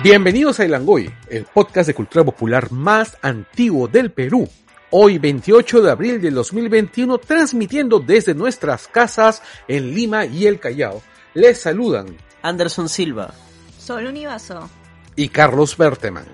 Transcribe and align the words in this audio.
Bienvenidos 0.00 0.60
a 0.60 0.64
El 0.64 0.74
Angoy, 0.74 1.12
el 1.28 1.44
podcast 1.44 1.88
de 1.88 1.94
cultura 1.94 2.24
popular 2.24 2.70
más 2.70 3.18
antiguo 3.20 3.88
del 3.88 4.12
Perú. 4.12 4.48
Hoy 4.90 5.18
28 5.18 5.82
de 5.82 5.90
abril 5.90 6.20
del 6.20 6.34
2021, 6.34 7.18
transmitiendo 7.18 7.98
desde 7.98 8.32
nuestras 8.32 8.86
casas 8.86 9.42
en 9.66 9.92
Lima 9.96 10.24
y 10.24 10.46
el 10.46 10.60
Callao. 10.60 11.02
Les 11.34 11.60
saludan 11.60 12.16
Anderson 12.42 12.88
Silva, 12.88 13.34
Sol 13.76 14.06
Univaso 14.06 14.70
y 15.16 15.30
Carlos 15.30 15.76
Berteman. 15.76 16.26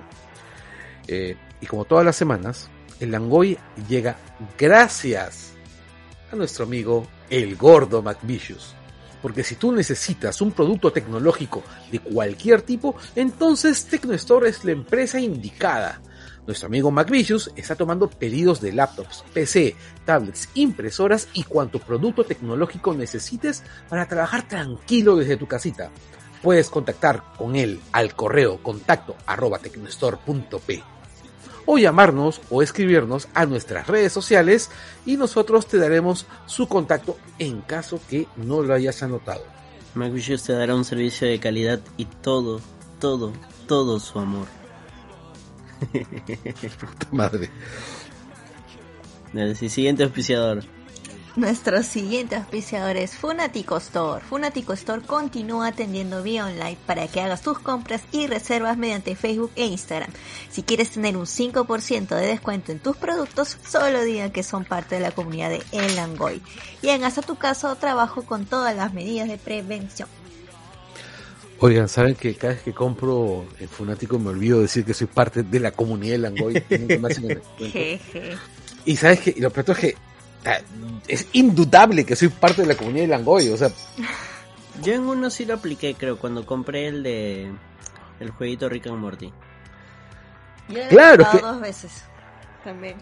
Eh, 1.09 1.35
y 1.63 1.67
como 1.67 1.87
todas 1.87 2.05
las 2.05 2.17
semanas, 2.17 2.69
el 3.01 3.13
Langoy 3.13 3.57
llega 3.89 4.19
gracias 4.59 5.55
a 6.31 6.37
nuestro 6.37 6.67
amigo 6.67 7.07
el 7.31 7.57
gordo 7.57 8.03
McVicious. 8.03 8.75
Porque 9.25 9.43
si 9.43 9.55
tú 9.55 9.73
necesitas 9.73 10.43
un 10.43 10.53
producto 10.53 10.93
tecnológico 10.93 11.63
de 11.91 11.99
cualquier 11.99 12.61
tipo, 12.61 12.95
entonces 13.17 13.87
Tecnostore 13.87 14.51
es 14.51 14.67
la 14.67 14.73
empresa 14.73 15.19
indicada. 15.19 16.03
Nuestro 16.47 16.67
amigo 16.67 16.91
McVicious 16.91 17.51
está 17.57 17.75
tomando 17.75 18.11
pedidos 18.11 18.61
de 18.61 18.75
laptops, 18.75 19.25
PC, 19.33 19.77
tablets, 20.05 20.51
impresoras 20.53 21.29
y 21.33 21.45
cuanto 21.45 21.79
producto 21.79 22.25
tecnológico 22.25 22.93
necesites 22.93 23.63
para 23.89 24.07
trabajar 24.07 24.47
tranquilo 24.47 25.17
desde 25.17 25.39
tu 25.39 25.47
casita. 25.47 25.91
Puedes 26.43 26.69
contactar 26.69 27.23
con 27.39 27.57
él 27.57 27.81
al 27.93 28.15
correo 28.15 28.63
contacto 28.63 29.17
arroba 29.25 29.59
tecnostore.p 29.59 30.94
o 31.67 31.79
llamarnos 31.79 32.41
o 32.51 32.63
escribirnos 32.63 33.29
a 33.35 33.47
nuestras 33.47 33.87
redes 33.87 34.13
sociales 34.13 34.71
y 35.07 35.17
nosotros 35.17 35.67
te 35.67 35.79
daremos 35.79 36.27
su 36.47 36.69
contacto 36.69 37.17
en 37.39 37.61
caso 37.63 38.01
que 38.09 38.27
no 38.37 38.63
lo 38.63 38.75
hayas 38.75 39.03
anotado. 39.03 39.45
McVicious 39.95 40.43
te 40.43 40.53
dará 40.53 40.75
un 40.75 40.85
servicio 40.85 41.29
de 41.29 41.39
calidad 41.39 41.81
y 41.97 42.07
todo, 42.07 42.61
todo, 43.01 43.33
todo 43.67 44.01
su 44.01 44.19
amor. 44.19 44.47
Puta 45.93 47.09
madre. 47.13 47.51
El 49.33 49.57
siguiente 49.57 50.05
auspiciador. 50.05 50.65
Nuestro 51.37 51.83
siguiente 51.83 52.37
auspiciador 52.37 52.97
es 52.97 53.17
Funatico 53.17 53.79
Store. 53.79 54.25
Funatico 54.25 54.73
Store 54.75 55.03
continúa 55.03 55.67
atendiendo 55.69 56.23
vía 56.23 56.47
online 56.47 56.79
para 56.87 57.09
que 57.09 57.21
hagas 57.21 57.43
tus 57.43 57.59
compras 57.59 58.03
y 58.13 58.29
reservas 58.29 58.79
mediante 58.79 59.17
Facebook 59.17 59.51
e 59.57 59.67
Instagram. 59.67 60.13
Si 60.49 60.63
quieres 60.63 60.91
tener 60.91 61.17
un 61.17 61.27
5% 61.27 62.07
de 62.15 62.27
descuento 62.29 62.71
en 62.71 62.79
tus 62.79 62.97
productos, 62.97 63.59
solo 63.67 64.05
diga 64.05 64.31
que 64.31 64.45
son 64.45 64.65
parte 64.65 64.95
de 64.95 65.01
la 65.01 65.11
comunidad 65.11 65.51
de 65.51 65.61
El 65.73 65.97
Langoy. 65.97 66.41
Y 66.83 66.91
en 66.91 67.03
hasta 67.03 67.21
tu 67.21 67.35
caso 67.35 67.75
trabajo 67.75 68.23
con 68.23 68.47
todas 68.47 68.77
las 68.77 68.95
medidas 68.95 69.27
de 69.27 69.37
prevención. 69.37 70.09
Oigan, 71.59 71.89
¿saben 71.89 72.15
que 72.15 72.37
cada 72.37 72.55
vez 72.55 72.63
que 72.63 72.73
compro 72.73 73.45
el 73.59 73.67
Funático 73.67 74.21
me 74.21 74.31
olvido 74.31 74.61
decir 74.61 74.85
que 74.85 74.95
soy 74.95 75.09
parte 75.09 75.43
de 75.43 75.59
la 75.59 75.73
comunidad 75.73 76.13
de 76.13 76.19
Langoy? 76.19 76.63
Y 78.87 78.97
sabes 78.97 79.21
que, 79.21 79.33
y 79.35 79.41
lo 79.41 79.49
peor 79.49 79.71
es 79.71 79.79
que 79.79 79.97
es 81.09 81.27
indudable 81.33 82.05
que 82.05 82.17
soy 82.17 82.29
parte 82.29 82.63
de 82.63 82.69
la 82.69 82.75
comunidad 82.77 83.03
de 83.05 83.09
Langoy, 83.09 83.49
o 83.49 83.57
sea, 83.57 83.71
Yo 84.83 84.93
en 84.93 85.03
uno 85.03 85.31
sí 85.31 85.45
lo 85.45 85.55
apliqué, 85.55 85.95
creo, 85.95 86.19
cuando 86.19 86.45
compré 86.45 86.89
el 86.89 87.03
de 87.03 87.53
el 88.21 88.31
jueguito 88.31 88.69
Rick 88.69 88.87
and 88.89 88.99
Morty. 88.99 89.33
Yo 90.69 90.75
lo 90.75 90.81
he 90.83 90.89
Claro, 90.89 91.23
es 91.23 91.29
comprado 91.29 91.39
que- 91.41 91.53
dos 91.53 91.61
veces. 91.61 92.05
También. 92.65 92.97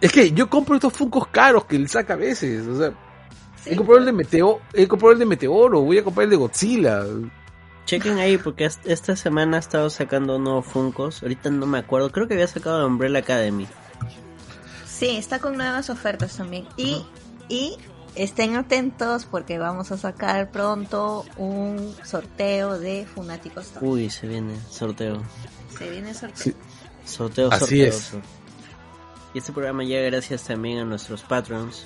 es 0.00 0.12
que 0.12 0.32
yo 0.32 0.48
compro 0.50 0.74
estos 0.76 0.92
funcos 0.92 1.26
caros 1.28 1.64
que 1.64 1.76
él 1.76 1.88
saca 1.88 2.12
a 2.14 2.16
veces, 2.16 2.66
o 2.66 2.76
sea, 2.78 2.92
Sí. 3.62 3.70
he 3.70 3.76
comprado 3.76 4.00
el 4.00 4.06
de 4.06 4.12
Meteoro, 4.12 4.60
he 4.72 4.86
comprado 4.88 5.12
el 5.12 5.18
de 5.20 5.26
Meteoro, 5.26 5.80
voy 5.82 5.98
a 5.98 6.04
comprar 6.04 6.24
el 6.24 6.30
de 6.30 6.36
Godzilla. 6.36 7.02
Chequen 7.86 8.18
ahí 8.18 8.36
porque 8.38 8.64
est- 8.66 8.86
esta 8.86 9.16
semana 9.16 9.56
ha 9.56 9.60
estado 9.60 9.90
sacando 9.90 10.38
nuevos 10.38 10.66
Funcos. 10.66 11.22
Ahorita 11.22 11.50
no 11.50 11.66
me 11.66 11.78
acuerdo, 11.78 12.10
creo 12.12 12.28
que 12.28 12.34
había 12.34 12.46
sacado 12.48 12.78
de 12.80 12.86
Umbrella 12.86 13.18
Academy. 13.20 13.66
Sí, 15.02 15.16
está 15.16 15.40
con 15.40 15.56
nuevas 15.56 15.90
ofertas 15.90 16.36
también. 16.36 16.64
Y, 16.76 17.04
y 17.48 17.76
estén 18.14 18.54
atentos 18.54 19.24
porque 19.24 19.58
vamos 19.58 19.90
a 19.90 19.98
sacar 19.98 20.52
pronto 20.52 21.24
un 21.38 21.92
sorteo 22.04 22.78
de 22.78 23.04
Funáticos. 23.12 23.72
Uy, 23.80 24.10
se 24.10 24.28
viene 24.28 24.54
sorteo. 24.70 25.20
Se 25.76 25.90
viene 25.90 26.14
sorteo. 26.14 26.36
Sí. 26.44 26.54
Sorteo, 27.04 27.48
Así 27.50 27.64
sorteo. 27.84 27.88
es. 27.88 28.12
Y 29.34 29.38
este 29.38 29.50
programa 29.52 29.82
llega 29.82 30.08
gracias 30.08 30.44
también 30.44 30.78
a 30.78 30.84
nuestros 30.84 31.22
patrons, 31.22 31.84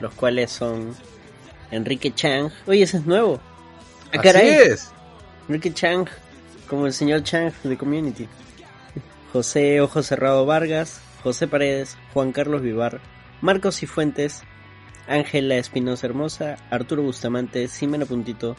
los 0.00 0.12
cuales 0.12 0.50
son 0.52 0.94
Enrique 1.70 2.14
Chang. 2.14 2.50
Oye, 2.66 2.82
ese 2.82 2.98
es 2.98 3.06
nuevo. 3.06 3.40
Ah, 3.40 4.08
Así 4.10 4.18
caray. 4.18 4.48
es. 4.50 4.90
Enrique 5.48 5.72
Chang, 5.72 6.06
como 6.68 6.84
el 6.84 6.92
señor 6.92 7.22
Chang 7.22 7.54
de 7.62 7.78
Community. 7.78 8.28
José 9.32 9.80
Ojo 9.80 10.02
Cerrado 10.02 10.44
Vargas, 10.44 11.00
José 11.28 11.46
Paredes, 11.46 11.98
Juan 12.14 12.32
Carlos 12.32 12.62
Vivar, 12.62 13.02
Marcos 13.42 13.76
Cifuentes, 13.76 14.44
Ángela 15.06 15.56
Espinosa 15.56 16.06
Hermosa, 16.06 16.56
Arturo 16.70 17.02
Bustamante, 17.02 17.68
Simena 17.68 18.06
Puntito, 18.06 18.56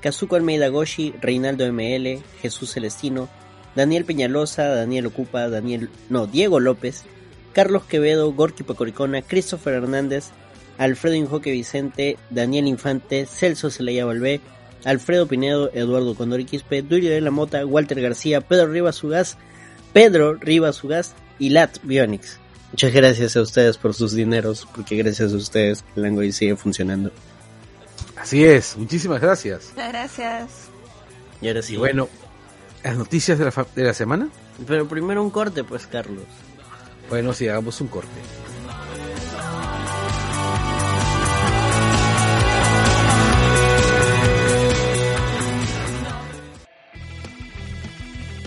Kazuko 0.00 0.34
Almeida 0.34 0.66
Goshi, 0.66 1.14
Reinaldo 1.20 1.64
ML, 1.64 2.20
Jesús 2.42 2.72
Celestino, 2.72 3.28
Daniel 3.76 4.04
Peñalosa, 4.04 4.66
Daniel 4.66 5.06
Ocupa, 5.06 5.48
Daniel, 5.48 5.90
no, 6.08 6.26
Diego 6.26 6.58
López, 6.58 7.04
Carlos 7.52 7.84
Quevedo, 7.84 8.32
Gorky 8.32 8.64
Pacoricona, 8.64 9.22
Christopher 9.22 9.74
Hernández, 9.74 10.30
Alfredo 10.76 11.14
Injoque 11.14 11.52
Vicente, 11.52 12.18
Daniel 12.30 12.66
Infante, 12.66 13.26
Celso 13.26 13.70
Celaya 13.70 14.04
Valvé, 14.04 14.40
Alfredo 14.84 15.28
Pinedo, 15.28 15.70
Eduardo 15.72 16.16
Condori 16.16 16.46
Quispe, 16.46 16.82
de 16.82 17.20
la 17.20 17.30
Mota, 17.30 17.64
Walter 17.64 18.00
García, 18.00 18.40
Pedro 18.40 18.72
Rivas 18.72 19.04
Ugaz, 19.04 19.36
Pedro 19.92 20.34
Rivas 20.34 20.82
Ugaz 20.82 21.14
y 21.38 21.50
Lat 21.50 21.78
Bionix. 21.82 22.38
Muchas 22.72 22.92
gracias 22.92 23.36
a 23.36 23.40
ustedes 23.42 23.78
por 23.78 23.94
sus 23.94 24.12
dineros, 24.12 24.68
porque 24.74 24.96
gracias 24.96 25.32
a 25.32 25.36
ustedes 25.36 25.84
el 25.96 26.02
Langoy 26.02 26.32
sigue 26.32 26.54
funcionando. 26.56 27.10
Así 28.16 28.44
es, 28.44 28.76
muchísimas 28.76 29.20
gracias. 29.20 29.68
Muchas 29.70 29.88
gracias. 29.92 30.50
Y 31.40 31.48
ahora 31.48 31.62
sí. 31.62 31.74
Y 31.74 31.76
bueno, 31.76 32.08
las 32.82 32.96
noticias 32.98 33.38
de 33.38 33.44
la, 33.46 33.52
fa- 33.52 33.66
de 33.74 33.84
la 33.84 33.94
semana. 33.94 34.28
Pero 34.66 34.86
primero 34.88 35.22
un 35.22 35.30
corte, 35.30 35.62
pues, 35.64 35.86
Carlos. 35.86 36.24
Bueno, 37.08 37.32
sí, 37.32 37.48
hagamos 37.48 37.80
un 37.80 37.88
corte. 37.88 38.08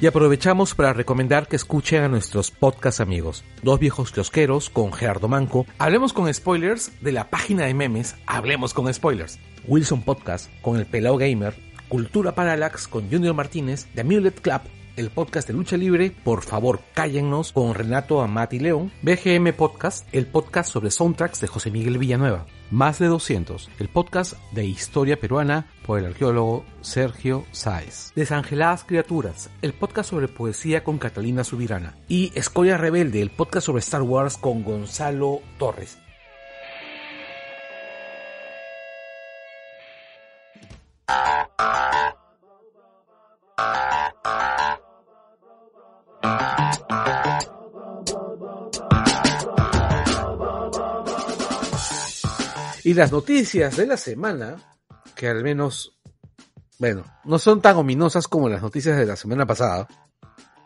Y 0.01 0.07
aprovechamos 0.07 0.73
para 0.73 0.94
recomendar 0.94 1.47
que 1.47 1.56
escuchen 1.56 2.03
a 2.03 2.07
nuestros 2.07 2.50
podcast 2.50 3.00
amigos, 3.01 3.44
Dos 3.62 3.79
Viejos 3.79 4.12
Kiosqueros 4.12 4.72
con 4.72 4.91
Gerardo 4.91 5.28
Manco, 5.28 5.67
Hablemos 5.78 6.12
con 6.12 6.34
Spoilers 6.34 6.91
de 7.01 7.12
la 7.12 7.29
página 7.29 7.66
de 7.67 7.75
memes 7.75 8.16
Hablemos 8.25 8.73
con 8.73 8.91
Spoilers, 8.91 9.38
Wilson 9.67 10.01
Podcast 10.01 10.50
con 10.63 10.78
El 10.78 10.88
Pelao 10.88 11.17
Gamer, 11.17 11.53
Cultura 11.88 12.34
Parallax 12.34 12.88
con 12.88 13.11
Junior 13.11 13.35
Martínez, 13.35 13.85
The 13.94 14.01
Amulet 14.01 14.41
Club, 14.41 14.61
el 14.96 15.09
podcast 15.09 15.47
de 15.47 15.53
lucha 15.53 15.78
libre, 15.78 16.12
por 16.24 16.44
favor 16.44 16.81
cállennos 16.94 17.52
con 17.52 17.74
Renato 17.74 18.22
Amati 18.22 18.59
León, 18.59 18.91
BGM 19.02 19.53
Podcast, 19.53 20.07
el 20.13 20.28
podcast 20.28 20.72
sobre 20.72 20.91
soundtracks 20.91 21.41
de 21.41 21.47
José 21.47 21.72
Miguel 21.72 21.97
Villanueva, 21.97 22.46
Más 22.69 23.00
de 23.00 23.07
200, 23.07 23.69
el 23.79 23.90
podcast 23.90 24.34
de 24.52 24.66
historia 24.66 25.19
peruana 25.19 25.68
por 25.85 26.00
el 26.00 26.06
arqueólogo 26.06 26.66
Sergio 26.81 27.46
Sáez, 27.52 28.12
Desangeladas 28.16 28.84
Criaturas, 28.84 29.50
el 29.62 29.74
podcast 29.74 30.09
sobre 30.09 30.28
poesía 30.28 30.84
con 30.84 30.97
Catalina 30.97 31.44
Subirana. 31.44 31.96
Y 32.08 32.31
Escoria 32.35 32.78
Rebelde, 32.78 33.22
el 33.22 33.31
podcast 33.31 33.66
sobre 33.66 33.79
Star 33.79 34.02
Wars 34.02 34.38
con 34.38 34.63
Gonzalo 34.63 35.41
Torres. 35.58 35.97
Y 52.83 52.93
las 52.93 53.11
noticias 53.11 53.78
de 53.78 53.85
la 53.85 53.97
semana, 53.97 54.57
que 55.16 55.28
al 55.28 55.43
menos, 55.43 55.97
bueno, 56.79 57.03
no 57.25 57.37
son 57.39 57.61
tan 57.61 57.78
ominosas 57.78 58.28
como 58.28 58.49
las 58.49 58.61
noticias 58.61 58.97
de 58.97 59.05
la 59.05 59.16
semana 59.16 59.45
pasada. 59.45 59.87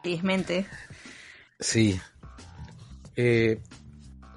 Felizmente. 0.04 0.66
Sí. 1.60 2.00
Eh, 3.16 3.62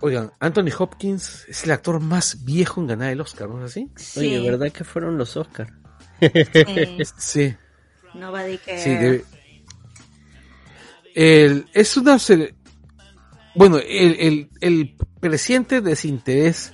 oigan, 0.01 0.33
Anthony 0.41 0.71
Hopkins 0.79 1.45
es 1.49 1.65
el 1.65 1.71
actor 1.73 2.01
más 2.01 2.45
viejo 2.45 2.81
en 2.81 2.87
ganar 2.89 3.11
el 3.13 3.21
Oscar, 3.21 3.49
¿no 3.49 3.59
es 3.65 3.71
así? 3.73 3.91
Sí. 3.97 4.21
Oye, 4.21 4.51
¿verdad 4.51 4.73
que 4.73 4.85
fueron 4.85 5.19
los 5.19 5.37
Oscar? 5.37 5.69
Sí. 6.21 6.29
Sí, 7.19 7.55
Nobody 8.15 8.59
cares. 8.59 8.83
sí. 8.83 8.91
debe- 8.91 9.25
El, 11.15 11.67
es 11.75 11.97
una... 11.97 12.19
Bueno, 13.55 13.79
el, 13.79 14.17
el, 14.21 14.51
el 14.61 14.97
creciente 15.21 15.81
desinterés 15.81 16.73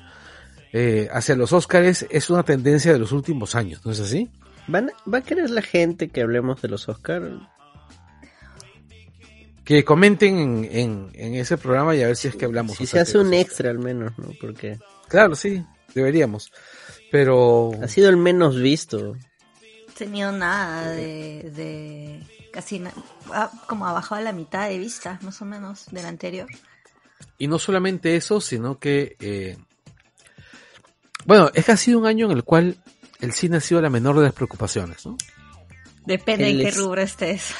eh, 0.76 1.08
hacia 1.12 1.36
los 1.36 1.52
Oscars 1.52 2.04
es 2.10 2.30
una 2.30 2.42
tendencia 2.42 2.92
de 2.92 2.98
los 2.98 3.12
últimos 3.12 3.54
años, 3.54 3.80
¿no 3.86 3.92
es 3.92 4.00
así? 4.00 4.28
¿Van, 4.66 4.90
¿Va 5.12 5.18
a 5.18 5.22
querer 5.22 5.48
la 5.50 5.62
gente 5.62 6.08
que 6.08 6.20
hablemos 6.22 6.60
de 6.62 6.68
los 6.68 6.88
Oscar? 6.88 7.22
Que 9.64 9.82
comenten 9.84 10.38
en, 10.38 10.68
en, 10.70 11.10
en 11.14 11.34
ese 11.36 11.56
programa 11.56 11.94
y 11.96 12.02
a 12.02 12.06
ver 12.08 12.16
si 12.16 12.28
es 12.28 12.36
que 12.36 12.44
hablamos. 12.44 12.76
Si 12.76 12.86
se 12.86 13.00
hace 13.00 13.18
un 13.18 13.32
extra 13.32 13.70
al 13.70 13.78
menos, 13.78 14.12
¿no? 14.18 14.28
Porque 14.40 14.78
Claro, 15.08 15.34
sí, 15.36 15.64
deberíamos. 15.94 16.52
Pero 17.10 17.72
ha 17.82 17.88
sido 17.88 18.10
el 18.10 18.18
menos 18.18 18.60
visto. 18.60 19.16
tenido 19.96 20.32
nada 20.32 20.90
de, 20.90 21.50
de 21.54 22.20
casi 22.52 22.78
na- 22.80 22.92
ah, 23.32 23.50
como 23.66 23.86
ha 23.86 23.92
bajado 23.92 24.20
la 24.22 24.32
mitad 24.32 24.68
de 24.68 24.78
vistas 24.78 25.22
más 25.22 25.40
o 25.40 25.44
menos 25.46 25.86
del 25.92 26.04
anterior 26.06 26.48
Y 27.38 27.46
no 27.48 27.58
solamente 27.58 28.16
eso, 28.16 28.40
sino 28.40 28.78
que... 28.78 29.16
eh, 29.20 29.56
bueno, 31.26 31.50
es 31.54 31.64
que 31.64 31.72
ha 31.72 31.76
sido 31.76 31.98
un 31.98 32.06
año 32.06 32.26
en 32.26 32.32
el 32.36 32.44
cual 32.44 32.76
el 33.20 33.32
cine 33.32 33.56
ha 33.58 33.60
sido 33.60 33.80
la 33.80 33.90
menor 33.90 34.16
de 34.18 34.24
las 34.24 34.32
preocupaciones, 34.32 35.04
¿no? 35.06 35.16
depende 36.06 36.50
El 36.50 36.60
en 36.60 36.66
qué 36.66 36.76
rubro 36.76 37.00
estés 37.00 37.54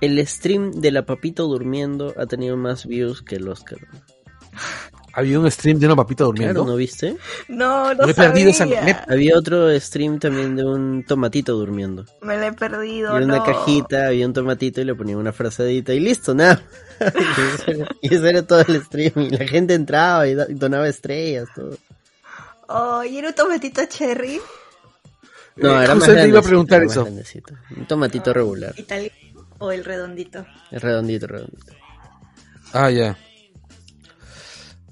El 0.00 0.24
stream 0.26 0.72
de 0.72 0.90
la 0.90 1.06
Papito 1.06 1.44
durmiendo 1.46 2.12
ha 2.18 2.26
tenido 2.26 2.56
más 2.56 2.86
views 2.86 3.22
que 3.22 3.36
el 3.36 3.48
Oscar. 3.48 3.78
Había 5.16 5.38
un 5.38 5.48
stream 5.48 5.78
de 5.78 5.86
una 5.86 5.94
papita 5.94 6.24
durmiendo. 6.24 6.62
Claro, 6.62 6.72
¿no 6.72 6.76
viste? 6.76 7.16
no 7.46 7.94
no 7.94 8.04
Me 8.04 8.10
he 8.10 8.14
perdido 8.14 8.50
esa- 8.50 8.66
me- 8.66 8.96
Había 9.08 9.38
otro 9.38 9.78
stream 9.78 10.18
también 10.18 10.56
de 10.56 10.64
un 10.64 11.04
tomatito 11.06 11.52
durmiendo. 11.52 12.04
me 12.20 12.36
la 12.36 12.48
he 12.48 12.52
perdido 12.52 13.12
Y 13.12 13.16
era 13.18 13.24
una 13.24 13.36
no. 13.36 13.44
cajita, 13.44 14.08
había 14.08 14.26
un 14.26 14.32
tomatito 14.32 14.80
y 14.80 14.84
le 14.84 14.94
ponía 14.96 15.16
una 15.16 15.32
frazadita 15.32 15.92
y 15.94 16.00
listo, 16.00 16.34
nada. 16.34 16.60
y, 17.00 17.54
eso 17.54 17.64
era, 17.70 17.88
y 18.02 18.14
eso 18.14 18.26
era 18.26 18.42
todo 18.44 18.60
el 18.66 18.82
stream. 18.82 19.12
Y 19.16 19.30
la 19.30 19.46
gente 19.46 19.74
entraba 19.74 20.26
y 20.26 20.34
donaba 20.34 20.88
estrellas, 20.88 21.46
todo. 21.54 21.76
Oh 22.68 23.04
y 23.04 23.18
era 23.18 23.28
un 23.28 23.34
tomatito 23.34 23.82
cherry 23.86 24.40
No, 25.56 25.80
Eh, 25.80 25.84
era 25.84 25.94
más 25.94 26.04
te 26.06 26.12
iba 26.12 26.20
a 26.20 26.22
grandecito, 26.24 26.42
preguntar 26.48 26.82
era 26.82 26.90
eso. 26.90 27.02
grandecito. 27.04 27.54
Un 27.76 27.86
tomatito 27.86 28.32
regular. 28.32 28.74
italiano 28.76 29.14
o 29.58 29.70
el 29.72 29.84
redondito 29.84 30.44
Es 30.70 30.82
redondito, 30.82 31.26
redondito. 31.26 31.72
Ah, 32.72 32.90
ya. 32.90 33.16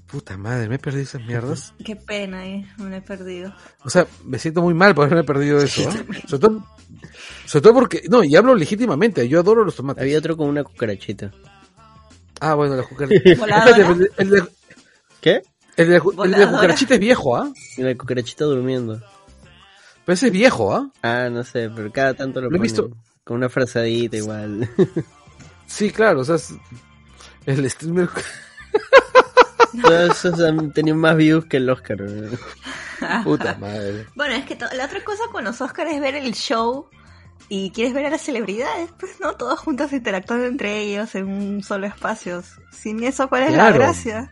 Puta 0.07 0.37
madre, 0.37 0.69
me 0.69 0.75
he 0.75 0.79
perdido 0.79 1.03
esas 1.03 1.21
mierdas. 1.25 1.73
qué 1.83 1.95
pena 1.95 2.45
eh, 2.45 2.65
me 2.77 2.97
he 2.97 3.01
perdido 3.01 3.53
O 3.83 3.89
sea, 3.89 4.05
me 4.23 4.37
siento 4.37 4.61
muy 4.61 4.73
mal 4.75 4.93
por 4.93 5.05
haberme 5.05 5.23
perdido 5.23 5.57
eso. 5.59 5.81
¿eh? 5.89 6.05
Sobre, 6.27 6.39
todo, 6.39 6.67
sobre 7.47 7.61
todo 7.63 7.73
porque... 7.73 8.03
No, 8.09 8.23
y 8.23 8.35
hablo 8.35 8.53
legítimamente. 8.55 9.27
Yo 9.27 9.39
adoro 9.39 9.65
los 9.65 9.75
tomates. 9.75 10.01
Había 10.03 10.19
otro 10.19 10.37
con 10.37 10.47
una 10.49 10.63
cucarachita. 10.63 11.31
Ah, 12.39 12.53
bueno, 12.53 12.75
la 12.75 12.83
cucarachita. 12.83 13.31
El, 14.17 14.33
el, 14.35 14.49
¿Qué? 15.19 15.41
El 15.77 15.89
de 15.89 15.95
el 16.23 16.31
de 16.31 16.37
la 16.37 16.51
cucarachita 16.51 16.93
es 16.95 16.99
viejo, 16.99 17.35
¿ah? 17.37 17.51
Y 17.77 17.81
la 17.83 17.95
cucarachita 17.95 18.45
durmiendo. 18.45 19.01
Pero 20.05 20.13
ese 20.13 20.27
es 20.27 20.33
viejo, 20.33 20.75
¿ah? 20.75 20.89
Ah, 21.01 21.29
no 21.31 21.43
sé, 21.43 21.69
pero 21.73 21.91
cada 21.91 22.13
tanto 22.13 22.41
lo, 22.41 22.49
Lo 22.49 22.55
he 22.55 22.59
ponen 22.59 22.61
visto. 22.63 22.89
Con 23.23 23.37
una 23.37 23.49
frazadita 23.49 24.17
igual. 24.17 24.69
Sí, 25.65 25.89
claro, 25.91 26.19
o 26.19 26.23
sea, 26.23 26.35
es- 26.35 26.53
el 27.47 27.67
streamer... 27.71 28.07
Todos 29.81 30.25
esos 30.25 30.39
han 30.41 30.71
tenido 30.71 30.95
más 30.95 31.15
views 31.15 31.45
que 31.45 31.57
el 31.57 31.69
Oscar. 31.69 31.99
¿no? 32.01 32.37
Puta 33.23 33.55
madre. 33.59 34.05
Bueno, 34.15 34.35
es 34.35 34.45
que 34.45 34.55
la 34.75 34.85
otra 34.85 35.03
cosa 35.03 35.23
con 35.31 35.43
los 35.43 35.59
Oscars 35.61 35.91
es 35.91 35.99
ver 36.01 36.15
el 36.15 36.33
show 36.33 36.87
y 37.49 37.71
quieres 37.71 37.93
ver 37.93 38.05
a 38.05 38.09
las 38.11 38.21
celebridades, 38.21 38.91
pues 38.99 39.19
no, 39.19 39.33
todos 39.35 39.59
juntos 39.59 39.91
interactuando 39.93 40.45
entre 40.45 40.79
ellos 40.81 41.15
en 41.15 41.27
un 41.27 41.63
solo 41.63 41.87
espacio. 41.87 42.43
Sin 42.71 43.03
eso, 43.03 43.27
¿cuál 43.29 43.43
es 43.43 43.53
Claro. 43.53 43.71
la 43.71 43.85
gracia? 43.85 44.31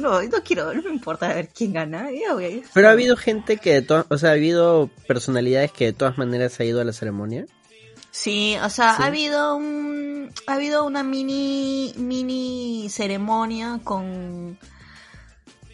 No, 0.00 0.20
quiero, 0.44 0.72
no 0.74 0.82
me 0.82 0.90
importa 0.90 1.28
ver 1.28 1.48
quién 1.48 1.72
gana. 1.72 2.08
ya 2.10 2.34
voy 2.34 2.44
a 2.44 2.48
ir. 2.48 2.64
Pero 2.74 2.88
ha 2.88 2.92
habido 2.92 3.16
gente 3.16 3.56
que, 3.58 3.74
de 3.74 3.82
to- 3.82 4.06
o 4.08 4.18
sea, 4.18 4.30
ha 4.30 4.32
habido 4.32 4.90
personalidades 5.06 5.72
que 5.72 5.86
de 5.86 5.92
todas 5.92 6.18
maneras 6.18 6.58
ha 6.60 6.64
ido 6.64 6.80
a 6.80 6.84
la 6.84 6.92
ceremonia. 6.92 7.46
Sí, 8.10 8.56
o 8.62 8.68
sea, 8.68 8.96
Sí. 8.96 9.02
ha 9.02 9.06
habido 9.06 9.56
un, 9.56 10.30
ha 10.46 10.54
habido 10.54 10.84
una 10.84 11.02
mini, 11.02 11.94
mini 11.96 12.88
ceremonia 12.90 13.80
con 13.84 14.58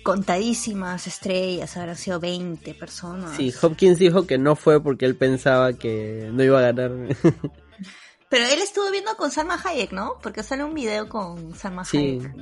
contadísimas 0.03 1.07
estrellas, 1.07 1.77
habrán 1.77 1.97
sido 1.97 2.21
20 2.21 2.75
personas. 2.75 3.37
Sí, 3.37 3.53
Hopkins 3.61 3.99
dijo 3.99 4.27
que 4.27 4.39
no 4.39 4.57
fue 4.57 4.83
porque 4.83 5.05
él 5.05 5.17
pensaba 5.17 5.73
que 5.75 6.31
no 6.33 6.43
iba 6.43 6.59
a 6.61 6.63
ganar. 6.73 6.93
Pero 8.31 8.45
él 8.45 8.61
estuvo 8.63 8.91
viendo 8.91 9.17
con 9.17 9.31
Salma 9.31 9.61
Hayek, 9.63 9.93
¿no? 9.93 10.15
Porque 10.23 10.43
sale 10.43 10.63
un 10.65 10.75
video 10.75 11.09
con 11.09 11.55
Salma 11.55 11.85
sí, 11.85 11.99
Hayek. 12.23 12.33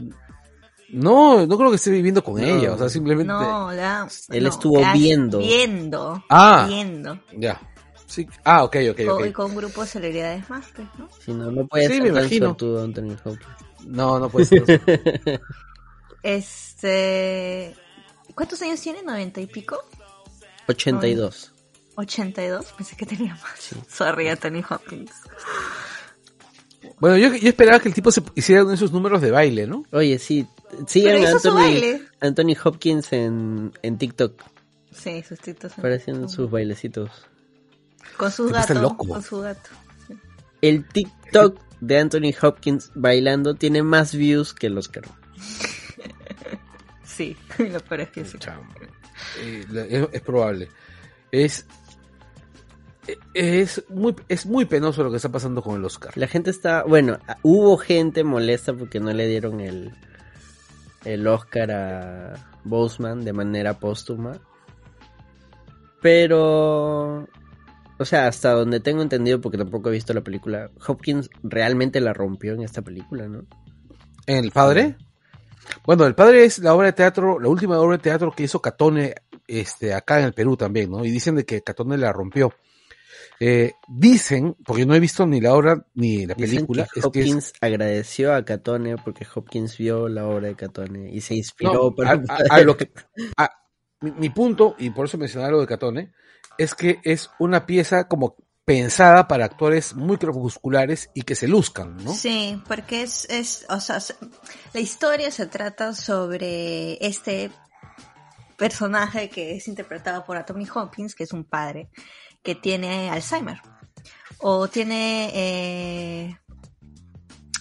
No, 0.90 1.46
no 1.46 1.58
creo 1.58 1.70
que 1.70 1.76
esté 1.76 1.90
viviendo 1.90 2.22
con 2.22 2.40
No. 2.40 2.46
ella, 2.46 2.72
o 2.72 2.78
sea, 2.78 2.88
simplemente... 2.88 3.32
No, 3.32 3.72
la, 3.72 4.08
Él 4.30 4.42
no, 4.44 4.48
estuvo 4.48 4.80
la- 4.80 4.92
viendo. 4.92 5.38
Viendo. 5.38 6.24
Ah. 6.28 6.64
Viendo. 6.68 7.18
Ya. 7.36 7.60
Sí. 8.06 8.26
Ah, 8.44 8.62
ok, 8.62 8.76
ok, 8.92 9.00
ok. 9.10 9.26
y 9.26 9.32
con 9.32 9.50
un 9.50 9.56
grupo 9.56 9.80
de 9.82 9.86
celebridades 9.88 10.48
más, 10.48 10.64
pues, 10.74 10.86
¿no? 10.96 11.08
sí, 11.24 11.32
no, 11.32 11.50
no 11.50 11.66
puede 11.66 11.88
Sí, 11.88 11.94
ser 11.94 12.02
me 12.04 12.08
imagino. 12.10 12.46
suertudo 12.46 12.84
Anthony 12.84 13.16
Hopkins. 13.24 13.50
No, 13.86 14.18
no 14.20 14.28
puede 14.30 14.46
ser. 14.46 15.40
Este. 16.22 17.74
¿Cuántos 18.34 18.60
años 18.62 18.80
tiene? 18.80 19.02
¿90 19.02 19.42
y 19.42 19.46
pico? 19.46 19.78
82. 20.68 21.52
¿82? 21.96 22.64
Pensé 22.76 22.96
que 22.96 23.06
tenía 23.06 23.34
más. 23.34 23.74
Sorry, 23.88 24.28
Anthony 24.28 24.62
Hopkins. 24.68 25.12
Bueno, 26.98 27.16
yo, 27.16 27.34
yo 27.34 27.48
esperaba 27.48 27.80
que 27.80 27.88
el 27.88 27.94
tipo 27.94 28.10
se 28.10 28.22
hiciera 28.34 28.62
uno 28.62 28.70
de 28.70 28.76
esos 28.76 28.92
números 28.92 29.20
de 29.20 29.30
baile, 29.30 29.66
¿no? 29.66 29.84
Oye, 29.92 30.18
sí, 30.18 30.46
sigan 30.86 31.22
a 31.24 31.30
su 31.30 31.48
Anthony, 31.48 31.54
baile. 31.54 32.02
Anthony 32.20 32.56
Hopkins 32.64 33.12
en, 33.12 33.72
en 33.82 33.98
TikTok, 33.98 34.42
Sí, 34.92 35.22
sus 35.28 35.38
títulos. 35.40 35.78
apareciendo 35.78 36.28
sus 36.28 36.50
bailecitos. 36.50 37.10
Con 38.16 38.30
su 38.32 38.46
Tipo, 38.46 38.58
está 38.58 38.74
gato. 38.74 38.82
loco. 38.88 39.06
Con 39.08 39.22
su 39.22 39.40
gato. 39.40 39.70
El 40.62 40.84
TikTok 40.88 41.60
de 41.80 41.98
Anthony 41.98 42.32
Hopkins 42.40 42.90
bailando 42.94 43.54
tiene 43.54 43.82
más 43.82 44.14
views 44.14 44.54
que 44.54 44.68
el 44.68 44.78
Oscar. 44.78 45.04
Sí, 47.04 47.36
lo 47.58 47.80
peor 47.80 48.02
es 48.02 48.10
que 48.10 48.24
sí. 48.24 48.36
Eh, 49.40 49.64
es, 49.90 50.08
es 50.12 50.20
probable. 50.20 50.68
Es 51.32 51.64
es 53.34 53.84
muy 53.88 54.14
es 54.28 54.46
muy 54.46 54.64
penoso 54.64 55.02
lo 55.02 55.10
que 55.10 55.16
está 55.16 55.30
pasando 55.30 55.62
con 55.62 55.76
el 55.76 55.84
Oscar. 55.84 56.16
La 56.16 56.26
gente 56.26 56.50
está, 56.50 56.84
bueno, 56.84 57.18
hubo 57.42 57.76
gente 57.76 58.24
molesta 58.24 58.72
porque 58.72 59.00
no 59.00 59.12
le 59.12 59.26
dieron 59.26 59.60
el, 59.60 59.92
el 61.04 61.26
Oscar 61.26 61.70
a 61.70 62.34
Boseman 62.64 63.24
de 63.24 63.32
manera 63.32 63.78
póstuma. 63.78 64.38
Pero, 66.02 67.26
o 67.98 68.04
sea, 68.04 68.28
hasta 68.28 68.52
donde 68.52 68.80
tengo 68.80 69.02
entendido, 69.02 69.40
porque 69.40 69.58
tampoco 69.58 69.88
he 69.88 69.92
visto 69.92 70.12
la 70.12 70.20
película, 70.20 70.70
Hopkins 70.86 71.30
realmente 71.42 72.00
la 72.00 72.12
rompió 72.12 72.54
en 72.54 72.62
esta 72.62 72.82
película, 72.82 73.26
¿no? 73.28 73.44
¿El 74.26 74.50
padre? 74.52 74.96
Bueno, 75.84 76.04
el 76.06 76.14
padre 76.14 76.44
es 76.44 76.58
la 76.58 76.74
obra 76.74 76.86
de 76.86 76.92
teatro, 76.92 77.40
la 77.40 77.48
última 77.48 77.78
obra 77.78 77.96
de 77.96 78.02
teatro 78.02 78.30
que 78.30 78.44
hizo 78.44 78.60
Catone 78.60 79.14
este, 79.48 79.94
acá 79.94 80.18
en 80.20 80.26
el 80.26 80.32
Perú 80.32 80.56
también, 80.56 80.90
¿no? 80.90 81.04
Y 81.04 81.10
dicen 81.10 81.36
de 81.36 81.44
que 81.44 81.62
Catone 81.62 81.96
la 81.96 82.12
rompió. 82.12 82.52
Eh, 83.40 83.72
dicen, 83.88 84.56
porque 84.64 84.86
no 84.86 84.94
he 84.94 85.00
visto 85.00 85.26
ni 85.26 85.40
la 85.40 85.54
obra 85.54 85.86
ni 85.94 86.24
la 86.26 86.34
Dicen 86.34 86.54
película, 86.56 86.88
que 86.92 87.00
es 87.00 87.06
que 87.12 87.20
es- 87.20 87.26
Hopkins 87.28 87.52
agradeció 87.60 88.34
a 88.34 88.44
Catone 88.44 88.96
porque 88.96 89.26
Hopkins 89.34 89.76
vio 89.78 90.08
la 90.08 90.26
obra 90.26 90.48
de 90.48 90.56
Catone 90.56 91.10
y 91.12 91.20
se 91.20 91.34
inspiró 91.34 91.72
No, 91.74 91.94
para... 91.94 92.12
a- 92.12 92.14
a- 92.50 92.54
a 92.56 92.60
lo 92.62 92.76
que- 92.76 92.90
a- 93.36 93.50
mi, 94.00 94.10
mi 94.12 94.30
punto, 94.30 94.74
y 94.78 94.90
por 94.90 95.06
eso 95.06 95.18
mencionaba 95.18 95.52
lo 95.52 95.60
de 95.60 95.66
Catone, 95.66 96.12
es 96.58 96.74
que 96.74 97.00
es 97.04 97.30
una 97.38 97.66
pieza 97.66 98.08
como 98.08 98.36
pensada 98.64 99.28
para 99.28 99.44
actores 99.44 99.94
muy 99.94 100.16
crepusculares 100.16 101.10
y 101.14 101.22
que 101.22 101.34
se 101.36 101.46
luzcan, 101.46 101.96
¿no? 101.98 102.12
Sí, 102.12 102.60
porque 102.66 103.02
es, 103.02 103.24
es, 103.30 103.64
o 103.68 103.78
sea, 103.80 104.00
se- 104.00 104.16
la 104.72 104.80
historia 104.80 105.30
se 105.30 105.46
trata 105.46 105.92
sobre 105.94 106.98
este 107.06 107.50
personaje 108.56 109.28
que 109.28 109.56
es 109.56 109.68
interpretado 109.68 110.24
por 110.24 110.36
Anthony 110.36 110.66
Hopkins, 110.74 111.14
que 111.14 111.24
es 111.24 111.32
un 111.32 111.44
padre 111.44 111.90
que 112.46 112.54
tiene 112.54 113.10
Alzheimer. 113.10 113.58
O 114.38 114.68
tiene, 114.68 115.30
eh, 115.34 116.38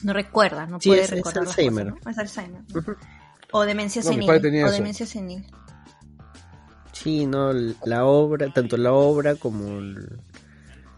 no 0.03 0.13
recuerda, 0.13 0.67
no 0.67 0.79
Sí, 0.79 0.89
puede 0.89 1.01
es- 1.01 1.07
es 1.07 1.15
recordar 1.17 1.43
las 1.45 1.49
Alzheimer. 1.57 1.89
cosas, 1.89 2.05
¿no? 2.05 2.11
Es 2.11 2.17
Alzheimer. 2.19 2.61
O 3.51 3.61
demencia 3.65 4.03
No, 4.03 4.09
senil. 4.09 4.29
O 4.29 4.71
demencia 4.71 5.05
senil. 5.07 5.47
Sí, 6.91 7.25
no, 7.25 7.51
la 7.53 8.05
obra, 8.05 8.53
tanto 8.53 8.77
la 8.77 8.93
obra 8.93 9.35
como 9.35 9.81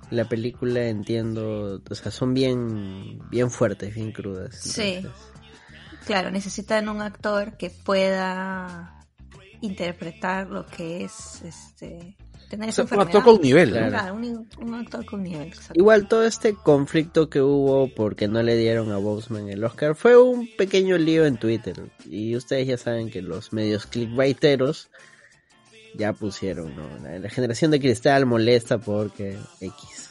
la 0.09 0.25
película 0.25 0.83
entiendo, 0.87 1.81
o 1.89 1.95
sea, 1.95 2.11
son 2.11 2.33
bien, 2.33 3.19
bien 3.29 3.49
fuertes, 3.49 3.95
bien 3.95 4.11
crudas. 4.11 4.55
Sí. 4.55 5.05
Claro, 6.05 6.29
necesitan 6.31 6.89
un 6.89 7.01
actor 7.01 7.57
que 7.57 7.69
pueda 7.69 8.99
interpretar 9.61 10.49
lo 10.49 10.65
que 10.65 11.03
es 11.03 11.41
este 11.43 12.15
tener 12.49 12.69
O 12.69 12.71
sea, 12.71 12.85
un 12.85 12.99
actor 12.99 13.23
con 13.23 13.41
nivel. 13.41 13.71
Claro. 13.71 13.89
Claro, 13.89 14.13
un, 14.15 14.49
un 14.59 14.73
actor 14.75 15.05
con 15.05 15.23
nivel. 15.23 15.47
exacto. 15.47 15.73
Igual 15.75 16.07
todo 16.07 16.23
este 16.23 16.53
conflicto 16.53 17.29
que 17.29 17.41
hubo 17.41 17.87
porque 17.93 18.27
no 18.27 18.41
le 18.43 18.55
dieron 18.55 18.91
a 18.91 18.97
Boseman 18.97 19.49
el 19.49 19.63
Oscar 19.63 19.95
fue 19.95 20.21
un 20.21 20.49
pequeño 20.57 20.97
lío 20.97 21.25
en 21.25 21.37
Twitter. 21.37 21.75
Y 22.05 22.35
ustedes 22.35 22.67
ya 22.67 22.77
saben 22.77 23.09
que 23.09 23.21
los 23.21 23.53
medios 23.53 23.85
clickbaiteros 23.85 24.89
ya 25.95 26.13
pusieron, 26.13 26.75
¿no? 26.75 26.87
La, 27.03 27.19
la 27.19 27.29
generación 27.29 27.71
de 27.71 27.79
cristal 27.79 28.25
molesta 28.25 28.77
porque 28.77 29.37
X. 29.59 30.07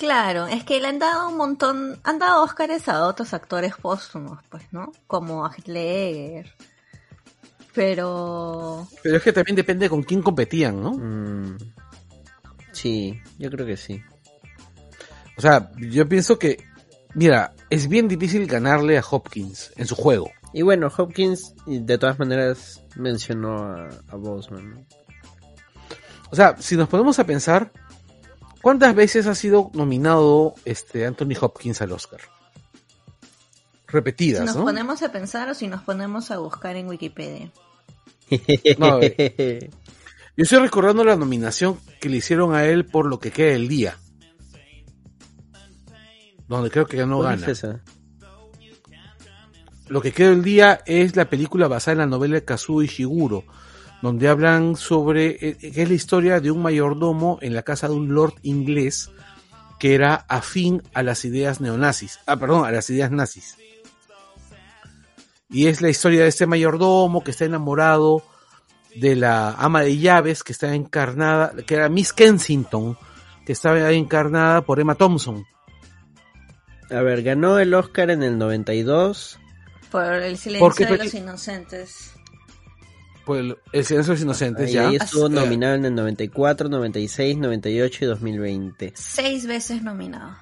Claro, 0.00 0.46
es 0.46 0.64
que 0.64 0.80
le 0.80 0.88
han 0.88 0.98
dado 0.98 1.28
un 1.28 1.36
montón, 1.36 2.00
han 2.04 2.18
dado 2.18 2.42
Óscares 2.42 2.88
a 2.88 3.06
otros 3.06 3.34
actores 3.34 3.74
póstumos, 3.76 4.38
pues, 4.48 4.62
¿no? 4.72 4.92
Como 5.06 5.44
a 5.44 5.54
Ledger. 5.66 6.54
Pero 7.74 8.88
Pero 9.02 9.16
es 9.16 9.22
que 9.22 9.32
también 9.32 9.56
depende 9.56 9.88
con 9.88 10.02
quién 10.02 10.22
competían, 10.22 10.82
¿no? 10.82 10.92
Mm, 10.92 11.58
sí, 12.72 13.20
yo 13.38 13.50
creo 13.50 13.66
que 13.66 13.76
sí. 13.76 14.02
O 15.36 15.40
sea, 15.40 15.70
yo 15.78 16.08
pienso 16.08 16.38
que, 16.38 16.64
mira, 17.14 17.54
es 17.70 17.88
bien 17.88 18.08
difícil 18.08 18.46
ganarle 18.46 18.98
a 18.98 19.04
Hopkins 19.08 19.72
en 19.76 19.86
su 19.86 19.94
juego. 19.94 20.30
Y 20.52 20.62
bueno, 20.62 20.88
Hopkins 20.94 21.54
de 21.66 21.96
todas 21.96 22.18
maneras 22.18 22.84
mencionó 22.96 23.64
a, 23.64 23.88
a 24.08 24.16
Boseman. 24.16 24.70
¿no? 24.70 24.86
O 26.30 26.36
sea, 26.36 26.56
si 26.58 26.76
nos 26.76 26.88
ponemos 26.88 27.18
a 27.18 27.24
pensar, 27.24 27.72
¿cuántas 28.60 28.94
veces 28.94 29.26
ha 29.26 29.34
sido 29.34 29.70
nominado 29.74 30.54
este 30.64 31.06
Anthony 31.06 31.34
Hopkins 31.40 31.80
al 31.82 31.92
Oscar? 31.92 32.20
Si 33.90 33.96
Repetidas, 33.96 34.44
nos 34.44 34.56
¿no? 34.56 34.64
ponemos 34.64 35.02
a 35.02 35.12
pensar 35.12 35.48
o 35.48 35.54
si 35.54 35.66
nos 35.68 35.82
ponemos 35.82 36.30
a 36.30 36.38
buscar 36.38 36.76
en 36.76 36.88
Wikipedia. 36.88 37.50
No, 38.78 39.00
Yo 40.36 40.44
estoy 40.44 40.60
recordando 40.60 41.04
la 41.04 41.16
nominación 41.16 41.78
que 42.00 42.08
le 42.08 42.18
hicieron 42.18 42.54
a 42.54 42.64
él 42.64 42.86
por 42.86 43.06
lo 43.06 43.18
que 43.18 43.30
queda 43.30 43.52
del 43.52 43.68
día. 43.68 43.98
Donde 46.48 46.70
creo 46.70 46.86
que 46.86 46.96
ya 46.96 47.06
no 47.06 47.18
¿Cuál 47.18 47.38
gana. 47.38 47.52
es 47.52 47.58
esa? 47.58 47.80
Lo 49.88 50.00
que 50.00 50.12
queda 50.12 50.30
del 50.30 50.42
día 50.42 50.80
es 50.86 51.16
la 51.16 51.28
película 51.28 51.66
basada 51.68 51.92
en 51.92 51.98
la 51.98 52.06
novela 52.06 52.36
de 52.36 52.44
Kazuo 52.44 52.82
Ishiguro, 52.82 53.44
donde 54.02 54.28
hablan 54.28 54.76
sobre 54.76 55.36
eh, 55.40 55.56
que 55.58 55.82
es 55.82 55.88
la 55.88 55.94
historia 55.94 56.40
de 56.40 56.50
un 56.50 56.62
mayordomo 56.62 57.38
en 57.42 57.54
la 57.54 57.62
casa 57.62 57.88
de 57.88 57.94
un 57.94 58.14
lord 58.14 58.34
inglés 58.42 59.10
que 59.78 59.94
era 59.94 60.14
afín 60.28 60.82
a 60.94 61.02
las 61.02 61.24
ideas 61.24 61.60
neonazis. 61.60 62.20
Ah, 62.26 62.36
perdón, 62.36 62.66
a 62.66 62.70
las 62.70 62.88
ideas 62.90 63.10
nazis. 63.10 63.56
Y 65.50 65.66
es 65.66 65.80
la 65.82 65.88
historia 65.88 66.22
de 66.22 66.28
este 66.28 66.46
mayordomo 66.46 67.24
que 67.24 67.32
está 67.32 67.44
enamorado 67.44 68.22
de 68.94 69.16
la 69.16 69.52
ama 69.52 69.82
de 69.82 69.98
llaves 69.98 70.42
que 70.42 70.52
está 70.52 70.74
encarnada, 70.74 71.52
que 71.66 71.74
era 71.74 71.88
Miss 71.88 72.12
Kensington, 72.12 72.96
que 73.44 73.52
estaba 73.52 73.90
encarnada 73.92 74.62
por 74.62 74.80
Emma 74.80 74.94
Thompson. 74.94 75.44
A 76.90 77.02
ver, 77.02 77.22
ganó 77.22 77.58
el 77.58 77.72
Oscar 77.74 78.10
en 78.10 78.22
el 78.22 78.36
92. 78.38 79.38
Por 79.90 80.04
el 80.04 80.36
silencio 80.36 80.66
Porque 80.66 80.86
de 80.86 80.98
los 80.98 81.14
inocentes. 81.14 82.12
Por 83.24 83.38
el, 83.38 83.56
el 83.72 83.84
silencio 83.84 84.12
de 84.12 84.16
los 84.18 84.22
inocentes, 84.22 84.70
Y 84.70 84.72
ya. 84.74 84.88
ahí 84.88 84.96
estuvo 84.96 85.28
nominado 85.28 85.74
en 85.74 85.84
el 85.84 85.94
94, 85.94 86.68
96, 86.68 87.38
98 87.38 88.04
y 88.04 88.08
2020. 88.08 88.92
Seis 88.96 89.46
veces 89.46 89.82
nominado. 89.82 90.36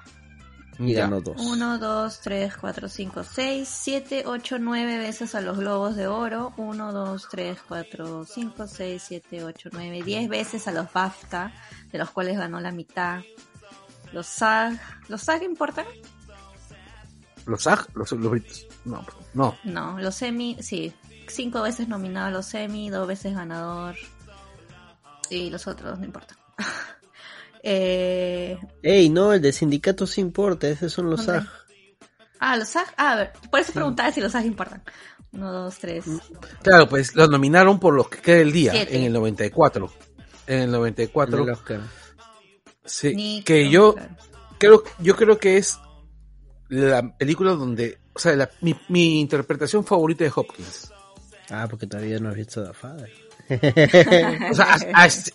Y 0.79 0.93
Ya. 0.93 1.01
ganó 1.01 1.19
dos. 1.19 1.35
1, 1.37 1.77
2, 1.77 2.19
3, 2.21 2.55
4, 2.55 2.87
5, 2.87 3.23
6, 3.23 3.67
7, 3.69 4.23
8, 4.25 4.57
9 4.59 4.97
veces 4.97 5.35
a 5.35 5.41
los 5.41 5.57
Globos 5.57 5.95
de 5.97 6.07
Oro. 6.07 6.53
1, 6.55 6.93
2, 6.93 7.27
3, 7.29 7.57
4, 7.67 8.25
5, 8.25 8.67
6, 8.67 9.03
7, 9.05 9.43
8, 9.43 9.69
9, 9.73 10.03
10 10.03 10.29
veces 10.29 10.67
a 10.67 10.71
los 10.71 10.91
BAFTA, 10.93 11.51
de 11.91 11.97
los 11.97 12.09
cuales 12.11 12.37
ganó 12.37 12.61
la 12.61 12.71
mitad. 12.71 13.21
Los 14.13 14.25
SAG. 14.27 14.79
¿Los 15.09 15.21
SAG 15.21 15.43
importan? 15.43 15.85
Los 17.45 17.63
SAG, 17.63 17.87
los, 17.95 18.11
los. 18.13 18.67
No, 18.85 19.05
no. 19.33 19.57
No, 19.65 19.99
los 19.99 20.21
Emmy, 20.21 20.57
sí. 20.61 20.93
Cinco 21.27 21.61
veces 21.61 21.87
nominado 21.87 22.27
a 22.27 22.31
los 22.31 22.53
Emmy, 22.53 22.89
dos 22.89 23.07
veces 23.07 23.35
ganador. 23.35 23.95
Y 25.29 25.49
los 25.49 25.67
otros 25.67 25.99
no 25.99 26.05
importan. 26.05 26.37
eh, 27.63 28.57
Ey, 28.83 29.09
no, 29.09 29.33
el 29.33 29.41
de 29.41 29.51
sindicato 29.51 30.05
sí 30.07 30.21
importa, 30.21 30.67
esos 30.67 30.91
son 30.93 31.09
los. 31.09 31.23
SAG. 31.25 31.47
ah, 32.39 32.57
los 32.57 32.69
SAG. 32.69 32.87
Ah, 32.97 33.11
a 33.13 33.15
ver, 33.17 33.31
por 33.51 33.59
eso 33.59 33.73
preguntaba 33.73 34.11
si 34.11 34.21
los 34.21 34.31
SAG 34.31 34.45
importan. 34.45 34.83
Uno, 35.31 35.51
dos, 35.51 35.77
tres. 35.77 36.05
Claro, 36.63 36.89
pues 36.89 37.15
los 37.15 37.29
nominaron 37.29 37.79
por 37.79 37.93
los 37.93 38.09
que 38.09 38.19
queda 38.19 38.37
el 38.37 38.51
día, 38.51 38.71
Siete. 38.71 38.97
en 38.97 39.03
el 39.03 39.13
94. 39.13 39.91
En 40.47 40.59
el 40.61 40.71
94. 40.71 41.37
En 41.37 41.43
el 41.43 41.49
Oscar. 41.51 41.81
Sí, 42.83 43.13
Ni- 43.15 43.43
que 43.43 43.69
yo 43.69 43.95
creo, 44.57 44.83
yo 44.99 45.15
creo 45.15 45.37
que 45.37 45.57
es 45.57 45.77
la 46.69 47.15
película 47.17 47.51
donde, 47.51 47.99
o 48.13 48.19
sea, 48.19 48.35
la- 48.35 48.49
mi, 48.61 48.75
mi 48.89 49.19
interpretación 49.21 49.85
favorita 49.85 50.23
de 50.23 50.31
Hopkins. 50.35 50.91
Ah, 51.51 51.67
porque 51.69 51.85
todavía 51.87 52.19
no 52.19 52.29
has 52.29 52.35
visto 52.35 52.63
The 52.65 52.73
Father. 52.73 53.11
O 54.51 54.53
sea, 54.53 54.77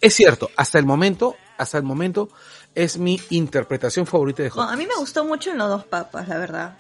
es 0.01 0.15
cierto, 0.15 0.51
hasta 0.57 0.79
el 0.79 0.87
momento, 0.87 1.37
hasta 1.59 1.79
el 1.79 1.85
momento 1.85 2.29
es 2.75 2.99
mi 2.99 3.21
interpretación 3.31 4.07
favorita 4.07 4.43
de 4.43 4.51
Bueno, 4.51 4.71
a 4.71 4.77
mí 4.77 4.87
me 4.87 4.95
gustó 4.97 5.25
mucho 5.25 5.51
en 5.51 5.59
los 5.59 5.69
dos 5.69 5.85
papas, 5.85 6.29
la 6.29 6.39
verdad. 6.39 6.79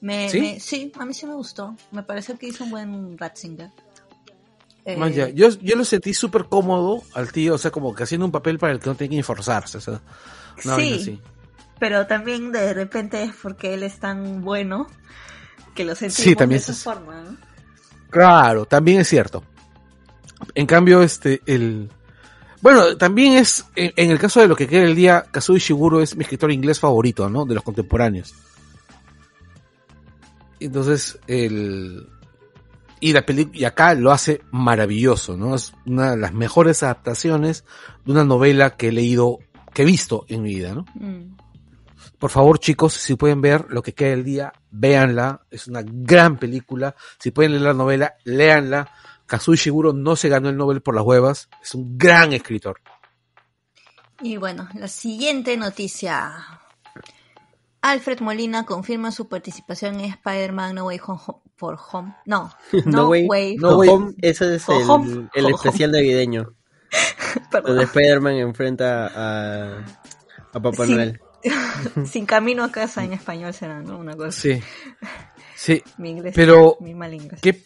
Me, 0.00 0.28
¿Sí? 0.28 0.40
me- 0.40 0.60
sí, 0.60 0.92
a 0.98 1.04
mí 1.04 1.14
sí 1.14 1.26
me 1.26 1.34
gustó. 1.34 1.74
Me 1.90 2.02
pareció 2.02 2.38
que 2.38 2.46
hizo 2.48 2.64
un 2.64 2.70
buen 2.70 3.18
Ratzinger. 3.18 3.70
Eh, 4.84 4.96
Man, 4.96 5.12
ya, 5.12 5.28
yo, 5.30 5.48
yo 5.48 5.74
lo 5.74 5.84
sentí 5.84 6.14
súper 6.14 6.44
cómodo 6.44 7.02
al 7.14 7.32
tío, 7.32 7.54
o 7.54 7.58
sea, 7.58 7.70
como 7.72 7.92
que 7.94 8.04
haciendo 8.04 8.24
un 8.24 8.30
papel 8.32 8.58
para 8.58 8.72
el 8.72 8.78
que 8.78 8.88
no 8.88 8.94
tiene 8.94 9.16
que 9.16 9.20
esforzarse. 9.20 9.78
O 9.78 9.80
sea, 9.80 10.00
Sí. 10.58 10.98
así. 11.00 11.20
Pero 11.80 12.06
también 12.06 12.52
de 12.52 12.72
repente 12.72 13.22
es 13.22 13.32
porque 13.42 13.74
él 13.74 13.82
es 13.82 13.98
tan 13.98 14.42
bueno 14.42 14.86
que 15.74 15.84
lo 15.84 15.94
sentimos 15.94 16.22
Sí, 16.24 16.34
también 16.36 16.58
de 16.60 16.62
esa 16.62 16.72
es- 16.72 16.82
forma. 16.84 17.20
¿no? 17.22 17.36
Claro, 18.10 18.64
también 18.64 19.00
es 19.00 19.08
cierto. 19.08 19.42
En 20.54 20.66
cambio, 20.66 21.02
este, 21.02 21.40
el... 21.46 21.90
Bueno, 22.62 22.96
también 22.96 23.34
es, 23.34 23.66
en, 23.76 23.92
en 23.96 24.10
el 24.10 24.18
caso 24.18 24.40
de 24.40 24.48
lo 24.48 24.56
que 24.56 24.66
queda 24.66 24.84
el 24.84 24.96
día, 24.96 25.26
Kazuo 25.30 25.56
Ishiguro 25.56 26.00
es 26.00 26.16
mi 26.16 26.22
escritor 26.22 26.50
inglés 26.50 26.80
favorito, 26.80 27.28
¿no? 27.28 27.44
De 27.44 27.54
los 27.54 27.62
contemporáneos. 27.64 28.34
Entonces, 30.60 31.18
el... 31.26 32.08
Y 32.98 33.12
la 33.12 33.26
película, 33.26 33.58
y 33.58 33.64
acá 33.64 33.92
lo 33.94 34.10
hace 34.10 34.40
maravilloso, 34.52 35.36
¿no? 35.36 35.54
Es 35.54 35.74
una 35.84 36.12
de 36.12 36.16
las 36.16 36.32
mejores 36.32 36.82
adaptaciones 36.82 37.64
de 38.06 38.12
una 38.12 38.24
novela 38.24 38.70
que 38.70 38.88
he 38.88 38.92
leído, 38.92 39.38
que 39.74 39.82
he 39.82 39.84
visto 39.84 40.24
en 40.28 40.42
mi 40.42 40.54
vida, 40.54 40.74
¿no? 40.74 40.86
Mm. 40.94 41.36
Por 42.18 42.30
favor, 42.30 42.58
chicos, 42.58 42.94
si 42.94 43.14
pueden 43.14 43.42
ver 43.42 43.66
lo 43.68 43.82
que 43.82 43.92
queda 43.92 44.14
el 44.14 44.24
día, 44.24 44.52
véanla. 44.70 45.42
Es 45.50 45.68
una 45.68 45.82
gran 45.84 46.38
película. 46.38 46.96
Si 47.18 47.30
pueden 47.30 47.52
leer 47.52 47.64
la 47.64 47.74
novela, 47.74 48.14
léanla. 48.24 48.90
Kazuo 49.26 49.54
Ishiguro 49.54 49.92
no 49.92 50.16
se 50.16 50.28
ganó 50.28 50.48
el 50.48 50.56
Nobel 50.56 50.82
por 50.82 50.94
las 50.94 51.04
huevas. 51.04 51.48
Es 51.62 51.74
un 51.74 51.98
gran 51.98 52.32
escritor. 52.32 52.80
Y 54.22 54.36
bueno, 54.36 54.68
la 54.74 54.88
siguiente 54.88 55.56
noticia. 55.56 56.32
Alfred 57.82 58.20
Molina 58.20 58.64
confirma 58.64 59.12
su 59.12 59.28
participación 59.28 60.00
en 60.00 60.06
Spider-Man 60.12 60.74
No 60.74 60.86
Way 60.86 61.00
Home 61.06 61.20
for 61.56 61.78
Home. 61.92 62.14
No, 62.26 62.50
No, 62.86 63.08
Way, 63.08 63.56
No 63.56 63.70
Go 63.70 63.76
Way- 63.78 63.88
Home, 63.90 64.14
ese 64.22 64.54
es 64.56 64.68
el, 64.68 64.88
Home, 64.90 65.28
el 65.34 65.46
especial 65.46 65.92
navideño. 65.92 66.54
Donde 67.64 67.84
Spider-Man 67.84 68.34
enfrenta 68.34 69.06
a, 69.06 69.84
a 70.52 70.60
Papá 70.60 70.86
Sí. 70.86 70.94
Noel. 70.94 71.20
Sin 72.06 72.26
camino 72.26 72.64
a 72.64 72.72
casa 72.72 73.04
en 73.04 73.12
español 73.12 73.52
será, 73.54 73.80
¿no? 73.80 73.98
Una 73.98 74.14
cosa. 74.16 74.32
Sí. 74.32 74.60
Sí. 75.54 75.82
Mi 75.98 76.10
inglés. 76.10 76.32
Pero- 76.34 76.76
Mi 76.80 76.94
mal 76.94 77.12
inglés. 77.14 77.40
¿Qué, 77.40 77.62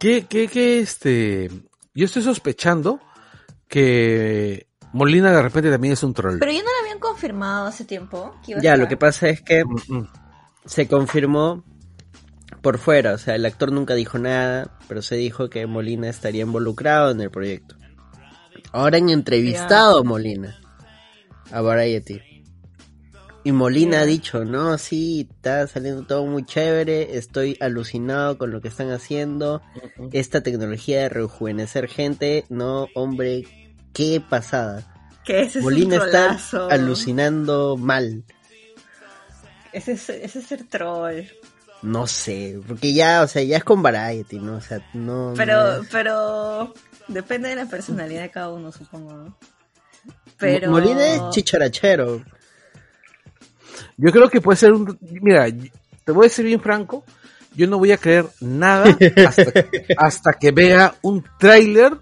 qué, 0.00 0.26
qué, 0.26 0.48
qué, 0.48 0.80
este? 0.80 1.48
Yo 1.94 2.06
estoy 2.06 2.22
sospechando 2.22 3.00
que 3.68 4.66
Molina 4.92 5.30
de 5.30 5.42
repente 5.42 5.70
también 5.70 5.92
es 5.92 6.02
un 6.02 6.14
troll. 6.14 6.38
Pero 6.40 6.50
ya 6.50 6.62
no 6.62 6.70
lo 6.70 6.80
habían 6.82 6.98
confirmado 6.98 7.66
hace 7.66 7.84
tiempo. 7.84 8.34
que 8.44 8.52
iba 8.52 8.60
a 8.60 8.62
Ya, 8.62 8.76
lo 8.76 8.88
que 8.88 8.96
pasa 8.96 9.28
es 9.28 9.42
que 9.42 9.64
Mm, 9.64 9.98
mm. 9.98 10.08
se 10.64 10.88
confirmó 10.88 11.64
por 12.62 12.78
fuera, 12.78 13.14
o 13.14 13.18
sea, 13.18 13.36
el 13.36 13.46
actor 13.46 13.72
nunca 13.72 13.94
dijo 13.94 14.18
nada, 14.18 14.76
pero 14.88 15.02
se 15.02 15.14
dijo 15.16 15.48
que 15.48 15.66
Molina 15.66 16.08
estaría 16.08 16.42
involucrado 16.42 17.10
en 17.10 17.20
el 17.20 17.30
proyecto. 17.30 17.76
Ahora 18.72 18.98
han 18.98 19.08
entrevistado 19.08 20.00
a 20.00 20.02
Molina, 20.02 20.60
a 21.52 21.60
Variety. 21.60 22.20
Y 23.42 23.52
Molina 23.52 24.00
ha 24.00 24.04
dicho, 24.04 24.44
no, 24.44 24.76
sí, 24.76 25.26
está 25.30 25.66
saliendo 25.66 26.02
todo 26.04 26.26
muy 26.26 26.44
chévere, 26.44 27.16
estoy 27.16 27.56
alucinado 27.60 28.36
con 28.36 28.50
lo 28.50 28.60
que 28.60 28.68
están 28.68 28.90
haciendo, 28.90 29.62
esta 30.12 30.42
tecnología 30.42 31.00
de 31.00 31.08
rejuvenecer 31.08 31.88
gente, 31.88 32.44
no, 32.50 32.88
hombre, 32.94 33.44
qué 33.94 34.20
pasada. 34.26 34.86
Que 35.24 35.40
ese 35.42 35.58
es 35.60 35.64
Molina 35.64 35.96
está 35.96 36.38
alucinando 36.70 37.78
mal. 37.78 38.24
Ese 39.72 39.92
es, 39.92 40.10
ese 40.10 40.38
es 40.40 40.52
el 40.52 40.66
troll. 40.68 41.22
No 41.82 42.06
sé, 42.06 42.60
porque 42.68 42.92
ya, 42.92 43.22
o 43.22 43.26
sea, 43.26 43.42
ya 43.42 43.56
es 43.56 43.64
con 43.64 43.82
Variety, 43.82 44.38
¿no? 44.38 44.56
O 44.56 44.60
sea, 44.60 44.86
no... 44.92 45.32
Pero, 45.34 45.78
no- 45.78 45.88
pero 45.90 46.74
depende 47.08 47.48
de 47.48 47.54
la 47.56 47.64
personalidad 47.66 48.20
de 48.20 48.30
cada 48.30 48.50
uno, 48.50 48.70
supongo, 48.70 49.14
¿no? 49.14 49.38
Pero 50.36 50.70
Molina 50.70 51.06
es 51.14 51.22
chicharachero. 51.30 52.22
Yo 53.96 54.10
creo 54.12 54.28
que 54.28 54.40
puede 54.40 54.56
ser 54.56 54.72
un... 54.72 54.98
Mira, 55.00 55.46
te 56.04 56.12
voy 56.12 56.26
a 56.26 56.28
decir 56.28 56.44
bien 56.44 56.60
franco. 56.60 57.04
Yo 57.54 57.66
no 57.66 57.78
voy 57.78 57.92
a 57.92 57.96
creer 57.98 58.26
nada 58.40 58.96
hasta, 59.26 59.52
hasta 59.96 60.32
que 60.34 60.52
vea 60.52 60.94
un 61.02 61.24
tráiler 61.38 61.92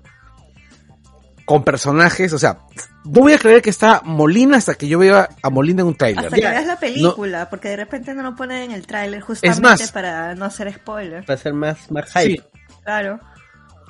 con 1.47 1.65
personajes, 1.65 2.35
o 2.35 2.39
sea, 2.39 2.59
no 3.07 3.23
voy 3.23 3.33
a 3.33 3.39
creer 3.39 3.63
que 3.63 3.71
está 3.71 4.03
Molina 4.05 4.59
hasta 4.59 4.75
que 4.75 4.87
yo 4.87 4.99
vea 4.99 5.31
a 5.43 5.49
Molina 5.49 5.81
en 5.81 5.89
un 5.89 5.95
trailer. 5.97 6.27
Hasta 6.27 6.37
que 6.37 6.43
veas 6.43 6.67
la 6.67 6.79
película, 6.79 7.49
porque 7.49 7.69
de 7.69 7.77
repente 7.77 8.13
no 8.13 8.23
lo 8.23 8.37
ponen 8.37 8.65
en 8.65 8.73
el 8.73 8.87
tráiler 8.87 9.23
justamente 9.23 9.63
más- 9.63 9.91
para 9.93 10.35
no 10.35 10.45
hacer 10.45 10.71
spoiler. 10.75 11.25
Para 11.25 11.39
ser 11.39 11.55
más, 11.55 11.91
más 11.91 12.05
hype. 12.13 12.37
Sí, 12.37 12.43
Claro. 12.85 13.19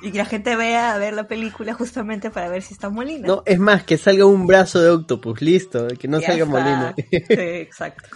Y 0.01 0.11
que 0.11 0.17
la 0.17 0.25
gente 0.25 0.55
vea 0.55 0.93
a 0.93 0.97
ver 0.97 1.13
la 1.13 1.27
película 1.27 1.73
justamente 1.73 2.29
para 2.29 2.49
ver 2.49 2.61
si 2.61 2.73
está 2.73 2.89
Molina. 2.89 3.27
No, 3.27 3.43
es 3.45 3.59
más, 3.59 3.83
que 3.83 3.97
salga 3.97 4.25
un 4.25 4.47
brazo 4.47 4.79
de 4.81 4.89
Octopus, 4.89 5.41
listo, 5.41 5.87
que 5.99 6.07
no 6.07 6.19
Ya 6.19 6.27
salga 6.27 6.43
está. 6.45 6.57
Molina. 6.59 6.95
Sí, 6.97 7.33
exacto. 7.37 8.09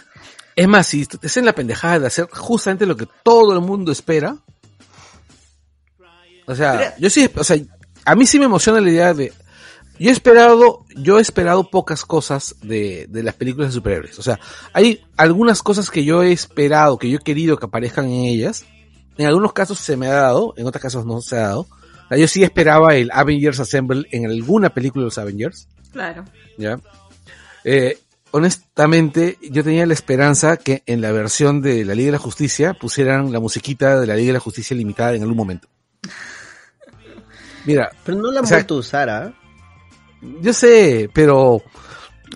Es 0.56 0.68
más, 0.68 0.86
si 0.86 1.06
es 1.22 1.36
en 1.36 1.44
la 1.46 1.52
pendejada 1.52 1.98
de 1.98 2.06
hacer 2.06 2.28
justamente 2.30 2.86
lo 2.86 2.96
que 2.96 3.08
todo 3.22 3.52
el 3.54 3.60
mundo 3.60 3.90
espera. 3.92 4.36
O 6.46 6.54
sea, 6.54 6.72
Pero- 6.78 6.90
yo 6.98 7.10
sí, 7.10 7.28
o 7.34 7.44
sea, 7.44 7.56
a 8.04 8.14
mí 8.14 8.26
sí 8.26 8.38
me 8.38 8.44
emociona 8.46 8.80
la 8.80 8.90
idea 8.90 9.14
de. 9.14 9.32
Yo 9.98 10.10
he 10.10 10.12
esperado, 10.12 10.84
yo 10.96 11.18
he 11.18 11.22
esperado 11.22 11.70
pocas 11.70 12.04
cosas 12.04 12.56
de, 12.62 13.06
de 13.08 13.22
las 13.22 13.34
películas 13.34 13.68
de 13.70 13.74
superhéroes. 13.74 14.18
O 14.18 14.22
sea, 14.22 14.40
hay 14.72 15.04
algunas 15.16 15.62
cosas 15.62 15.88
que 15.90 16.04
yo 16.04 16.22
he 16.22 16.32
esperado, 16.32 16.98
que 16.98 17.08
yo 17.08 17.18
he 17.18 17.22
querido 17.22 17.58
que 17.58 17.66
aparezcan 17.66 18.06
en 18.06 18.24
ellas. 18.24 18.64
En 19.16 19.26
algunos 19.26 19.52
casos 19.52 19.78
se 19.78 19.96
me 19.96 20.06
ha 20.08 20.14
dado, 20.14 20.54
en 20.56 20.66
otros 20.66 20.82
casos 20.82 21.06
no 21.06 21.20
se 21.20 21.36
ha 21.36 21.40
dado. 21.48 21.60
O 21.60 22.08
sea, 22.08 22.18
yo 22.18 22.28
sí 22.28 22.42
esperaba 22.42 22.94
el 22.96 23.10
Avengers 23.12 23.60
Assemble 23.60 24.06
en 24.10 24.26
alguna 24.30 24.70
película 24.70 25.02
de 25.02 25.06
los 25.06 25.18
Avengers. 25.18 25.68
Claro. 25.92 26.24
¿ya? 26.58 26.78
Eh, 27.64 27.98
honestamente, 28.32 29.38
yo 29.50 29.62
tenía 29.64 29.86
la 29.86 29.94
esperanza 29.94 30.56
que 30.56 30.82
en 30.86 31.00
la 31.00 31.12
versión 31.12 31.62
de 31.62 31.84
la 31.84 31.94
Liga 31.94 32.06
de 32.08 32.12
la 32.12 32.18
Justicia 32.18 32.74
pusieran 32.74 33.32
la 33.32 33.40
musiquita 33.40 34.00
de 34.00 34.06
la 34.06 34.16
Liga 34.16 34.28
de 34.28 34.32
la 34.34 34.40
Justicia 34.40 34.76
limitada 34.76 35.14
en 35.14 35.22
algún 35.22 35.36
momento. 35.36 35.68
Mira, 37.64 37.90
Pero 38.04 38.18
no 38.18 38.30
la 38.30 38.40
han 38.40 38.44
O 38.44 38.48
sea- 38.48 38.58
vuelto 38.58 38.74
a 38.74 38.78
usar, 38.78 39.08
¿ah? 39.10 39.32
yo 40.40 40.52
sé, 40.52 41.08
pero 41.14 41.62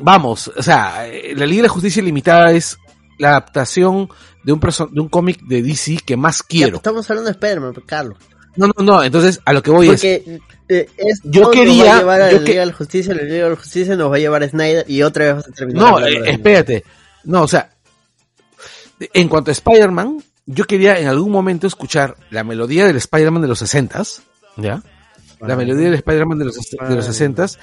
vamos, 0.01 0.49
o 0.49 0.63
sea, 0.63 1.07
eh, 1.09 1.35
la 1.37 1.45
Liga 1.47 1.63
de 1.63 1.69
la 1.69 1.73
Justicia 1.75 2.03
limitada 2.03 2.53
es 2.53 2.79
la 3.19 3.31
adaptación 3.31 4.09
de 4.49 4.53
un 4.55 4.61
de 4.95 5.01
un 5.01 5.09
cómic 5.09 5.43
de 5.43 5.61
DC 5.63 5.99
que 6.07 6.17
más 6.17 6.39
Ya, 6.39 6.45
quiero. 6.49 6.77
estamos 6.77 7.09
hablando 7.11 7.29
de 7.31 7.33
Spider-Man, 7.33 7.75
Carlos. 7.85 8.17
No, 8.57 8.67
no, 8.69 8.83
no, 8.85 9.03
entonces 9.05 9.41
a 9.45 9.53
lo 9.53 9.63
que 9.63 9.71
voy 9.71 9.87
es, 9.89 9.93
Porque 9.93 10.41
eh, 10.69 10.89
es, 10.97 11.21
Yo 11.23 11.43
nos 11.43 11.51
quería- 11.51 11.85
va 11.85 11.93
a 11.95 11.99
llevar 11.99 12.23
a 12.23 12.31
yo 12.33 12.39
la 12.39 12.45
que- 12.45 12.51
Liga 12.51 12.61
de 12.61 12.67
la 12.67 12.73
Justicia, 12.73 13.15
la 13.15 13.23
Liga 13.23 13.45
de 13.45 13.51
la 13.51 13.57
Justicia 13.57 13.95
nos 13.97 14.11
va 14.11 14.17
a 14.17 14.19
llevar 14.19 14.43
a 14.43 14.49
Snyder 14.49 14.85
y 14.89 15.03
otra 15.03 15.25
vez 15.27 15.35
vas 15.37 15.49
a 15.49 15.53
terminar 15.53 15.83
No, 15.83 16.07
eh, 16.07 16.31
espérate. 16.31 16.85
No, 17.25 17.43
o 17.43 17.49
sea, 17.49 17.71
en 19.13 19.29
cuanto 19.29 19.51
a 19.51 19.53
Spider-Man, 19.53 20.23
yo 20.47 20.65
quería 20.65 20.99
en 20.99 21.09
algún 21.09 21.31
momento 21.31 21.67
escuchar 21.67 22.17
la 22.31 22.43
melodía 22.43 22.87
del 22.87 22.97
Spider-Man 22.97 23.43
de 23.43 23.49
los 23.49 23.61
60s, 23.63 24.23
¿ya? 24.57 24.83
La 25.41 25.55
melodía 25.57 25.85
del 25.87 25.95
Spider-Man 25.95 26.39
de 26.39 26.45
los, 26.47 26.55
de 26.57 26.97
los 26.97 27.07
Ah. 27.07 27.13
60s. 27.13 27.59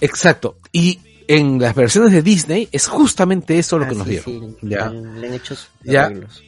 Exacto. 0.00 0.58
Y 0.72 1.00
en 1.28 1.60
las 1.60 1.74
versiones 1.74 2.10
de 2.12 2.22
Disney 2.22 2.68
es 2.72 2.88
justamente 2.88 3.58
eso 3.58 3.78
lo 3.78 3.84
Ah, 3.84 3.88
que 3.88 3.94
nos 3.94 4.06
sí, 4.06 4.10
dieron. 4.10 4.56
sí, 4.60 4.66
¿ya? 4.68 4.88
Le, 4.90 5.20
le 5.20 5.28
han 5.28 5.34
hecho 5.34 5.54
Ya. 5.84 6.04
arreglos. 6.06 6.42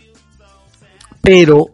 Pero 1.22 1.70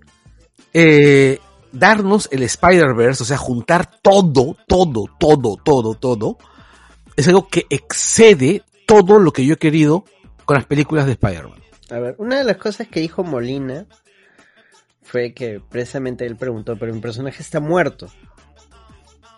eh, 0.75 1.39
darnos 1.73 2.29
el 2.33 2.43
Spider-Verse, 2.43 3.23
o 3.23 3.27
sea, 3.27 3.37
juntar 3.39 4.01
todo, 4.03 4.57
todo, 4.67 5.05
todo, 5.19 5.57
todo, 5.57 5.95
todo, 5.95 6.39
es 7.17 7.27
algo 7.29 7.49
que 7.49 7.65
excede 7.71 8.63
todo 8.87 9.19
lo 9.19 9.33
que 9.33 9.47
yo 9.47 9.55
he 9.55 9.59
querido 9.59 10.05
con 10.45 10.57
las 10.57 10.67
películas 10.67 11.07
de 11.07 11.13
Spider-Man. 11.13 11.61
A 11.91 11.99
ver, 12.01 12.17
una 12.19 12.39
de 12.39 12.45
las 12.45 12.57
cosas 12.57 12.89
que 12.89 13.01
dijo 13.01 13.23
Molina 13.25 13.87
fue 15.03 15.33
que 15.33 15.61
precisamente 15.61 16.27
él 16.27 16.37
preguntó, 16.37 16.77
pero 16.77 16.93
mi 16.93 17.01
personaje 17.01 17.41
está 17.43 17.61
muerto. 17.61 18.09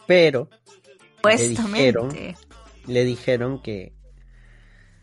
Pero 0.06 0.48
Supuestamente. 1.16 2.36
Le 2.88 3.04
dijeron 3.04 3.62
que 3.62 3.92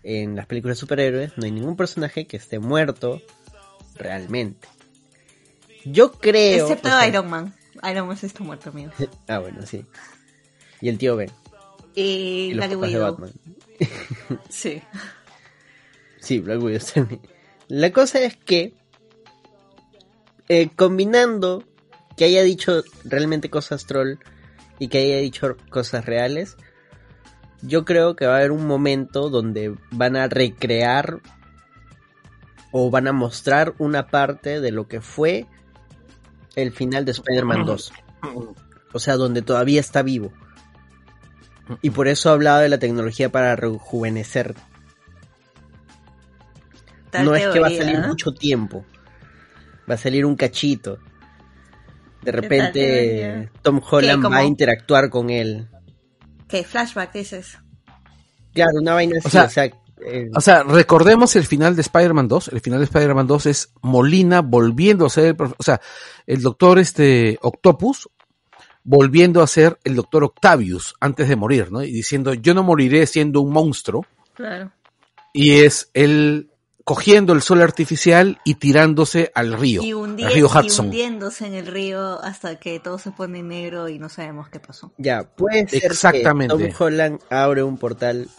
en 0.04 0.36
las 0.36 0.46
películas 0.46 0.78
de 0.78 0.82
superhéroes 0.82 1.38
no 1.38 1.46
hay 1.46 1.52
ningún 1.52 1.76
personaje 1.78 2.28
que 2.28 2.38
esté 2.38 2.60
muerto 2.60 3.22
realmente. 3.96 4.68
Yo 5.86 6.12
creo... 6.12 6.66
Excepto 6.66 6.90
o 6.90 6.92
sea- 6.92 7.08
Iron 7.08 7.30
Man. 7.30 7.54
Iron 7.90 8.08
Man 8.08 8.18
está 8.22 8.44
muerto, 8.44 8.70
amigo. 8.70 8.92
Ah, 9.28 9.40
bueno, 9.40 9.66
sí. 9.66 9.86
Y 10.82 10.90
el 10.90 10.98
tío 10.98 11.16
Ben. 11.16 11.32
Y, 11.96 12.02
Y 12.02 12.54
los 12.54 12.68
Black 12.68 12.72
papás 12.76 12.90
de 12.92 12.98
Widow. 12.98 13.12
Batman. 13.12 13.32
Sí. 14.50 14.82
Sí, 16.20 16.40
Black 16.40 16.62
Widow 16.62 16.82
también. 16.94 17.22
La 17.68 17.92
cosa 17.92 18.20
es 18.22 18.36
que, 18.36 18.74
eh, 20.50 20.70
combinando 20.76 21.64
que 22.18 22.26
haya 22.26 22.44
dicho 22.44 22.84
realmente 23.04 23.50
cosas 23.50 23.86
troll 23.86 24.16
y 24.80 24.88
que 24.88 25.00
haya 25.00 25.18
dicho 25.18 25.56
cosas 25.70 26.06
reales, 26.06 26.58
yo 27.62 27.86
creo 27.86 28.16
que 28.16 28.26
va 28.26 28.36
a 28.36 28.38
haber 28.38 28.52
un 28.52 28.68
momento 28.68 29.30
donde 29.30 29.76
van 29.92 30.16
a 30.16 30.28
recrear 30.28 31.22
o 32.72 32.90
van 32.90 33.08
a 33.08 33.14
mostrar 33.14 33.74
una 33.78 34.08
parte 34.08 34.60
de 34.60 34.72
lo 34.72 34.88
que 34.88 35.02
fue 35.02 35.48
el 36.56 36.72
final 36.72 37.06
de 37.06 37.12
Spider-Man 37.12 37.66
2. 37.66 37.94
O 38.94 39.00
sea, 39.00 39.16
donde 39.18 39.42
todavía 39.42 39.80
está 39.80 40.02
vivo. 40.02 40.32
Y 41.82 41.90
por 41.90 42.08
eso 42.08 42.30
hablaba 42.30 42.62
de 42.62 42.70
la 42.70 42.78
tecnología 42.78 43.32
para 43.32 43.56
rejuvenecer 43.56 44.56
Tal 47.16 47.26
no 47.26 47.36
es 47.36 47.48
que 47.48 47.60
va 47.60 47.68
a 47.68 47.72
salir 47.72 48.00
mucho 48.00 48.34
tiempo. 48.34 48.86
Va 49.90 49.96
a 49.96 49.98
salir 49.98 50.26
un 50.26 50.36
cachito. 50.36 51.00
De 52.22 52.32
repente? 52.32 53.50
Tom 53.62 53.80
Holland 53.90 54.22
¿Qué, 54.22 54.30
va 54.30 54.38
a 54.38 54.44
interactuar 54.44 55.10
con 55.10 55.30
él. 55.30 55.68
¿Qué? 56.48 56.64
Flashback, 56.64 57.14
dices. 57.14 57.58
Claro, 58.54 58.80
una 58.82 58.94
vaina 58.94 59.18
así, 59.20 59.28
o 59.28 59.32
sea, 59.32 59.50
sea, 59.50 59.66
eh, 59.66 60.30
O 60.34 60.42
sea, 60.42 60.64
recordemos 60.64 61.36
el 61.36 61.46
final 61.46 61.76
de 61.76 61.82
Spider-Man 61.82 62.28
2. 62.28 62.50
El 62.50 62.62
final 62.62 62.80
de 62.80 62.86
Spider-Man 62.86 63.28
2 63.28 63.46
es 63.48 63.74
Molina 63.82 64.42
volviendo 64.42 65.06
a 65.06 65.10
ser 65.10 65.26
el, 65.26 65.36
o 65.40 65.64
sea, 65.64 65.82
el 66.26 66.42
doctor 66.42 66.80
este 66.80 67.38
Octopus 67.42 68.10
volviendo 68.84 69.42
a 69.42 69.48
ser 69.48 69.80
el 69.84 69.96
doctor 69.96 70.24
Octavius 70.24 70.94
antes 71.00 71.28
de 71.28 71.36
morir, 71.36 71.72
¿no? 71.72 71.84
Y 71.84 71.92
diciendo, 71.92 72.34
yo 72.34 72.54
no 72.54 72.64
moriré 72.64 73.08
siendo 73.08 73.42
un 73.42 73.52
monstruo. 73.52 74.06
Claro. 74.36 74.72
Y 75.34 75.64
es 75.64 75.90
él 75.94 76.52
cogiendo 76.86 77.34
el 77.34 77.42
sol 77.42 77.62
artificial 77.62 78.40
y 78.46 78.56
tirándose 78.56 79.32
al 79.36 79.54
río, 79.60 79.82
Y, 79.82 79.92
al 79.92 80.32
río 80.32 80.48
y 80.54 80.58
Hudson. 80.58 80.86
hundiéndose 80.86 81.48
en 81.48 81.56
el 81.56 81.66
río 81.66 82.22
hasta 82.24 82.60
que 82.60 82.80
todo 82.80 83.00
se 83.00 83.10
pone 83.12 83.42
negro 83.44 83.90
y 83.90 83.98
no 84.00 84.08
sabemos 84.08 84.48
qué 84.50 84.60
pasó. 84.60 84.94
ya, 84.98 85.24
puede 85.24 85.68
ser 85.68 85.92
Exactamente. 85.92 86.56
que 86.56 86.68
Tom 86.70 86.76
Holland 86.80 87.20
abre 87.32 87.64
un 87.64 87.78
portal 87.78 88.30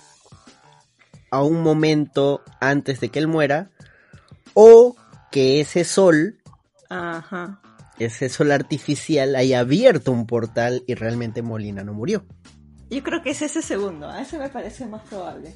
a 1.31 1.43
un 1.43 1.61
momento 1.63 2.41
antes 2.61 3.01
de 3.01 3.09
que 3.09 3.19
él 3.19 3.27
muera 3.27 3.69
o 4.55 4.97
que 5.33 5.61
ese 5.61 5.83
sol, 5.85 6.39
Ajá. 6.89 7.61
ese 7.99 8.29
sol 8.29 8.53
artificial 8.53 9.35
haya 9.35 9.59
abierto 9.59 10.13
un 10.13 10.25
portal 10.27 10.85
y 10.87 10.95
realmente 10.95 11.43
Molina 11.43 11.83
no 11.83 11.93
murió. 11.95 12.25
Yo 12.91 13.03
creo 13.03 13.21
que 13.25 13.31
es 13.31 13.43
ese 13.43 13.61
segundo. 13.61 14.09
A 14.09 14.23
ese 14.23 14.39
me 14.39 14.49
parece 14.49 14.87
más 14.87 15.03
probable. 15.03 15.53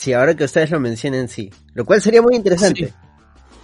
Sí, 0.00 0.14
ahora 0.14 0.34
que 0.34 0.44
ustedes 0.44 0.70
lo 0.70 0.80
mencionen, 0.80 1.28
sí. 1.28 1.52
Lo 1.74 1.84
cual 1.84 2.00
sería 2.00 2.22
muy 2.22 2.34
interesante. 2.34 2.86
Sí. 2.86 2.94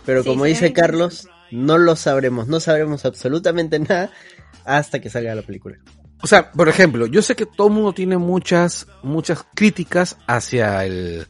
Pero 0.04 0.22
Sí, 0.22 0.28
como 0.28 0.44
dice 0.44 0.72
Carlos, 0.74 1.28
no 1.50 1.78
lo 1.78 1.96
sabremos. 1.96 2.46
No 2.46 2.60
sabremos 2.60 3.06
absolutamente 3.06 3.78
nada 3.78 4.10
hasta 4.66 5.00
que 5.00 5.08
salga 5.08 5.34
la 5.34 5.40
película. 5.40 5.78
O 6.22 6.26
sea, 6.26 6.50
por 6.52 6.68
ejemplo, 6.68 7.06
yo 7.06 7.22
sé 7.22 7.34
que 7.36 7.46
todo 7.46 7.68
el 7.68 7.72
mundo 7.72 7.92
tiene 7.94 8.18
muchas, 8.18 8.86
muchas 9.02 9.44
críticas 9.54 10.18
hacia 10.26 10.84
el 10.84 11.26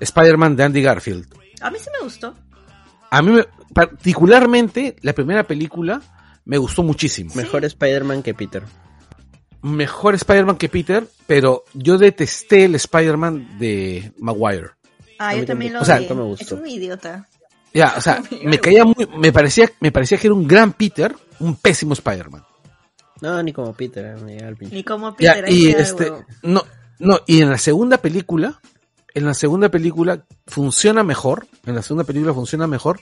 Spider-Man 0.00 0.54
de 0.56 0.64
Andy 0.64 0.82
Garfield. 0.82 1.26
A 1.62 1.70
mí 1.70 1.78
sí 1.78 1.88
me 1.98 2.04
gustó. 2.04 2.34
A 3.10 3.22
mí, 3.22 3.32
me- 3.32 3.46
particularmente, 3.74 4.96
la 5.00 5.14
primera 5.14 5.44
película 5.44 6.02
me 6.44 6.58
gustó 6.58 6.82
muchísimo. 6.82 7.32
Mejor 7.34 7.64
Spider-Man 7.64 8.22
que 8.22 8.34
Peter. 8.34 8.62
Mejor 9.62 10.14
Spider-Man 10.14 10.56
que 10.56 10.68
Peter, 10.68 11.06
pero 11.26 11.64
yo 11.72 11.96
detesté 11.98 12.64
el 12.64 12.74
Spider-Man 12.74 13.58
de 13.58 14.12
Maguire. 14.18 14.70
Ah, 15.18 15.34
yo 15.36 15.44
también 15.46 15.72
lo 15.72 15.82
o 15.82 15.84
sea, 15.84 15.98
vi. 15.98 16.06
no 16.08 16.16
me 16.16 16.22
gustó. 16.24 16.44
Es 16.56 16.60
un 16.60 16.66
idiota. 16.66 17.28
Ya, 17.72 17.94
o 17.96 18.00
sea, 18.00 18.22
me 18.44 18.58
caía 18.58 18.84
muy, 18.84 19.08
me 19.16 19.32
parecía, 19.32 19.70
me 19.80 19.92
parecía 19.92 20.18
que 20.18 20.26
era 20.26 20.34
un 20.34 20.46
gran 20.48 20.72
Peter, 20.72 21.14
un 21.38 21.56
pésimo 21.56 21.92
Spider-Man. 21.94 22.44
No, 23.20 23.40
ni 23.42 23.52
como 23.52 23.72
Peter. 23.72 24.16
eh. 24.28 24.54
Ni 24.70 24.82
como 24.82 25.16
Ya, 25.16 25.34
Peter. 25.34 25.52
y 25.52 25.66
ahí 25.66 25.72
queda 25.72 25.82
este, 25.82 26.12
no, 26.42 26.64
no, 26.98 27.20
y 27.26 27.40
en 27.40 27.50
la 27.50 27.58
segunda 27.58 27.98
película, 27.98 28.60
en 29.14 29.24
la 29.26 29.34
segunda 29.34 29.68
película 29.68 30.24
funciona 30.48 31.04
mejor, 31.04 31.46
en 31.66 31.76
la 31.76 31.82
segunda 31.82 32.02
película 32.04 32.34
funciona 32.34 32.66
mejor, 32.66 32.98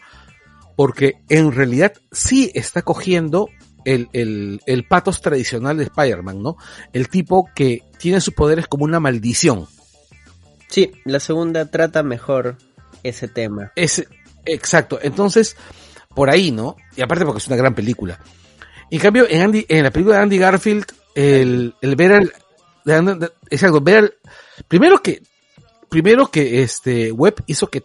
porque 0.77 1.23
en 1.31 1.53
realidad 1.53 1.95
sí 2.13 2.51
está 2.55 2.83
cogiendo 2.83 3.49
el, 3.85 4.09
el, 4.13 4.61
el 4.67 4.85
patos 4.87 5.21
tradicional 5.21 5.77
de 5.77 5.85
Spider-Man, 5.85 6.43
¿no? 6.43 6.57
El 6.93 7.09
tipo 7.09 7.49
que 7.55 7.83
tiene 7.99 8.21
sus 8.21 8.35
poderes 8.35 8.67
como 8.67 8.85
una 8.85 9.01
maldición. 9.01 9.67
Sí, 10.69 10.93
la 11.05 11.21
segunda 11.21 11.71
trata 11.71 12.03
mejor 12.03 12.57
ese 13.03 13.29
tema. 13.29 13.73
Es, 13.77 14.07
exacto. 14.45 14.99
Entonces, 15.03 15.57
por 16.15 16.31
ahí, 16.31 16.51
¿no? 16.53 16.77
Y 16.97 17.03
aparte 17.03 17.25
porque 17.25 17.39
es 17.39 17.47
una 17.49 17.57
gran 17.57 17.75
película. 17.75 18.21
En 18.91 18.99
cambio, 19.01 19.27
en 19.29 19.43
Andy, 19.43 19.67
en 19.69 19.85
la 19.85 19.91
película 19.91 20.17
de 20.17 20.23
Andy 20.23 20.39
Garfield, 20.39 20.85
el, 21.15 21.75
el 21.81 21.97
ver 21.97 22.13
al, 22.13 22.33
de- 22.85 23.15
de- 23.17 23.33
exacto, 23.51 23.81
ver, 23.81 24.05
el- 24.05 24.15
primero 24.69 25.03
que, 25.03 25.23
primero 25.89 26.27
que 26.29 26.63
este 26.63 27.11
Webb 27.13 27.43
hizo 27.47 27.69
que 27.69 27.85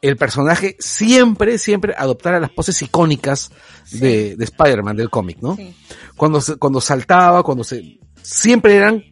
el 0.00 0.16
personaje 0.16 0.76
siempre, 0.78 1.58
siempre 1.58 1.94
adoptara 1.96 2.40
las 2.40 2.50
poses 2.50 2.80
icónicas 2.82 3.50
de, 3.90 4.36
de 4.36 4.44
Spider-Man 4.44 4.96
del 4.96 5.10
cómic, 5.10 5.38
¿no? 5.40 5.56
Sí. 5.56 5.74
Cuando 6.16 6.40
se, 6.40 6.56
cuando 6.56 6.80
saltaba, 6.80 7.42
cuando 7.42 7.64
se, 7.64 7.98
siempre 8.22 8.76
eran 8.76 9.02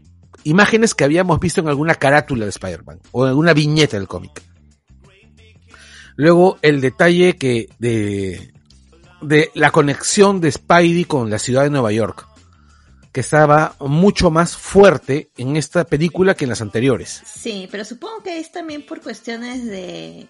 imágenes 0.44 0.94
que 0.94 1.04
habíamos 1.04 1.40
visto 1.40 1.60
en 1.60 1.68
alguna 1.68 1.96
carátula 1.96 2.44
de 2.44 2.50
Spider-Man 2.50 3.00
o 3.12 3.24
en 3.24 3.30
alguna 3.30 3.52
viñeta 3.52 3.96
del 3.98 4.06
cómic. 4.06 4.42
Luego 6.14 6.58
el 6.62 6.80
detalle 6.80 7.36
que 7.36 7.68
de, 7.78 8.52
de 9.22 9.50
la 9.54 9.70
conexión 9.70 10.40
de 10.40 10.52
Spidey 10.52 11.04
con 11.04 11.30
la 11.30 11.38
ciudad 11.38 11.64
de 11.64 11.70
Nueva 11.70 11.92
York, 11.92 12.26
que 13.12 13.20
estaba 13.20 13.74
mucho 13.80 14.30
más 14.30 14.56
fuerte 14.56 15.30
en 15.36 15.56
esta 15.56 15.84
película 15.84 16.34
que 16.34 16.44
en 16.44 16.50
las 16.50 16.60
anteriores. 16.60 17.22
Sí, 17.26 17.68
pero 17.70 17.84
supongo 17.84 18.22
que 18.22 18.38
es 18.38 18.52
también 18.52 18.84
por 18.86 19.00
cuestiones 19.00 19.64
de 19.64 20.28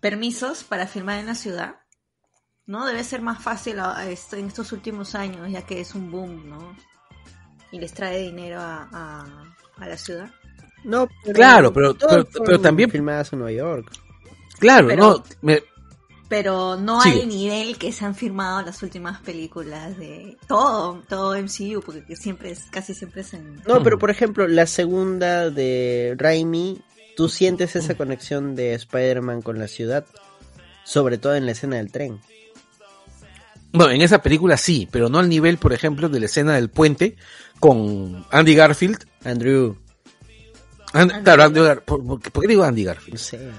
permisos 0.00 0.64
para 0.64 0.86
filmar 0.86 1.18
en 1.18 1.26
la 1.26 1.34
ciudad. 1.34 1.76
¿No? 2.66 2.84
Debe 2.84 3.02
ser 3.02 3.22
más 3.22 3.42
fácil 3.42 3.78
a- 3.80 3.96
a 3.98 4.10
esto- 4.10 4.36
en 4.36 4.46
estos 4.48 4.72
últimos 4.72 5.14
años, 5.14 5.50
ya 5.50 5.62
que 5.62 5.80
es 5.80 5.94
un 5.94 6.10
boom, 6.10 6.50
¿no? 6.50 6.76
Y 7.72 7.78
les 7.80 7.94
trae 7.94 8.22
dinero 8.24 8.60
a, 8.60 8.88
a, 8.92 9.54
a 9.82 9.88
la 9.88 9.96
ciudad. 9.96 10.30
No, 10.84 11.08
pero 11.24 11.34
Claro, 11.34 11.72
pero- 11.72 11.96
pero- 12.44 12.60
también- 12.60 12.90
filmadas 12.90 13.32
en 13.32 13.38
Nueva 13.40 13.52
York. 13.52 13.90
Claro, 14.58 14.88
Pero- 14.88 15.02
no, 15.02 15.24
me- 15.42 15.62
Pero 16.28 16.76
no 16.76 17.00
hay 17.00 17.24
nivel 17.26 17.78
que 17.78 17.90
se 17.90 18.04
han 18.04 18.14
firmado 18.14 18.60
las 18.60 18.82
últimas 18.82 19.18
películas 19.22 19.96
de 19.96 20.36
todo, 20.46 21.02
todo 21.08 21.34
MCU, 21.34 21.80
porque 21.80 22.16
siempre 22.16 22.50
es, 22.50 22.64
casi 22.70 22.92
siempre 22.92 23.22
es 23.22 23.32
en... 23.32 23.62
No, 23.66 23.82
pero 23.82 23.98
por 23.98 24.10
ejemplo, 24.10 24.46
la 24.46 24.66
segunda 24.66 25.48
de 25.48 26.14
Raimi, 26.18 26.82
tú 27.18 27.28
sientes 27.28 27.74
esa 27.74 27.96
conexión 27.96 28.54
de 28.54 28.74
Spider-Man 28.74 29.42
con 29.42 29.58
la 29.58 29.66
ciudad, 29.66 30.06
sobre 30.84 31.18
todo 31.18 31.34
en 31.34 31.46
la 31.46 31.50
escena 31.52 31.74
del 31.78 31.90
tren. 31.90 32.20
Bueno, 33.72 33.90
en 33.90 34.02
esa 34.02 34.22
película 34.22 34.56
sí, 34.56 34.88
pero 34.88 35.08
no 35.08 35.18
al 35.18 35.28
nivel, 35.28 35.58
por 35.58 35.72
ejemplo, 35.72 36.08
de 36.08 36.20
la 36.20 36.26
escena 36.26 36.54
del 36.54 36.70
puente 36.70 37.16
con 37.58 38.24
Andy 38.30 38.54
Garfield. 38.54 39.04
Andrew, 39.24 39.76
And- 40.92 41.10
Andy 41.10 41.24
claro, 41.24 41.42
Andy 41.42 41.60
Gar- 41.60 41.82
¿por, 41.82 42.06
por- 42.06 42.20
por 42.20 42.42
qué 42.42 42.48
digo 42.48 42.62
Andy 42.62 42.84
Garfield? 42.84 43.14
no 43.14 43.18
sé. 43.18 43.50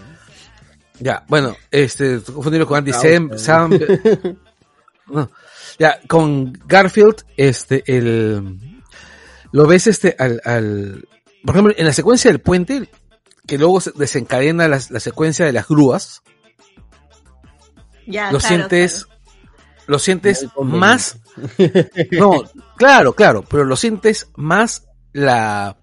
Ya, 1.02 1.26
bueno, 1.28 1.54
este, 1.70 2.22
confundirlo 2.22 2.66
con 2.66 2.78
Andy 2.78 2.92
Causa. 2.92 3.08
Sam, 3.10 3.30
Sam- 3.38 4.38
no, 5.08 5.30
ya, 5.78 6.00
con 6.08 6.54
Garfield, 6.66 7.26
este, 7.36 7.84
el, 7.86 8.58
lo 9.52 9.68
ves 9.68 9.88
este, 9.88 10.16
al, 10.18 10.42
al, 10.46 11.06
por 11.46 11.56
ejemplo, 11.56 11.74
en 11.78 11.86
la 11.86 11.94
secuencia 11.94 12.32
del 12.32 12.40
puente, 12.40 12.90
que 13.50 13.58
luego 13.58 13.82
se 13.82 13.92
desencadena 13.96 14.68
la, 14.68 14.80
la 14.90 15.00
secuencia 15.00 15.46
de 15.46 15.54
las 15.54 15.68
grúas, 15.68 16.22
Ya, 18.06 18.32
lo 18.32 18.40
claro, 18.40 18.40
sientes, 18.40 19.06
claro. 19.06 19.22
lo 19.88 20.00
sientes 20.00 20.44
Muy 20.44 20.50
conveniente. 20.52 20.80
más 20.80 21.18
No, 22.12 22.44
claro, 22.76 23.14
claro, 23.14 23.44
pero 23.50 23.66
lo 23.66 23.76
sientes 23.76 24.30
más 24.36 24.88
la 25.14 25.78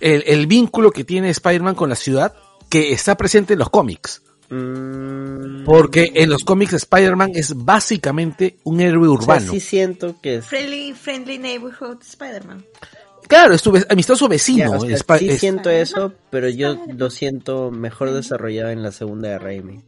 el, 0.00 0.22
el 0.26 0.46
vínculo 0.46 0.90
que 0.90 1.04
tiene 1.04 1.30
Spider-Man 1.30 1.74
con 1.74 1.88
la 1.88 1.96
ciudad 1.96 2.34
que 2.68 2.92
está 2.92 3.16
presente 3.16 3.54
en 3.54 3.60
los 3.60 3.70
cómics. 3.70 4.22
Mm, 4.50 5.64
Porque 5.64 6.12
en 6.14 6.30
los 6.30 6.44
cómics 6.44 6.74
Spider-Man 6.74 7.32
es 7.34 7.54
básicamente 7.54 8.58
un 8.64 8.80
héroe 8.80 9.08
o 9.08 9.12
sea, 9.20 9.22
urbano. 9.22 9.52
sí 9.52 9.60
siento 9.60 10.20
que 10.20 10.36
es... 10.36 10.46
Friendly, 10.46 10.92
friendly 10.94 11.38
Neighborhood 11.38 11.98
Spider-Man. 12.02 12.64
Claro, 13.28 13.54
es 13.54 13.62
tu 13.62 13.72
amistoso 13.88 14.24
Ya, 14.26 14.30
vecino. 14.30 14.72
o 14.72 14.80
sea, 14.86 15.18
sí 15.18 15.28
es- 15.28 15.38
siento 15.40 15.70
eso, 15.70 16.12
pero 16.30 16.48
yo 16.48 16.76
lo 16.96 17.10
siento 17.10 17.70
mejor 17.70 18.10
desarrollado 18.12 18.70
en 18.70 18.82
la 18.82 18.90
segunda 18.90 19.28
de 19.28 19.38
Raimi. 19.38 19.84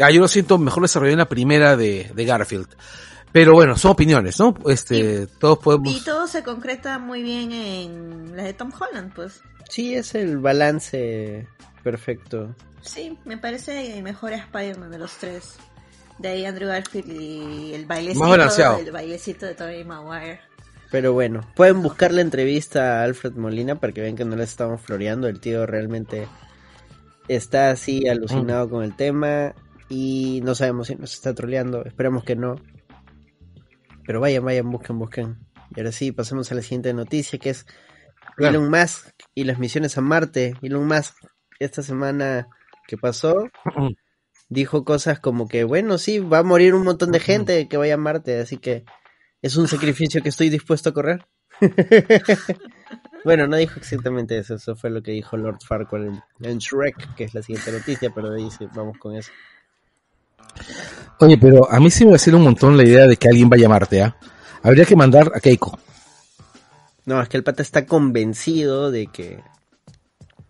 Ah, 0.00 0.10
yo 0.10 0.20
lo 0.20 0.28
siento 0.28 0.58
mejor 0.58 0.82
desarrollado 0.82 1.12
en 1.14 1.18
la 1.18 1.28
primera 1.28 1.76
de, 1.76 2.10
de 2.14 2.24
Garfield. 2.24 2.68
Pero 3.32 3.52
bueno, 3.52 3.76
son 3.76 3.90
opiniones, 3.92 4.38
¿no? 4.38 4.54
Este, 4.68 5.26
todos 5.26 5.58
Y 5.58 5.62
podemos... 5.62 6.04
todo 6.04 6.26
se 6.26 6.42
concreta 6.42 6.98
muy 6.98 7.22
bien 7.22 7.52
en 7.52 8.36
la 8.36 8.44
de 8.44 8.54
Tom 8.54 8.70
Holland, 8.78 9.12
pues. 9.14 9.40
Sí, 9.68 9.94
es 9.94 10.14
el 10.14 10.38
balance 10.38 11.46
perfecto. 11.82 12.54
Sí, 12.82 13.18
me 13.24 13.36
parece 13.36 13.96
el 13.98 14.02
mejor 14.02 14.32
Spider-Man 14.32 14.90
de 14.90 14.98
los 14.98 15.12
tres. 15.18 15.54
De 16.18 16.28
ahí 16.28 16.44
Andrew 16.46 16.68
Garfield 16.68 17.10
y 17.20 17.74
el 17.74 17.84
bailecito, 17.84 18.20
Más 18.20 18.30
balanceado. 18.30 18.78
el 18.78 18.90
bailecito 18.92 19.44
de 19.44 19.54
Tobey 19.54 19.84
Maguire. 19.84 20.40
Pero 20.90 21.12
bueno, 21.12 21.40
pueden 21.54 21.82
buscar 21.82 22.12
la 22.12 22.20
entrevista 22.20 23.00
a 23.00 23.04
Alfred 23.04 23.32
Molina 23.32 23.76
para 23.80 23.92
que 23.92 24.00
vean 24.00 24.16
que 24.16 24.24
no 24.24 24.36
les 24.36 24.50
estamos 24.50 24.80
floreando. 24.80 25.28
El 25.28 25.40
tío 25.40 25.66
realmente 25.66 26.28
está 27.28 27.70
así 27.70 28.08
alucinado 28.08 28.70
con 28.70 28.84
el 28.84 28.94
tema 28.94 29.54
y 29.88 30.40
no 30.44 30.54
sabemos 30.54 30.86
si 30.86 30.96
nos 30.96 31.12
está 31.12 31.34
troleando. 31.34 31.84
Esperamos 31.84 32.24
que 32.24 32.36
no. 32.36 32.56
Pero 34.06 34.20
vayan, 34.20 34.44
vayan, 34.44 34.70
busquen, 34.70 34.98
busquen. 34.98 35.38
Y 35.74 35.80
ahora 35.80 35.90
sí, 35.90 36.12
pasemos 36.12 36.52
a 36.52 36.54
la 36.54 36.62
siguiente 36.62 36.94
noticia 36.94 37.38
que 37.38 37.50
es 37.50 37.66
Claro. 38.36 38.58
Elon 38.58 38.70
Musk 38.70 39.08
y 39.34 39.44
las 39.44 39.58
misiones 39.58 39.96
a 39.96 40.02
Marte. 40.02 40.54
Elon 40.60 40.86
Musk 40.86 41.16
esta 41.58 41.82
semana 41.82 42.48
que 42.86 42.98
pasó 42.98 43.48
dijo 44.48 44.84
cosas 44.84 45.18
como 45.20 45.48
que, 45.48 45.64
bueno, 45.64 45.96
sí, 45.96 46.18
va 46.18 46.38
a 46.38 46.42
morir 46.42 46.74
un 46.74 46.84
montón 46.84 47.12
de 47.12 47.18
gente 47.18 47.66
que 47.66 47.78
vaya 47.78 47.94
a 47.94 47.98
Marte, 47.98 48.38
así 48.38 48.58
que 48.58 48.84
es 49.46 49.56
un 49.56 49.68
sacrificio 49.68 50.22
que 50.22 50.28
estoy 50.28 50.50
dispuesto 50.50 50.90
a 50.90 50.92
correr. 50.92 51.24
bueno, 53.24 53.46
no 53.46 53.56
dijo 53.56 53.78
exactamente 53.78 54.36
eso, 54.38 54.56
eso 54.56 54.76
fue 54.76 54.90
lo 54.90 55.02
que 55.02 55.12
dijo 55.12 55.36
Lord 55.36 55.58
Farquaad 55.66 56.06
en, 56.06 56.22
en 56.42 56.58
Shrek, 56.58 57.14
que 57.14 57.24
es 57.24 57.34
la 57.34 57.42
siguiente 57.42 57.72
noticia, 57.72 58.10
pero 58.14 58.30
de 58.30 58.42
ahí 58.42 58.50
sí, 58.50 58.66
vamos 58.74 58.98
con 58.98 59.16
eso. 59.16 59.30
Oye, 61.20 61.38
pero 61.38 61.70
a 61.70 61.80
mí 61.80 61.90
sí 61.90 62.04
me 62.04 62.10
va 62.10 62.14
a 62.14 62.16
hacer 62.16 62.34
un 62.34 62.42
montón 62.42 62.76
la 62.76 62.84
idea 62.84 63.06
de 63.06 63.16
que 63.16 63.28
alguien 63.28 63.48
vaya 63.48 63.66
a 63.66 63.70
Marte, 63.70 64.02
¿ah? 64.02 64.16
Habría 64.62 64.84
que 64.84 64.96
mandar 64.96 65.30
a 65.34 65.40
Keiko. 65.40 65.78
No, 67.04 67.22
es 67.22 67.28
que 67.28 67.36
el 67.36 67.44
pata 67.44 67.62
está 67.62 67.86
convencido 67.86 68.90
de 68.90 69.06
que 69.06 69.40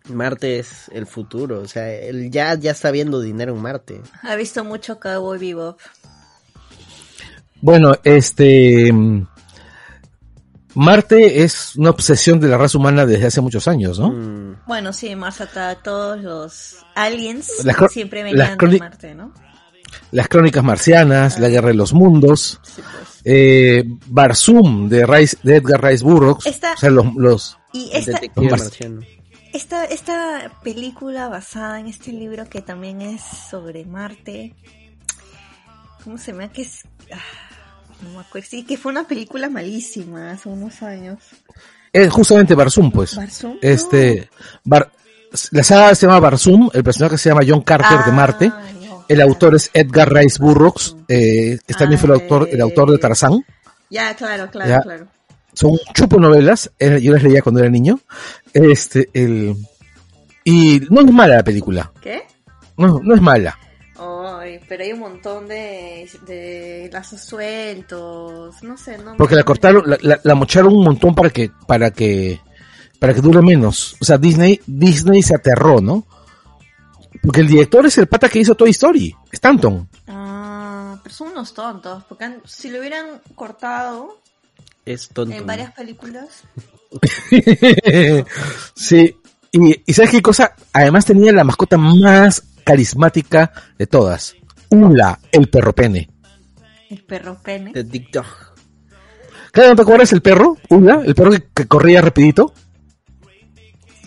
Marte 0.09 0.59
es 0.59 0.89
el 0.89 1.05
futuro, 1.05 1.61
o 1.61 1.67
sea, 1.67 1.93
él 1.93 2.31
ya, 2.31 2.55
ya 2.55 2.71
está 2.71 2.91
viendo 2.91 3.21
dinero 3.21 3.53
en 3.53 3.61
Marte. 3.61 4.01
Ha 4.23 4.35
visto 4.35 4.63
mucho 4.63 4.99
Cowboy 4.99 5.37
Bebop. 5.37 5.79
Bueno, 7.61 7.93
este... 8.03 8.91
mm, 8.91 9.27
Marte 10.75 11.41
es 11.43 11.75
una 11.75 11.89
obsesión 11.89 12.39
de 12.39 12.47
la 12.47 12.57
raza 12.57 12.77
humana 12.77 13.05
desde 13.05 13.25
hace 13.27 13.41
muchos 13.41 13.67
años, 13.67 13.97
¿no? 13.99 14.09
Mm, 14.11 14.57
Bueno, 14.67 14.93
sí, 14.93 15.15
Mars 15.15 15.41
Attack, 15.41 15.81
todos 15.83 16.21
los 16.21 16.85
aliens 16.95 17.65
Las 17.65 17.91
siempre 17.91 18.21
venían 18.23 18.57
de 18.57 18.79
Marte, 18.79 19.15
¿no? 19.15 19.33
Las 20.11 20.27
crónicas 20.27 20.63
marcianas, 20.63 21.39
la 21.39 21.49
guerra 21.49 21.69
de 21.69 21.73
los 21.73 21.93
mundos, 21.93 22.59
Sí, 22.61 22.81
pues. 22.81 23.21
eh, 23.23 23.83
Barsum 24.07 24.87
de, 24.89 25.05
Rice, 25.05 25.37
de 25.43 25.55
Edgar 25.55 25.83
Rice 25.83 26.03
Burroughs, 26.03 26.45
Esta- 26.45 26.73
o 26.73 26.77
sea, 26.77 26.89
los, 26.91 27.05
los 27.15 27.57
Y 27.73 27.89
esta, 27.93 28.19
esta, 29.53 29.85
esta 29.85 30.51
película 30.63 31.27
basada 31.29 31.79
en 31.79 31.87
este 31.87 32.11
libro 32.11 32.45
que 32.49 32.61
también 32.61 33.01
es 33.01 33.21
sobre 33.49 33.85
Marte, 33.85 34.53
¿cómo 36.03 36.17
se 36.19 36.33
llama? 36.33 36.49
Que 36.51 36.61
es... 36.63 36.83
ah, 37.11 37.17
no 38.03 38.09
me 38.11 38.19
acuerdo, 38.19 38.47
sí, 38.49 38.63
que 38.63 38.77
fue 38.77 38.91
una 38.91 39.07
película 39.07 39.49
malísima 39.49 40.31
hace 40.31 40.49
unos 40.49 40.81
años. 40.83 41.19
es 41.93 42.09
justamente 42.11 42.53
Barsum, 42.55 42.91
pues. 42.91 43.15
Barzum, 43.15 43.57
Este, 43.61 44.29
Bar- 44.63 44.91
la 45.51 45.63
saga 45.63 45.93
se 45.95 46.05
llama 46.07 46.19
Barsum, 46.19 46.69
el 46.73 46.83
personaje 46.83 47.17
se 47.17 47.29
llama 47.29 47.41
John 47.47 47.61
Carter 47.61 47.97
de 47.99 48.11
Ah, 48.11 48.11
Marte, 48.11 48.47
no, 48.49 49.05
el 49.09 49.15
claro. 49.17 49.29
autor 49.31 49.55
es 49.55 49.69
Edgar 49.73 50.11
Rice 50.13 50.37
Burroughs, 50.39 50.95
eh, 51.07 51.57
que 51.65 51.73
también 51.73 51.99
fue 51.99 52.07
el 52.13 52.21
autor, 52.21 52.47
el 52.51 52.61
autor 52.61 52.91
de 52.91 52.97
Tarzán. 52.97 53.43
Ya, 53.89 54.15
claro, 54.15 54.49
claro, 54.51 54.69
Ya. 54.69 54.81
claro. 54.81 55.07
son 55.53 55.77
chupo 55.93 56.19
novelas, 56.19 56.69
yo 56.79 57.11
las 57.13 57.23
leía 57.23 57.41
cuando 57.41 57.61
era 57.61 57.69
niño. 57.69 57.99
Este, 58.53 59.09
el, 59.13 59.55
y 60.43 60.81
no 60.89 61.01
es 61.01 61.11
mala 61.11 61.37
la 61.37 61.43
película, 61.43 61.91
¿Qué? 62.01 62.23
no, 62.77 62.99
no 63.03 63.15
es 63.15 63.21
mala. 63.21 63.57
Ay, 63.99 64.59
pero 64.69 64.83
hay 64.83 64.93
un 64.93 64.99
montón 64.99 65.47
de, 65.47 66.09
de 66.27 66.89
lazos 66.93 67.21
sueltos, 67.21 68.61
no 68.63 68.77
sé, 68.77 68.97
no 68.99 69.15
Porque 69.17 69.35
la 69.35 69.43
cortaron, 69.43 69.83
la, 69.89 69.97
la, 70.01 70.19
la 70.23 70.35
mocharon 70.35 70.73
un 70.73 70.83
montón 70.83 71.15
para 71.15 71.29
que, 71.31 71.51
para 71.67 71.89
que, 71.91 72.39
para 72.99 73.13
que 73.13 73.21
dure 73.21 73.41
menos. 73.41 73.95
O 73.99 74.05
sea, 74.05 74.17
Disney, 74.17 74.61
Disney 74.67 75.21
se 75.23 75.35
aterró, 75.35 75.81
¿no? 75.81 76.05
Porque 77.23 77.41
el 77.41 77.47
director 77.47 77.85
es 77.87 77.97
el 77.97 78.07
pata 78.07 78.29
que 78.29 78.39
hizo 78.39 78.53
Toy 78.55 78.69
Story, 78.69 79.15
Stanton. 79.31 79.89
Ah, 80.07 80.99
pero 81.01 81.15
son 81.15 81.29
unos 81.29 81.53
tontos, 81.53 82.03
porque 82.07 82.25
han- 82.25 82.41
si 82.45 82.69
lo 82.69 82.79
hubieran 82.79 83.21
cortado 83.33 84.19
Es 84.85 85.09
tonto. 85.09 85.35
en 85.35 85.45
varias 85.45 85.73
películas, 85.73 86.43
sí. 88.75 89.15
Y, 89.51 89.81
y 89.85 89.93
¿sabes 89.93 90.11
qué 90.11 90.21
cosa? 90.21 90.53
Además 90.73 91.05
tenía 91.05 91.31
la 91.31 91.43
mascota 91.43 91.77
más 91.77 92.43
carismática 92.67 93.53
de 93.77 93.87
todas. 93.87 94.35
Ula, 94.69 95.17
el 95.31 95.47
perro 95.49 95.71
pene. 95.73 96.09
el 96.89 97.01
perro 97.05 97.37
pene. 97.41 97.71
The 97.71 97.85
Dick 97.85 98.11
Dog. 98.11 98.25
Claro, 99.53 99.69
¿no 99.69 99.75
te 99.77 99.81
acuerdas 99.83 100.11
el 100.11 100.21
perro? 100.21 100.57
Una, 100.69 101.01
el 101.01 101.15
perro 101.15 101.31
que, 101.31 101.47
que 101.55 101.65
corría 101.65 102.01
rapidito. 102.01 102.51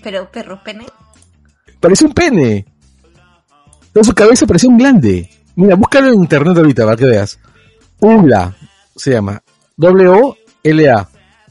Pero 0.02 0.30
perro 0.30 0.62
pene. 0.62 0.84
Parecía 1.80 2.06
un 2.06 2.12
pene. 2.12 2.66
Pero 3.94 4.04
su 4.04 4.12
cabeza 4.12 4.46
parecía 4.46 4.68
un 4.68 4.76
glande. 4.76 5.30
Mira, 5.56 5.74
búscalo 5.76 6.08
en 6.08 6.20
internet 6.20 6.58
ahorita 6.58 6.84
para 6.84 6.96
que 6.98 7.06
veas. 7.06 7.40
Ula 7.98 8.54
se 8.94 9.12
llama. 9.12 9.42
W-O-L-A. 9.78 11.08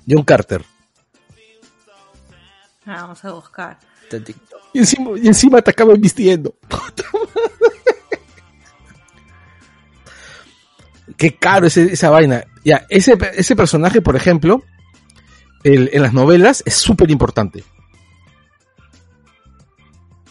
John 0.08 0.24
Carter. 0.24 0.64
Ah, 2.86 3.02
vamos 3.02 3.26
a 3.26 3.32
buscar. 3.32 3.80
Y 4.74 4.80
encima, 4.80 5.12
y 5.22 5.28
encima 5.28 5.62
te 5.62 5.72
acaban 5.72 6.00
vistiendo. 6.00 6.56
Qué 11.18 11.36
caro 11.36 11.68
esa 11.68 12.10
vaina. 12.10 12.44
Ya, 12.64 12.86
ese, 12.90 13.18
ese 13.36 13.56
personaje, 13.56 14.02
por 14.02 14.16
ejemplo, 14.16 14.64
el- 15.64 15.90
en 15.94 16.02
las 16.02 16.14
novelas 16.14 16.64
es 16.66 16.76
súper 16.76 17.10
importante. 17.12 17.64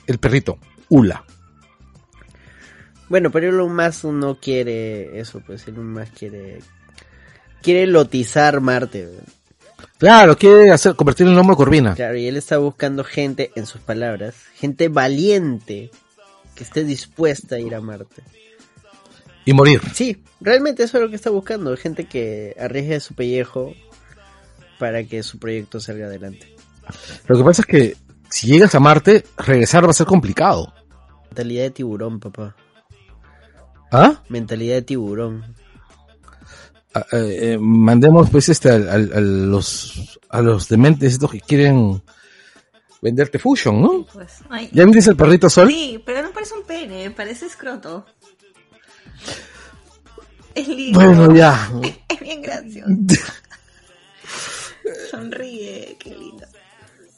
El 0.06 0.18
perrito, 0.18 0.58
Ula. 0.88 1.24
Bueno, 3.08 3.30
pero 3.30 3.48
Elon 3.48 3.74
Musk 3.74 4.04
no 4.04 4.36
quiere 4.38 5.18
eso, 5.18 5.40
pues 5.46 5.66
Elon 5.68 5.92
Musk 5.92 6.12
quiere 6.14 6.60
quiere 7.62 7.86
lotizar 7.86 8.60
Marte. 8.60 9.08
Claro, 9.98 10.36
quiere 10.36 10.70
hacer, 10.70 10.94
convertir 10.94 11.26
el 11.26 11.34
nombre 11.34 11.56
Corvina. 11.56 11.94
Claro, 11.94 12.16
y 12.16 12.26
él 12.26 12.36
está 12.36 12.58
buscando 12.58 13.04
gente, 13.04 13.50
en 13.56 13.66
sus 13.66 13.80
palabras, 13.80 14.34
gente 14.54 14.88
valiente 14.88 15.90
que 16.54 16.64
esté 16.64 16.84
dispuesta 16.84 17.56
a 17.56 17.58
ir 17.60 17.74
a 17.74 17.80
Marte. 17.80 18.22
Y 19.44 19.52
morir. 19.52 19.80
Sí, 19.94 20.22
realmente 20.40 20.82
eso 20.82 20.98
es 20.98 21.04
lo 21.04 21.10
que 21.10 21.16
está 21.16 21.30
buscando, 21.30 21.76
gente 21.76 22.04
que 22.04 22.54
arriesgue 22.60 23.00
su 23.00 23.14
pellejo 23.14 23.74
para 24.78 25.04
que 25.04 25.22
su 25.22 25.38
proyecto 25.38 25.80
salga 25.80 26.06
adelante. 26.06 26.54
Lo 27.26 27.36
que 27.36 27.44
pasa 27.44 27.62
es 27.62 27.66
que 27.66 27.96
si 28.28 28.46
llegas 28.46 28.74
a 28.74 28.80
Marte, 28.80 29.24
regresar 29.36 29.86
va 29.86 29.90
a 29.90 29.94
ser 29.94 30.06
complicado. 30.06 30.72
Mentalidad 31.30 31.62
de 31.64 31.70
tiburón, 31.70 32.20
papá. 32.20 32.56
¿Ah? 33.90 34.22
Mentalidad 34.28 34.74
de 34.76 34.82
tiburón. 34.82 35.54
Ah, 36.94 37.04
eh, 37.12 37.38
eh, 37.52 37.58
mandemos 37.60 38.30
pues 38.30 38.48
este 38.48 38.70
al- 38.70 38.88
al- 38.88 39.12
a, 39.12 39.20
los 39.20 40.18
a 40.30 40.40
los 40.42 40.68
dementes 40.68 41.12
estos 41.12 41.30
que 41.30 41.40
quieren 41.40 42.02
venderte 43.02 43.38
Fusion, 43.38 43.80
¿no? 43.82 44.06
Pues, 44.12 44.38
ay. 44.48 44.70
¿Ya 44.72 44.84
viste 44.86 45.10
el 45.10 45.16
perrito 45.16 45.50
sol? 45.50 45.68
Sí, 45.68 46.02
pero 46.04 46.22
no 46.22 46.30
parece 46.30 46.54
un 46.54 46.64
pene, 46.64 47.10
parece 47.10 47.46
escroto. 47.46 48.06
Es 50.54 50.66
lindo. 50.66 50.98
Bueno, 50.98 51.34
ya. 51.34 51.70
Es 52.08 52.20
bien 52.20 52.42
gracioso. 52.42 52.90
Sonríe, 55.10 55.96
qué 55.98 56.10
lindo. 56.14 56.46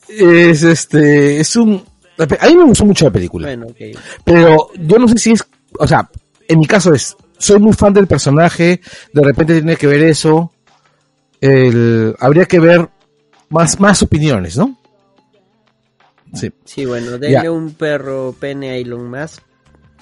Es 0.08 0.62
este, 0.62 1.40
es 1.40 1.56
un... 1.56 1.82
A 2.18 2.48
mí 2.48 2.56
me 2.56 2.64
gustó 2.64 2.84
mucho 2.84 3.06
la 3.06 3.10
película. 3.12 3.46
Bueno, 3.48 3.66
ok. 3.68 3.76
Pero 4.24 4.68
yo 4.74 4.98
no 4.98 5.08
sé 5.08 5.16
si 5.16 5.32
es, 5.32 5.44
o 5.78 5.86
sea, 5.86 6.08
en 6.48 6.58
mi 6.58 6.66
caso 6.66 6.92
es, 6.92 7.16
soy 7.40 7.58
muy 7.58 7.72
fan 7.72 7.92
del 7.92 8.06
personaje, 8.06 8.80
de 9.12 9.22
repente 9.24 9.54
tiene 9.54 9.74
que 9.76 9.86
ver 9.88 10.04
eso, 10.04 10.52
el, 11.40 12.14
habría 12.20 12.44
que 12.44 12.60
ver 12.60 12.88
más, 13.48 13.80
más 13.80 14.02
opiniones, 14.02 14.56
¿no? 14.56 14.78
Sí. 16.34 16.52
Sí, 16.64 16.84
bueno, 16.84 17.12
denle 17.18 17.32
Ya. 17.42 17.50
un 17.50 17.74
perro 17.74 18.32
pene 18.38 18.70
a 18.70 18.76
Elon 18.76 19.10
Musk 19.10 19.42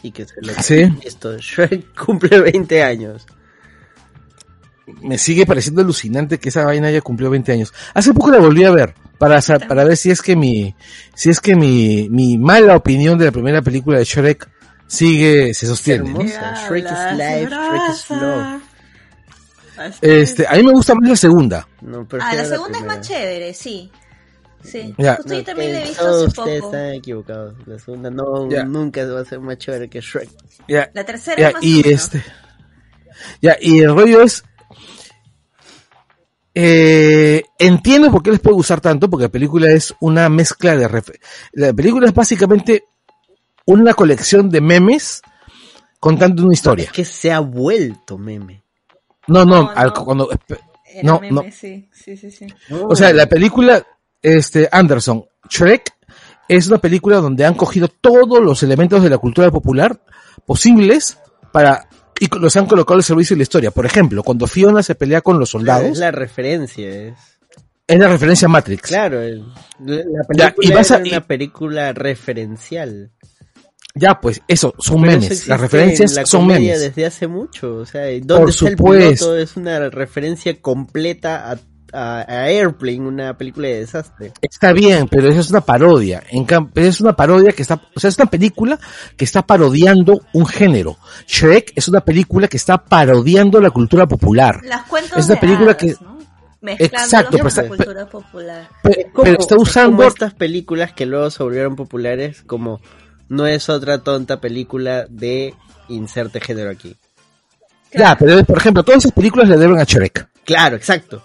y 0.02 0.10
que 0.10 0.26
se 0.26 0.34
lo... 0.42 0.52
Sí. 0.62 0.84
Listo, 1.02 1.38
Shrek 1.38 1.94
cumple 2.04 2.40
20 2.40 2.82
años. 2.82 3.24
Me 5.02 5.16
sigue 5.16 5.46
pareciendo 5.46 5.80
alucinante 5.82 6.38
que 6.38 6.48
esa 6.48 6.64
vaina 6.64 6.90
ya 6.90 7.00
cumplió 7.00 7.30
20 7.30 7.52
años. 7.52 7.72
Hace 7.94 8.12
poco 8.12 8.30
la 8.30 8.38
volví 8.38 8.64
a 8.64 8.70
ver, 8.70 8.94
para, 9.18 9.40
para 9.40 9.84
ver 9.84 9.96
si 9.96 10.10
es 10.10 10.20
que 10.22 10.34
mi, 10.36 10.74
si 11.14 11.30
es 11.30 11.40
que 11.40 11.54
mi, 11.56 12.08
mi 12.10 12.36
mala 12.38 12.76
opinión 12.76 13.18
de 13.18 13.26
la 13.26 13.32
primera 13.32 13.62
película 13.62 13.98
de 13.98 14.04
Shrek 14.04 14.48
sigue, 14.88 15.54
se 15.54 15.66
sostiene. 15.66 16.10
¿no? 16.10 16.20
Shrek 16.20 16.84
is 16.86 17.16
life, 17.16 17.48
Shrek 17.50 17.90
is 17.90 18.10
love. 18.10 18.62
Este, 20.00 20.44
a 20.48 20.54
mí 20.54 20.64
me 20.64 20.72
gusta 20.72 20.94
más 20.96 21.08
la 21.08 21.16
segunda. 21.16 21.68
No, 21.82 22.04
Ah, 22.20 22.34
la 22.34 22.44
segunda 22.44 22.78
es 22.80 22.84
más 22.84 23.00
chévere, 23.06 23.54
sí. 23.54 23.90
Sí. 24.64 24.92
Ya. 24.98 25.14
Justo 25.16 25.34
yo 25.34 25.44
también 25.44 25.72
la 25.72 25.80
he 25.80 25.84
visto 25.84 26.02
todos 26.04 26.16
hace 26.16 26.40
ustedes 26.40 26.60
poco. 26.62 26.74
están 26.74 26.90
equivocados. 26.94 27.54
La 27.66 27.78
segunda 27.78 28.10
no, 28.10 28.50
Ya. 28.50 28.64
nunca 28.64 29.04
va 29.06 29.20
a 29.20 29.24
ser 29.24 29.38
más 29.38 29.56
chévere 29.58 29.88
que 29.88 30.00
Shrek. 30.00 30.28
Ya, 30.66 30.90
La 30.94 31.04
tercera 31.04 31.48
es 31.48 31.54
más 31.54 31.62
y 31.62 31.88
este, 31.88 32.24
ya, 33.40 33.56
y 33.60 33.78
el 33.78 33.94
rollo 33.94 34.22
es, 34.22 34.42
eh, 36.54 37.44
entiendo 37.58 38.10
por 38.10 38.22
qué 38.22 38.32
les 38.32 38.40
puede 38.40 38.56
gustar 38.56 38.80
tanto, 38.80 39.08
porque 39.08 39.24
la 39.26 39.28
película 39.30 39.70
es 39.70 39.94
una 40.00 40.28
mezcla 40.28 40.76
de, 40.76 40.88
la 41.52 41.72
película 41.72 42.08
es 42.08 42.14
básicamente 42.14 42.84
una 43.70 43.92
colección 43.94 44.48
de 44.50 44.60
memes 44.60 45.20
contando 46.00 46.44
una 46.44 46.54
historia. 46.54 46.84
Es 46.86 46.92
que 46.92 47.04
se 47.04 47.30
ha 47.32 47.40
vuelto 47.40 48.16
meme. 48.18 48.62
No, 49.26 49.44
no, 49.44 49.64
No, 49.64 49.70
al- 49.74 49.88
no. 49.88 50.04
cuando, 50.04 50.30
Era 50.86 51.02
no, 51.02 51.20
meme, 51.20 51.32
no. 51.32 51.52
sí, 51.52 51.88
sí, 51.92 52.16
sí, 52.16 52.30
sí. 52.30 52.46
o 52.70 52.96
sea, 52.96 53.12
la 53.12 53.26
película, 53.26 53.84
este, 54.22 54.68
Anderson, 54.72 55.24
Shrek, 55.50 55.92
es 56.48 56.66
una 56.68 56.78
película 56.78 57.18
donde 57.18 57.44
han 57.44 57.54
cogido 57.54 57.88
todos 57.88 58.40
los 58.40 58.62
elementos 58.62 59.02
de 59.02 59.10
la 59.10 59.18
cultura 59.18 59.50
popular 59.50 60.00
posibles 60.46 61.18
para, 61.52 61.88
y 62.18 62.26
los 62.38 62.56
han 62.56 62.64
colocado 62.66 62.96
al 62.96 63.04
servicio 63.04 63.34
de 63.34 63.40
la 63.40 63.42
historia. 63.42 63.70
Por 63.70 63.84
ejemplo, 63.84 64.22
cuando 64.22 64.46
Fiona 64.46 64.82
se 64.82 64.94
pelea 64.94 65.20
con 65.20 65.38
los 65.38 65.50
soldados, 65.50 65.90
es 65.92 65.98
la 65.98 66.10
referencia. 66.10 66.88
Es... 66.88 67.14
es 67.86 67.98
la 67.98 68.08
referencia 68.08 68.46
a 68.46 68.48
Matrix. 68.48 68.82
Claro, 68.88 69.20
el- 69.20 69.44
la 69.80 70.02
Ya, 70.34 70.54
película 70.54 70.66
y 70.66 70.70
vas 70.72 70.90
a- 70.90 70.96
era 70.96 71.04
una 71.18 71.26
película 71.26 71.92
referencial. 71.92 73.10
Ya, 73.98 74.20
pues, 74.20 74.40
eso, 74.48 74.74
son 74.78 75.00
Pero 75.02 75.10
eso 75.12 75.18
memes. 75.20 75.26
existe 75.32 75.50
Las 75.50 75.60
referencias 75.60 76.10
en 76.12 76.16
la 76.16 76.26
son 76.26 76.46
memes. 76.46 76.80
desde 76.80 77.06
hace 77.06 77.26
mucho. 77.26 77.76
O 77.76 77.86
sea, 77.86 78.02
¿dónde 78.06 78.26
Por 78.26 78.50
está 78.50 78.68
el 78.68 78.76
supuesto. 78.76 79.24
piloto? 79.26 79.38
Es 79.38 79.56
una 79.56 79.90
referencia 79.90 80.60
completa 80.60 81.50
a, 81.50 81.58
Airplane, 81.90 83.00
una 83.00 83.38
película 83.38 83.68
de 83.68 83.80
desastre. 83.80 84.32
Está 84.42 84.74
bien, 84.74 85.08
pero 85.08 85.30
eso 85.30 85.40
es 85.40 85.48
una 85.50 85.62
parodia. 85.62 86.22
En 86.30 86.44
pero 86.44 86.86
es 86.86 87.00
una 87.00 87.16
parodia 87.16 87.52
que 87.52 87.62
está, 87.62 87.80
o 87.96 87.98
sea, 87.98 88.08
es 88.10 88.18
una 88.18 88.26
película 88.30 88.78
que 89.16 89.24
está 89.24 89.40
parodiando 89.40 90.20
un 90.34 90.44
género. 90.46 90.98
Shrek 91.26 91.72
es 91.74 91.88
una 91.88 92.02
película 92.02 92.46
que 92.46 92.58
está 92.58 92.76
parodiando 92.76 93.58
la 93.62 93.70
cultura 93.70 94.06
popular. 94.06 94.60
Las 94.64 94.82
cuentos 94.82 95.16
Es 95.18 95.24
una 95.26 95.34
de 95.36 95.40
película 95.40 95.70
hadas, 95.70 95.76
que- 95.82 95.96
¿no? 96.04 96.18
Exacto, 96.72 97.30
con 97.30 97.30
pero 97.30 97.42
la 97.44 97.48
está- 97.48 97.68
cultura 97.68 98.06
popular. 98.06 98.68
Pe- 98.82 99.06
Como- 99.12 99.24
pero 99.24 99.38
está 99.40 99.54
es 99.54 99.62
usando, 99.62 99.96
como 99.96 100.08
estas 100.08 100.34
películas 100.34 100.92
que 100.92 101.06
luego 101.06 101.30
se 101.30 101.42
volvieron 101.42 101.74
populares 101.74 102.42
como 102.42 102.80
no 103.28 103.46
es 103.46 103.68
otra 103.68 103.98
tonta 103.98 104.40
película 104.40 105.06
de 105.08 105.54
inserte 105.88 106.40
género 106.40 106.70
aquí. 106.70 106.96
ya, 107.92 108.16
pero 108.18 108.42
por 108.44 108.58
ejemplo, 108.58 108.82
todas 108.82 109.04
esas 109.04 109.12
películas 109.12 109.48
le 109.48 109.56
deben 109.56 109.78
a 109.78 109.84
Shrek. 109.84 110.28
Claro, 110.44 110.76
exacto. 110.76 111.22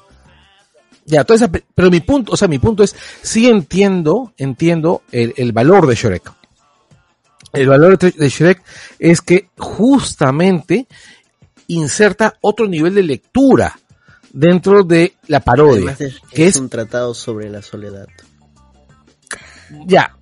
Ya, 1.05 1.23
todas 1.25 1.41
esas 1.41 1.49
pe- 1.51 1.65
pero 1.75 1.89
mi 1.91 1.99
punto, 1.99 2.31
o 2.33 2.37
sea, 2.37 2.47
mi 2.47 2.59
punto 2.59 2.83
es, 2.83 2.95
sí 3.21 3.49
entiendo, 3.49 4.33
entiendo 4.37 5.01
el, 5.11 5.33
el 5.37 5.51
valor 5.51 5.85
de 5.87 5.95
Shrek. 5.95 6.31
El 7.51 7.67
valor 7.67 7.97
de 7.99 8.29
Shrek 8.29 8.63
es 8.99 9.21
que 9.21 9.49
justamente 9.57 10.87
inserta 11.67 12.35
otro 12.41 12.67
nivel 12.67 12.95
de 12.95 13.03
lectura 13.03 13.77
dentro 14.31 14.83
de 14.83 15.13
la 15.27 15.39
parodia. 15.41 15.91
Es, 15.91 15.97
que 16.31 16.45
es 16.47 16.55
es- 16.55 16.61
un 16.61 16.69
tratado 16.69 17.13
sobre 17.13 17.49
la 17.49 17.61
soledad. 17.61 18.07
Ya, 19.85 20.15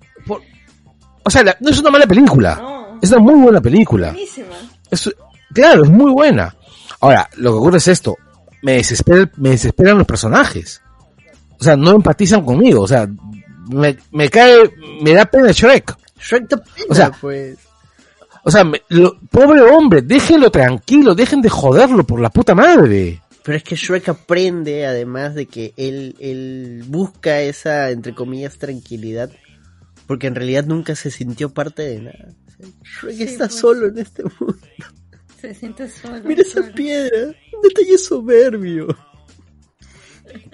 o 1.24 1.30
sea, 1.30 1.42
la- 1.44 1.56
no 1.60 1.70
es 1.70 1.78
una 1.78 1.90
mala 1.90 2.06
película, 2.06 2.56
No, 2.56 2.98
es 3.02 3.10
una 3.10 3.20
muy 3.20 3.34
buena 3.34 3.60
película. 3.60 4.10
buenísima. 4.10 4.46
Es- 4.90 5.14
claro, 5.52 5.84
es 5.84 5.90
muy 5.90 6.10
buena. 6.12 6.54
Ahora, 7.00 7.28
lo 7.36 7.52
que 7.52 7.56
ocurre 7.58 7.78
es 7.78 7.88
esto, 7.88 8.16
me 8.62 8.72
desespera, 8.74 9.30
me 9.36 9.50
desesperan 9.50 9.98
los 9.98 10.06
personajes. 10.06 10.80
O 11.60 11.64
sea, 11.64 11.76
no 11.76 11.90
empatizan 11.92 12.44
conmigo, 12.44 12.82
o 12.82 12.88
sea, 12.88 13.08
me, 13.70 13.96
me 14.10 14.28
cae, 14.28 14.56
me 15.02 15.14
da 15.14 15.24
pena 15.24 15.52
Shrek. 15.52 15.94
Shrek 16.20 16.48
da 16.48 16.56
pena, 16.58 16.86
O 16.88 16.94
sea, 16.94 17.10
pues. 17.12 17.58
O 18.44 18.50
sea, 18.50 18.64
me- 18.64 18.82
lo- 18.88 19.16
pobre 19.30 19.60
hombre, 19.62 20.02
déjenlo 20.02 20.50
tranquilo, 20.50 21.14
dejen 21.14 21.40
de 21.42 21.48
joderlo 21.48 22.04
por 22.04 22.20
la 22.20 22.30
puta 22.30 22.54
madre. 22.54 23.20
Pero 23.44 23.56
es 23.56 23.64
que 23.64 23.74
Shrek 23.76 24.08
aprende, 24.08 24.86
además 24.86 25.34
de 25.34 25.46
que 25.46 25.72
él, 25.76 26.14
él 26.20 26.84
busca 26.86 27.40
esa, 27.40 27.90
entre 27.90 28.14
comillas, 28.14 28.58
tranquilidad, 28.58 29.30
porque 30.06 30.26
en 30.26 30.34
realidad 30.34 30.64
nunca 30.66 30.94
se 30.96 31.10
sintió 31.10 31.50
parte 31.52 31.82
de 31.82 32.00
nada. 32.02 32.28
Shrek 32.82 33.16
Sí, 33.16 33.22
está 33.24 33.48
pues. 33.48 33.58
solo 33.60 33.86
en 33.88 33.98
este 33.98 34.22
mundo. 34.22 34.56
Se 35.40 35.54
siente 35.54 35.88
solo. 35.88 36.22
Mira 36.24 36.42
esa 36.42 36.62
piedra, 36.72 37.26
un 37.54 37.62
detalle 37.62 37.98
soberbio. 37.98 38.86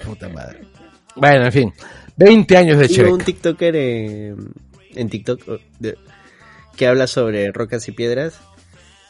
Puta 0.04 0.28
madre. 0.28 0.62
Bueno, 1.16 1.46
en 1.46 1.52
fin, 1.52 1.72
20 2.16 2.56
años 2.56 2.78
de 2.78 2.86
Y 2.86 3.00
un 3.00 3.16
Shrek. 3.18 3.24
TikToker 3.26 3.76
eh, 3.76 4.34
en 4.94 5.08
TikTok 5.10 5.60
de- 5.78 5.98
que 6.76 6.86
habla 6.86 7.06
sobre 7.06 7.50
rocas 7.52 7.86
y 7.88 7.92
piedras 7.92 8.40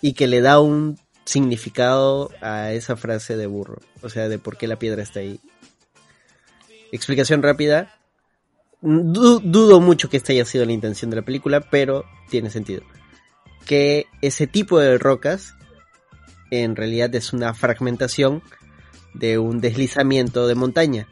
y 0.00 0.14
que 0.14 0.26
le 0.26 0.40
da 0.40 0.58
un 0.60 0.98
significado 1.26 2.30
a 2.40 2.72
esa 2.72 2.96
frase 2.96 3.36
de 3.36 3.46
burro, 3.46 3.80
o 4.00 4.08
sea, 4.08 4.28
de 4.30 4.38
por 4.38 4.56
qué 4.56 4.66
la 4.66 4.78
piedra 4.78 5.02
está 5.02 5.20
ahí. 5.20 5.38
Explicación 6.92 7.42
rápida. 7.42 7.94
Du- 8.80 9.40
dudo 9.40 9.80
mucho 9.80 10.08
que 10.08 10.16
esta 10.18 10.32
haya 10.32 10.44
sido 10.44 10.64
la 10.64 10.72
intención 10.72 11.10
de 11.10 11.16
la 11.16 11.22
película, 11.22 11.60
pero 11.60 12.04
tiene 12.30 12.50
sentido. 12.50 12.82
Que 13.66 14.06
ese 14.22 14.46
tipo 14.46 14.78
de 14.78 14.98
rocas 14.98 15.54
en 16.50 16.76
realidad 16.76 17.14
es 17.14 17.32
una 17.32 17.52
fragmentación 17.54 18.42
de 19.14 19.38
un 19.38 19.60
deslizamiento 19.60 20.46
de 20.46 20.54
montaña. 20.54 21.08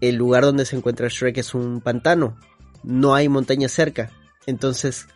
El 0.00 0.16
lugar 0.16 0.44
donde 0.44 0.64
se 0.64 0.76
encuentra 0.76 1.08
Shrek 1.08 1.38
es 1.38 1.54
un 1.54 1.80
pantano. 1.80 2.38
No 2.82 3.14
hay 3.14 3.28
montaña 3.28 3.68
cerca. 3.68 4.10
Entonces, 4.46 5.06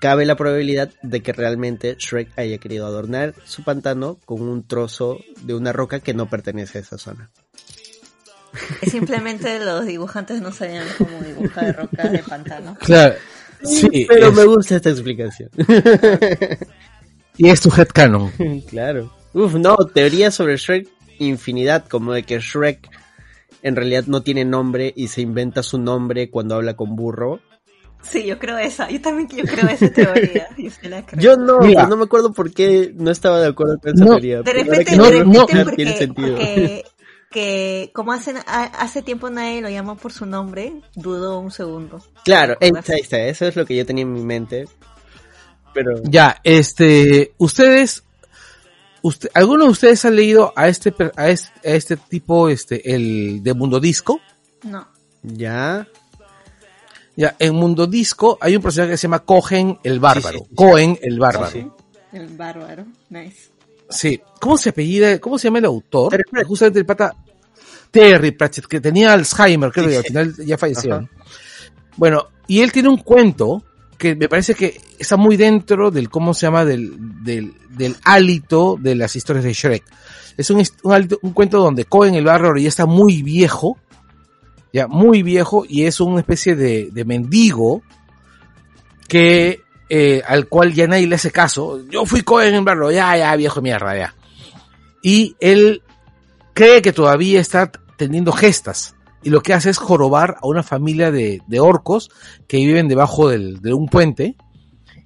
cabe 0.00 0.26
la 0.26 0.36
probabilidad 0.36 0.92
de 1.02 1.22
que 1.22 1.32
realmente 1.32 1.96
Shrek 1.98 2.38
haya 2.38 2.58
querido 2.58 2.86
adornar 2.86 3.34
su 3.44 3.62
pantano 3.62 4.18
con 4.24 4.42
un 4.42 4.66
trozo 4.66 5.18
de 5.42 5.54
una 5.54 5.72
roca 5.72 6.00
que 6.00 6.14
no 6.14 6.28
pertenece 6.28 6.78
a 6.78 6.80
esa 6.82 6.98
zona. 6.98 7.30
Simplemente 8.90 9.58
los 9.64 9.86
dibujantes 9.86 10.40
no 10.40 10.52
sabían 10.52 10.86
cómo 10.98 11.18
dibujar 11.20 11.76
rocas 11.76 12.12
de 12.12 12.18
pantano. 12.20 12.76
Claro. 12.80 13.14
Sí, 13.62 14.06
Pero 14.08 14.28
es- 14.28 14.34
me 14.34 14.44
gusta 14.44 14.76
esta 14.76 14.90
explicación. 14.90 15.50
y 17.36 17.48
es 17.48 17.60
tu 17.60 17.70
headcanon. 17.70 18.30
claro. 18.68 19.12
Uf, 19.32 19.54
no, 19.54 19.76
teorías 19.76 20.34
sobre 20.34 20.56
Shrek, 20.56 20.88
infinidad, 21.18 21.86
como 21.86 22.12
de 22.12 22.22
que 22.22 22.38
Shrek 22.38 22.88
en 23.62 23.76
realidad 23.76 24.04
no 24.06 24.22
tiene 24.22 24.44
nombre 24.44 24.92
y 24.96 25.08
se 25.08 25.20
inventa 25.22 25.62
su 25.62 25.78
nombre 25.78 26.30
cuando 26.30 26.54
habla 26.54 26.74
con 26.76 26.96
burro. 26.96 27.40
Sí, 28.02 28.24
yo 28.24 28.38
creo 28.38 28.56
esa. 28.58 28.88
Yo 28.88 29.00
también 29.00 29.28
yo 29.28 29.42
creo 29.44 29.68
esa 29.68 29.90
teoría. 29.90 30.46
Yo 30.56 30.70
sí 30.70 30.88
la 30.88 31.04
creo. 31.04 31.20
Yo 31.20 31.36
no, 31.36 31.58
Mira. 31.58 31.86
no 31.88 31.96
me 31.96 32.04
acuerdo 32.04 32.32
por 32.32 32.52
qué 32.52 32.92
no 32.94 33.10
estaba 33.10 33.40
de 33.40 33.48
acuerdo 33.48 33.78
con 33.80 33.94
esa 33.94 34.04
No, 34.04 34.10
teoría. 34.12 34.42
de 34.42 34.52
repente, 34.52 34.84
que 34.84 34.96
no, 34.96 35.04
de 35.06 35.10
repente 35.10 35.38
no, 35.38 35.46
piensas, 35.46 35.64
porque, 35.64 35.76
tiene 35.76 35.96
sentido. 35.98 36.36
porque- 36.36 36.84
que 37.36 37.90
como 37.92 38.12
hacen, 38.12 38.38
ha- 38.46 38.64
hace 38.80 39.02
tiempo 39.02 39.28
nadie 39.28 39.60
lo 39.60 39.68
llama 39.68 39.94
por 39.94 40.10
su 40.10 40.24
nombre, 40.24 40.72
dudo 40.94 41.38
un 41.38 41.50
segundo. 41.50 42.00
Claro, 42.24 42.56
ahí 42.62 42.70
está, 42.74 42.94
ahí 42.94 43.00
está, 43.00 43.18
eso 43.26 43.44
es 43.46 43.56
lo 43.56 43.66
que 43.66 43.76
yo 43.76 43.84
tenía 43.84 44.02
en 44.02 44.12
mi 44.14 44.22
mente. 44.22 44.66
Pero 45.74 46.00
Ya, 46.04 46.40
este, 46.44 47.34
ustedes, 47.36 48.04
usted, 49.02 49.28
¿alguno 49.34 49.64
de 49.66 49.70
ustedes 49.70 50.02
ha 50.06 50.10
leído 50.10 50.54
a 50.56 50.66
este, 50.68 50.92
per- 50.92 51.12
a 51.14 51.28
este, 51.28 51.68
a 51.68 51.74
este 51.74 51.96
tipo, 51.98 52.48
este, 52.48 52.94
el 52.94 53.42
de 53.42 53.52
Mundo 53.52 53.80
Disco? 53.80 54.18
No. 54.62 54.88
ya, 55.22 55.86
Ya, 57.16 57.36
en 57.38 57.54
Mundo 57.54 57.86
Disco 57.86 58.38
hay 58.40 58.56
un 58.56 58.62
personaje 58.62 58.92
que 58.92 58.96
se 58.96 59.02
llama 59.08 59.20
Cohen 59.26 59.78
el 59.84 60.00
Bárbaro. 60.00 60.38
Sí, 60.38 60.44
sí, 60.44 60.48
sí. 60.50 60.54
Cohen 60.54 60.98
el 61.02 61.18
Bárbaro. 61.18 61.50
Sí, 61.52 61.70
El 62.12 62.28
bárbaro. 62.28 62.86
Nice. 63.10 63.50
Sí. 63.88 64.20
¿Cómo 64.40 64.56
se 64.56 64.70
apellida? 64.70 65.18
¿Cómo 65.18 65.38
se 65.38 65.48
llama 65.48 65.58
el 65.58 65.66
autor? 65.66 66.10
Terry 66.10 66.24
Pratchett. 66.30 66.48
Justamente 66.48 66.78
el 66.80 66.86
pata 66.86 67.16
Terry 67.90 68.32
Pratchett, 68.32 68.66
que 68.66 68.80
tenía 68.80 69.12
Alzheimer, 69.12 69.70
creo 69.72 69.84
Sí, 69.84 69.90
que 69.90 69.96
al 69.96 70.04
final 70.04 70.36
ya 70.44 70.58
falleció. 70.58 71.08
Bueno, 71.96 72.26
y 72.46 72.60
él 72.60 72.72
tiene 72.72 72.88
un 72.88 72.98
cuento 72.98 73.62
que 73.96 74.14
me 74.14 74.28
parece 74.28 74.54
que 74.54 74.78
está 74.98 75.16
muy 75.16 75.36
dentro 75.36 75.90
del, 75.90 76.10
¿cómo 76.10 76.34
se 76.34 76.46
llama? 76.46 76.64
Del, 76.64 76.96
del, 77.24 77.54
del 77.70 77.96
hálito 78.04 78.76
de 78.78 78.94
las 78.94 79.16
historias 79.16 79.44
de 79.44 79.52
Shrek. 79.52 79.84
Es 80.36 80.50
un, 80.50 80.62
un, 80.82 81.32
cuento 81.32 81.58
donde 81.58 81.86
Cohen 81.86 82.14
el 82.14 82.24
Bárbaro 82.24 82.58
ya 82.58 82.68
está 82.68 82.84
muy 82.84 83.22
viejo, 83.22 83.78
ya 84.72 84.86
muy 84.86 85.22
viejo, 85.22 85.64
y 85.66 85.84
es 85.84 86.00
una 86.00 86.20
especie 86.20 86.54
de, 86.54 86.90
de 86.92 87.04
mendigo 87.06 87.82
que 89.08 89.62
eh, 89.88 90.22
al 90.26 90.48
cual 90.48 90.72
ya 90.72 90.86
nadie 90.86 91.06
le 91.06 91.14
hace 91.14 91.30
caso. 91.30 91.80
Yo 91.88 92.04
fui 92.06 92.22
Cohen 92.22 92.54
el 92.54 92.64
Bárbaro, 92.64 92.90
ya, 92.90 93.16
ya, 93.16 93.34
viejo 93.36 93.62
mierda, 93.62 93.96
ya. 93.96 94.14
Y 95.02 95.36
él 95.40 95.82
cree 96.54 96.82
que 96.82 96.92
todavía 96.92 97.40
está 97.40 97.70
teniendo 97.96 98.32
gestas. 98.32 98.94
Y 99.22 99.30
lo 99.30 99.42
que 99.42 99.54
hace 99.54 99.70
es 99.70 99.78
jorobar 99.78 100.36
a 100.40 100.46
una 100.46 100.62
familia 100.62 101.10
de, 101.10 101.42
de 101.46 101.60
orcos 101.60 102.10
que 102.46 102.58
viven 102.58 102.88
debajo 102.88 103.28
del, 103.28 103.60
de 103.60 103.72
un 103.72 103.88
puente. 103.88 104.36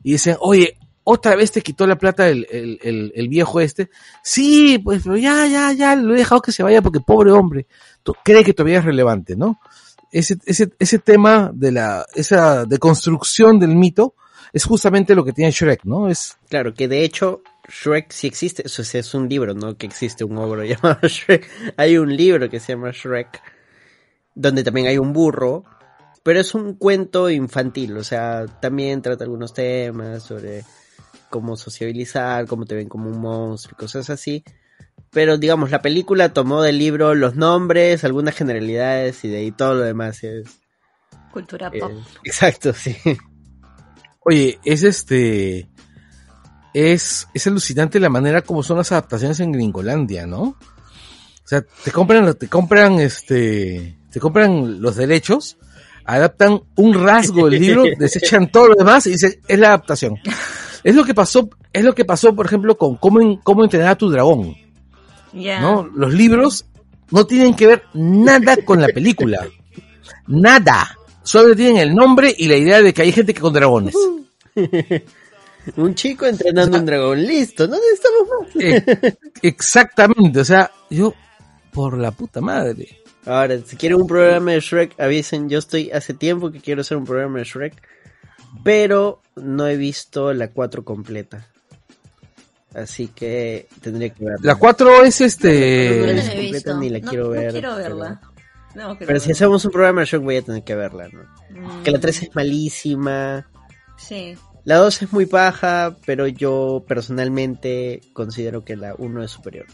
Y 0.03 0.13
dicen, 0.13 0.37
oye, 0.41 0.79
otra 1.05 1.35
vez 1.37 1.53
te 1.53 1.63
quitó 1.63 1.87
la 1.87 1.97
plata 1.97 2.29
el, 2.29 2.47
el, 2.51 3.13
el, 3.15 3.29
viejo 3.29 3.61
este. 3.61 3.91
Sí, 4.23 4.79
pues, 4.79 5.05
ya, 5.05 5.47
ya, 5.47 5.73
ya, 5.73 5.97
lo 5.97 6.15
he 6.15 6.19
dejado 6.19 6.43
que 6.43 6.53
se 6.53 6.63
vaya 6.63 6.83
porque 6.83 7.01
pobre 7.01 7.33
hombre. 7.33 7.67
Tú- 8.03 8.15
cree 8.23 8.45
que 8.45 8.55
todavía 8.55 8.79
es 8.79 8.85
relevante, 8.85 9.37
¿no? 9.37 9.59
Ese, 10.13 10.39
ese, 10.45 10.71
ese 10.79 10.99
tema 10.99 11.51
de 11.55 11.73
la, 11.73 12.05
esa 12.15 12.65
deconstrucción 12.65 13.59
del 13.59 13.75
mito 13.75 14.15
es 14.53 14.65
justamente 14.65 15.15
lo 15.15 15.25
que 15.25 15.33
tiene 15.33 15.51
Shrek, 15.51 15.85
¿no? 15.85 16.09
Es, 16.09 16.39
claro, 16.49 16.75
que 16.75 16.89
de 16.89 17.05
hecho 17.05 17.43
Shrek 17.69 18.11
sí 18.11 18.27
existe, 18.27 18.67
eso 18.67 18.83
es 18.83 19.15
un 19.15 19.29
libro, 19.29 19.55
no 19.55 19.77
que 19.77 19.87
existe 19.87 20.25
un 20.25 20.39
ogro 20.39 20.65
llamado 20.65 21.07
Shrek. 21.07 21.49
Hay 21.77 21.99
un 21.99 22.17
libro 22.17 22.51
que 22.51 22.61
se 22.61 22.73
llama 22.73 22.91
Shrek, 22.93 23.41
donde 24.35 24.65
también 24.65 24.89
hay 24.89 24.99
un 24.99 25.13
burro, 25.13 25.65
pero 26.23 26.41
es 26.41 26.55
un 26.55 26.75
cuento 26.75 27.31
infantil, 27.31 27.97
o 27.97 28.05
sea, 28.05 28.47
también 28.61 29.03
trata 29.03 29.25
algunos 29.25 29.55
temas 29.55 30.23
sobre 30.23 30.65
cómo 31.31 31.57
sociabilizar, 31.57 32.47
cómo 32.47 32.67
te 32.67 32.75
ven 32.75 32.89
como 32.89 33.09
un 33.09 33.21
monstruo 33.21 33.77
y 33.79 33.81
cosas 33.81 34.11
así. 34.11 34.45
Pero 35.11 35.39
digamos, 35.39 35.71
la 35.71 35.83
película 35.83 36.33
tomó 36.33 36.63
del 36.63 36.79
libro 36.79 37.15
los 37.15 37.37
nombres, 37.37 38.05
algunas 38.05 38.35
generalidades 38.35 39.25
y 39.25 39.29
de 39.29 39.39
ahí 39.39 39.51
todo 39.51 39.75
lo 39.75 39.83
demás 39.83 40.23
es... 40.23 40.61
Cultura 41.33 41.71
pop. 41.71 41.93
exacto, 42.25 42.73
sí. 42.73 42.97
Oye, 44.21 44.59
es 44.65 44.83
este. 44.83 45.69
Es, 46.73 47.27
es 47.35 47.47
alucinante 47.47 47.99
la 47.99 48.09
manera 48.11 48.43
como 48.43 48.63
son 48.63 48.77
las 48.77 48.93
adaptaciones 48.93 49.41
en 49.41 49.51
Gringolandia, 49.53 50.27
¿no? 50.27 50.43
O 50.43 50.57
sea, 51.51 51.63
te 51.63 51.91
compran, 51.91 52.33
te 52.35 52.47
compran 52.49 53.01
este, 53.01 53.97
te 54.13 54.21
compran 54.21 54.81
los 54.81 54.95
derechos, 54.95 55.57
adaptan 56.05 56.61
un 56.77 56.95
rasgo 56.95 57.49
del 57.51 57.61
libro, 57.61 57.85
desechan 57.99 58.53
todo 58.53 58.69
lo 58.69 58.75
demás 58.77 59.05
y 59.09 59.11
dicen, 59.11 59.35
es 59.49 59.59
la 59.59 59.69
adaptación. 59.69 60.15
Es 60.85 60.95
lo 60.95 61.05
que 61.05 61.13
pasó, 61.13 61.51
es 61.73 61.83
lo 61.83 61.93
que 61.93 62.05
pasó, 62.05 62.37
por 62.37 62.47
ejemplo, 62.47 62.79
con 62.79 62.95
cómo, 62.97 63.21
en- 63.21 63.37
cómo 63.39 63.65
entrenar 63.65 63.89
a 63.89 63.99
tu 63.99 64.09
dragón, 64.09 64.55
Ya. 65.33 65.61
¿no? 65.61 65.89
Los 65.93 66.15
libros 66.15 66.67
no 67.11 67.27
tienen 67.27 67.55
que 67.57 67.67
ver 67.67 67.83
nada 67.95 68.57
con 68.65 68.81
la 68.81 68.87
película. 68.89 69.45
Nada. 70.29 70.97
Solo 71.23 71.55
tienen 71.55 71.77
el 71.79 71.95
nombre 71.95 72.35
y 72.37 72.49
la 72.49 72.57
idea 72.57 72.81
de 72.83 72.93
que 72.95 73.03
hay 73.03 73.13
gente 73.13 73.35
que 73.35 73.41
con 73.41 73.53
dragones. 73.53 73.95
Un 75.77 75.95
chico 75.95 76.25
entrenando 76.27 76.79
un 76.79 76.87
dragón, 76.87 77.23
listo, 77.23 77.69
¿no 77.69 77.77
necesitamos 77.77 78.29
más? 78.55 78.57
Eh, 78.65 79.17
exactamente, 79.43 80.41
o 80.41 80.45
sea, 80.45 80.71
yo, 80.89 81.13
por 81.71 81.99
la 81.99 82.13
puta 82.13 82.41
madre. 82.41 82.99
Ahora, 83.27 83.59
si 83.65 83.77
quieren 83.77 84.01
un 84.01 84.07
programa 84.07 84.53
de 84.53 84.61
Shrek, 84.61 84.99
avisen. 84.99 85.51
Yo 85.51 85.59
estoy 85.59 85.91
hace 85.91 86.15
tiempo 86.15 86.51
que 86.51 86.61
quiero 86.61 86.81
hacer 86.81 86.97
un 86.97 87.05
programa 87.05 87.39
de 87.41 87.45
Shrek, 87.45 87.75
pero 88.65 89.21
no 89.37 89.67
he 89.69 89.77
visto 89.77 90.33
la 90.33 90.49
4 90.49 90.83
completa. 90.83 91.47
Así 92.75 93.09
que 93.09 93.67
tendría 93.83 94.09
que 94.11 94.25
verla. 94.25 94.39
La 94.43 94.55
4 94.55 95.05
es 95.05 95.19
Yo 95.19 95.25
no 95.25 95.27
este. 95.27 96.15
la 96.15 96.21
es 96.23 96.29
he 96.31 96.39
visto. 96.41 96.77
ni 96.79 96.89
la 96.89 96.99
No- 97.01 97.09
quiero 97.11 97.25
no 97.25 97.31
ver, 97.31 97.53
quiero 97.53 97.77
verla. 97.77 98.21
No, 98.75 98.97
Pero 98.99 99.19
si 99.19 99.33
hacemos 99.33 99.65
un 99.65 99.73
programa 99.73 100.01
de 100.03 100.07
Shrek 100.07 100.23
voy 100.23 100.37
a 100.37 100.43
tener 100.43 100.63
que 100.63 100.75
verla, 100.77 101.09
¿no? 101.09 101.23
Mm, 101.51 101.83
Que 101.83 101.91
la 101.91 101.99
3 102.01 102.23
es 102.23 102.35
malísima. 102.37 103.49
Sí. 103.99 104.37
La 104.65 104.77
2 104.77 105.03
es 105.03 105.13
muy 105.13 105.27
paja, 105.27 105.97
pero 106.07 106.27
yo 106.29 106.85
personalmente 106.87 108.01
considero 108.13 108.65
que 108.65 108.77
la 108.77 108.95
1 108.97 109.23
es 109.25 109.31
superior. 109.31 109.67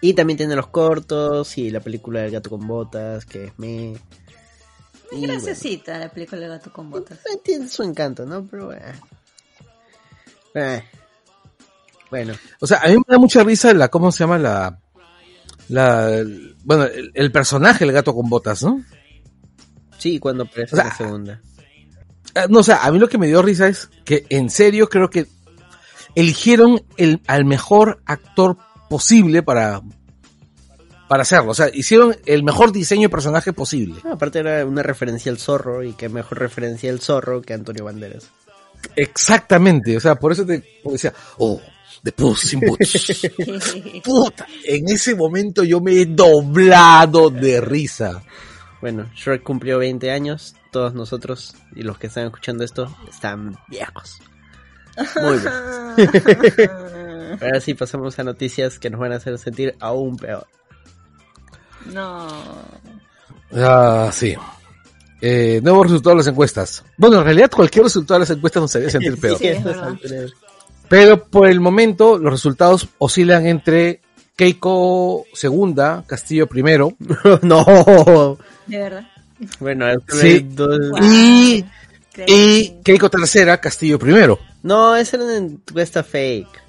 Y 0.00 0.14
también 0.14 0.38
tiene 0.38 0.56
los 0.56 0.68
cortos 0.68 1.56
y 1.58 1.70
la 1.70 1.80
película 1.80 2.20
del 2.22 2.30
gato 2.32 2.48
con 2.50 2.66
botas, 2.66 3.26
que 3.26 3.44
es 3.44 3.58
me... 3.58 3.92
Es 3.92 4.00
Y 5.12 5.18
bueno. 5.18 5.34
graciosita 5.34 5.98
la 5.98 6.08
película 6.08 6.40
de 6.42 6.48
Gato 6.48 6.72
con 6.72 6.88
Botas. 6.88 7.18
Eh, 7.26 7.38
Tiene 7.44 7.68
su 7.68 7.82
encanto, 7.82 8.24
¿no? 8.24 8.46
Pero... 8.46 8.72
eh. 8.72 8.80
Eh. 10.54 10.82
Bueno, 12.10 12.32
O 12.60 12.66
sea, 12.66 12.78
a 12.78 12.88
mí 12.88 12.94
me 12.96 13.02
da 13.06 13.18
mucha 13.18 13.42
risa 13.44 13.74
la, 13.74 13.88
¿cómo 13.88 14.10
se 14.12 14.20
llama? 14.20 14.38
La. 14.38 14.78
La. 15.70 16.22
Bueno, 16.64 16.84
el, 16.84 17.10
el 17.14 17.32
personaje, 17.32 17.84
el 17.84 17.92
gato 17.92 18.14
con 18.14 18.28
botas, 18.28 18.62
¿no? 18.62 18.84
sí, 19.98 20.18
cuando 20.18 20.44
aparece 20.44 20.74
O 20.74 20.78
sea, 20.78 20.84
la 20.86 20.96
segunda. 20.96 21.40
Eh, 22.34 22.46
No, 22.48 22.60
o 22.60 22.62
sea, 22.62 22.84
a 22.84 22.90
mí 22.90 22.98
lo 22.98 23.08
que 23.08 23.18
me 23.18 23.26
dio 23.26 23.42
risa 23.42 23.68
es 23.68 23.90
que 24.04 24.24
en 24.30 24.50
serio 24.50 24.88
creo 24.88 25.10
que 25.10 25.26
eligieron 26.14 26.82
el, 26.96 27.20
al 27.26 27.44
mejor 27.44 28.02
actor 28.06 28.56
posible 28.88 29.42
para, 29.42 29.82
para 31.08 31.22
hacerlo. 31.22 31.52
O 31.52 31.54
sea, 31.54 31.70
hicieron 31.72 32.16
el 32.26 32.42
mejor 32.42 32.72
diseño 32.72 33.02
de 33.02 33.08
personaje 33.10 33.52
posible. 33.52 34.00
No, 34.04 34.12
aparte 34.12 34.40
era 34.40 34.64
una 34.64 34.82
referencia 34.82 35.30
al 35.30 35.38
zorro 35.38 35.82
y 35.82 35.92
qué 35.92 36.08
mejor 36.08 36.38
referencia 36.38 36.90
al 36.90 37.00
zorro 37.00 37.42
que 37.42 37.54
Antonio 37.54 37.84
Banderas. 37.84 38.30
Exactamente. 38.96 39.96
O 39.96 40.00
sea, 40.00 40.14
por 40.16 40.32
eso 40.32 40.46
te 40.46 40.64
decía, 40.84 41.12
oh, 41.38 41.60
The 42.02 42.12
Puss 42.12 42.52
in 42.54 42.60
Boots. 42.60 43.30
Puta, 44.04 44.46
en 44.64 44.88
ese 44.88 45.14
momento 45.14 45.64
yo 45.64 45.80
me 45.80 45.92
he 45.92 46.06
doblado 46.06 47.30
de 47.30 47.60
risa. 47.60 48.22
Bueno, 48.80 49.10
Shrek 49.14 49.42
cumplió 49.42 49.78
20 49.78 50.10
años, 50.10 50.54
todos 50.70 50.94
nosotros 50.94 51.54
y 51.74 51.82
los 51.82 51.98
que 51.98 52.06
están 52.06 52.26
escuchando 52.26 52.64
esto 52.64 52.96
están 53.10 53.58
viejos. 53.68 54.18
Muy 55.22 55.38
bien. 55.38 56.70
Ahora 57.40 57.60
sí 57.60 57.74
pasamos 57.74 58.18
a 58.18 58.24
noticias 58.24 58.78
que 58.78 58.90
nos 58.90 59.00
van 59.00 59.12
a 59.12 59.16
hacer 59.16 59.38
sentir 59.38 59.76
aún 59.80 60.16
peor. 60.16 60.46
no. 61.86 62.26
Ah, 63.52 64.10
sí. 64.12 64.36
Eh, 65.20 65.60
nuevos 65.62 65.86
resultados 65.86 66.16
de 66.16 66.20
las 66.20 66.26
encuestas. 66.28 66.84
Bueno, 66.96 67.18
en 67.18 67.24
realidad 67.24 67.50
cualquier 67.50 67.84
resultado 67.84 68.18
de 68.18 68.20
las 68.20 68.30
encuestas 68.30 68.62
nos 68.62 68.76
haría 68.76 68.90
sentir 68.90 69.20
peor. 69.20 69.38
Sí, 69.38 69.48
es 69.48 69.62
verdad. 69.62 69.98
Pero 70.90 71.24
por 71.24 71.48
el 71.48 71.60
momento 71.60 72.18
los 72.18 72.32
resultados 72.32 72.88
oscilan 72.98 73.46
entre 73.46 74.00
Keiko 74.36 75.24
segunda, 75.32 76.02
Castillo 76.06 76.46
primero 76.48 76.94
no. 77.42 78.36
De 78.66 78.78
verdad. 78.78 79.06
Bueno, 79.60 79.86
Sí. 80.08 80.40
dos- 80.50 80.90
Wow. 80.90 80.98
y, 81.02 81.64
y 82.26 82.74
Keiko 82.84 83.08
tercera, 83.08 83.58
Castillo 83.60 83.98
primero. 83.98 84.38
No, 84.64 84.96
esa 84.96 85.16
era 85.16 85.24
una 85.26 85.36
encuesta 85.36 86.02
fake. 86.02 86.60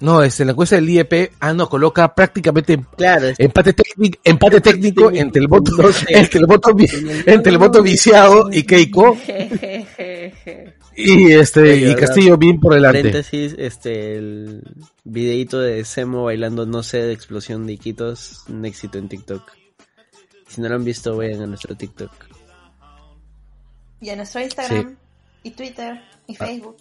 No, 0.00 0.22
es 0.22 0.38
en 0.40 0.48
la 0.48 0.52
encuesta 0.52 0.76
del 0.76 0.90
IEP, 0.90 1.32
ah 1.40 1.54
no, 1.54 1.66
coloca 1.68 2.14
prácticamente 2.14 2.78
Claro, 2.96 3.28
es- 3.28 3.40
empate 3.40 3.72
técnico, 3.72 4.18
empate 4.22 4.60
técnico 4.60 5.04
técnico. 5.04 5.22
entre 5.24 5.40
el 5.40 5.48
voto, 5.48 5.72
entre 6.08 6.40
el 6.40 6.46
voto, 6.46 6.74
vi- 6.74 6.86
entre 7.26 7.52
el 7.52 7.58
voto 7.58 7.82
viciado 7.82 8.50
y 8.52 8.64
Keiko 8.64 9.16
Jejejeje. 9.16 10.74
Y 10.96 11.32
este 11.32 11.76
y 11.76 11.84
¿verdad? 11.84 12.00
Castillo 12.00 12.36
bien 12.36 12.60
por 12.60 12.74
delante. 12.74 12.98
paréntesis, 13.00 13.54
este, 13.58 14.16
el 14.16 14.62
videito 15.04 15.60
de 15.60 15.84
Semo 15.84 16.24
bailando 16.24 16.66
No 16.66 16.82
sé 16.82 16.98
de 17.02 17.12
explosión 17.12 17.66
de 17.66 17.74
Iquitos, 17.74 18.44
un 18.48 18.64
éxito 18.64 18.98
en 18.98 19.08
TikTok. 19.08 19.42
Si 20.48 20.60
no 20.60 20.68
lo 20.68 20.76
han 20.76 20.84
visto, 20.84 21.16
vayan 21.16 21.42
a 21.42 21.46
nuestro 21.46 21.74
TikTok. 21.76 22.10
Y 24.00 24.10
a 24.10 24.16
nuestro 24.16 24.40
Instagram, 24.42 24.96
y 25.42 25.50
Twitter, 25.52 26.00
y 26.26 26.34
Facebook. 26.36 26.76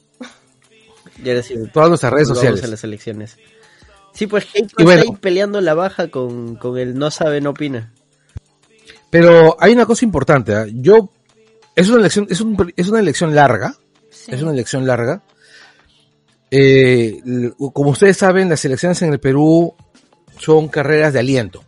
Y 1.23 1.29
ahora 1.29 1.41
sí, 1.43 1.55
Todas 1.73 1.89
nuestras 1.89 2.13
redes 2.13 2.27
sociales. 2.27 2.63
a 2.63 2.67
las 2.67 2.83
elecciones. 2.83 3.37
Sí, 4.13 4.27
pues 4.27 4.45
Y 4.55 4.83
bueno. 4.83 5.01
está 5.01 5.11
ahí 5.13 5.17
peleando 5.19 5.59
la 5.61 5.73
baja 5.73 6.09
con, 6.09 6.55
con 6.55 6.77
el 6.77 6.95
no 6.97 7.09
sabe, 7.11 7.41
no 7.41 7.51
opina. 7.51 7.93
Pero 9.09 9.55
hay 9.59 9.73
una 9.73 9.85
cosa 9.85 10.05
importante, 10.05 10.53
¿ah? 10.55 10.65
yo 10.71 11.09
es 11.75 11.87
una 11.89 11.99
elección 11.99 12.27
es, 12.29 12.41
un- 12.41 12.73
es 12.75 12.87
una 12.89 12.99
elección 12.99 13.33
larga, 13.35 13.75
Sí. 14.25 14.31
es 14.33 14.41
una 14.41 14.51
elección 14.51 14.85
larga. 14.87 15.21
Eh, 16.51 17.21
como 17.73 17.89
ustedes 17.91 18.17
saben, 18.17 18.49
las 18.49 18.63
elecciones 18.63 19.01
en 19.01 19.11
el 19.13 19.19
Perú 19.19 19.73
son 20.39 20.67
carreras 20.67 21.11
de 21.13 21.19
aliento. 21.19 21.63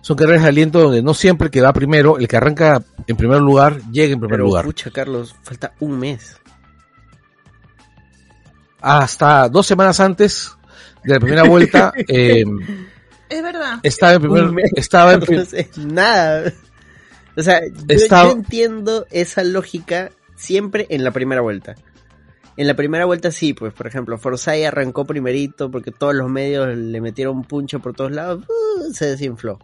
Son 0.00 0.16
carreras 0.16 0.42
de 0.42 0.48
aliento 0.48 0.80
donde 0.80 1.02
no 1.02 1.12
siempre 1.14 1.46
el 1.46 1.50
que 1.50 1.60
va 1.60 1.72
primero, 1.72 2.16
el 2.18 2.28
que 2.28 2.36
arranca 2.36 2.82
en 3.08 3.16
primer 3.16 3.40
lugar, 3.40 3.80
llega 3.90 4.12
en 4.12 4.20
primer 4.20 4.36
Pero, 4.36 4.44
lugar. 4.44 4.64
pucha, 4.64 4.90
Carlos, 4.92 5.34
falta 5.42 5.74
un 5.80 5.98
mes. 5.98 6.36
Hasta 8.80 9.48
dos 9.48 9.66
semanas 9.66 9.98
antes 10.00 10.52
de 11.02 11.14
la 11.14 11.20
primera 11.20 11.42
vuelta, 11.44 11.92
eh, 12.08 12.44
Es 13.28 13.42
verdad. 13.42 13.80
estaba 13.82 14.12
en 14.14 14.20
primer, 14.22 14.44
mes. 14.52 14.70
estaba 14.76 15.14
en 15.14 15.94
nada. 15.94 16.52
O 17.36 17.42
sea, 17.42 17.60
yo, 17.66 17.72
Estaba- 17.88 18.28
yo 18.30 18.36
entiendo 18.36 19.06
esa 19.10 19.42
lógica 19.44 20.10
siempre 20.36 20.86
en 20.90 21.04
la 21.04 21.10
primera 21.10 21.40
vuelta. 21.40 21.74
En 22.56 22.66
la 22.66 22.74
primera 22.74 23.04
vuelta 23.04 23.30
sí, 23.30 23.52
pues 23.52 23.72
por 23.74 23.86
ejemplo, 23.86 24.16
Forsyth 24.16 24.66
arrancó 24.66 25.04
primerito 25.04 25.70
porque 25.70 25.90
todos 25.90 26.14
los 26.14 26.30
medios 26.30 26.74
le 26.74 27.00
metieron 27.00 27.42
puncho 27.44 27.80
por 27.80 27.94
todos 27.94 28.12
lados, 28.12 28.44
¡uh! 28.48 28.92
se 28.92 29.06
desinfló. 29.06 29.58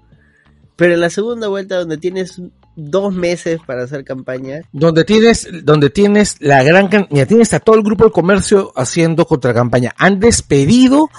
Pero 0.77 0.95
en 0.95 1.01
la 1.01 1.11
segunda 1.11 1.49
vuelta 1.49 1.79
donde 1.79 1.97
tienes 1.97 2.41
dos 2.77 3.15
meses 3.15 3.61
para 3.67 3.85
hacer 3.85 4.05
campaña, 4.05 4.63
donde 4.73 5.05
tienes, 5.05 5.49
donde 5.65 5.91
tienes 5.91 6.37
la 6.41 6.63
gran 6.63 6.89
mira, 7.11 7.27
tienes 7.27 7.53
a 7.53 7.61
todo 7.61 7.77
el 7.77 7.83
grupo 7.83 8.05
de 8.05 8.11
comercio 8.11 8.73
haciendo 8.77 9.27
contracampaña. 9.27 9.95
Han 9.97 10.21
despedido 10.21 11.11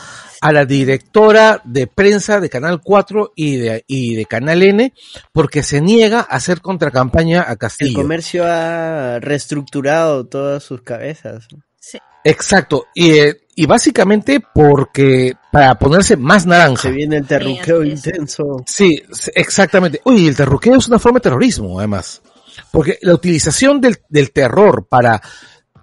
a 0.44 0.52
la 0.52 0.66
directora 0.66 1.62
de 1.64 1.88
prensa 1.88 2.42
de 2.42 2.50
Canal 2.50 2.82
4 2.84 3.32
y 3.34 3.56
de, 3.56 3.86
y 3.88 4.16
de 4.16 4.26
Canal 4.26 4.62
N 4.62 4.94
porque 5.32 5.64
se 5.64 5.80
niega 5.80 6.20
a 6.20 6.36
hacer 6.36 6.60
contracampaña 6.60 7.44
a 7.44 7.54
el 7.54 7.58
Castillo. 7.58 7.96
comercio 8.02 8.44
ha 8.46 9.20
reestructurado 9.22 10.26
todas 10.26 10.62
sus 10.62 10.82
cabezas. 10.82 11.48
Sí. 11.80 11.98
Exacto. 12.26 12.88
Y, 12.94 13.12
eh, 13.12 13.38
y 13.56 13.66
básicamente 13.68 14.42
porque 14.54 15.34
para 15.50 15.76
ponerse 15.76 16.18
más 16.18 16.46
naranja. 16.46 16.82
Se 16.84 16.92
viene 16.92 17.18
el 17.18 17.26
terruqueo 17.26 17.82
Sí, 17.84 17.90
intenso. 17.92 18.44
Sí, 18.66 19.02
exactamente. 19.36 20.02
Uy, 20.04 20.28
el 20.28 20.36
terruqueo 20.36 20.76
es 20.76 20.90
una 20.90 21.00
forma 21.00 21.20
de 21.20 21.24
terrorismo, 21.24 21.80
además. 21.80 22.22
Porque 22.70 23.00
la 23.02 23.14
utilización 23.14 23.80
del, 23.80 23.98
del 24.10 24.32
terror 24.32 24.88
para 24.90 25.22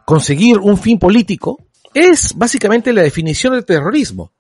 conseguir 0.05 0.59
un 0.59 0.77
fin 0.77 0.99
político 0.99 1.67
es 1.95 2.35
básicamente 2.37 2.93
la 2.93 3.03
definición 3.03 3.55
del 3.55 3.65
terrorismo. 3.65 4.33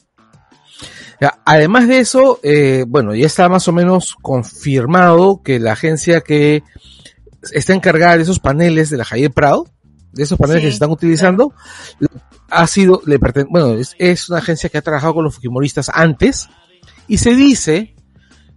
Además 1.44 1.86
de 1.86 1.98
eso, 1.98 2.40
eh, 2.42 2.84
bueno, 2.88 3.14
ya 3.14 3.26
está 3.26 3.48
más 3.48 3.68
o 3.68 3.72
menos 3.72 4.16
confirmado 4.22 5.42
que 5.42 5.58
la 5.60 5.72
agencia 5.72 6.22
que 6.22 6.62
está 7.52 7.74
encargada 7.74 8.16
de 8.16 8.22
esos 8.22 8.38
paneles 8.38 8.88
de 8.88 8.96
la 8.96 9.04
Javier 9.04 9.30
Prado, 9.30 9.66
de 10.12 10.22
esos 10.22 10.38
paneles 10.38 10.62
Sí, 10.62 10.66
que 10.66 10.70
se 10.70 10.74
están 10.74 10.90
utilizando, 10.90 11.52
ha 12.48 12.66
sido, 12.66 13.02
le 13.04 13.18
bueno, 13.48 13.74
es, 13.74 13.94
es 13.98 14.30
una 14.30 14.38
agencia 14.38 14.70
que 14.70 14.78
ha 14.78 14.82
trabajado 14.82 15.14
con 15.14 15.24
los 15.24 15.34
fujimoristas 15.34 15.90
antes, 15.92 16.48
y 17.06 17.18
se 17.18 17.34
dice 17.34 17.94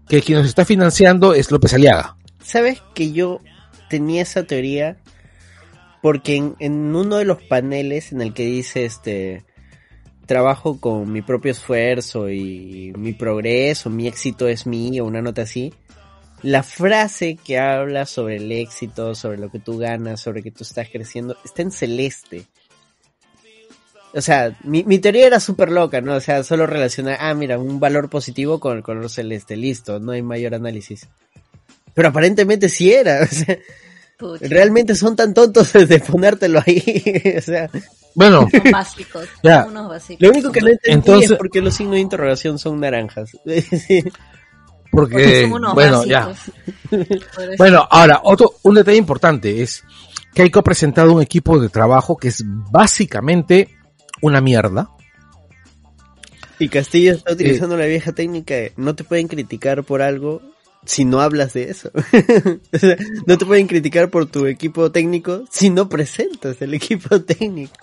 que 0.07 0.21
quien 0.21 0.39
nos 0.39 0.47
está 0.47 0.63
financiando 0.63 1.33
es 1.33 1.51
López 1.51 1.73
Aliaga. 1.73 2.17
¿Sabes 2.41 2.81
que 2.93 3.11
yo 3.11 3.41
tenía 3.89 4.21
esa 4.21 4.43
teoría? 4.43 4.97
Porque 6.01 6.35
en, 6.35 6.55
en 6.59 6.95
uno 6.95 7.17
de 7.17 7.25
los 7.25 7.41
paneles 7.43 8.11
en 8.11 8.21
el 8.21 8.33
que 8.33 8.45
dice 8.45 8.85
este 8.85 9.45
trabajo 10.25 10.79
con 10.79 11.11
mi 11.11 11.21
propio 11.21 11.51
esfuerzo 11.51 12.29
y 12.29 12.93
mi 12.97 13.13
progreso, 13.13 13.89
mi 13.89 14.07
éxito 14.07 14.47
es 14.47 14.65
mío, 14.65 15.05
una 15.05 15.21
nota 15.21 15.43
así. 15.43 15.73
La 16.41 16.63
frase 16.63 17.37
que 17.41 17.57
habla 17.57 18.05
sobre 18.05 18.37
el 18.37 18.51
éxito, 18.51 19.15
sobre 19.15 19.37
lo 19.37 19.49
que 19.49 19.59
tú 19.59 19.77
ganas, 19.77 20.21
sobre 20.21 20.43
que 20.43 20.51
tú 20.51 20.63
estás 20.63 20.89
creciendo, 20.91 21.37
está 21.45 21.61
en 21.61 21.71
celeste. 21.71 22.45
O 24.13 24.21
sea, 24.21 24.57
mi, 24.63 24.83
mi 24.83 24.99
teoría 24.99 25.25
era 25.25 25.39
súper 25.39 25.71
loca, 25.71 25.99
¿no? 26.01 26.15
O 26.15 26.19
sea, 26.19 26.43
solo 26.43 26.67
relacionar, 26.67 27.17
ah, 27.19 27.33
mira, 27.33 27.57
un 27.57 27.79
valor 27.79 28.09
positivo 28.09 28.59
con 28.59 28.77
el 28.77 28.83
color 28.83 29.09
celeste, 29.09 29.55
listo, 29.55 29.99
no 29.99 30.11
hay 30.11 30.21
mayor 30.21 30.53
análisis. 30.53 31.07
Pero 31.93 32.09
aparentemente 32.09 32.69
sí 32.69 32.93
era, 32.93 33.23
o 33.23 33.27
sea, 33.27 33.57
Pucha, 34.17 34.47
realmente 34.47 34.95
son 34.95 35.15
tan 35.15 35.33
tontos 35.33 35.73
de 35.87 35.99
ponértelo 35.99 36.61
ahí, 36.65 37.33
o 37.37 37.41
sea, 37.41 37.69
Bueno, 38.15 38.47
Son 38.51 38.61
básicos. 38.71 39.27
Ya. 39.41 39.63
son 39.63 39.71
unos 39.71 39.89
básicos. 39.89 40.21
lo 40.21 40.29
único 40.29 40.51
que 40.51 40.61
no 40.61 40.67
entendí 40.67 40.93
Entonces- 40.93 41.31
es 41.31 41.37
por 41.37 41.49
qué 41.49 41.61
los 41.61 41.73
signos 41.73 41.95
de 41.95 42.01
interrogación 42.01 42.59
son 42.59 42.79
naranjas. 42.79 43.31
Porque 44.91 45.13
porque, 45.15 45.41
son 45.43 45.53
unos 45.53 45.73
bueno, 45.73 46.05
ya. 46.05 46.27
básicos. 46.27 47.57
Bueno, 47.57 47.87
ahora, 47.89 48.21
otro, 48.23 48.53
un 48.61 48.75
detalle 48.75 48.97
importante 48.97 49.63
es 49.63 49.83
que 50.35 50.43
Keiko 50.43 50.59
ha 50.59 50.63
presentado 50.63 51.13
un 51.13 51.21
equipo 51.23 51.57
de 51.59 51.69
trabajo 51.69 52.15
que 52.15 52.27
es 52.27 52.43
básicamente 52.45 53.69
una 54.21 54.39
mierda. 54.39 54.89
Y 56.59 56.69
Castillo 56.69 57.13
está 57.13 57.33
utilizando 57.33 57.75
la 57.75 57.87
vieja 57.87 58.11
técnica 58.11 58.53
de 58.53 58.73
no 58.77 58.93
te 58.95 59.03
pueden 59.03 59.27
criticar 59.27 59.83
por 59.83 60.03
algo 60.03 60.43
si 60.85 61.05
no 61.05 61.21
hablas 61.21 61.53
de 61.53 61.69
eso. 61.69 61.91
O 62.73 62.77
sea, 62.77 62.97
no 63.25 63.37
te 63.37 63.45
pueden 63.45 63.67
criticar 63.67 64.09
por 64.09 64.25
tu 64.25 64.45
equipo 64.45 64.91
técnico 64.91 65.43
si 65.51 65.69
no 65.69 65.87
presentas 65.89 66.61
el 66.61 66.73
equipo 66.81 67.21
técnico. 67.21 67.73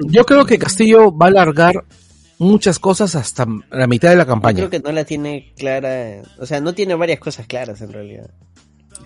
Yo 0.00 0.24
creo 0.24 0.44
que 0.44 0.58
Castillo 0.58 1.16
va 1.16 1.26
a 1.26 1.28
alargar 1.30 1.84
muchas 2.38 2.78
cosas 2.78 3.14
hasta 3.14 3.46
la 3.70 3.86
mitad 3.86 4.10
de 4.10 4.16
la 4.16 4.24
Yo 4.24 4.28
campaña. 4.28 4.56
creo 4.56 4.70
que 4.70 4.80
no 4.80 4.92
la 4.92 5.04
tiene 5.04 5.52
clara, 5.56 6.22
o 6.38 6.46
sea, 6.46 6.60
no 6.60 6.74
tiene 6.74 6.94
varias 6.94 7.20
cosas 7.20 7.46
claras 7.46 7.80
en 7.80 7.92
realidad. 7.92 8.30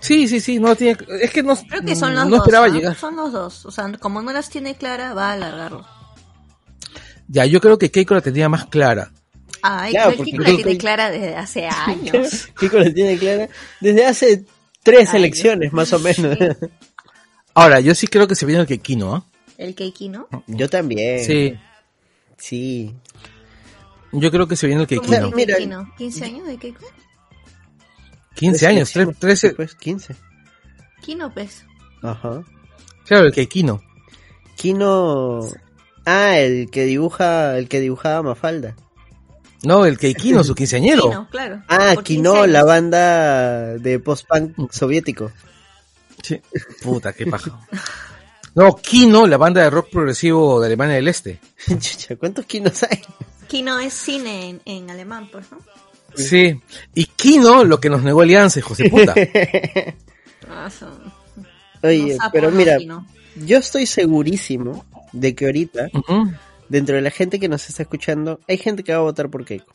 Sí, 0.01 0.28
sí, 0.28 0.41
sí, 0.41 0.59
no 0.61 0.76
tiene, 0.76 0.97
es 1.20 1.30
que 1.30 1.43
no, 1.43 1.57
Creo 1.57 1.82
que 1.82 1.97
son 1.97 2.14
los 2.14 2.24
no 2.24 2.30
dos. 2.30 2.41
esperaba 2.41 2.68
¿no? 2.68 2.74
llegar. 2.74 2.95
Son 2.97 3.16
los 3.16 3.32
dos. 3.32 3.66
O 3.66 3.70
sea, 3.70 3.91
como 3.99 4.22
no 4.22 4.32
las 4.32 4.49
tiene 4.49 4.76
clara, 4.76 5.12
va 5.14 5.30
a 5.30 5.32
alargarlo. 5.32 5.84
Ya, 7.26 7.45
yo 7.47 7.61
creo 7.61 7.78
que 7.78 7.91
Keiko 7.91 8.14
la 8.14 8.20
tenía 8.20 8.49
más 8.49 8.66
clara. 8.66 9.12
Ay, 9.63 9.93
Claro, 9.93 10.15
porque 10.17 10.33
que 10.33 10.39
la 10.39 10.45
tiene 10.57 10.79
clara 10.79 11.11
desde 11.11 11.37
hace 11.37 11.67
años. 11.87 12.49
Kiko 12.59 12.79
la 12.79 12.93
tiene 12.93 13.19
clara 13.19 13.49
desde 13.81 14.07
hace 14.07 14.45
tres 14.83 15.11
Ay, 15.13 15.19
elecciones, 15.21 15.73
más 15.73 15.93
o 15.93 15.99
menos. 15.99 16.37
Sí. 16.39 16.67
Ahora, 17.55 17.81
yo 17.81 17.95
sí 17.95 18.07
creo 18.07 18.29
que 18.29 18.35
se 18.35 18.47
viene 18.47 18.61
el 18.63 18.67
Keikino, 18.69 19.15
¿ah? 19.15 19.25
El 19.57 19.75
Keiki, 19.75 20.09
¿no? 20.09 20.29
Yo 20.47 20.69
también. 20.71 21.25
Sí, 21.25 21.59
Sí. 22.37 22.95
yo 24.13 24.31
creo 24.31 24.47
que 24.47 24.55
se 24.55 24.69
viene 24.69 24.83
el 24.83 24.89
¿Cómo 24.89 25.01
Keikino. 25.03 25.31
Mira- 25.33 25.57
Keiki 25.57 25.69
no? 25.69 25.93
¿15 25.99 26.23
años 26.25 26.47
de 26.47 26.57
Keiko? 26.57 26.87
15 28.37 28.67
años, 28.69 28.95
tre- 28.95 29.17
13, 29.19 29.51
Pues 29.55 29.75
15. 29.75 30.15
Kino, 31.03 31.33
pues. 31.35 31.65
Ajá. 32.03 32.45
claro, 33.07 33.27
el 33.27 33.33
Keikino. 33.33 33.83
Kino. 34.57 35.41
Ah, 36.05 36.39
el 36.39 36.71
que 36.71 36.85
dibuja, 36.85 37.59
el 37.59 37.69
que 37.69 37.81
dibujaba 37.81 38.23
Mafalda. 38.23 38.77
No, 39.63 39.85
el 39.85 39.99
Keikino, 39.99 40.45
su 40.45 40.55
quinceañero. 40.55 41.05
Kino, 41.05 41.29
claro. 41.31 41.63
Ah, 41.69 41.93
Por 41.95 42.05
15 42.05 42.05
Kino, 42.05 42.47
la 42.47 42.65
banda 42.65 43.77
de 43.79 43.99
post-punk 43.99 44.71
soviético. 44.71 45.33
Sí. 46.23 46.41
Puta, 46.83 47.13
qué 47.13 47.27
paja. 47.27 47.59
No, 48.55 48.77
Kino, 48.77 49.27
la 49.27 49.37
banda 49.37 49.63
de 49.63 49.71
rock 49.71 49.91
progresivo 49.91 50.61
de 50.61 50.67
Alemania 50.67 50.97
del 50.97 51.09
Este. 51.09 51.41
Chucha, 51.67 52.17
¿cuántos 52.17 52.45
kinos 52.47 52.83
hay? 52.85 53.01
Kino 53.47 53.79
es 53.79 53.95
cine 53.95 54.51
en, 54.51 54.61
en 54.65 54.91
alemán, 54.91 55.29
pues, 55.31 55.47
¿no? 55.51 55.59
Sí. 56.15 56.61
Y 56.95 57.05
Kino, 57.07 57.65
lo 57.65 57.81
que 57.81 57.91
nos 57.91 58.03
negó 58.03 58.23
Alianza, 58.23 58.61
de 58.77 58.91
puta. 58.91 59.15
Ah, 60.51 60.71
Oye, 61.83 62.17
pero 62.33 62.51
mira, 62.51 62.79
yo 63.37 63.59
estoy 63.59 63.85
segurísimo 63.85 64.87
de 65.13 65.35
que 65.35 65.45
ahorita. 65.45 65.89
Dentro 66.69 66.97
de 66.97 67.03
la 67.03 67.11
gente 67.11 67.39
que 67.39 67.49
nos 67.49 67.69
está 67.69 67.83
escuchando, 67.83 68.41
hay 68.49 68.59
gente 68.59 68.85
que 68.85 68.93
va 68.93 68.99
a 68.99 69.03
votar 69.03 69.31
por 69.31 69.45
Keiko. 69.45 69.73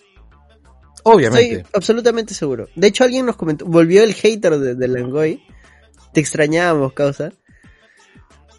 Obviamente. 1.04 1.58
Estoy 1.58 1.72
absolutamente 1.74 2.34
seguro. 2.34 2.68
De 2.76 2.88
hecho, 2.88 3.04
alguien 3.04 3.26
nos 3.26 3.36
comentó, 3.36 3.66
volvió 3.66 4.04
el 4.04 4.14
hater 4.14 4.58
de, 4.58 4.76
de 4.76 4.88
Langoy. 4.88 5.44
Te 6.14 6.22
extrañábamos, 6.22 6.94
causa. 6.94 7.34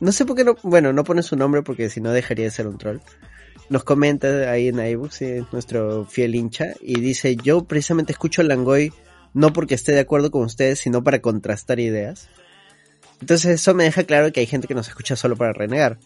No 0.01 0.12
sé 0.12 0.26
por 0.26 0.37
qué 0.37 0.45
no, 0.45 0.57
bueno, 0.62 0.93
no 0.93 1.05
pone 1.05 1.22
su 1.22 1.37
nombre 1.37 1.62
porque 1.62 1.89
si 1.89 2.01
no 2.01 2.11
dejaría 2.12 2.45
de 2.45 2.51
ser 2.51 2.66
un 2.66 2.76
troll. 2.76 2.99
Nos 3.70 3.85
comenta 3.85 4.51
ahí 4.51 4.68
en 4.68 4.78
iBooks, 4.78 5.14
sí, 5.14 5.47
nuestro 5.53 6.05
fiel 6.05 6.35
hincha, 6.35 6.74
y 6.82 7.01
dice, 7.01 7.37
yo 7.37 7.64
precisamente 7.64 8.12
escucho 8.12 8.43
a 8.43 8.45
Langoy 8.45 8.93
no 9.35 9.53
porque 9.53 9.74
esté 9.74 9.93
de 9.93 10.01
acuerdo 10.01 10.30
con 10.30 10.43
ustedes, 10.43 10.78
sino 10.78 11.03
para 11.03 11.20
contrastar 11.20 11.80
ideas. 11.80 12.28
Entonces 13.20 13.61
eso 13.61 13.74
me 13.74 13.85
deja 13.85 14.05
claro 14.05 14.32
que 14.32 14.41
hay 14.41 14.47
gente 14.47 14.68
que 14.68 14.74
nos 14.74 14.89
escucha 14.89 15.16
solo 15.16 15.37
para 15.37 15.53
renegar. 15.53 15.99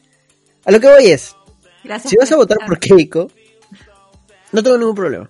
A 0.64 0.72
lo 0.72 0.81
que 0.81 0.89
voy 0.89 1.07
es, 1.07 1.37
Gracias 1.85 2.11
si 2.11 2.16
vas 2.16 2.31
a 2.33 2.37
votar 2.37 2.59
por. 2.66 2.79
Keiko, 2.79 3.31
no 4.53 4.62
tengo 4.62 4.79
ningún 4.79 4.95
problema. 4.95 5.29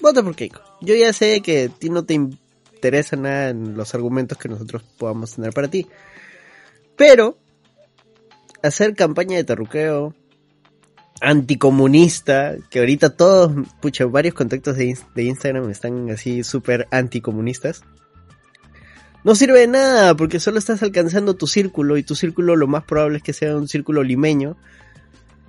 Vota 0.00 0.22
por 0.22 0.34
Keiko. 0.34 0.60
Yo 0.80 0.94
ya 0.94 1.12
sé 1.12 1.40
que 1.40 1.64
a 1.64 1.68
ti 1.68 1.88
no 1.88 2.04
te 2.04 2.14
interesa 2.14 3.16
nada 3.16 3.50
en 3.50 3.76
los 3.76 3.94
argumentos 3.94 4.36
que 4.36 4.48
nosotros 4.48 4.82
podamos 4.98 5.34
tener 5.34 5.52
para 5.52 5.68
ti. 5.68 5.86
Pero, 6.96 7.38
hacer 8.62 8.94
campaña 8.94 9.36
de 9.36 9.44
terruqueo, 9.44 10.14
anticomunista, 11.20 12.56
que 12.68 12.80
ahorita 12.80 13.16
todos, 13.16 13.52
pucha, 13.80 14.04
varios 14.06 14.34
contactos 14.34 14.76
de, 14.76 14.96
de 15.14 15.22
Instagram 15.22 15.70
están 15.70 16.10
así 16.10 16.42
súper 16.42 16.88
anticomunistas. 16.90 17.82
No 19.24 19.36
sirve 19.36 19.60
de 19.60 19.68
nada 19.68 20.16
porque 20.16 20.40
solo 20.40 20.58
estás 20.58 20.82
alcanzando 20.82 21.36
tu 21.36 21.46
círculo 21.46 21.96
y 21.96 22.02
tu 22.02 22.16
círculo 22.16 22.56
lo 22.56 22.66
más 22.66 22.82
probable 22.82 23.18
es 23.18 23.22
que 23.22 23.32
sea 23.32 23.56
un 23.56 23.68
círculo 23.68 24.02
limeño 24.02 24.56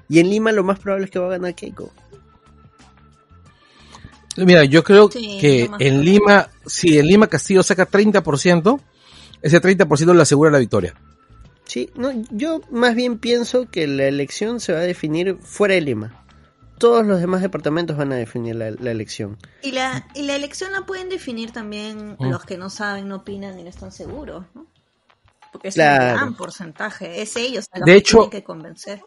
y 0.10 0.20
en 0.20 0.30
Lima 0.30 0.52
lo 0.52 0.64
más 0.64 0.80
probable 0.80 1.06
es 1.06 1.12
que 1.12 1.20
va 1.20 1.28
a 1.28 1.32
ganar 1.32 1.56
Keiko. 1.56 1.92
Mira, 4.38 4.64
yo 4.64 4.84
creo 4.84 5.12
Sí, 5.12 5.38
que 5.40 5.62
en 5.62 5.68
probable. 5.68 5.94
Lima, 6.04 6.50
si 6.66 6.98
en 6.98 7.08
Lima 7.08 7.28
Castillo 7.28 7.62
saca 7.62 7.88
30%, 7.88 8.80
ese 9.42 9.62
30% 9.62 10.14
le 10.16 10.22
asegura 10.22 10.50
la 10.50 10.58
victoria. 10.58 10.96
Sí, 11.66 11.90
no, 11.96 12.12
yo 12.32 12.62
más 12.72 12.96
bien 12.96 13.20
pienso 13.20 13.70
que 13.70 13.88
la 13.88 14.06
elección 14.06 14.60
se 14.60 14.74
va 14.74 14.80
a 14.80 14.84
definir 14.84 15.38
fuera 15.40 15.76
de 15.76 15.82
Lima. 15.82 16.20
Todos 16.80 17.06
los 17.06 17.20
demás 17.22 17.42
departamentos 17.42 17.96
van 17.96 18.12
a 18.12 18.16
definir 18.16 18.56
la, 18.56 18.72
la 18.72 18.92
elección. 18.92 19.38
Y 19.62 19.72
la, 19.72 20.08
y 20.16 20.24
la 20.24 20.36
elección 20.36 20.72
la 20.74 20.82
pueden 20.86 21.10
definir 21.10 21.52
también 21.52 22.16
Mm. 22.20 22.30
los 22.32 22.44
que 22.44 22.58
no 22.58 22.70
saben, 22.72 23.08
no 23.08 23.18
opinan 23.18 23.58
y 23.60 23.64
no 23.64 23.70
están 23.70 23.92
seguros, 23.92 24.46
¿no? 24.56 24.66
Porque 25.52 25.68
es 25.68 25.76
Claro. 25.76 26.06
un 26.06 26.18
gran 26.18 26.36
porcentaje, 26.36 27.22
es 27.22 27.36
ellos 27.38 27.68
a 27.72 27.80
los 27.80 27.86
De 27.86 27.92
que 27.94 27.98
hecho- 28.00 28.18
tienen 28.18 28.32
que 28.32 28.44
convencer. 28.44 29.02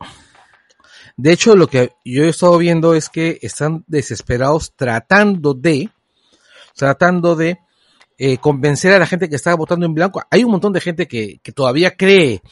De 1.16 1.32
hecho, 1.32 1.56
lo 1.56 1.66
que 1.66 1.92
yo 2.04 2.24
he 2.24 2.28
estado 2.28 2.58
viendo 2.58 2.94
es 2.94 3.08
que 3.08 3.38
están 3.40 3.84
desesperados 3.86 4.74
tratando 4.76 5.54
de, 5.54 5.88
tratando 6.74 7.36
de 7.36 7.58
eh, 8.18 8.36
convencer 8.38 8.92
a 8.92 8.98
la 8.98 9.06
gente 9.06 9.28
que 9.28 9.36
está 9.36 9.54
votando 9.54 9.86
en 9.86 9.94
blanco. 9.94 10.22
Hay 10.30 10.44
un 10.44 10.50
montón 10.50 10.74
de 10.74 10.80
gente 10.80 11.08
que, 11.08 11.40
que 11.42 11.52
todavía 11.52 11.96
cree 11.96 12.42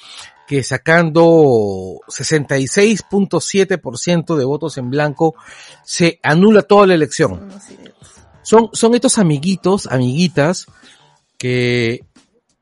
que 0.46 0.62
sacando 0.62 2.00
66.7% 2.08 4.36
de 4.36 4.44
votos 4.44 4.78
en 4.78 4.90
blanco 4.90 5.34
se 5.82 6.20
anula 6.22 6.62
toda 6.62 6.86
la 6.86 6.94
elección. 6.94 7.50
Son, 8.42 8.70
son 8.72 8.94
estos 8.94 9.18
amiguitos, 9.18 9.86
amiguitas, 9.86 10.66
que 11.38 12.04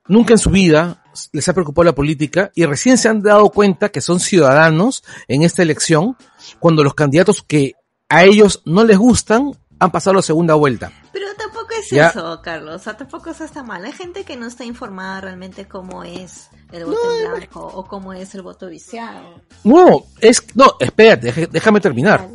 nunca 0.06 0.34
en 0.34 0.38
su 0.38 0.50
vida 0.50 1.01
les 1.32 1.48
ha 1.48 1.52
preocupado 1.54 1.84
la 1.84 1.94
política 1.94 2.50
y 2.54 2.64
recién 2.66 2.98
se 2.98 3.08
han 3.08 3.22
dado 3.22 3.50
cuenta 3.50 3.90
que 3.90 4.00
son 4.00 4.20
ciudadanos 4.20 5.04
en 5.28 5.42
esta 5.42 5.62
elección 5.62 6.16
cuando 6.58 6.82
los 6.84 6.94
candidatos 6.94 7.42
que 7.42 7.74
a 8.08 8.24
ellos 8.24 8.62
no 8.64 8.84
les 8.84 8.98
gustan 8.98 9.52
han 9.78 9.90
pasado 9.90 10.14
la 10.14 10.22
segunda 10.22 10.54
vuelta. 10.54 10.92
Pero 11.12 11.26
tampoco 11.36 11.68
es 11.78 11.90
Ya. 11.90 12.08
eso, 12.08 12.40
Carlos. 12.42 12.76
O 12.76 12.78
sea, 12.78 12.96
tampoco 12.96 13.30
eso 13.30 13.44
está 13.44 13.62
mal. 13.62 13.84
Hay 13.84 13.92
gente 13.92 14.24
que 14.24 14.36
no 14.36 14.46
está 14.46 14.64
informada 14.64 15.20
realmente 15.20 15.66
cómo 15.66 16.04
es 16.04 16.48
el 16.70 16.84
voto 16.84 16.98
en 17.24 17.32
blanco 17.32 17.66
o 17.66 17.84
cómo 17.86 18.12
es 18.12 18.34
el 18.34 18.42
voto 18.42 18.68
viciado. 18.68 19.42
No, 19.64 20.04
es, 20.20 20.44
no, 20.54 20.76
espérate, 20.78 21.48
déjame 21.50 21.80
terminar. 21.80 22.28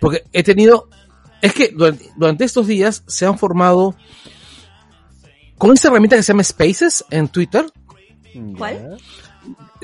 Porque 0.00 0.24
he 0.32 0.42
tenido, 0.42 0.88
es 1.40 1.52
que 1.54 1.68
durante, 1.68 2.10
durante 2.16 2.44
estos 2.44 2.66
días 2.66 3.04
se 3.06 3.24
han 3.26 3.38
formado 3.38 3.94
con 5.58 5.72
esta 5.74 5.88
herramienta 5.88 6.16
que 6.16 6.22
se 6.22 6.32
llama 6.32 6.42
Spaces 6.42 7.04
en 7.10 7.28
Twitter, 7.28 7.66
¿Cuál? 8.56 8.98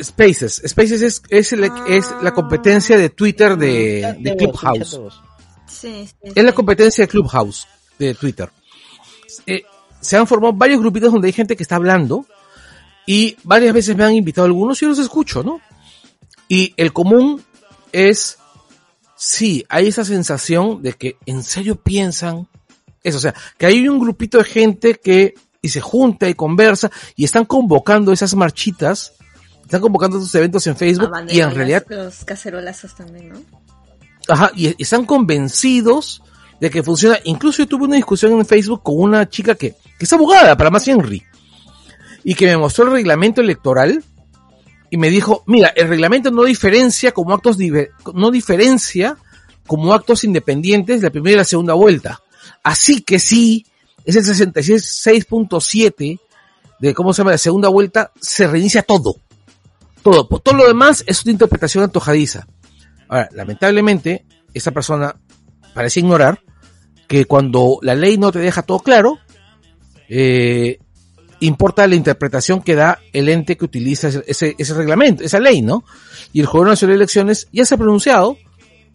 Spaces. 0.03 0.62
Spaces 0.66 1.03
es, 1.03 1.22
es, 1.28 1.53
el- 1.53 1.70
es 1.88 2.07
la 2.22 2.32
competencia 2.32 2.97
de 2.99 3.09
Twitter 3.11 3.57
de, 3.57 4.36
Clubhouse. 4.38 5.01
Sí, 5.66 6.07
sí, 6.07 6.14
Es 6.34 6.44
la 6.44 6.53
competencia 6.53 7.05
de 7.05 7.09
Clubhouse 7.09 7.66
de 7.99 8.14
Twitter. 8.14 8.51
Eh, 9.47 9.62
se 10.01 10.16
han 10.16 10.26
formado 10.26 10.53
varios 10.53 10.80
grupitos 10.80 11.12
donde 11.12 11.26
hay 11.28 11.32
gente 11.32 11.57
que 11.57 11.62
está 11.62 11.76
hablando 11.76 12.26
y 13.07 13.36
varias 13.44 13.72
veces 13.72 13.97
me 13.97 14.05
han 14.05 14.14
invitado 14.14 14.47
algunos 14.47 14.78
y 14.80 14.84
yo 14.84 14.88
los 14.90 14.99
escucho, 14.99 15.42
¿no? 15.42 15.61
Y 16.49 16.74
el 16.76 16.92
común 16.92 17.42
es, 17.92 18.38
sí, 19.16 19.64
hay 19.68 19.88
esa 19.88 20.05
sensación 20.05 20.82
de 20.82 20.92
que 20.92 21.16
en 21.26 21.42
serio 21.42 21.76
piensan 21.76 22.47
eso, 23.03 23.18
o 23.18 23.20
sea, 23.20 23.34
que 23.57 23.66
hay 23.66 23.88
un 23.88 23.99
grupito 24.01 24.38
de 24.38 24.44
gente 24.44 24.94
que 24.97 25.34
y 25.66 25.68
se 25.68 25.80
junta 25.80 26.28
y 26.28 26.34
conversa 26.34 26.90
y 27.14 27.24
están 27.24 27.44
convocando 27.44 28.12
esas 28.12 28.34
marchitas, 28.34 29.12
están 29.62 29.80
convocando 29.80 30.16
esos 30.16 30.34
eventos 30.34 30.66
en 30.66 30.76
Facebook 30.76 31.10
y 31.28 31.40
en 31.40 31.54
realidad 31.54 31.84
Los 31.88 32.24
cacerolazos 32.24 32.94
también, 32.94 33.30
¿no? 33.30 33.40
Ajá, 34.28 34.50
y, 34.54 34.68
y 34.68 34.82
están 34.82 35.04
convencidos 35.04 36.22
de 36.60 36.70
que 36.70 36.82
funciona. 36.82 37.18
Incluso 37.24 37.58
yo 37.58 37.68
tuve 37.68 37.84
una 37.84 37.96
discusión 37.96 38.32
en 38.32 38.46
Facebook 38.46 38.82
con 38.82 38.98
una 38.98 39.28
chica 39.28 39.54
que, 39.54 39.74
que 39.98 40.04
es 40.04 40.12
abogada, 40.12 40.56
para 40.56 40.70
más 40.70 40.86
Henry, 40.88 41.22
y 42.24 42.34
que 42.34 42.46
me 42.46 42.56
mostró 42.56 42.86
el 42.86 42.92
reglamento 42.92 43.40
electoral 43.40 44.02
y 44.90 44.96
me 44.96 45.10
dijo, 45.10 45.42
mira, 45.46 45.68
el 45.76 45.88
reglamento 45.88 46.30
no 46.30 46.44
diferencia 46.44 47.12
como 47.12 47.34
actos, 47.34 47.56
no 48.14 48.30
diferencia 48.30 49.16
como 49.66 49.92
actos 49.92 50.24
independientes 50.24 51.02
la 51.02 51.10
primera 51.10 51.34
y 51.34 51.38
la 51.38 51.44
segunda 51.44 51.74
vuelta. 51.74 52.20
Así 52.62 53.02
que 53.02 53.18
sí, 53.18 53.66
ese 54.07 54.20
66.7 54.20 56.20
de 56.78 56.94
cómo 56.94 57.12
se 57.12 57.18
llama 57.18 57.32
la 57.32 57.38
segunda 57.38 57.68
vuelta, 57.68 58.12
se 58.20 58.46
reinicia 58.46 58.82
todo. 58.82 59.16
Todo. 60.02 60.28
Por 60.28 60.40
todo 60.40 60.57
lo 60.57 60.66
demás 60.66 61.02
es 61.07 61.24
una 61.24 61.32
interpretación 61.32 61.84
antojadiza. 61.84 62.46
Ahora, 63.09 63.28
lamentablemente, 63.32 64.24
esta 64.54 64.70
persona 64.70 65.16
parece 65.74 66.00
ignorar 66.00 66.40
que 67.09 67.24
cuando 67.24 67.78
la 67.82 67.94
ley 67.94 68.16
no 68.16 68.32
te 68.32 68.38
deja 68.38 68.62
todo 68.62 68.78
claro, 68.78 69.18
eh, 70.09 70.78
importa 71.40 71.86
la 71.86 71.96
interpretación 71.96 72.62
que 72.62 72.74
da 72.74 72.98
el 73.12 73.28
ente 73.28 73.57
que 73.57 73.64
utiliza 73.64 74.09
ese 74.26 74.74
reglamento, 74.74 75.24
esa 75.24 75.40
ley, 75.40 75.62
¿no? 75.62 75.84
Y 76.32 76.40
el 76.40 76.46
Jurado 76.46 76.70
Nacional 76.70 76.94
de 76.94 77.02
Elecciones 77.02 77.48
ya 77.52 77.64
se 77.64 77.74
ha 77.74 77.78
pronunciado 77.78 78.36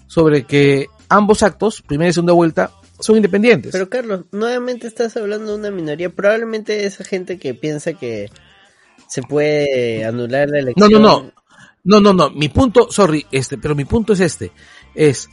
sobre 0.07 0.43
que 0.43 0.87
ambos 1.09 1.43
actos, 1.43 1.81
primera 1.81 2.09
y 2.09 2.13
segunda 2.13 2.33
vuelta, 2.33 2.71
son 3.01 3.17
independientes. 3.17 3.71
Pero 3.71 3.89
Carlos, 3.89 4.25
nuevamente 4.31 4.87
estás 4.87 5.17
hablando 5.17 5.51
de 5.51 5.59
una 5.59 5.71
minoría. 5.71 6.09
Probablemente 6.09 6.85
esa 6.85 7.03
gente 7.03 7.37
que 7.37 7.53
piensa 7.53 7.93
que 7.93 8.29
se 9.07 9.21
puede 9.21 10.05
anular 10.05 10.47
la 10.49 10.57
no, 10.57 10.59
elección. 10.59 10.91
no, 10.91 10.99
no. 10.99 11.31
No, 11.83 11.99
no, 11.99 12.13
no. 12.13 12.29
Mi 12.29 12.49
punto, 12.49 12.91
sorry, 12.91 13.25
este, 13.31 13.57
pero 13.57 13.75
mi 13.75 13.85
punto 13.85 14.13
es 14.13 14.19
este. 14.19 14.51
Es, 14.93 15.29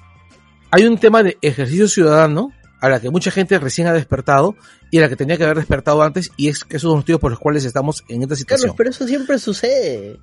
hay 0.71 0.85
un 0.85 0.99
tema 0.99 1.23
de 1.23 1.37
ejercicio 1.43 1.89
ciudadano 1.89 2.53
a 2.81 2.89
la 2.89 3.01
que 3.01 3.11
mucha 3.11 3.31
gente 3.31 3.59
recién 3.59 3.87
ha 3.87 3.93
despertado 3.93 4.57
y 4.91 4.99
a 4.99 5.03
la 5.03 5.09
que 5.09 5.17
tenía 5.17 5.37
que 5.37 5.45
haber 5.45 5.57
despertado 5.57 6.03
antes 6.03 6.31
y 6.37 6.49
es 6.49 6.65
que 6.65 6.77
esos 6.77 6.83
son 6.83 6.91
los 6.93 7.05
motivos 7.05 7.21
por 7.21 7.31
los 7.33 7.41
cuales 7.41 7.65
estamos 7.65 8.05
en 8.09 8.23
esta 8.23 8.37
situación. 8.37 8.69
Carlos, 8.71 8.77
pero 8.79 8.91
eso 8.91 9.07
siempre 9.07 9.39
sucede. 9.39 10.19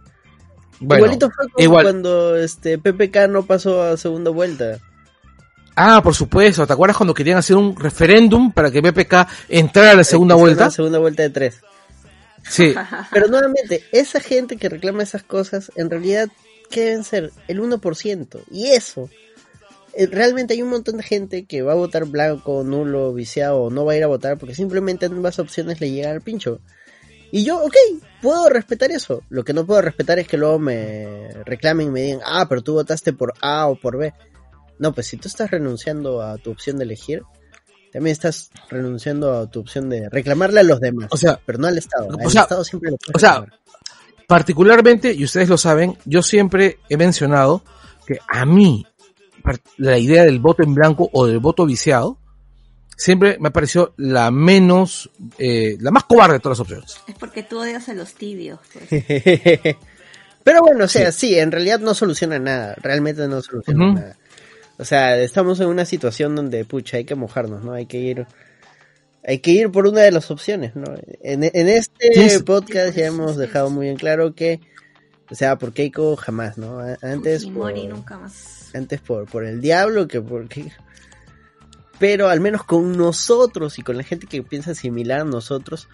Bueno, 0.80 1.06
Igualito 1.06 1.30
fue 1.30 1.50
como 1.50 1.64
igual. 1.64 1.84
cuando 1.86 2.36
este 2.36 2.78
PPK 2.78 3.28
no 3.30 3.46
pasó 3.46 3.84
a 3.84 3.98
segunda 3.98 4.32
vuelta. 4.32 4.80
Ah, 5.76 6.02
por 6.04 6.16
supuesto. 6.16 6.66
¿Te 6.66 6.74
acuerdas 6.74 6.98
cuando 6.98 7.14
querían 7.14 7.38
hacer 7.38 7.56
un 7.56 7.76
referéndum 7.76 8.52
para 8.52 8.72
que 8.72 8.82
BPK 8.82 9.28
entrara 9.50 9.92
a 9.92 9.96
la 9.96 10.04
segunda 10.04 10.36
Que 10.36 10.40
fue 10.40 10.48
vuelta? 10.50 10.64
una 10.66 10.72
segunda 10.72 11.00
vuelta 11.00 11.24
de 11.24 11.30
tres. 11.30 11.60
Sí. 12.48 12.74
Pero 13.12 13.28
nuevamente, 13.28 13.84
esa 13.92 14.20
gente 14.20 14.58
que 14.58 14.70
reclama 14.70 15.04
esas 15.04 15.24
cosas, 15.24 15.72
en 15.76 15.90
realidad, 15.90 16.30
¿qué 16.70 16.86
deben 16.86 17.04
ser? 17.04 17.32
El 17.48 17.60
1%. 17.62 18.40
Y 18.52 18.68
eso. 18.68 19.10
eh, 19.94 20.08
Realmente 20.08 20.54
hay 20.54 20.62
un 20.62 20.70
montón 20.70 20.98
de 20.98 21.04
gente 21.04 21.46
que 21.46 21.62
va 21.62 21.74
a 21.74 21.76
votar 21.76 22.06
blanco, 22.06 22.64
nulo, 22.64 23.14
viciado 23.14 23.64
o 23.64 23.70
no 23.70 23.84
va 23.86 23.94
a 23.94 23.98
ir 23.98 24.04
a 24.04 24.08
votar 24.08 24.38
porque 24.38 24.56
simplemente 24.56 25.08
ambas 25.08 25.40
opciones 25.40 25.82
le 25.82 25.92
llegan 25.92 26.14
al 26.14 26.22
pincho. 26.22 26.60
Y 27.32 27.44
yo, 27.44 27.58
ok, 27.62 27.76
puedo 28.22 28.48
respetar 28.48 28.92
eso. 28.92 29.24
Lo 29.30 29.44
que 29.44 29.52
no 29.54 29.66
puedo 29.66 29.82
respetar 29.82 30.20
es 30.20 30.28
que 30.28 30.38
luego 30.38 30.58
me 30.58 31.32
reclamen 31.44 31.88
y 31.88 31.92
me 31.92 32.02
digan, 32.02 32.20
ah, 32.26 32.46
pero 32.48 32.62
tú 32.62 32.74
votaste 32.76 33.12
por 33.12 33.34
A 33.42 33.68
o 33.68 33.76
por 33.76 33.98
B. 33.98 34.14
No, 34.80 34.94
pues 34.94 35.08
si 35.08 35.18
tú 35.18 35.28
estás 35.28 35.52
renunciando 35.52 36.22
a 36.22 36.38
tu 36.38 36.52
opción 36.52 36.78
de 36.78 36.84
elegir, 36.84 37.24
también 37.92 38.12
estás 38.12 38.52
renunciando 38.70 39.34
a 39.34 39.50
tu 39.50 39.62
opción 39.62 39.90
de 39.90 40.10
reclamarle 40.10 40.60
a 40.60 40.64
los 40.64 40.80
demás. 40.80 41.08
O 41.12 41.18
sea, 41.18 41.40
pero 41.46 41.60
no 41.60 41.68
al 41.68 41.78
Estado. 41.78 42.08
o 42.08 42.20
Al 42.20 42.30
sea, 42.30 42.42
Estado 42.42 42.64
siempre 42.64 42.92
lo 42.92 42.98
o 43.14 43.20
sea, 43.20 43.46
particularmente, 44.28 45.14
y 45.14 45.24
ustedes 45.24 45.48
lo 45.48 45.58
saben, 45.58 45.98
yo 46.06 46.22
siempre 46.22 46.80
he 46.90 46.98
mencionado 46.98 47.64
que 48.06 48.20
a 48.28 48.46
mí 48.46 48.86
la 49.78 49.98
idea 49.98 50.24
del 50.24 50.40
voto 50.40 50.64
en 50.64 50.74
blanco 50.74 51.10
o 51.14 51.26
del 51.28 51.40
voto 51.40 51.66
viciado 51.66 52.18
siempre 52.96 53.38
me 53.40 53.50
ha 53.50 53.52
parecido 53.52 53.94
la 53.98 54.32
menos, 54.32 55.10
eh, 55.38 55.78
la 55.80 55.92
más 55.92 56.06
cobarde 56.06 56.34
de 56.34 56.40
todas 56.40 56.60
las 56.60 56.68
opciones. 56.68 56.98
Es 57.08 57.16
porque 57.16 57.44
tú 57.44 57.60
odias 57.60 57.88
a 57.90 57.94
los 57.94 58.14
tibios. 58.14 58.60
pues. 58.74 58.90
Pero 60.44 60.62
bueno, 60.62 60.86
o 60.86 60.88
sea, 60.88 61.12
sí. 61.12 61.38
en 61.40 61.52
realidad 61.52 61.80
no 61.80 61.96
soluciona 61.96 62.38
nada, 62.38 62.76
realmente 62.80 63.28
no 63.28 63.42
soluciona 63.42 63.94
nada. 63.94 64.18
O 64.78 64.86
sea, 64.86 65.18
estamos 65.18 65.60
en 65.60 65.68
una 65.68 65.86
situación 65.86 66.36
donde, 66.36 66.66
pucha, 66.66 66.98
hay 66.98 67.06
que 67.06 67.16
mojarnos, 67.16 67.64
¿no? 67.64 67.74
Hay 67.74 67.86
que 67.86 67.98
ir, 67.98 68.28
hay 69.26 69.40
que 69.40 69.52
ir 69.52 69.72
por 69.72 69.88
una 69.88 70.02
de 70.02 70.12
las 70.12 70.30
opciones, 70.32 70.76
¿no? 70.76 70.86
En, 71.22 71.44
en 71.44 71.70
este 71.70 72.40
podcast 72.44 72.96
ya 72.96 73.06
hemos 73.06 73.38
dejado 73.38 73.70
muy 73.70 73.88
en 73.88 73.96
claro 73.96 74.36
que, 74.36 74.60
o 75.30 75.36
sea, 75.36 75.58
por 75.58 75.74
Keiko 75.74 76.16
jamás, 76.18 76.58
¿no? 76.58 76.80
Antes 77.02 77.46
por, 77.46 77.74
nunca 77.74 78.18
más. 78.18 78.76
antes 78.76 79.00
por, 79.00 79.26
por 79.26 79.46
el 79.46 79.62
diablo 79.62 80.08
que 80.08 80.22
por 80.22 80.48
Keiko. 80.50 80.76
Pero 81.98 82.28
al 82.28 82.42
menos 82.42 82.66
con 82.66 82.98
nosotros 82.98 83.80
y 83.80 83.82
con 83.82 83.96
la 83.96 84.04
gente 84.04 84.28
que 84.28 84.44
piensa 84.44 84.76
similar 84.76 85.22
a 85.22 85.26
nosotros, 85.26 85.88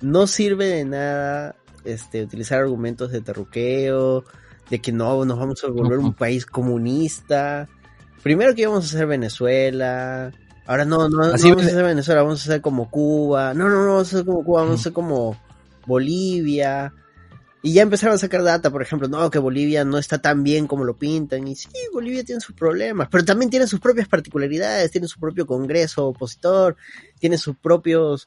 no 0.00 0.26
sirve 0.26 0.66
de 0.66 0.84
nada 0.86 1.56
este 1.84 2.22
utilizar 2.22 2.60
argumentos 2.60 3.12
de 3.12 3.20
terruqueo, 3.20 4.24
de 4.70 4.80
que 4.80 4.92
no 4.92 5.24
nos 5.24 5.38
vamos 5.38 5.62
a 5.62 5.68
volver 5.68 5.98
un 5.98 6.14
país 6.14 6.46
comunista. 6.46 7.68
Primero 8.26 8.56
que 8.56 8.62
íbamos 8.62 8.82
a 8.82 8.88
hacer 8.88 9.06
Venezuela, 9.06 10.32
ahora 10.66 10.84
no, 10.84 11.08
no, 11.08 11.28
no 11.28 11.34
Así 11.34 11.48
vamos 11.48 11.64
a 11.64 11.68
hacer 11.68 11.84
Venezuela, 11.84 12.22
vamos 12.24 12.40
a 12.40 12.50
hacer 12.50 12.60
como 12.60 12.90
Cuba. 12.90 13.54
No, 13.54 13.68
no, 13.68 13.84
no, 13.84 13.92
vamos 13.92 14.12
a 14.12 14.16
hacer 14.16 14.26
como 14.26 14.42
Cuba, 14.42 14.62
vamos 14.62 14.78
a 14.78 14.80
hacer 14.80 14.92
como 14.92 15.40
Bolivia. 15.86 16.92
Y 17.62 17.74
ya 17.74 17.82
empezaron 17.82 18.16
a 18.16 18.18
sacar 18.18 18.42
data, 18.42 18.68
por 18.68 18.82
ejemplo, 18.82 19.06
no, 19.06 19.30
que 19.30 19.38
Bolivia 19.38 19.84
no 19.84 19.96
está 19.96 20.18
tan 20.18 20.42
bien 20.42 20.66
como 20.66 20.82
lo 20.82 20.96
pintan. 20.96 21.46
Y 21.46 21.54
sí, 21.54 21.68
Bolivia 21.92 22.24
tiene 22.24 22.40
sus 22.40 22.56
problemas, 22.56 23.06
pero 23.12 23.24
también 23.24 23.48
tiene 23.48 23.68
sus 23.68 23.78
propias 23.78 24.08
particularidades, 24.08 24.90
tiene 24.90 25.06
su 25.06 25.20
propio 25.20 25.46
congreso 25.46 26.08
opositor, 26.08 26.74
tiene 27.20 27.38
sus 27.38 27.56
propios 27.56 28.26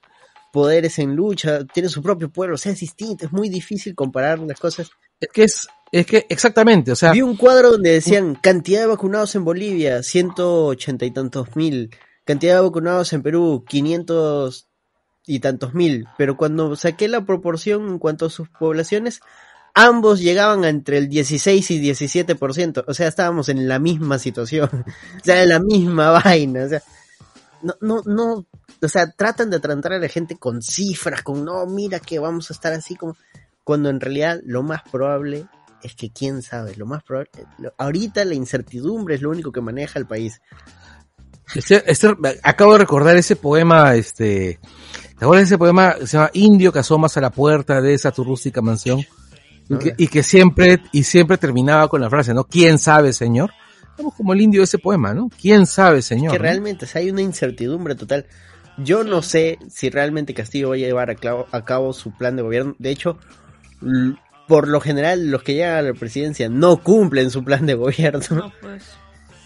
poderes 0.54 0.98
en 1.00 1.14
lucha, 1.14 1.66
tiene 1.66 1.90
su 1.90 2.02
propio 2.02 2.30
pueblo, 2.30 2.56
o 2.56 2.58
sea, 2.58 2.72
es 2.72 2.80
distinto, 2.80 3.26
es 3.26 3.34
muy 3.34 3.50
difícil 3.50 3.96
comparar 3.96 4.40
las 4.40 4.62
cosas. 4.62 4.92
Es 5.20 5.30
que 5.34 5.44
es, 5.44 5.68
es 5.92 6.06
que 6.06 6.26
exactamente, 6.30 6.92
o 6.92 6.96
sea, 6.96 7.12
Vi 7.12 7.22
un 7.22 7.36
cuadro 7.36 7.72
donde 7.72 7.92
decían 7.92 8.36
cantidad 8.36 8.82
de 8.82 8.88
vacunados 8.88 9.36
en 9.36 9.44
Bolivia, 9.44 10.04
ciento 10.04 10.68
ochenta 10.68 11.06
y 11.06 11.12
tantos 11.12 11.56
mil, 11.56 11.90
cantidad 12.26 12.56
de 12.56 12.62
vacunados 12.62 13.12
en 13.14 13.24
Perú, 13.24 13.66
quinientos 13.68 14.68
y 15.26 15.40
tantos 15.40 15.74
mil, 15.74 16.08
pero 16.18 16.38
cuando 16.38 16.76
saqué 16.76 17.08
la 17.08 17.26
proporción 17.26 17.88
en 17.88 18.00
cuanto 18.00 18.28
a 18.28 18.30
sus 18.30 18.50
poblaciones, 18.50 19.22
ambos 19.74 20.20
llegaban 20.20 20.64
a 20.64 20.70
entre 20.70 20.98
el 20.98 21.10
16 21.10 21.72
y 21.72 21.82
17%, 21.82 22.84
o 22.88 22.94
sea, 22.94 23.08
estábamos 23.08 23.50
en 23.50 23.68
la 23.68 23.80
misma 23.80 24.20
situación, 24.20 24.70
o 25.22 25.24
sea, 25.24 25.44
en 25.44 25.50
la 25.50 25.60
misma 25.60 26.12
vaina, 26.12 26.66
o 26.66 26.70
sea, 26.70 26.84
no, 27.62 27.76
no, 27.82 28.02
no, 28.06 28.46
o 28.82 28.88
sea, 28.88 29.12
tratan 29.12 29.50
de 29.50 29.58
atratar 29.58 29.94
a 29.94 30.00
la 30.00 30.08
gente 30.08 30.38
con 30.38 30.62
cifras, 30.62 31.24
con 31.24 31.44
no, 31.44 31.66
mira 31.66 32.00
que 32.00 32.20
vamos 32.20 32.50
a 32.50 32.54
estar 32.54 32.74
así 32.74 32.96
como, 32.96 33.18
cuando 33.70 33.92
en 33.92 34.00
realidad 34.00 34.40
lo 34.46 34.64
más 34.64 34.82
probable 34.92 35.46
es 35.84 35.94
que 35.94 36.10
quién 36.10 36.42
sabe, 36.42 36.76
lo 36.76 36.88
más 36.88 37.04
probable, 37.04 37.30
lo- 37.60 37.72
ahorita 37.78 38.26
la 38.26 38.34
incertidumbre 38.34 39.14
es 39.14 39.22
lo 39.22 39.30
único 39.30 39.52
que 39.52 39.62
maneja 39.62 40.00
el 40.00 40.08
país. 40.08 40.42
Este- 41.54 41.84
este- 41.86 42.16
acabo 42.42 42.72
de 42.74 42.80
recordar 42.80 43.16
ese 43.16 43.36
poema, 43.36 43.94
este, 43.94 44.60
¿te 45.20 45.24
acuerdas 45.24 45.42
de 45.50 45.54
ese 45.54 45.58
poema 45.60 45.94
que 46.00 46.08
se 46.08 46.18
llama 46.18 46.32
Indio 46.34 46.72
que 46.72 46.80
asomas 46.80 47.16
a 47.18 47.22
la 47.22 47.30
puerta 47.30 47.80
de 47.80 47.94
esa 47.94 48.10
tu 48.12 48.24
rústica 48.24 48.60
mansión? 48.60 49.02
Y 49.70 49.78
que, 49.78 49.94
y 49.98 50.08
que 50.08 50.24
siempre, 50.24 50.82
y 50.92 51.04
siempre 51.04 51.38
terminaba 51.38 51.88
con 51.90 52.02
la 52.02 52.10
frase, 52.10 52.34
¿no? 52.34 52.46
¿Quién 52.46 52.80
sabe, 52.80 53.14
señor? 53.14 53.52
Estamos 53.92 54.16
como 54.16 54.34
el 54.34 54.42
indio 54.42 54.62
de 54.62 54.66
ese 54.66 54.80
poema, 54.80 55.14
¿no? 55.14 55.30
¿Quién 55.40 55.68
sabe, 55.68 56.02
señor? 56.02 56.32
que 56.32 56.40
realmente 56.40 56.86
o 56.86 56.88
sea, 56.88 57.02
hay 57.02 57.12
una 57.12 57.22
incertidumbre 57.22 57.94
total. 57.94 58.26
Yo 58.80 59.04
no 59.04 59.22
sé 59.22 59.60
si 59.70 59.90
realmente 59.92 60.34
Castillo 60.34 60.70
va 60.70 60.76
a 60.76 60.78
llevar 60.80 61.10
a, 61.12 61.16
clavo- 61.16 61.46
a 61.52 61.66
cabo 61.66 61.94
su 61.94 62.12
plan 62.18 62.36
de 62.38 62.42
gobierno. 62.44 62.76
De 62.80 62.92
hecho, 62.92 63.18
por 64.48 64.68
lo 64.68 64.82
general, 64.82 65.30
los 65.30 65.44
que 65.44 65.54
llegan 65.54 65.78
a 65.78 65.82
la 65.82 65.94
presidencia 65.94 66.50
no 66.50 66.82
cumplen 66.82 67.30
su 67.30 67.44
plan 67.44 67.66
de 67.66 67.76
gobierno. 67.76 68.36
No, 68.36 68.54
pues. 68.62 68.84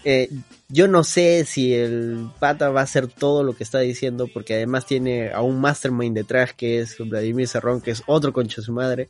Eh, 0.04 0.28
yo 0.68 0.86
no 0.86 1.02
sé 1.02 1.44
si 1.46 1.74
el 1.74 2.28
pata 2.38 2.70
va 2.70 2.80
a 2.80 2.84
hacer 2.84 3.06
todo 3.06 3.42
lo 3.42 3.54
que 3.54 3.64
está 3.64 3.78
diciendo, 3.80 4.28
porque 4.32 4.54
además 4.54 4.86
tiene 4.86 5.30
a 5.32 5.40
un 5.40 5.60
mastermind 5.60 6.14
detrás 6.14 6.52
que 6.52 6.80
es 6.80 6.96
Vladimir 6.98 7.48
Serrón, 7.48 7.80
que 7.80 7.90
es 7.90 8.02
otro 8.06 8.32
concha 8.32 8.60
de 8.60 8.66
su 8.66 8.72
madre. 8.72 9.08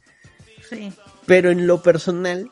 Sí. 0.68 0.92
Pero 1.26 1.50
en 1.50 1.66
lo 1.66 1.82
personal, 1.82 2.50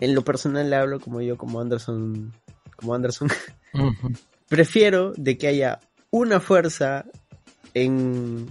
en 0.00 0.14
lo 0.14 0.22
personal 0.22 0.68
le 0.68 0.76
hablo 0.76 1.00
como 1.00 1.20
yo, 1.20 1.36
como 1.36 1.60
Anderson, 1.60 2.32
como 2.76 2.94
Anderson, 2.94 3.28
prefiero 4.48 5.12
de 5.16 5.38
que 5.38 5.48
haya 5.48 5.80
una 6.10 6.40
fuerza 6.40 7.04
en, 7.74 8.48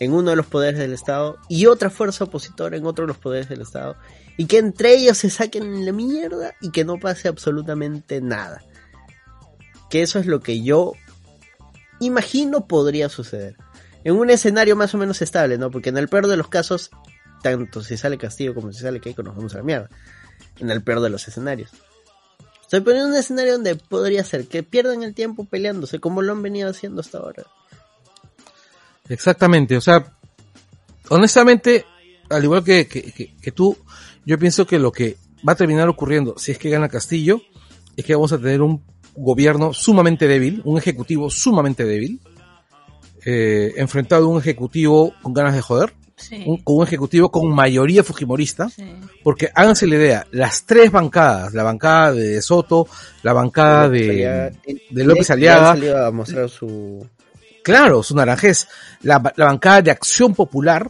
en 0.00 0.12
uno 0.12 0.30
de 0.30 0.36
los 0.36 0.46
poderes 0.46 0.78
del 0.78 0.92
Estado 0.92 1.38
y 1.48 1.66
otra 1.66 1.90
fuerza 1.90 2.24
opositora 2.24 2.76
en 2.76 2.86
otro 2.86 3.04
de 3.04 3.08
los 3.08 3.18
poderes 3.18 3.48
del 3.48 3.62
Estado 3.62 3.96
y 4.36 4.46
que 4.46 4.58
entre 4.58 4.94
ellos 4.94 5.18
se 5.18 5.30
saquen 5.30 5.84
la 5.84 5.92
mierda 5.92 6.54
y 6.60 6.70
que 6.70 6.84
no 6.84 6.98
pase 6.98 7.28
absolutamente 7.28 8.20
nada. 8.20 8.62
Que 9.88 10.02
eso 10.02 10.18
es 10.18 10.26
lo 10.26 10.40
que 10.40 10.62
yo 10.62 10.92
imagino 12.00 12.66
podría 12.66 13.08
suceder. 13.08 13.56
En 14.04 14.14
un 14.14 14.30
escenario 14.30 14.76
más 14.76 14.94
o 14.94 14.98
menos 14.98 15.22
estable, 15.22 15.58
¿no? 15.58 15.70
Porque 15.70 15.88
en 15.88 15.98
el 15.98 16.08
peor 16.08 16.26
de 16.28 16.36
los 16.36 16.48
casos, 16.48 16.90
tanto 17.42 17.82
si 17.82 17.96
sale 17.96 18.18
Castillo 18.18 18.54
como 18.54 18.72
si 18.72 18.80
sale 18.80 19.00
Keiko 19.00 19.22
nos 19.22 19.36
vamos 19.36 19.54
a 19.54 19.58
la 19.58 19.64
mierda. 19.64 19.88
En 20.58 20.70
el 20.70 20.82
peor 20.82 21.00
de 21.00 21.10
los 21.10 21.26
escenarios. 21.26 21.70
Estoy 22.62 22.80
poniendo 22.80 23.10
un 23.10 23.16
escenario 23.16 23.52
donde 23.52 23.76
podría 23.76 24.24
ser 24.24 24.48
que 24.48 24.62
pierdan 24.62 25.02
el 25.02 25.14
tiempo 25.14 25.44
peleándose 25.44 26.00
como 26.00 26.20
lo 26.20 26.32
han 26.32 26.42
venido 26.42 26.68
haciendo 26.68 27.00
hasta 27.00 27.18
ahora. 27.18 27.44
Exactamente, 29.08 29.76
o 29.76 29.80
sea, 29.80 30.04
honestamente, 31.08 31.84
al 32.30 32.44
igual 32.44 32.64
que, 32.64 32.86
que, 32.86 33.02
que- 33.12 33.34
que 33.36 33.52
tú, 33.52 33.76
yo 34.24 34.38
pienso 34.38 34.66
que 34.66 34.78
lo 34.78 34.90
que 34.92 35.16
va 35.46 35.52
a 35.52 35.56
terminar 35.56 35.88
ocurriendo, 35.88 36.34
si 36.38 36.52
es 36.52 36.58
que 36.58 36.70
gana 36.70 36.88
Castillo, 36.88 37.40
es 37.96 38.04
que 38.04 38.14
vamos 38.14 38.32
a 38.32 38.38
tener 38.38 38.62
un 38.62 38.82
gobierno 39.14 39.72
sumamente 39.72 40.26
débil, 40.28 40.60
un 40.64 40.76
ejecutivo 40.78 41.30
sumamente 41.30 41.84
débil, 41.84 42.20
eh, 43.24 43.72
enfrentado 43.76 44.26
a 44.26 44.28
un 44.28 44.38
ejecutivo 44.38 45.14
con 45.22 45.32
ganas 45.32 45.54
de 45.54 45.62
joder, 45.62 45.92
Sí. 46.16 46.42
un- 46.46 46.58
con 46.62 46.76
un 46.76 46.82
ejecutivo 46.84 47.30
con 47.30 47.54
mayoría 47.54 48.02
fujimorista, 48.02 48.68
sí. 48.70 48.84
porque 49.22 49.50
háganse 49.54 49.86
la 49.86 49.96
idea, 49.96 50.26
las 50.32 50.64
tres 50.64 50.90
bancadas, 50.90 51.52
la 51.52 51.62
bancada 51.62 52.12
de 52.12 52.40
Soto, 52.40 52.86
la 53.22 53.32
bancada 53.34 53.88
de, 53.90 54.52
de 54.90 55.04
López 55.04 55.26
ya 55.28 55.34
han 55.34 55.38
Aliaga, 55.40 55.66
salido 55.74 56.06
a 56.06 56.10
mostrar 56.10 56.48
su... 56.48 57.06
Claro, 57.66 58.02
su 58.04 58.14
naranjez. 58.14 58.68
La, 59.02 59.20
la 59.34 59.46
bancada 59.46 59.82
de 59.82 59.90
Acción 59.90 60.34
Popular, 60.34 60.88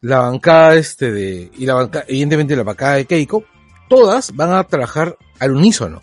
la 0.00 0.18
bancada 0.18 0.74
este 0.74 1.12
de, 1.12 1.48
y 1.56 1.64
la 1.64 1.74
bancada, 1.74 2.04
evidentemente 2.08 2.56
la 2.56 2.64
bancada 2.64 2.94
de 2.96 3.04
Keiko, 3.04 3.44
todas 3.88 4.34
van 4.34 4.52
a 4.52 4.64
trabajar 4.64 5.16
al 5.38 5.52
unísono. 5.52 6.02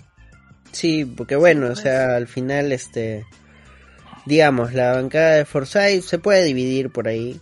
Sí, 0.72 1.04
porque 1.04 1.36
bueno, 1.36 1.68
o 1.68 1.76
sea, 1.76 2.16
al 2.16 2.28
final, 2.28 2.72
este... 2.72 3.26
Digamos, 4.26 4.74
la 4.74 4.94
bancada 4.94 5.36
de 5.36 5.46
Forsyth 5.46 6.04
se 6.04 6.20
puede 6.20 6.44
dividir 6.44 6.92
por 6.92 7.08
ahí. 7.08 7.40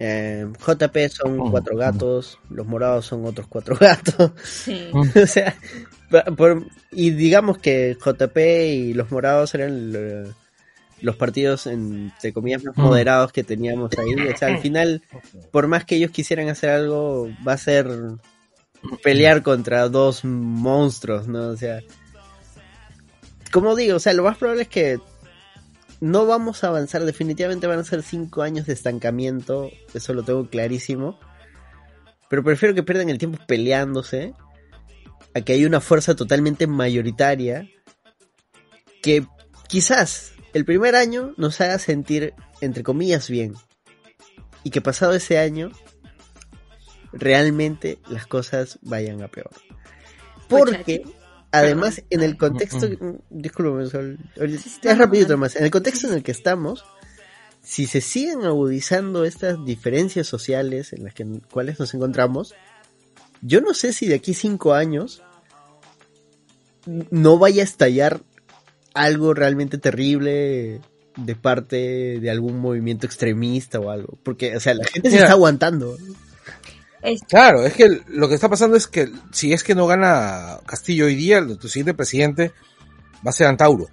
Eh, 0.00 0.46
JP 0.66 0.96
son 1.10 1.36
Mm, 1.36 1.50
cuatro 1.50 1.74
mm. 1.74 1.78
gatos, 1.78 2.38
los 2.50 2.66
morados 2.66 3.06
son 3.06 3.24
otros 3.26 3.46
cuatro 3.48 3.76
gatos. 3.80 4.32
Sí. 4.42 4.90
o 5.22 5.26
sea, 5.26 5.54
pa- 6.10 6.24
por- 6.36 6.64
y 6.90 7.10
digamos 7.10 7.58
que 7.58 7.96
JP 8.02 8.36
y 8.38 8.94
los 8.94 9.10
morados 9.12 9.54
eran 9.54 9.92
lo- 9.92 10.34
los 11.04 11.16
partidos, 11.16 11.66
entre 11.66 12.32
comillas, 12.32 12.64
más 12.64 12.76
Mm. 12.76 12.80
moderados 12.82 13.32
que 13.32 13.44
teníamos 13.44 13.90
ahí. 13.98 14.14
O 14.14 14.36
sea, 14.36 14.48
al 14.48 14.58
final, 14.58 15.02
por 15.52 15.68
más 15.68 15.84
que 15.84 15.96
ellos 15.96 16.10
quisieran 16.10 16.48
hacer 16.48 16.70
algo, 16.70 17.28
va 17.46 17.52
a 17.52 17.58
ser 17.58 17.86
pelear 19.02 19.42
contra 19.42 19.88
dos 19.88 20.24
monstruos, 20.24 21.28
¿no? 21.28 21.48
O 21.48 21.56
sea, 21.56 21.80
como 23.52 23.76
digo, 23.76 23.96
o 23.96 24.00
sea, 24.00 24.12
lo 24.14 24.24
más 24.24 24.36
probable 24.38 24.62
es 24.62 24.68
que 24.68 24.98
no 26.00 26.26
vamos 26.26 26.64
a 26.64 26.68
avanzar, 26.68 27.04
definitivamente 27.04 27.66
van 27.66 27.78
a 27.78 27.84
ser 27.84 28.02
cinco 28.02 28.42
años 28.42 28.66
de 28.66 28.72
estancamiento, 28.72 29.70
eso 29.94 30.12
lo 30.12 30.22
tengo 30.22 30.48
clarísimo. 30.48 31.18
Pero 32.28 32.42
prefiero 32.42 32.74
que 32.74 32.82
pierdan 32.82 33.10
el 33.10 33.18
tiempo 33.18 33.38
peleándose 33.46 34.34
a 35.34 35.40
que 35.42 35.52
haya 35.52 35.66
una 35.66 35.80
fuerza 35.80 36.14
totalmente 36.16 36.66
mayoritaria 36.66 37.68
que 39.02 39.26
quizás 39.68 40.33
el 40.54 40.64
primer 40.64 40.94
año 40.94 41.34
nos 41.36 41.60
haga 41.60 41.78
sentir, 41.78 42.32
entre 42.60 42.82
comillas, 42.82 43.28
bien. 43.28 43.54
y 44.62 44.70
que 44.70 44.80
pasado 44.80 45.12
ese 45.12 45.38
año 45.38 45.70
realmente 47.12 47.98
las 48.08 48.26
cosas 48.26 48.78
vayan 48.82 49.22
a 49.22 49.28
peor. 49.28 49.50
Porque 50.48 51.04
además 51.52 52.02
en 52.10 52.22
el 52.22 52.36
contexto, 52.36 52.88
disculpe, 53.30 53.84
es 53.84 54.98
rapidito 54.98 55.36
más, 55.36 55.56
en 55.56 55.64
el 55.64 55.70
contexto 55.70 56.08
en 56.08 56.14
el 56.14 56.22
que 56.22 56.32
estamos, 56.32 56.84
si 57.62 57.86
se 57.86 58.00
siguen 58.00 58.44
agudizando 58.44 59.24
estas 59.24 59.64
diferencias 59.64 60.26
sociales 60.26 60.92
en 60.92 61.04
las 61.04 61.14
que, 61.14 61.26
cuales 61.50 61.78
nos 61.78 61.94
encontramos, 61.94 62.54
yo 63.42 63.60
no 63.60 63.74
sé 63.74 63.92
si 63.92 64.06
de 64.06 64.14
aquí 64.14 64.34
cinco 64.34 64.74
años 64.74 65.22
no 66.86 67.38
vaya 67.38 67.62
a 67.62 67.64
estallar 67.64 68.22
algo 68.94 69.34
realmente 69.34 69.78
terrible 69.78 70.80
de 71.16 71.36
parte 71.36 72.18
de 72.20 72.30
algún 72.30 72.58
movimiento 72.58 73.06
extremista 73.06 73.78
o 73.80 73.90
algo. 73.90 74.18
Porque, 74.22 74.56
o 74.56 74.60
sea, 74.60 74.74
la 74.74 74.84
gente 74.84 75.10
se 75.10 75.18
está 75.18 75.32
aguantando. 75.32 75.96
Claro, 77.28 77.64
es 77.64 77.74
que 77.74 78.00
lo 78.08 78.28
que 78.28 78.34
está 78.34 78.48
pasando 78.48 78.76
es 78.76 78.86
que 78.86 79.10
si 79.30 79.52
es 79.52 79.62
que 79.62 79.74
no 79.74 79.86
gana 79.86 80.58
Castillo 80.64 81.04
hoy 81.04 81.14
día, 81.14 81.38
el 81.38 81.60
siguiente 81.60 81.92
presidente 81.92 82.52
va 83.16 83.30
a 83.30 83.32
ser 83.32 83.46
Antauro. 83.46 83.88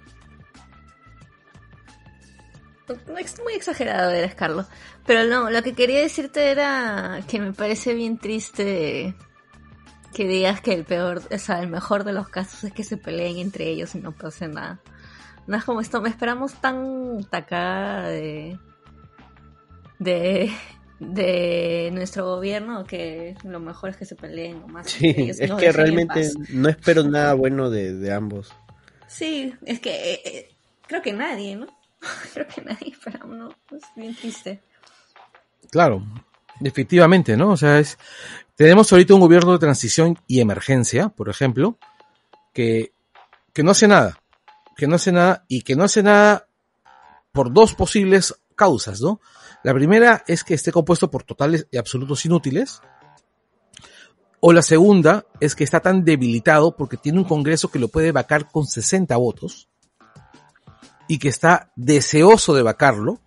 Muy 3.42 3.54
exagerado 3.54 4.10
eres, 4.10 4.34
Carlos. 4.34 4.66
Pero 5.06 5.24
no, 5.24 5.50
lo 5.50 5.62
que 5.62 5.74
quería 5.74 6.00
decirte 6.00 6.50
era 6.50 7.20
que 7.28 7.40
me 7.40 7.52
parece 7.52 7.94
bien 7.94 8.18
triste 8.18 9.14
que 10.12 10.26
digas 10.26 10.60
que 10.60 10.74
el 10.74 10.84
peor, 10.84 11.22
o 11.30 11.38
sea, 11.38 11.60
el 11.60 11.68
mejor 11.68 12.04
de 12.04 12.12
los 12.12 12.28
casos 12.28 12.64
es 12.64 12.72
que 12.72 12.84
se 12.84 12.96
peleen 12.96 13.38
entre 13.38 13.68
ellos 13.68 13.94
y 13.94 13.98
no 13.98 14.12
pase 14.12 14.48
nada. 14.48 14.80
No 15.46 15.56
es 15.56 15.64
como 15.64 15.80
esto, 15.80 16.00
me 16.00 16.08
esperamos 16.08 16.54
tan 16.54 17.24
tacada 17.28 18.08
de, 18.08 18.58
de, 19.98 20.52
de 21.00 21.90
nuestro 21.92 22.24
gobierno 22.26 22.84
que 22.84 23.36
lo 23.42 23.58
mejor 23.58 23.90
es 23.90 23.96
que 23.96 24.04
se 24.04 24.14
peleen 24.14 24.64
más. 24.70 24.90
Sí, 24.90 25.08
es 25.16 25.40
que 25.40 25.72
realmente 25.72 26.30
no 26.50 26.68
espero 26.68 27.02
nada 27.02 27.34
bueno 27.34 27.70
de, 27.70 28.12
ambos. 28.12 28.52
Sí, 29.08 29.52
es 29.66 29.80
que 29.80 29.90
eh, 29.90 30.20
eh, 30.24 30.48
creo 30.86 31.02
que 31.02 31.12
nadie, 31.12 31.56
¿no? 31.56 31.66
creo 32.34 32.46
que 32.46 32.62
nadie 32.62 32.90
esperamos, 32.92 33.36
¿no? 33.36 33.48
Es 33.76 33.84
bien 33.96 34.14
triste. 34.14 34.62
Claro, 35.70 36.04
efectivamente, 36.60 37.36
¿no? 37.36 37.50
O 37.50 37.56
sea, 37.56 37.80
es 37.80 37.98
tenemos 38.54 38.92
ahorita 38.92 39.14
un 39.14 39.20
gobierno 39.20 39.52
de 39.52 39.58
transición 39.58 40.18
y 40.28 40.40
emergencia, 40.40 41.08
por 41.08 41.28
ejemplo, 41.28 41.78
que, 42.52 42.92
que 43.52 43.64
no 43.64 43.72
hace 43.72 43.88
nada 43.88 44.21
que 44.82 44.88
no 44.88 44.96
hace 44.96 45.12
nada 45.12 45.44
y 45.46 45.62
que 45.62 45.76
no 45.76 45.84
hace 45.84 46.02
nada 46.02 46.48
por 47.30 47.52
dos 47.52 47.72
posibles 47.72 48.34
causas, 48.56 49.00
¿no? 49.00 49.20
La 49.62 49.72
primera 49.72 50.24
es 50.26 50.42
que 50.42 50.54
esté 50.54 50.72
compuesto 50.72 51.08
por 51.08 51.22
totales 51.22 51.68
y 51.70 51.76
absolutos 51.76 52.26
inútiles. 52.26 52.80
O 54.40 54.52
la 54.52 54.62
segunda 54.62 55.24
es 55.38 55.54
que 55.54 55.62
está 55.62 55.78
tan 55.78 56.04
debilitado 56.04 56.74
porque 56.76 56.96
tiene 56.96 57.20
un 57.20 57.24
Congreso 57.24 57.70
que 57.70 57.78
lo 57.78 57.86
puede 57.86 58.10
vacar 58.10 58.50
con 58.50 58.66
60 58.66 59.16
votos 59.18 59.68
y 61.06 61.20
que 61.20 61.28
está 61.28 61.70
deseoso 61.76 62.52
de 62.52 62.62
vacarlo, 62.62 63.20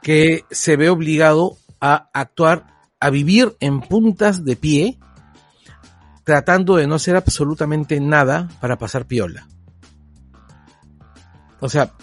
que 0.00 0.44
se 0.48 0.76
ve 0.76 0.90
obligado 0.90 1.56
a 1.80 2.08
actuar, 2.12 2.68
a 3.00 3.10
vivir 3.10 3.56
en 3.58 3.80
puntas 3.80 4.44
de 4.44 4.54
pie 4.54 5.00
tratando 6.28 6.76
de 6.76 6.86
no 6.86 6.96
hacer 6.96 7.16
absolutamente 7.16 7.98
nada 8.00 8.50
para 8.60 8.76
pasar 8.76 9.06
piola. 9.06 9.48
O 11.58 11.70
sea, 11.70 11.94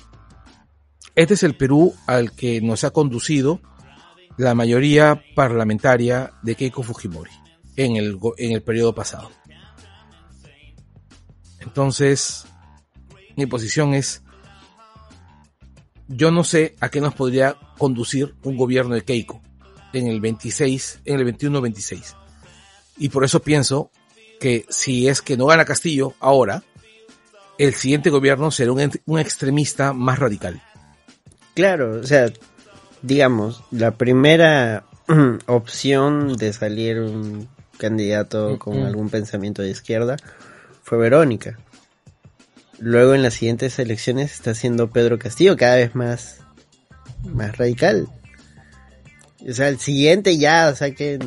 este 1.14 1.36
es 1.36 1.44
el 1.44 1.56
Perú 1.56 1.94
al 2.08 2.32
que 2.32 2.60
nos 2.60 2.84
ha 2.86 2.90
conducido 2.90 3.62
la 4.36 4.56
mayoría 4.56 5.22
parlamentaria 5.36 6.34
de 6.42 6.56
Keiko 6.56 6.82
Fujimori 6.82 7.30
en 7.76 7.98
el, 7.98 8.18
en 8.40 8.54
el 8.54 8.64
periodo 8.64 8.96
pasado. 8.96 9.30
Entonces, 11.60 12.48
mi 13.36 13.46
posición 13.46 13.94
es, 13.94 14.24
yo 16.08 16.32
no 16.32 16.44
sé 16.44 16.76
a 16.80 16.90
qué 16.90 17.00
nos 17.00 17.14
podría 17.14 17.58
conducir 17.78 18.34
un 18.42 18.58
gobierno 18.58 18.96
de 18.96 19.04
Keiko 19.04 19.40
en 19.94 20.08
el 20.08 20.20
26, 20.20 21.02
en 21.06 21.20
el 21.20 21.38
21-26. 21.38 22.16
Y 22.98 23.10
por 23.10 23.24
eso 23.24 23.40
pienso 23.40 23.92
que 24.40 24.66
si 24.70 25.08
es 25.08 25.22
que 25.22 25.38
no 25.38 25.48
gana 25.48 25.66
Castillo 25.66 26.14
ahora, 26.20 26.64
el 27.58 27.74
siguiente 27.74 28.10
gobierno 28.10 28.52
será 28.52 28.72
un, 28.72 29.20
extremista 29.20 29.94
más 29.94 30.20
radical. 30.20 30.62
Claro, 31.54 32.00
o 32.00 32.04
sea, 32.04 32.32
digamos, 33.02 33.64
la 33.72 33.92
primera 33.92 34.86
opción 35.46 36.36
de 36.36 36.54
salir 36.54 37.00
un 37.00 37.48
candidato 37.78 38.58
con 38.60 38.84
algún 38.84 39.10
pensamiento 39.10 39.62
de 39.62 39.70
izquierda 39.70 40.18
fue 40.84 40.98
Verónica. 40.98 41.58
Luego 42.80 43.14
en 43.14 43.24
las 43.24 43.36
siguientes 43.36 43.80
elecciones 43.80 44.34
está 44.34 44.54
siendo 44.54 44.90
Pedro 44.92 45.18
Castillo 45.18 45.56
cada 45.56 45.78
vez 45.78 45.96
más, 45.96 46.42
más 47.24 47.58
radical. 47.58 48.10
O 49.48 49.54
sea, 49.54 49.70
el 49.70 49.80
siguiente 49.80 50.38
ya, 50.38 50.70
o 50.70 50.76
sea 50.76 50.94
que 50.94 51.20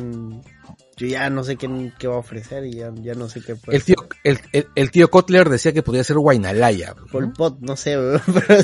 yo 0.99 1.07
ya 1.07 1.29
no 1.29 1.45
sé 1.45 1.55
qué, 1.55 1.67
va 2.07 2.15
a 2.15 2.19
ofrecer 2.19 2.65
y 2.65 2.73
ya, 2.73 2.91
no 2.91 3.29
sé 3.29 3.39
qué 3.41 3.55
puede 3.55 3.77
el 3.77 3.85
tío, 3.85 3.95
el, 4.75 4.91
tío 4.91 5.09
Kotler 5.09 5.47
decía 5.47 5.71
que 5.71 5.81
podía 5.81 6.03
ser 6.03 6.17
Guainalaya. 6.17 6.93
Pol 7.09 7.31
Pot, 7.31 7.57
no 7.61 7.77
sé, 7.77 7.95
pero 8.25 8.61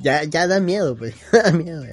ya, 0.00 0.24
ya 0.24 0.48
da 0.48 0.58
miedo, 0.58 0.96
pues, 0.96 1.14
da 1.32 1.52
miedo. 1.52 1.84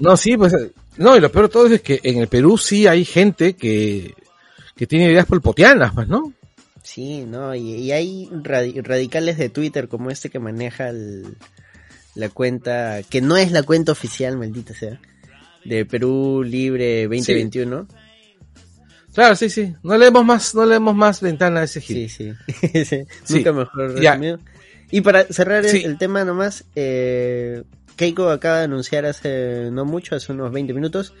No, 0.00 0.16
sí, 0.16 0.36
pues, 0.36 0.52
no, 0.96 1.16
y 1.16 1.20
lo 1.20 1.30
peor 1.30 1.46
de 1.46 1.52
todo 1.52 1.66
es 1.68 1.80
que 1.80 2.00
en 2.02 2.18
el 2.18 2.26
Perú 2.26 2.58
sí 2.58 2.88
hay 2.88 3.04
gente 3.04 3.54
que, 3.54 4.14
que 4.74 4.88
tiene 4.88 5.12
ideas 5.12 5.26
polpotianas, 5.26 5.92
pues, 5.94 6.08
¿no? 6.08 6.32
Sí, 6.82 7.24
no, 7.24 7.54
y, 7.54 7.92
hay 7.92 8.28
radicales 8.32 9.38
de 9.38 9.48
Twitter 9.48 9.86
como 9.86 10.10
este 10.10 10.28
que 10.28 10.40
maneja 10.40 10.90
la 12.16 12.28
cuenta, 12.30 13.02
que 13.08 13.20
no 13.20 13.36
es 13.36 13.52
la 13.52 13.62
cuenta 13.62 13.92
oficial, 13.92 14.36
maldita 14.36 14.74
sea, 14.74 15.00
de 15.64 15.86
Perú 15.86 16.42
Libre 16.44 17.04
2021. 17.04 17.86
Claro, 19.14 19.36
sí, 19.36 19.48
sí. 19.48 19.74
No 19.82 19.96
leemos 19.96 20.24
más, 20.24 20.54
no 20.54 20.66
leemos 20.66 20.94
más 20.94 21.20
ventana 21.20 21.60
de 21.60 21.66
ese 21.66 21.80
gil. 21.80 22.10
Sí, 22.10 22.84
sí. 22.84 23.04
Nunca 23.30 23.52
mejor 23.52 23.94
resumido. 23.94 24.40
Y 24.90 25.00
para 25.00 25.24
cerrar 25.24 25.64
el, 25.64 25.98
tema 25.98 26.24
nomás, 26.24 26.64
eh, 26.74 27.62
Keiko 27.96 28.28
acaba 28.28 28.58
de 28.58 28.64
anunciar 28.64 29.06
hace 29.06 29.70
no 29.72 29.84
mucho, 29.84 30.14
hace 30.14 30.32
unos 30.32 30.52
20 30.52 30.74
minutos, 30.74 31.14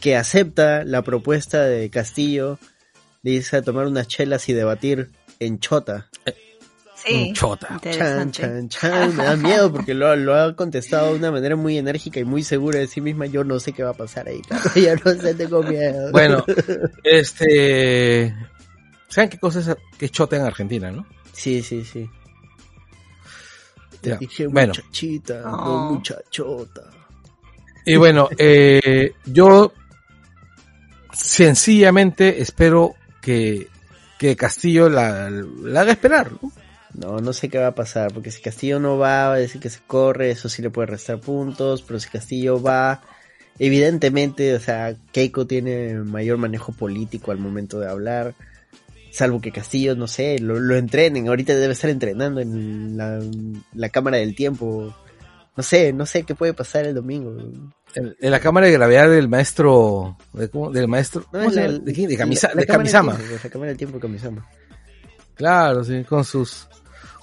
que 0.00 0.16
acepta 0.16 0.84
la 0.84 1.02
propuesta 1.02 1.64
de 1.64 1.88
Castillo 1.90 2.58
de 3.22 3.30
irse 3.30 3.56
a 3.56 3.62
tomar 3.62 3.86
unas 3.86 4.08
chelas 4.08 4.48
y 4.48 4.52
debatir 4.52 5.10
en 5.38 5.58
Chota. 5.60 6.10
Eh, 6.26 6.34
Sí, 7.04 7.32
chota. 7.32 7.80
Chan, 7.82 8.30
chan, 8.30 8.68
chan. 8.68 9.16
Me 9.16 9.24
da 9.24 9.36
miedo 9.36 9.72
porque 9.72 9.94
lo, 9.94 10.14
lo, 10.14 10.34
ha 10.34 10.54
contestado 10.54 11.12
de 11.12 11.18
una 11.18 11.32
manera 11.32 11.56
muy 11.56 11.76
enérgica 11.76 12.20
y 12.20 12.24
muy 12.24 12.42
segura 12.42 12.78
de 12.78 12.86
sí 12.86 13.00
misma. 13.00 13.26
Yo 13.26 13.42
no 13.44 13.58
sé 13.58 13.72
qué 13.72 13.82
va 13.82 13.90
a 13.90 13.94
pasar 13.94 14.28
ahí. 14.28 14.40
Ya 14.76 14.94
no 14.94 15.12
sé, 15.12 15.34
tengo 15.34 15.62
miedo. 15.62 16.12
Bueno, 16.12 16.44
este. 17.04 18.34
¿Saben 19.08 19.30
qué 19.30 19.38
cosa 19.38 19.60
es 19.60 19.76
que 19.98 20.08
chota 20.08 20.36
en 20.36 20.42
Argentina, 20.42 20.90
no? 20.90 21.06
Sí, 21.32 21.62
sí, 21.62 21.84
sí. 21.84 22.08
Te 24.00 24.16
dije 24.16 24.46
bueno. 24.46 24.72
muchachita, 24.74 25.42
no 25.42 25.92
muchachota. 25.92 26.82
Y 27.84 27.96
bueno, 27.96 28.28
eh, 28.38 29.14
yo 29.26 29.72
sencillamente 31.12 32.40
espero 32.40 32.94
que, 33.20 33.68
que 34.18 34.36
Castillo 34.36 34.88
la, 34.88 35.30
la 35.30 35.80
haga 35.80 35.92
esperar, 35.92 36.32
¿no? 36.32 36.52
No, 36.94 37.18
no 37.20 37.32
sé 37.32 37.48
qué 37.48 37.58
va 37.58 37.68
a 37.68 37.74
pasar, 37.74 38.12
porque 38.12 38.30
si 38.30 38.42
Castillo 38.42 38.78
no 38.78 38.98
va, 38.98 39.28
va 39.28 39.34
a 39.34 39.38
decir 39.38 39.60
que 39.60 39.70
se 39.70 39.80
corre, 39.86 40.30
eso 40.30 40.48
sí 40.48 40.60
le 40.60 40.70
puede 40.70 40.86
restar 40.86 41.20
puntos, 41.20 41.82
pero 41.82 41.98
si 41.98 42.10
Castillo 42.10 42.60
va, 42.60 43.00
evidentemente, 43.58 44.54
o 44.54 44.60
sea, 44.60 44.94
Keiko 45.10 45.46
tiene 45.46 45.94
mayor 45.94 46.36
manejo 46.36 46.72
político 46.72 47.30
al 47.30 47.38
momento 47.38 47.80
de 47.80 47.88
hablar, 47.88 48.34
salvo 49.10 49.40
que 49.40 49.52
Castillo, 49.52 49.96
no 49.96 50.06
sé, 50.06 50.38
lo, 50.38 50.58
lo 50.58 50.76
entrenen, 50.76 51.28
ahorita 51.28 51.54
debe 51.54 51.72
estar 51.72 51.88
entrenando 51.88 52.40
en 52.40 52.96
la, 52.96 53.88
Cámara 53.88 54.18
del 54.18 54.34
Tiempo, 54.34 54.94
no 55.56 55.62
sé, 55.62 55.94
no 55.94 56.04
sé 56.04 56.24
qué 56.24 56.34
puede 56.34 56.52
pasar 56.52 56.86
el 56.86 56.94
domingo. 56.94 57.36
En, 57.94 58.16
la 58.20 58.40
cámara 58.40 58.66
de 58.66 58.72
gravedad 58.72 59.08
del 59.08 59.28
maestro, 59.28 60.16
del 60.32 60.88
maestro, 60.88 61.26
de, 61.30 61.92
quién? 61.92 62.08
de, 62.08 62.16
camisa, 62.16 62.50
de 62.54 62.66
Camisama. 62.66 63.18
la 63.42 63.50
cámara 63.50 63.68
del 63.68 63.78
tiempo 63.78 63.96
de 63.96 64.02
Camisama. 64.02 64.48
Claro, 65.34 65.84
sí, 65.84 66.04
con 66.04 66.24
sus 66.24 66.68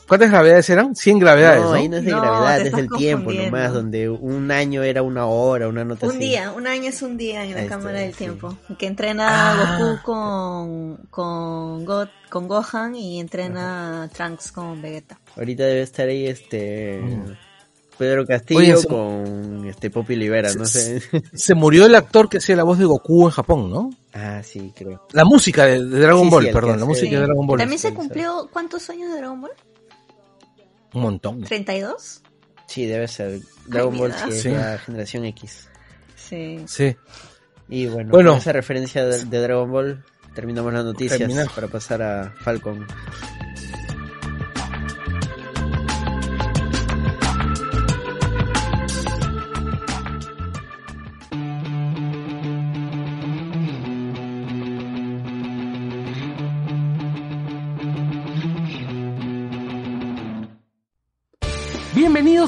¿Cuántas 0.09 0.31
gravedades 0.31 0.69
eran? 0.71 0.95
100 0.95 1.19
gravedades. 1.19 1.61
No, 1.61 1.73
ahí 1.73 1.87
no 1.87 1.97
es 1.97 2.03
de 2.03 2.09
gravedad, 2.09 2.61
es 2.61 2.73
el 2.73 2.89
tiempo 2.89 3.31
nomás, 3.31 3.71
donde 3.71 4.09
un 4.09 4.49
año 4.49 4.81
era 4.81 5.03
una 5.03 5.27
hora, 5.27 5.67
una 5.67 5.85
nota 5.85 6.07
Un 6.07 6.17
día, 6.17 6.51
un 6.51 6.65
año 6.65 6.89
es 6.89 7.03
un 7.03 7.15
día 7.15 7.45
en 7.45 7.53
la 7.53 7.67
cámara 7.67 7.99
del 7.99 8.15
tiempo. 8.15 8.57
Que 8.79 8.87
entrena 8.87 9.27
ah. 9.29 9.77
Goku 9.79 10.01
con, 10.03 10.97
con, 11.11 11.85
con 12.27 12.47
Gohan 12.47 12.95
y 12.95 13.19
entrena 13.19 14.09
Trunks 14.11 14.51
con 14.51 14.81
Vegeta. 14.81 15.19
Ahorita 15.37 15.63
debe 15.63 15.81
estar 15.83 16.09
ahí 16.09 16.25
este. 16.25 16.99
Mm. 17.01 17.33
Pedro 17.99 18.25
Castillo 18.25 18.59
Oye, 18.59 18.77
se- 18.77 18.87
con 18.87 19.65
este 19.67 19.89
Poppy 19.91 20.13
Olivera, 20.15 20.53
no 20.53 20.65
sé. 20.65 21.01
Se 21.33 21.53
murió 21.53 21.85
el 21.85 21.93
actor 21.93 22.29
que 22.29 22.37
hacía 22.37 22.55
la 22.55 22.63
voz 22.63 22.79
de 22.79 22.85
Goku 22.85 23.25
en 23.25 23.31
Japón, 23.31 23.69
¿no? 23.69 23.89
ah, 24.13 24.41
sí, 24.41 24.73
creo. 24.73 25.05
La 25.11 25.25
música 25.25 25.65
de, 25.65 25.85
de 25.85 25.99
Dragon 25.99 26.23
Sí, 26.23 26.29
Ball, 26.29 26.45
sí, 26.45 26.51
perdón, 26.53 26.79
la 26.79 26.85
música 26.85 27.19
de 27.19 27.25
Dragon 27.25 27.45
Ball. 27.45 27.59
También 27.59 27.79
se 27.79 27.93
cumplió 27.93 28.49
cuántos 28.53 28.89
años 28.89 29.11
de 29.11 29.17
Dragon 29.17 29.41
Ball? 29.41 29.51
Un 30.93 31.01
montón. 31.01 31.43
¿32? 31.43 32.21
Sí, 32.67 32.85
debe 32.85 33.07
ser. 33.07 33.39
Dragon 33.67 33.97
Ball 33.97 34.13
sí 34.13 34.29
es 34.29 34.41
Sí. 34.43 34.49
la 34.49 34.77
generación 34.79 35.25
X. 35.25 35.69
Sí. 36.15 36.63
Sí. 36.67 36.95
Y 37.67 37.85
bueno, 37.87 38.11
Bueno. 38.11 38.31
con 38.31 38.39
esa 38.39 38.51
referencia 38.51 39.05
de, 39.05 39.25
de 39.25 39.39
Dragon 39.39 39.71
Ball, 39.71 40.03
terminamos 40.33 40.71
las 40.73 40.83
noticias 40.85 41.49
para 41.53 41.67
pasar 41.67 42.01
a 42.01 42.33
Falcon. 42.41 42.85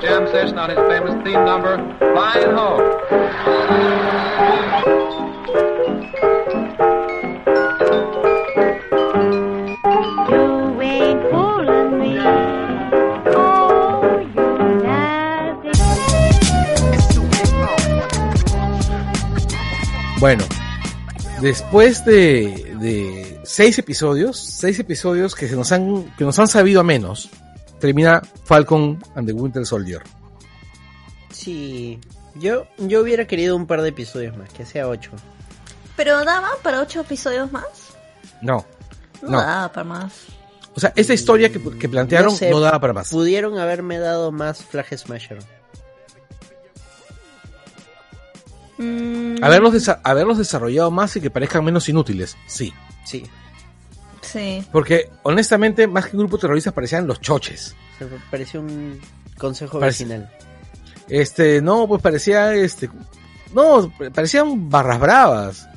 Jam 0.00 0.26
session 0.28 0.58
on 0.58 0.70
his 0.70 0.78
famous 0.78 1.14
theme 1.24 1.44
number, 1.44 1.76
Flying 1.98 2.52
Home. 2.56 2.80
You 10.30 10.80
ain't 10.82 11.22
fooling 11.30 11.98
me. 12.00 12.18
Oh, 13.34 14.20
you 14.34 14.46
nasty. 14.82 15.70
Bueno, 20.20 20.44
después 21.40 22.04
de, 22.04 22.74
de 22.80 23.40
seis 23.44 23.78
episodios, 23.78 24.38
seis 24.38 24.78
episodios 24.78 25.34
que 25.34 25.48
se 25.48 25.56
nos 25.56 25.72
han, 25.72 26.04
que 26.16 26.24
nos 26.24 26.38
han 26.38 26.48
sabido 26.48 26.80
a 26.80 26.84
menos, 26.84 27.30
termina 27.80 28.22
Falcon 28.44 29.02
and 29.14 29.26
the 29.26 29.32
Winter 29.32 29.64
Soldier. 29.66 30.02
Sí, 31.30 31.98
yo, 32.34 32.66
yo 32.78 33.00
hubiera 33.02 33.26
querido 33.26 33.56
un 33.56 33.66
par 33.66 33.82
de 33.82 33.90
episodios 33.90 34.36
más, 34.36 34.50
que 34.52 34.64
sea 34.66 34.88
ocho. 34.88 35.10
¿Pero 35.96 36.24
daba 36.24 36.50
para 36.62 36.80
ocho 36.80 37.00
episodios 37.00 37.50
más? 37.52 37.64
No. 38.42 38.64
No, 39.22 39.30
No. 39.30 39.40
daba 39.40 39.72
para 39.72 39.84
más. 39.84 40.12
O 40.74 40.80
sea, 40.80 40.92
esta 40.94 41.14
historia 41.14 41.50
que, 41.50 41.58
que 41.78 41.88
plantearon 41.88 42.32
no, 42.32 42.36
sé, 42.36 42.50
daba 42.50 42.78
para 42.80 42.92
más. 42.92 43.08
Pudieron 43.10 43.58
haberme 43.58 43.98
dado 43.98 44.30
más 44.30 44.62
Flag 44.62 44.86
Smasher. 44.98 45.38
Mm, 48.78 49.42
Haberlos, 49.42 49.72
desa- 49.72 50.00
haberlos 50.04 50.36
desarrollado 50.38 50.90
más 50.90 51.16
y 51.16 51.20
que 51.22 51.30
parezcan 51.30 51.64
menos 51.64 51.88
inútiles, 51.88 52.36
sí. 52.46 52.74
Sí, 53.04 53.24
Sí. 54.30 54.64
Porque, 54.72 55.08
honestamente, 55.22 55.86
más 55.86 56.06
que 56.06 56.16
un 56.16 56.22
grupo 56.24 56.38
terrorista 56.38 56.72
parecían 56.72 57.06
los 57.06 57.20
choches. 57.20 57.74
se 57.98 58.06
pareció 58.30 58.60
un 58.60 59.00
consejo 59.38 59.78
original. 59.78 60.30
Este, 61.08 61.62
no, 61.62 61.86
pues 61.86 62.02
parecía, 62.02 62.52
este, 62.54 62.90
no, 63.54 63.92
parecían 64.12 64.68
barras 64.68 64.98
bravas. 64.98 65.68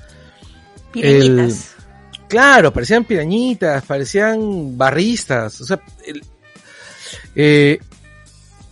Pirañitas. 0.91 1.75
Claro, 2.27 2.73
parecían 2.73 3.05
pirañitas, 3.05 3.83
parecían 3.85 4.77
barristas. 4.77 5.61
O 5.61 5.65
sea, 5.65 5.79
el- 6.05 6.23
eh, 7.35 7.79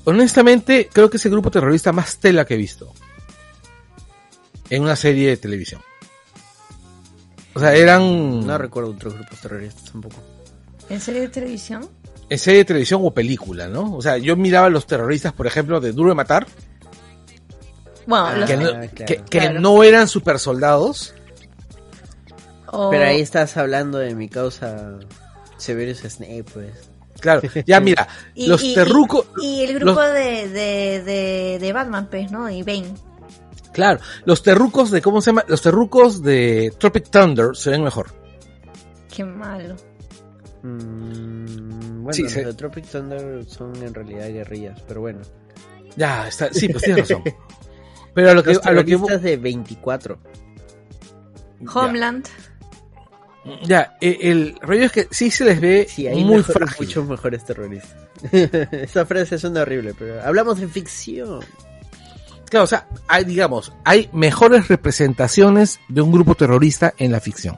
honestamente, 0.04 0.90
creo 0.92 1.10
que 1.10 1.18
es 1.18 1.26
el 1.26 1.32
grupo 1.32 1.52
terrorista 1.52 1.92
más 1.92 2.18
tela 2.18 2.46
que 2.46 2.56
he 2.56 2.58
visto. 2.58 2.92
En 4.70 4.84
una 4.84 4.96
serie 4.96 5.30
de 5.30 5.38
televisión. 5.38 5.82
O 7.58 7.60
sea, 7.60 7.74
eran 7.76 8.46
No 8.46 8.58
recuerdo 8.58 8.92
otros 8.92 9.14
grupos 9.16 9.40
terroristas 9.42 9.84
tampoco. 9.92 10.16
¿En 10.90 11.02
serie 11.02 11.22
de 11.22 11.28
televisión? 11.30 11.88
en 12.30 12.38
serie 12.40 12.60
de 12.60 12.66
televisión 12.66 13.02
o 13.06 13.12
película, 13.12 13.68
¿no? 13.70 13.96
O 13.96 14.02
sea, 14.02 14.18
yo 14.18 14.36
miraba 14.36 14.68
a 14.68 14.70
los 14.70 14.86
terroristas, 14.86 15.32
por 15.32 15.48
ejemplo, 15.48 15.80
de 15.80 15.92
Duro 15.94 16.10
de 16.10 16.16
Matar, 16.16 16.46
Bueno, 18.06 18.26
Ah, 18.26 18.36
los- 18.38 18.50
que, 18.50 18.58
no, 18.58 18.70
claro. 18.70 18.90
que- 18.96 19.06
que 19.06 19.22
Claro. 19.24 19.60
no 19.60 19.84
eran 19.84 20.08
super 20.08 20.40
soldados. 20.40 21.14
Pero 22.72 23.04
ahí 23.06 23.22
estás 23.22 23.56
hablando 23.58 23.98
de 23.98 24.14
mi 24.16 24.30
causa 24.30 24.98
Severus 25.58 26.00
Snape, 26.00 26.44
pues. 26.54 26.74
Claro, 27.20 27.42
ya 27.66 27.80
mira, 27.82 28.08
y- 28.36 28.48
los 28.48 28.62
terrucos, 28.62 29.26
Y, 29.42 29.46
y 29.48 29.64
el 29.64 29.74
grupo 29.80 30.00
los- 30.02 30.14
de, 30.14 30.48
de, 30.50 31.04
de, 31.04 31.58
de 31.60 31.74
Batman, 31.74 32.08
pues, 32.10 32.30
¿no? 32.32 32.50
Y 32.50 32.62
Bane. 32.64 32.94
Claro, 33.78 34.00
los 34.26 34.42
terrucos 34.44 34.90
de, 34.92 35.02
¿cómo 35.04 35.22
se 35.22 35.30
llama? 35.30 35.46
Los 35.48 35.62
terrucos 35.62 36.22
de 36.24 36.74
Tropic 36.80 37.10
Thunder 37.12 37.56
se 37.56 37.70
ven 37.70 37.84
mejor. 37.84 38.08
Qué 39.16 39.24
malo. 39.24 39.76
Mm, 40.64 42.04
bueno, 42.04 42.14
Sí, 42.14 42.24
los 42.24 42.32
se- 42.32 42.44
de 42.46 42.54
Tropic 42.56 42.86
Thunder 42.88 43.46
son 43.46 43.76
en 43.84 43.94
realidad 43.94 44.28
guerrillas, 44.30 44.82
pero 44.88 45.02
bueno. 45.02 45.20
Ya, 45.96 46.28
está, 46.28 46.52
sí, 46.52 46.68
pues 46.70 46.84
tienes 46.84 47.08
razón. 47.08 47.24
Pero 48.14 48.32
a 48.32 48.34
lo 48.34 48.44
que, 48.44 48.54
Los 48.56 48.66
a 48.66 48.72
lo 48.72 48.84
que 48.84 48.92
terroristas 48.92 49.22
de 49.22 49.38
24. 49.38 50.18
Homeland. 51.74 52.26
ya, 53.64 53.96
eh, 54.02 54.18
el 54.22 54.56
rollo 54.62 54.86
es 54.86 54.92
que 54.92 55.08
sí 55.12 55.32
se 55.32 55.46
les 55.46 55.62
ve 55.62 55.88
Sí, 55.90 56.08
hay 56.08 56.24
muy 56.24 56.38
mejor- 56.38 56.54
frágil. 56.54 56.88
muchos 56.88 57.08
mejores 57.08 57.46
terroristas. 57.46 57.96
Esa 58.32 59.06
frase 59.06 59.38
suena 59.38 59.62
horrible, 59.62 59.94
pero 59.98 60.22
hablamos 60.24 60.60
de 60.60 60.68
ficción. 60.68 61.40
Claro, 62.50 62.64
o 62.64 62.68
sea, 62.68 62.88
hay, 63.08 63.24
digamos, 63.26 63.74
hay 63.84 64.10
mejores 64.14 64.68
representaciones 64.70 65.80
de 65.90 66.02
un 66.02 66.12
grupo 66.12 66.36
terrorista 66.36 66.94
en 66.98 67.12
la 67.12 67.20
ficción. 67.20 67.58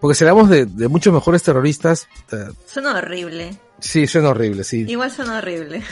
Porque 0.00 0.14
si 0.14 0.24
hablamos 0.24 0.48
de, 0.48 0.64
de 0.64 0.88
muchos 0.88 1.12
mejores 1.12 1.42
terroristas, 1.42 2.08
eh, 2.32 2.48
Suena 2.66 2.96
horrible. 2.96 3.54
sí, 3.80 4.06
suena 4.06 4.30
horrible, 4.30 4.64
sí. 4.64 4.86
Igual 4.88 5.10
suena 5.10 5.38
horrible. 5.38 5.82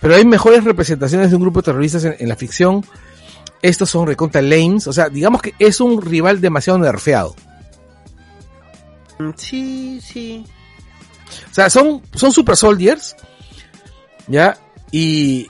Pero 0.00 0.16
hay 0.16 0.24
mejores 0.24 0.64
representaciones 0.64 1.30
de 1.30 1.36
un 1.36 1.42
grupo 1.42 1.60
de 1.60 1.66
terroristas 1.66 2.04
en, 2.04 2.16
en 2.18 2.28
la 2.28 2.34
ficción. 2.34 2.84
Estos 3.62 3.90
son 3.90 4.06
recontra 4.06 4.42
lames. 4.42 4.86
O 4.88 4.92
sea, 4.92 5.08
digamos 5.10 5.42
que 5.42 5.54
es 5.60 5.80
un 5.80 6.02
rival 6.02 6.40
demasiado 6.40 6.78
nerfeado. 6.78 7.36
Sí, 9.36 10.00
sí. 10.02 10.44
O 11.50 11.54
sea, 11.54 11.68
son, 11.70 12.02
son 12.14 12.32
super 12.32 12.56
soldiers. 12.56 13.14
¿Ya? 14.26 14.56
Y. 14.90 15.48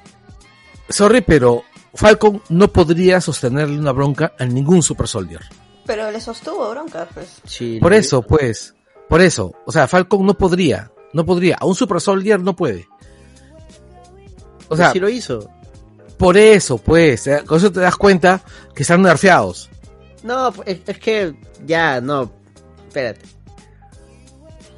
Sorry, 0.91 1.23
pero 1.23 1.63
Falcon 1.95 2.43
no 2.51 2.69
podría 2.73 3.21
sostenerle 3.21 3.79
una 3.79 3.93
bronca 3.93 4.35
a 4.39 4.45
ningún 4.45 4.83
super 4.83 5.09
soldier. 5.09 5.41
Pero 5.87 6.11
le 6.11 6.21
sostuvo 6.21 6.69
bronca, 6.71 7.09
pues. 7.15 7.41
sí 7.45 7.79
Por 7.81 7.93
eso, 7.95 8.23
pues. 8.23 8.75
Por 9.09 9.21
eso. 9.21 9.55
O 9.67 9.73
sea, 9.73 9.89
Falcon 9.89 10.25
no 10.27 10.35
podría. 10.35 10.91
No 11.13 11.25
podría. 11.25 11.57
A 11.59 11.65
un 11.67 11.75
super 11.75 12.01
soldier 12.01 12.39
no 12.41 12.55
puede. 12.55 12.87
O 14.69 14.77
sea, 14.77 14.93
sí 14.93 15.01
lo 15.01 15.09
hizo. 15.09 15.51
por 16.17 16.37
eso, 16.37 16.79
pues. 16.79 17.27
eh, 17.27 17.43
Con 17.45 17.59
eso 17.59 17.73
te 17.73 17.81
das 17.81 17.97
cuenta 17.97 18.41
que 18.75 18.83
están 18.83 19.03
nerfeados. 19.03 19.69
No, 20.23 20.53
es, 20.67 20.81
es 20.87 20.99
que 20.99 21.35
ya, 21.67 22.01
no. 22.01 22.31
Espérate. 22.87 23.21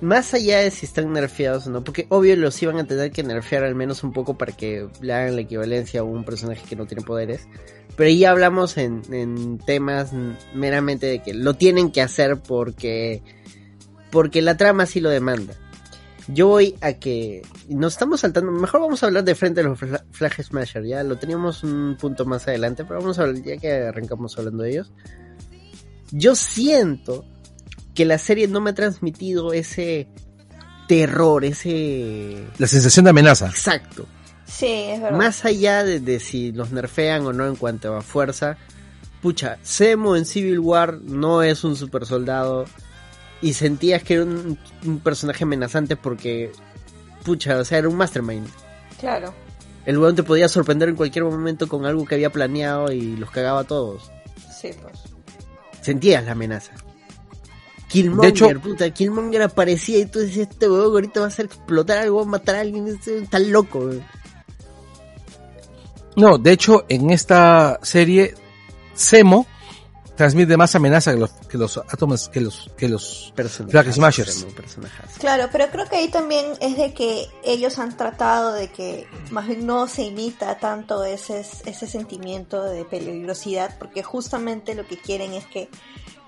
Más 0.02 0.34
allá 0.34 0.58
de 0.58 0.72
si 0.72 0.84
están 0.84 1.12
nerfeados 1.12 1.68
o 1.68 1.70
no, 1.70 1.84
porque 1.84 2.06
obvio 2.08 2.34
los 2.34 2.60
iban 2.60 2.76
a 2.78 2.84
tener 2.84 3.12
que 3.12 3.22
nerfear 3.22 3.62
al 3.62 3.76
menos 3.76 4.02
un 4.02 4.12
poco 4.12 4.36
para 4.36 4.50
que 4.52 4.88
le 5.00 5.12
hagan 5.12 5.36
la 5.36 5.42
equivalencia 5.42 6.00
a 6.00 6.02
un 6.02 6.24
personaje 6.24 6.66
que 6.68 6.74
no 6.74 6.86
tiene 6.86 7.04
poderes. 7.04 7.46
Pero 7.96 8.08
ahí 8.08 8.24
hablamos 8.24 8.76
en, 8.78 9.58
temas 9.64 10.10
meramente 10.54 11.06
de 11.06 11.22
que 11.22 11.34
lo 11.34 11.54
tienen 11.54 11.92
que 11.92 12.02
hacer 12.02 12.38
porque 12.40 13.22
porque 14.10 14.42
la 14.42 14.56
trama 14.56 14.86
sí 14.86 15.00
lo 15.00 15.08
demanda. 15.08 15.54
Yo 16.26 16.48
voy 16.48 16.74
a 16.80 16.94
que 16.94 17.42
nos 17.68 17.92
estamos 17.94 18.20
saltando, 18.20 18.50
mejor 18.50 18.80
vamos 18.80 19.02
a 19.02 19.06
hablar 19.06 19.22
de 19.24 19.34
frente 19.36 19.60
a 19.60 19.64
los 19.64 19.78
Fla- 19.78 20.04
Flag 20.10 20.42
Smasher, 20.42 20.84
ya 20.84 21.02
lo 21.04 21.16
teníamos 21.16 21.62
un 21.62 21.96
punto 22.00 22.24
más 22.24 22.46
adelante, 22.48 22.84
pero 22.84 23.00
vamos 23.00 23.18
a 23.20 23.32
ya 23.32 23.56
que 23.56 23.72
arrancamos 23.72 24.36
hablando 24.36 24.64
de 24.64 24.70
ellos. 24.72 24.92
Yo 26.10 26.34
siento 26.34 27.24
que 27.94 28.04
la 28.04 28.18
serie 28.18 28.48
no 28.48 28.60
me 28.60 28.70
ha 28.70 28.74
transmitido 28.74 29.52
ese 29.52 30.08
terror, 30.88 31.44
ese... 31.44 32.44
La 32.58 32.66
sensación 32.66 33.04
de 33.04 33.10
amenaza. 33.10 33.46
Exacto. 33.48 34.06
Sí, 34.46 34.66
es 34.66 35.00
verdad. 35.00 35.16
Más 35.16 35.44
allá 35.44 35.84
de, 35.84 36.00
de 36.00 36.20
si 36.20 36.52
los 36.52 36.72
nerfean 36.72 37.26
o 37.26 37.32
no 37.32 37.46
en 37.46 37.56
cuanto 37.56 37.94
a 37.96 38.02
fuerza, 38.02 38.58
pucha, 39.22 39.58
Zemo 39.64 40.16
en 40.16 40.26
Civil 40.26 40.58
War 40.58 41.00
no 41.02 41.42
es 41.42 41.64
un 41.64 41.76
super 41.76 42.04
soldado 42.04 42.66
y 43.40 43.54
sentías 43.54 44.02
que 44.02 44.14
era 44.14 44.24
un, 44.24 44.58
un 44.84 45.00
personaje 45.00 45.44
amenazante 45.44 45.96
porque, 45.96 46.52
pucha, 47.24 47.58
o 47.58 47.64
sea, 47.64 47.78
era 47.78 47.88
un 47.88 47.96
mastermind. 47.96 48.46
Claro. 49.00 49.34
El 49.84 49.98
weón 49.98 50.14
te 50.14 50.22
podía 50.22 50.48
sorprender 50.48 50.90
en 50.90 50.96
cualquier 50.96 51.24
momento 51.24 51.66
con 51.66 51.86
algo 51.86 52.04
que 52.04 52.14
había 52.14 52.30
planeado 52.30 52.92
y 52.92 53.16
los 53.16 53.30
cagaba 53.30 53.60
a 53.60 53.64
todos. 53.64 54.12
Sí, 54.60 54.70
pues. 54.80 54.98
Sentías 55.80 56.24
la 56.24 56.32
amenaza. 56.32 56.72
Killmonger, 57.92 58.22
De 58.22 58.28
hecho- 58.28 58.60
puta, 58.60 58.90
Killmonger 58.90 59.42
aparecía 59.42 59.98
y 59.98 60.06
tú 60.06 60.20
decías, 60.20 60.48
este 60.50 60.68
weón 60.68 60.92
ahorita 60.92 61.20
va 61.20 61.26
a 61.26 61.28
hacer 61.28 61.46
explotar 61.46 61.98
algo, 61.98 62.16
va 62.18 62.22
a 62.22 62.26
matar 62.26 62.54
a 62.56 62.60
alguien, 62.60 62.88
este 62.88 63.18
está 63.18 63.38
loco. 63.38 63.78
weón". 63.80 64.04
No, 66.16 66.38
de 66.38 66.52
hecho, 66.52 66.84
en 66.88 67.10
esta 67.10 67.78
serie, 67.82 68.34
Zemo 68.96 69.46
transmite 70.14 70.56
más 70.58 70.74
amenaza 70.74 71.12
que 71.14 71.18
los, 71.18 71.30
que 71.30 71.56
los 71.58 71.78
átomos, 71.78 72.28
que 72.28 72.40
los, 72.42 72.70
que 72.76 72.86
los 72.88 73.32
Flag 73.34 73.92
Smashers. 73.92 74.46
Claro, 75.18 75.48
pero 75.50 75.68
creo 75.70 75.88
que 75.88 75.96
ahí 75.96 76.08
también 76.08 76.44
es 76.60 76.76
de 76.76 76.92
que 76.92 77.26
ellos 77.42 77.78
han 77.78 77.96
tratado 77.96 78.52
de 78.52 78.68
que 78.68 79.06
más 79.30 79.46
bien 79.48 79.66
no 79.66 79.86
se 79.88 80.02
imita 80.02 80.58
tanto 80.58 81.02
ese, 81.04 81.40
ese 81.64 81.86
sentimiento 81.86 82.62
de 82.62 82.84
peligrosidad, 82.84 83.76
porque 83.78 84.02
justamente 84.02 84.74
lo 84.74 84.86
que 84.86 84.98
quieren 84.98 85.32
es 85.32 85.46
que 85.46 85.70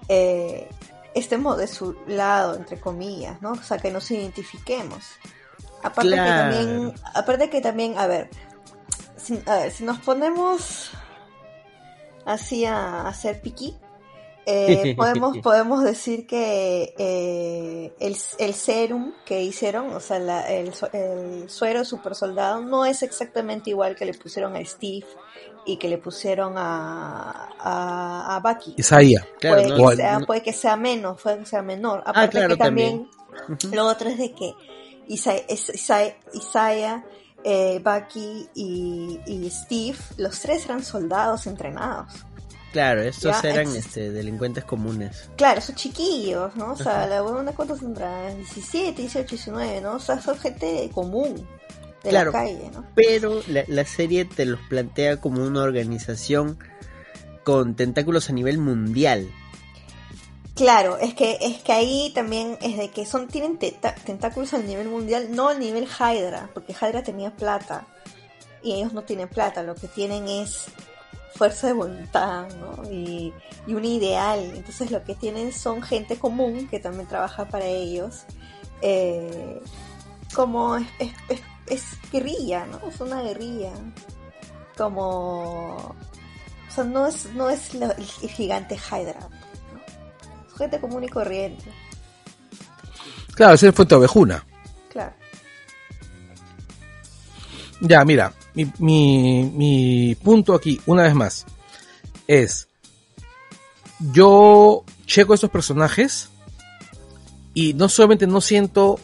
eh, 0.08 0.68
estemos 1.14 1.56
de 1.58 1.66
su 1.66 1.96
lado, 2.06 2.56
entre 2.56 2.80
comillas, 2.80 3.40
¿no? 3.42 3.52
O 3.52 3.62
sea, 3.62 3.78
que 3.78 3.90
nos 3.90 4.10
identifiquemos. 4.10 5.04
Aparte 5.82 6.10
Claro. 6.12 6.50
que 6.52 6.56
también, 6.58 6.94
aparte 7.14 7.50
que 7.50 7.60
también, 7.60 7.98
a 7.98 8.06
ver, 8.06 8.30
si, 9.16 9.40
a 9.46 9.56
ver, 9.56 9.70
si 9.70 9.84
nos 9.84 9.98
ponemos 10.00 10.90
así 12.24 12.64
a 12.64 13.06
hacer 13.06 13.40
piqui, 13.42 13.76
eh, 14.46 14.94
podemos, 14.96 15.38
podemos 15.38 15.82
decir 15.84 16.26
que 16.26 16.94
eh, 16.98 17.92
el, 18.00 18.16
el 18.38 18.54
serum 18.54 19.12
que 19.24 19.42
hicieron, 19.42 19.90
o 19.94 20.00
sea, 20.00 20.18
la- 20.18 20.46
el, 20.52 20.72
el 20.92 21.48
suero 21.50 21.84
super 21.84 22.14
soldado, 22.14 22.60
no 22.60 22.84
es 22.84 23.02
exactamente 23.02 23.70
igual 23.70 23.96
que 23.96 24.04
le 24.04 24.14
pusieron 24.14 24.56
a 24.56 24.64
Steve 24.64 25.06
y 25.66 25.76
que 25.78 25.88
le 25.88 25.98
pusieron 25.98 26.54
a, 26.58 27.48
a, 27.58 28.36
a 28.36 28.40
Bucky. 28.40 28.74
Isaiah. 28.76 29.26
Claro, 29.40 29.62
puede, 29.62 29.68
no, 29.78 29.88
que 29.90 29.96
sea, 29.96 30.18
no- 30.18 30.26
puede 30.26 30.42
que 30.42 30.52
sea 30.52 30.76
menos, 30.76 31.20
puede 31.22 31.38
que 31.38 31.46
sea 31.46 31.62
menor. 31.62 32.02
Aparte 32.04 32.30
claro, 32.38 32.54
que 32.56 32.62
también, 32.64 33.08
Ujú. 33.48 33.74
lo 33.74 33.86
otro 33.86 34.08
es 34.10 34.18
de 34.18 34.32
que 34.32 34.52
Isa- 35.08 35.36
es- 35.48 35.70
Isa- 35.74 36.14
Isaiah, 36.34 37.04
eh, 37.42 37.80
Bucky 37.84 38.48
y, 38.54 39.20
y 39.26 39.50
Steve, 39.50 39.98
los 40.18 40.40
tres 40.40 40.64
eran 40.66 40.82
soldados 40.84 41.46
entrenados. 41.46 42.12
Claro, 42.74 43.02
estos 43.02 43.40
Ya, 43.40 43.50
eran 43.50 43.68
ex- 43.68 43.86
este, 43.86 44.10
delincuentes 44.10 44.64
comunes. 44.64 45.30
Claro, 45.36 45.60
son 45.60 45.76
chiquillos, 45.76 46.56
¿no? 46.56 46.72
O 46.72 46.76
sea, 46.76 47.06
la 47.06 47.22
huevona 47.22 47.52
cuántos 47.52 47.78
tendrá, 47.78 48.34
17, 48.34 49.00
18, 49.00 49.28
19, 49.28 49.80
¿no? 49.80 49.92
O 49.94 50.00
sea, 50.00 50.20
son 50.20 50.36
gente 50.36 50.90
común 50.92 51.36
de 52.02 52.10
Claro. 52.10 52.32
la 52.32 52.40
calle, 52.40 52.70
¿no? 52.74 52.84
Pero 52.96 53.40
la, 53.46 53.62
la 53.68 53.84
serie 53.84 54.24
te 54.24 54.44
los 54.44 54.58
plantea 54.68 55.20
como 55.20 55.44
una 55.44 55.62
organización 55.62 56.58
con 57.44 57.76
tentáculos 57.76 58.28
a 58.28 58.32
nivel 58.32 58.58
mundial. 58.58 59.30
Claro, 60.56 60.98
es 60.98 61.14
que 61.14 61.38
es 61.40 61.62
que 61.62 61.72
ahí 61.72 62.10
también 62.12 62.58
es 62.60 62.76
de 62.76 62.90
que 62.90 63.06
son 63.06 63.28
tienen 63.28 63.56
tentáculos 63.58 64.52
a 64.52 64.58
nivel 64.58 64.88
mundial, 64.88 65.28
no 65.30 65.48
a 65.48 65.54
nivel 65.54 65.84
Hydra, 65.86 66.50
porque 66.54 66.72
Hydra 66.72 67.04
tenía 67.04 67.30
plata 67.36 67.86
y 68.64 68.72
ellos 68.74 68.92
no 68.92 69.02
tienen 69.02 69.28
plata, 69.28 69.62
lo 69.62 69.74
que 69.76 69.86
tienen 69.88 70.26
es 70.28 70.66
fuerza 71.36 71.66
de 71.68 71.72
voluntad, 71.72 72.48
¿no? 72.56 72.90
Y, 72.90 73.32
y 73.66 73.74
un 73.74 73.84
ideal. 73.84 74.40
Entonces 74.54 74.90
lo 74.90 75.02
que 75.04 75.14
tienen 75.14 75.52
son 75.52 75.82
gente 75.82 76.18
común 76.18 76.68
que 76.68 76.78
también 76.80 77.06
trabaja 77.08 77.46
para 77.46 77.64
ellos, 77.66 78.22
eh, 78.82 79.60
como 80.34 80.76
es, 80.76 80.86
es, 80.98 81.12
es- 81.28 81.40
es 81.66 81.82
guerrilla, 82.12 82.66
¿no? 82.66 82.80
Es 82.88 83.00
una 83.00 83.22
guerrilla, 83.22 83.72
como, 84.76 85.74
o 85.76 85.94
sea, 86.68 86.84
no 86.84 87.06
es 87.06 87.26
no 87.34 87.48
es 87.48 87.72
lo- 87.74 87.90
el, 87.92 88.04
gigante 88.04 88.76
Hydra, 88.76 89.18
¿no? 89.20 89.30
Es 90.46 90.54
gente 90.58 90.78
común 90.80 91.04
y 91.04 91.08
corriente, 91.08 91.64
Claro, 93.34 93.54
ese 93.54 93.72
fue 93.72 93.84
Ovejuna. 93.90 94.44
claro. 94.90 95.12
Ya, 97.80 98.04
mira, 98.04 98.32
mi, 98.54 98.70
mi, 98.78 99.52
mi 99.54 100.14
punto 100.16 100.54
aquí, 100.54 100.80
una 100.86 101.02
vez 101.02 101.14
más, 101.14 101.46
es, 102.26 102.68
yo 104.12 104.84
checo 105.06 105.34
estos 105.34 105.50
personajes 105.50 106.30
y 107.52 107.74
no 107.74 107.88
solamente 107.88 108.26
no 108.26 108.40
siento 108.40 108.98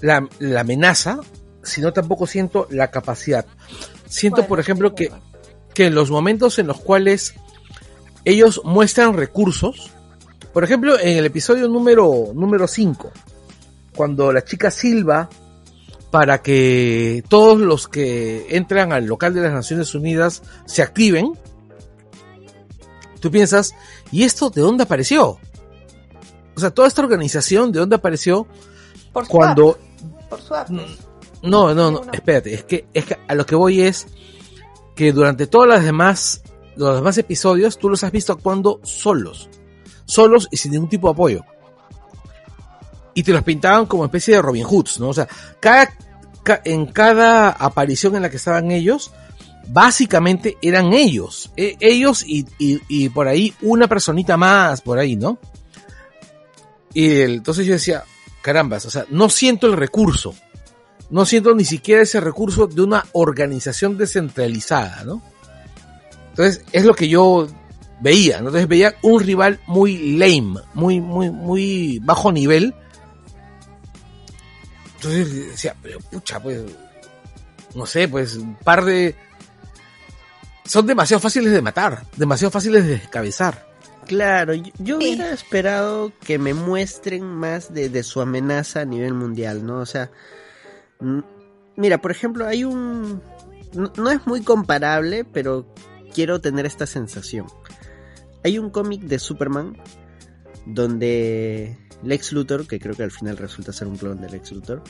la, 0.00 0.28
la 0.38 0.60
amenaza, 0.60 1.20
sino 1.62 1.92
tampoco 1.92 2.26
siento 2.26 2.66
la 2.70 2.90
capacidad. 2.90 3.46
Siento, 4.08 4.36
Bueno, 4.36 4.48
por 4.48 4.60
ejemplo, 4.60 4.94
que, 4.94 5.10
que 5.74 5.86
en 5.86 5.94
los 5.94 6.10
momentos 6.10 6.58
en 6.58 6.66
los 6.66 6.80
cuales 6.80 7.34
ellos 8.24 8.60
muestran 8.64 9.14
recursos, 9.14 9.90
por 10.52 10.64
ejemplo, 10.64 10.98
en 10.98 11.18
el 11.18 11.26
episodio 11.26 11.68
número 11.68 12.32
número 12.34 12.66
5, 12.66 13.10
cuando 13.94 14.32
la 14.32 14.44
chica 14.44 14.70
Silva 14.70 15.28
para 16.12 16.42
que 16.42 17.24
todos 17.30 17.58
los 17.58 17.88
que 17.88 18.54
entran 18.54 18.92
al 18.92 19.06
local 19.06 19.32
de 19.32 19.40
las 19.40 19.52
Naciones 19.54 19.94
Unidas 19.94 20.42
se 20.66 20.82
activen, 20.82 21.32
tú 23.18 23.30
piensas, 23.30 23.74
¿y 24.12 24.24
esto 24.24 24.50
de 24.50 24.60
dónde 24.60 24.82
apareció? 24.82 25.38
O 26.54 26.60
sea, 26.60 26.70
toda 26.70 26.86
esta 26.86 27.00
organización 27.00 27.72
de 27.72 27.78
dónde 27.78 27.96
apareció 27.96 28.46
Por 29.10 29.26
cuando 29.26 29.78
por 30.28 30.40
pues. 30.40 30.70
no, 31.42 31.74
no, 31.74 31.90
no, 31.90 32.02
espérate, 32.12 32.52
es 32.52 32.64
que, 32.64 32.84
es 32.92 33.06
que 33.06 33.16
a 33.26 33.34
lo 33.34 33.46
que 33.46 33.54
voy 33.54 33.80
es 33.80 34.06
que 34.94 35.12
durante 35.12 35.46
todas 35.46 35.66
las 35.66 35.82
demás, 35.82 36.42
los 36.76 36.94
demás 36.94 37.16
episodios 37.16 37.78
tú 37.78 37.88
los 37.88 38.04
has 38.04 38.12
visto 38.12 38.34
actuando 38.34 38.80
solos, 38.82 39.48
solos 40.04 40.46
y 40.50 40.58
sin 40.58 40.72
ningún 40.72 40.90
tipo 40.90 41.08
de 41.08 41.12
apoyo. 41.12 41.44
Y 43.14 43.22
te 43.22 43.32
los 43.32 43.42
pintaban 43.42 43.86
como 43.86 44.04
especie 44.04 44.34
de 44.36 44.42
Robin 44.42 44.64
Hoods, 44.64 44.98
¿no? 45.00 45.08
O 45.10 45.14
sea, 45.14 45.28
cada, 45.60 45.90
ca- 46.42 46.62
en 46.64 46.86
cada 46.86 47.50
aparición 47.50 48.16
en 48.16 48.22
la 48.22 48.30
que 48.30 48.36
estaban 48.36 48.70
ellos, 48.70 49.12
básicamente 49.68 50.56
eran 50.62 50.92
ellos, 50.92 51.50
E- 51.56 51.76
ellos 51.80 52.24
y, 52.26 52.46
y, 52.58 53.08
por 53.10 53.28
ahí 53.28 53.54
una 53.62 53.86
personita 53.86 54.36
más, 54.36 54.80
por 54.80 54.98
ahí, 54.98 55.16
¿no? 55.16 55.38
Y 56.94 57.20
entonces 57.20 57.66
yo 57.66 57.74
decía, 57.74 58.04
carambas, 58.42 58.84
o 58.86 58.90
sea, 58.90 59.04
no 59.10 59.28
siento 59.28 59.66
el 59.66 59.74
recurso, 59.74 60.34
no 61.10 61.24
siento 61.26 61.54
ni 61.54 61.64
siquiera 61.64 62.02
ese 62.02 62.20
recurso 62.20 62.66
de 62.66 62.82
una 62.82 63.04
organización 63.12 63.96
descentralizada, 63.98 65.04
¿no? 65.04 65.22
Entonces, 66.30 66.64
es 66.72 66.84
lo 66.84 66.94
que 66.94 67.08
yo 67.08 67.46
veía, 68.00 68.40
¿no? 68.40 68.48
Entonces 68.48 68.68
veía 68.68 68.94
un 69.02 69.20
rival 69.22 69.60
muy 69.66 70.16
lame, 70.16 70.60
muy, 70.74 71.00
muy, 71.00 71.30
muy 71.30 71.98
bajo 72.02 72.32
nivel. 72.32 72.74
Entonces 75.02 75.48
decía, 75.50 75.74
pero 75.82 75.98
pucha, 75.98 76.40
pues, 76.40 76.62
no 77.74 77.86
sé, 77.86 78.06
pues, 78.06 78.36
un 78.36 78.54
par 78.56 78.84
de... 78.84 79.16
Son 80.64 80.86
demasiado 80.86 81.20
fáciles 81.20 81.52
de 81.52 81.60
matar, 81.60 82.04
demasiado 82.16 82.52
fáciles 82.52 82.84
de 82.84 82.98
descabezar. 82.98 83.66
Claro, 84.06 84.54
yo, 84.54 84.70
yo 84.78 85.00
Sí. 85.00 85.06
hubiera 85.14 85.32
esperado 85.32 86.12
que 86.24 86.38
me 86.38 86.54
muestren 86.54 87.24
más 87.24 87.74
de, 87.74 87.88
de 87.88 88.02
su 88.04 88.20
amenaza 88.20 88.82
a 88.82 88.84
nivel 88.84 89.12
mundial, 89.14 89.66
¿no? 89.66 89.78
O 89.78 89.86
sea, 89.86 90.10
mira, 91.76 91.98
por 91.98 92.12
ejemplo, 92.12 92.46
hay 92.46 92.62
un... 92.64 93.20
No, 93.72 93.92
no 93.96 94.10
es 94.10 94.24
muy 94.26 94.42
comparable, 94.42 95.24
pero 95.24 95.66
quiero 96.14 96.40
tener 96.40 96.64
esta 96.66 96.86
sensación. 96.86 97.46
Hay 98.44 98.58
un 98.58 98.70
cómic 98.70 99.00
de 99.02 99.18
Superman 99.18 99.76
donde 100.66 101.76
Lex 102.02 102.32
Luthor, 102.32 102.66
que 102.66 102.80
creo 102.80 102.94
que 102.94 103.02
al 103.02 103.10
final 103.10 103.36
resulta 103.36 103.72
ser 103.72 103.88
un 103.88 103.96
clon 103.96 104.20
de 104.20 104.30
Lex 104.30 104.52
Luthor, 104.52 104.82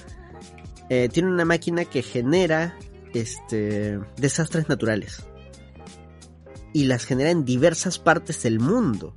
eh, 0.89 1.09
tiene 1.11 1.29
una 1.29 1.45
máquina 1.45 1.85
que 1.85 2.03
genera 2.03 2.77
este 3.15 4.01
desastres 4.17 4.69
naturales 4.69 5.23
y 6.73 6.85
las 6.85 7.05
genera 7.05 7.31
en 7.31 7.45
diversas 7.45 7.99
partes 7.99 8.43
del 8.43 8.61
mundo. 8.61 9.15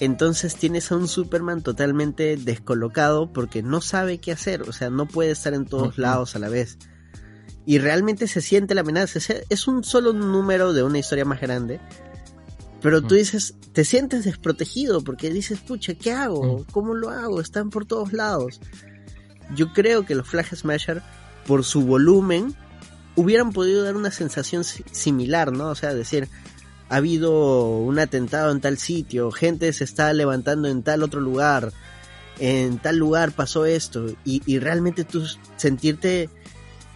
Entonces 0.00 0.56
tienes 0.56 0.90
a 0.90 0.96
un 0.96 1.08
Superman 1.08 1.62
totalmente 1.62 2.36
descolocado 2.38 3.32
porque 3.32 3.62
no 3.62 3.82
sabe 3.82 4.18
qué 4.18 4.32
hacer, 4.32 4.62
o 4.62 4.72
sea, 4.72 4.88
no 4.88 5.06
puede 5.06 5.30
estar 5.30 5.52
en 5.52 5.66
todos 5.66 5.98
lados 5.98 6.34
a 6.34 6.38
la 6.38 6.48
vez. 6.48 6.78
Y 7.66 7.78
realmente 7.78 8.26
se 8.26 8.40
siente 8.40 8.74
la 8.74 8.80
amenaza, 8.80 9.18
es 9.50 9.68
un 9.68 9.84
solo 9.84 10.14
número 10.14 10.72
de 10.72 10.82
una 10.82 10.98
historia 10.98 11.26
más 11.26 11.40
grande. 11.40 11.80
Pero 12.82 13.02
tú 13.02 13.14
dices, 13.14 13.54
te 13.72 13.84
sientes 13.84 14.24
desprotegido 14.24 15.02
porque 15.02 15.30
dices, 15.30 15.58
pucha, 15.60 15.94
¿qué 15.94 16.12
hago? 16.12 16.64
¿Cómo 16.72 16.94
lo 16.94 17.10
hago? 17.10 17.40
Están 17.40 17.70
por 17.70 17.84
todos 17.84 18.12
lados. 18.12 18.60
yo 19.56 19.72
creo 19.72 20.06
que 20.06 20.14
los 20.14 20.28
Flag 20.28 20.46
Smasher, 20.54 21.02
por 21.46 21.64
su 21.64 21.82
volumen, 21.82 22.54
hubieran 23.16 23.52
podido 23.52 23.82
dar 23.82 23.96
una 23.96 24.10
sensación 24.12 24.62
si- 24.64 24.84
similar, 24.92 25.52
¿no? 25.52 25.68
O 25.70 25.74
sea, 25.74 25.92
decir, 25.92 26.28
ha 26.88 26.96
habido 26.96 27.78
un 27.78 27.98
atentado 27.98 28.52
en 28.52 28.60
tal 28.60 28.78
sitio, 28.78 29.30
gente 29.32 29.72
se 29.72 29.84
está 29.84 30.12
levantando 30.12 30.68
en 30.68 30.82
tal 30.84 31.02
otro 31.02 31.20
lugar, 31.20 31.72
en 32.38 32.78
tal 32.78 32.96
lugar 32.96 33.32
pasó 33.32 33.66
esto, 33.66 34.06
y, 34.24 34.40
y 34.46 34.58
realmente 34.60 35.04
tú 35.04 35.24
sentirte 35.56 36.30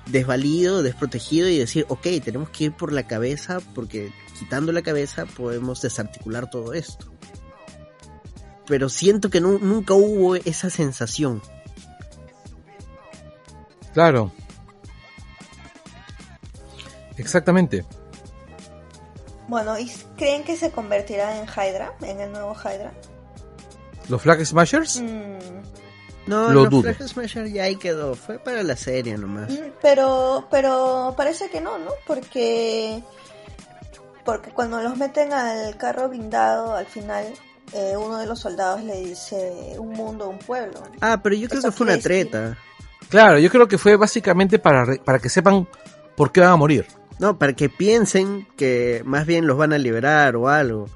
desvalido, 0.06 0.82
desprotegido 0.82 1.48
y 1.48 1.58
decir, 1.58 1.84
ok, 1.88 2.06
tenemos 2.24 2.48
que 2.50 2.64
ir 2.64 2.72
por 2.72 2.92
la 2.92 3.06
cabeza 3.06 3.60
porque 3.74 4.12
quitando 4.38 4.72
la 4.72 4.82
cabeza 4.82 5.26
podemos 5.26 5.80
desarticular 5.82 6.48
todo 6.50 6.72
esto. 6.74 7.06
Pero 8.66 8.88
siento 8.88 9.30
que 9.30 9.40
nu- 9.40 9.58
nunca 9.58 9.94
hubo 9.94 10.36
esa 10.36 10.70
sensación. 10.70 11.42
Claro. 13.92 14.32
Exactamente. 17.16 17.84
Bueno, 19.48 19.78
¿y 19.78 19.90
creen 20.16 20.42
que 20.44 20.56
se 20.56 20.70
convertirá 20.70 21.38
en 21.38 21.44
Hydra? 21.46 21.92
¿En 22.02 22.20
el 22.20 22.32
nuevo 22.32 22.54
Hydra? 22.54 22.92
¿Los 24.08 24.22
Flag 24.22 24.44
Smashers? 24.44 25.00
Mm, 25.00 25.38
No, 26.26 26.48
Lo 26.48 26.62
los 26.62 26.70
dudo. 26.70 26.94
Flag 26.94 27.06
Smasher 27.08 27.46
ya 27.52 27.64
ahí 27.64 27.76
quedó, 27.76 28.14
fue 28.14 28.38
para 28.38 28.62
la 28.62 28.76
serie 28.76 29.16
nomás. 29.18 29.50
mm, 29.50 29.72
pero, 29.82 30.46
pero 30.50 31.12
parece 31.16 31.50
que 31.50 31.60
no, 31.60 31.76
¿no? 31.78 31.90
Porque, 32.06 33.02
porque 34.24 34.50
cuando 34.50 34.80
los 34.82 34.96
meten 34.96 35.32
al 35.32 35.76
carro 35.76 36.08
blindado, 36.08 36.74
al 36.74 36.86
final, 36.86 37.26
eh, 37.72 37.94
uno 37.96 38.18
de 38.18 38.26
los 38.26 38.38
soldados 38.40 38.82
le 38.82 39.00
dice 39.00 39.74
un 39.78 39.90
mundo, 39.90 40.28
un 40.28 40.38
pueblo. 40.38 40.82
Ah, 41.00 41.20
pero 41.22 41.34
yo 41.34 41.48
creo 41.48 41.60
Eso 41.60 41.68
que 41.70 41.76
fue 41.76 41.86
una 41.86 41.98
treta. 41.98 42.56
Claro, 43.08 43.38
yo 43.38 43.50
creo 43.50 43.68
que 43.68 43.78
fue 43.78 43.96
básicamente 43.96 44.58
para, 44.58 44.84
re- 44.84 45.00
para 45.04 45.18
que 45.18 45.28
sepan 45.28 45.68
por 46.16 46.32
qué 46.32 46.40
van 46.40 46.50
a 46.50 46.56
morir. 46.56 46.86
No, 47.18 47.38
para 47.38 47.52
que 47.52 47.68
piensen 47.68 48.46
que 48.56 49.02
más 49.04 49.26
bien 49.26 49.46
los 49.46 49.56
van 49.56 49.72
a 49.72 49.78
liberar 49.78 50.34
o 50.36 50.48
algo. 50.48 50.88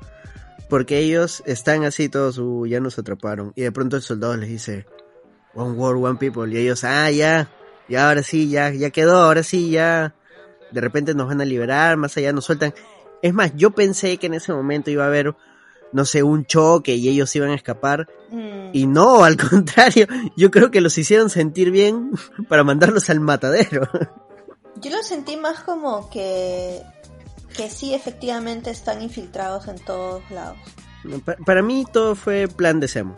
Porque 0.68 0.98
ellos 0.98 1.42
están 1.46 1.84
así 1.84 2.08
todos, 2.08 2.38
"Uh, 2.38 2.66
ya 2.66 2.80
nos 2.80 2.98
atraparon. 2.98 3.52
Y 3.56 3.62
de 3.62 3.72
pronto 3.72 3.96
el 3.96 4.02
soldado 4.02 4.36
les 4.36 4.48
dice, 4.48 4.86
One 5.54 5.72
World, 5.72 6.04
One 6.04 6.18
People. 6.18 6.52
Y 6.52 6.58
ellos, 6.58 6.84
ah, 6.84 7.10
ya, 7.10 7.48
ya 7.88 8.08
ahora 8.08 8.22
sí, 8.22 8.50
ya, 8.50 8.70
ya 8.70 8.90
quedó, 8.90 9.20
ahora 9.22 9.42
sí, 9.42 9.70
ya. 9.70 10.14
De 10.70 10.80
repente 10.82 11.14
nos 11.14 11.28
van 11.28 11.40
a 11.40 11.44
liberar, 11.46 11.96
más 11.96 12.16
allá 12.18 12.32
nos 12.32 12.44
sueltan. 12.44 12.74
Es 13.22 13.34
más, 13.34 13.52
yo 13.56 13.70
pensé 13.72 14.16
que 14.18 14.26
en 14.26 14.34
ese 14.34 14.52
momento 14.52 14.90
iba 14.90 15.04
a 15.04 15.08
haber, 15.08 15.34
no 15.92 16.04
sé, 16.04 16.22
un 16.22 16.44
choque 16.46 16.94
y 16.94 17.08
ellos 17.08 17.34
iban 17.36 17.50
a 17.50 17.54
escapar. 17.54 18.08
Mm, 18.30 18.70
Y 18.72 18.86
no, 18.86 19.24
al 19.24 19.36
contrario, 19.50 20.06
yo 20.36 20.50
creo 20.50 20.70
que 20.70 20.80
los 20.80 20.96
hicieron 20.98 21.30
sentir 21.30 21.70
bien 21.70 22.12
para 22.48 22.64
mandarlos 22.64 23.10
al 23.10 23.20
matadero. 23.20 23.88
Yo 24.76 24.90
lo 24.90 25.02
sentí 25.02 25.36
más 25.36 25.60
como 25.60 26.08
que, 26.10 26.80
que 27.56 27.68
sí, 27.70 27.94
efectivamente 27.94 28.70
están 28.70 29.02
infiltrados 29.02 29.66
en 29.66 29.78
todos 29.80 30.22
lados. 30.30 30.58
No, 31.04 31.18
pa- 31.18 31.36
Para 31.44 31.62
mí 31.62 31.84
todo 31.92 32.14
fue 32.14 32.46
plan 32.48 32.78
de 32.78 32.86
Semo. 32.88 33.16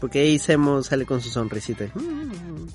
Porque 0.00 0.20
ahí 0.20 0.38
Semo 0.38 0.82
sale 0.82 1.06
con 1.06 1.20
su 1.20 1.30
sonrisita. 1.30 1.86
Mm. 1.94 2.68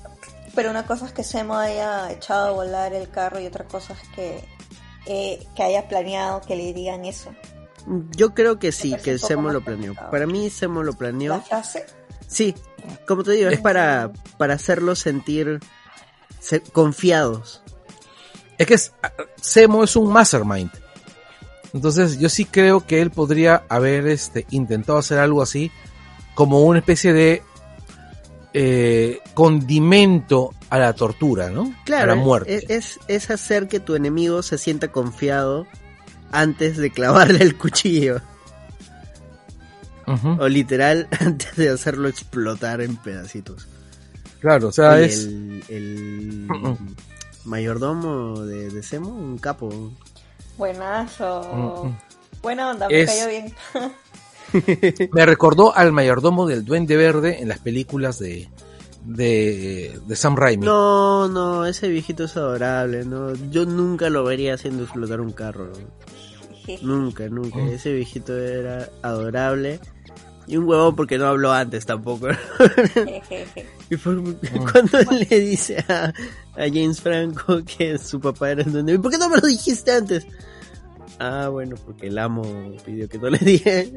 Pero 0.54 0.70
una 0.70 0.84
cosa 0.84 1.06
es 1.06 1.12
que 1.12 1.22
Semo 1.22 1.56
haya 1.56 2.10
echado 2.10 2.48
a 2.48 2.50
volar 2.50 2.92
el 2.92 3.08
carro 3.08 3.40
y 3.40 3.46
otra 3.46 3.64
cosa 3.66 3.92
es 3.94 4.08
que, 4.10 4.44
eh, 5.06 5.46
que 5.54 5.62
haya 5.62 5.88
planeado 5.88 6.40
que 6.42 6.56
le 6.56 6.72
digan 6.72 7.04
eso. 7.04 7.30
Yo 8.16 8.34
creo 8.34 8.58
que 8.58 8.72
sí, 8.72 8.94
que 9.02 9.18
Semo 9.18 9.50
lo 9.50 9.60
planeó. 9.62 9.88
complicado. 9.88 10.10
Para 10.10 10.26
mí 10.26 10.50
Semo 10.50 10.82
lo 10.82 10.92
planeó. 10.92 11.32
La 11.34 11.40
frase. 11.40 11.86
Sí, 12.26 12.54
como 13.08 13.24
te 13.24 13.32
digo, 13.32 13.48
es 13.50 13.60
para, 13.60 14.12
para 14.36 14.54
hacerlos 14.54 14.98
sentir 15.00 15.58
se- 16.38 16.60
confiados. 16.60 17.62
Es 18.58 18.66
que 18.66 18.74
es- 18.74 18.92
Semo 19.40 19.82
es 19.82 19.96
un 19.96 20.12
mastermind. 20.12 20.70
Entonces 21.72 22.18
yo 22.18 22.28
sí 22.28 22.44
creo 22.44 22.84
que 22.86 23.00
él 23.00 23.10
podría 23.10 23.64
haber 23.68 24.06
este, 24.08 24.46
intentado 24.50 24.98
hacer 24.98 25.18
algo 25.18 25.40
así, 25.40 25.70
como 26.34 26.60
una 26.62 26.80
especie 26.80 27.12
de 27.12 27.42
eh, 28.52 29.20
condimento 29.34 30.50
a 30.70 30.78
la 30.78 30.92
tortura, 30.92 31.50
¿no? 31.50 31.72
Claro, 31.84 32.12
a 32.12 32.16
la 32.16 32.20
muerte. 32.22 32.54
es, 32.54 32.64
es, 32.70 32.98
es 33.08 33.30
hacer 33.30 33.68
que 33.68 33.80
tu 33.80 33.94
enemigo 33.94 34.42
se 34.42 34.58
sienta 34.58 34.88
confiado 34.92 35.66
antes 36.32 36.76
de 36.76 36.90
clavarle 36.90 37.42
el 37.42 37.56
cuchillo. 37.56 38.20
O 40.38 40.48
literal, 40.48 41.06
antes 41.20 41.54
de 41.56 41.68
hacerlo 41.70 42.08
explotar 42.08 42.80
en 42.80 42.96
pedacitos. 42.96 43.68
Claro, 44.40 44.68
o 44.68 44.72
sea, 44.72 44.98
es... 45.00 45.24
el, 45.26 45.62
el 45.68 46.48
mayordomo 47.44 48.40
de, 48.40 48.70
de 48.70 48.82
Semo, 48.82 49.10
un 49.10 49.38
capo. 49.38 49.92
Buenazo. 50.58 51.94
Buena 52.42 52.70
onda, 52.70 52.88
me 52.88 53.02
Es- 53.02 53.10
cayó 53.10 53.28
bien. 53.28 53.54
Me 55.12 55.26
recordó 55.26 55.76
al 55.76 55.92
mayordomo 55.92 56.46
del 56.46 56.64
Duende 56.64 56.96
Verde 56.96 57.40
en 57.40 57.48
las 57.48 57.58
películas 57.58 58.18
de, 58.18 58.48
de, 59.04 59.98
de 60.06 60.16
Sam 60.16 60.36
Raimi. 60.36 60.64
No, 60.64 61.28
no, 61.28 61.66
ese 61.66 61.88
viejito 61.88 62.24
es 62.24 62.36
adorable, 62.36 63.04
no. 63.04 63.34
Yo 63.50 63.66
nunca 63.66 64.10
lo 64.10 64.24
vería 64.24 64.54
haciendo 64.54 64.84
explotar 64.84 65.20
un 65.20 65.32
carro. 65.32 65.70
Nunca, 66.82 67.28
nunca. 67.28 67.58
Mm. 67.58 67.68
Ese 67.70 67.92
viejito 67.92 68.38
era 68.38 68.88
adorable. 69.02 69.80
Y 70.46 70.56
un 70.56 70.68
huevón 70.68 70.94
porque 70.94 71.18
no 71.18 71.26
habló 71.26 71.52
antes 71.52 71.84
tampoco. 71.86 72.28
y 73.90 73.96
fue 73.96 74.16
cuando 74.70 74.98
le 75.12 75.40
dice 75.40 75.84
a, 75.88 76.12
a 76.54 76.68
James 76.68 77.00
Franco 77.00 77.62
que 77.64 77.98
su 77.98 78.20
papá 78.20 78.50
era 78.50 78.62
el 78.62 78.72
duende. 78.72 78.94
¿Y 78.94 78.98
por 78.98 79.10
qué 79.10 79.18
no 79.18 79.28
me 79.28 79.38
lo 79.38 79.46
dijiste 79.46 79.90
antes? 79.92 80.26
Ah, 81.20 81.48
bueno, 81.50 81.76
porque 81.84 82.06
el 82.06 82.18
amo 82.18 82.42
pidió 82.84 83.06
que 83.08 83.18
no 83.18 83.28
le 83.28 83.38
dije. 83.42 83.92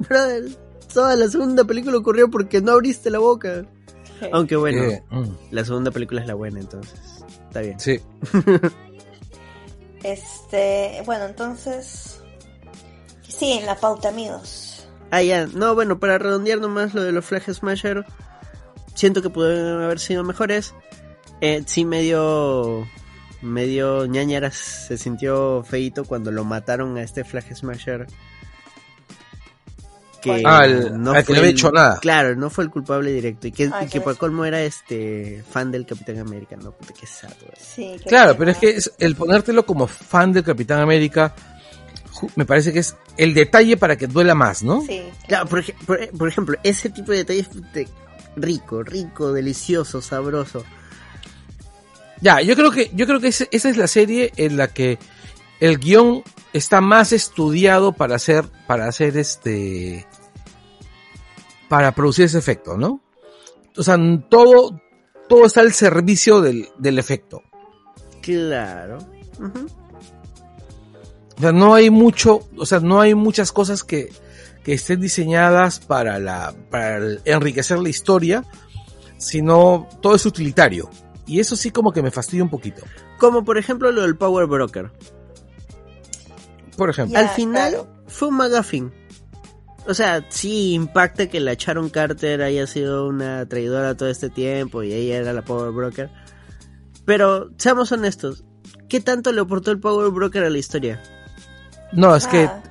Brother, 0.00 0.44
toda 0.92 1.14
la 1.14 1.28
segunda 1.28 1.64
película 1.64 1.96
ocurrió 1.96 2.28
porque 2.28 2.60
no 2.60 2.72
abriste 2.72 3.08
la 3.08 3.20
boca. 3.20 3.64
Aunque 4.32 4.56
bueno, 4.56 4.82
mm, 5.10 5.28
la 5.52 5.64
segunda 5.64 5.92
película 5.92 6.20
es 6.20 6.26
la 6.26 6.34
buena, 6.34 6.60
entonces. 6.60 7.00
Está 7.48 7.60
bien. 7.60 7.80
sí. 7.80 8.00
Este, 10.02 11.02
bueno, 11.04 11.26
entonces. 11.26 12.22
Sí, 13.28 13.52
en 13.52 13.66
la 13.66 13.76
pauta, 13.76 14.08
amigos. 14.08 14.88
Ah, 15.10 15.22
ya. 15.22 15.46
No, 15.46 15.74
bueno, 15.74 16.00
para 16.00 16.16
redondear 16.18 16.58
nomás 16.58 16.94
lo 16.94 17.02
de 17.02 17.12
los 17.12 17.24
Flag 17.24 17.42
Smasher. 17.52 18.06
Siento 18.94 19.20
que 19.20 19.28
pudieron 19.28 19.82
haber 19.82 19.98
sido 19.98 20.24
mejores. 20.24 20.74
Eh, 21.42 21.62
sí, 21.66 21.84
medio. 21.84 22.86
Medio 23.42 24.06
ñañaras 24.06 24.54
se 24.56 24.98
sintió 24.98 25.62
feito 25.66 26.04
cuando 26.04 26.30
lo 26.30 26.44
mataron 26.44 26.96
a 26.98 27.02
este 27.02 27.24
Flag 27.24 27.54
Smasher. 27.56 28.06
Que 30.20 30.42
Ah, 30.44 30.64
que 30.66 30.90
no 30.90 31.12
fue 31.12 31.20
había 31.38 31.48
el- 31.48 31.54
hecho 31.56 31.72
nada. 31.72 31.98
Claro, 31.98 32.36
no 32.36 32.50
fue 32.50 32.64
el 32.64 32.70
culpable 32.70 33.10
directo. 33.10 33.46
Y 33.46 33.52
que, 33.52 33.70
Ah, 33.72 33.80
y 33.82 33.86
que 33.86 33.92
que 33.92 34.00
por 34.02 34.18
colmo 34.18 34.44
era 34.44 34.60
este 34.60 35.42
fan 35.50 35.70
del 35.72 35.86
Capitán 35.86 36.18
América, 36.18 36.56
¿no? 36.56 36.72
Puta, 36.72 36.92
qué 36.92 37.06
sato. 37.06 37.46
eh. 37.46 37.52
Sí, 37.58 37.96
Claro, 38.06 38.36
pero 38.36 38.50
es 38.50 38.58
que 38.58 38.68
es- 38.70 38.92
el 38.98 39.16
ponértelo 39.16 39.64
como 39.64 39.86
fan 39.86 40.32
del 40.32 40.44
Capitán 40.44 40.80
América 40.80 41.34
me 42.36 42.44
parece 42.44 42.70
que 42.70 42.80
es 42.80 42.94
el 43.16 43.32
detalle 43.32 43.78
para 43.78 43.96
que 43.96 44.06
duela 44.08 44.34
más, 44.34 44.62
¿no? 44.62 44.82
Sí, 44.82 45.02
Claro, 45.26 45.46
por, 45.46 45.64
por- 45.86 46.10
por 46.10 46.28
ejemplo, 46.28 46.58
ese 46.64 46.90
tipo 46.90 47.12
de 47.12 47.18
detalles 47.18 47.48
de- 47.72 47.88
rico, 48.36 48.82
rico, 48.82 49.32
delicioso, 49.32 50.02
sabroso. 50.02 50.64
Ya, 52.20 52.40
yo 52.42 52.54
creo 52.56 52.70
que 52.70 52.90
yo 52.94 53.06
creo 53.06 53.20
que 53.20 53.28
ese- 53.28 53.48
esa 53.50 53.68
es 53.70 53.76
la 53.76 53.86
serie 53.86 54.32
en 54.36 54.56
la 54.56 54.68
que 54.68 54.98
el 55.60 55.78
guion 55.78 56.22
está 56.52 56.80
más 56.80 57.12
estudiado 57.12 57.92
para 57.92 58.16
hacer 58.16 58.44
para 58.66 58.86
hacer 58.88 59.16
este 59.16 60.06
para 61.68 61.92
producir 61.92 62.24
ese 62.26 62.38
efecto, 62.38 62.76
¿no? 62.76 63.00
O 63.76 63.82
sea, 63.82 63.96
todo 64.28 64.80
todo 65.28 65.46
está 65.46 65.60
al 65.60 65.72
servicio 65.72 66.40
del, 66.40 66.68
del 66.78 66.98
efecto. 66.98 67.42
Claro. 68.20 68.98
O 71.38 71.40
sea, 71.40 71.52
no 71.52 71.74
hay 71.74 71.88
mucho, 71.88 72.40
o 72.58 72.66
sea, 72.66 72.80
no 72.80 73.00
hay 73.00 73.14
muchas 73.14 73.52
cosas 73.52 73.82
que, 73.84 74.12
que 74.64 74.74
estén 74.74 75.00
diseñadas 75.00 75.78
para 75.80 76.18
la 76.18 76.54
para 76.70 76.98
enriquecer 77.24 77.78
la 77.78 77.88
historia, 77.88 78.44
sino 79.16 79.88
todo 80.02 80.16
es 80.16 80.26
utilitario. 80.26 80.90
Y 81.26 81.40
eso 81.40 81.56
sí 81.56 81.70
como 81.70 81.92
que 81.92 82.02
me 82.02 82.10
fastidia 82.10 82.42
un 82.42 82.50
poquito. 82.50 82.82
Como 83.18 83.44
por 83.44 83.58
ejemplo 83.58 83.92
lo 83.92 84.02
del 84.02 84.16
Power 84.16 84.46
Broker. 84.46 84.90
Por 86.76 86.90
ejemplo. 86.90 87.18
Al 87.18 87.28
final 87.30 87.70
claro. 87.72 87.88
fue 88.06 88.28
un 88.28 88.36
McGuffin. 88.36 88.92
O 89.86 89.94
sea, 89.94 90.24
sí 90.28 90.72
impacta 90.74 91.28
que 91.28 91.40
la 91.40 91.54
Sharon 91.54 91.88
Carter 91.90 92.42
haya 92.42 92.66
sido 92.66 93.06
una 93.06 93.46
traidora 93.46 93.96
todo 93.96 94.08
este 94.08 94.28
tiempo 94.30 94.82
y 94.82 94.92
ella 94.92 95.18
era 95.18 95.32
la 95.32 95.42
Power 95.42 95.72
Broker. 95.72 96.10
Pero 97.04 97.50
seamos 97.56 97.90
honestos, 97.92 98.44
¿qué 98.88 99.00
tanto 99.00 99.32
le 99.32 99.40
aportó 99.40 99.70
el 99.70 99.80
Power 99.80 100.10
Broker 100.10 100.44
a 100.44 100.50
la 100.50 100.58
historia? 100.58 101.02
No, 101.92 102.14
es 102.14 102.26
que 102.26 102.44
Ah, 102.44 102.62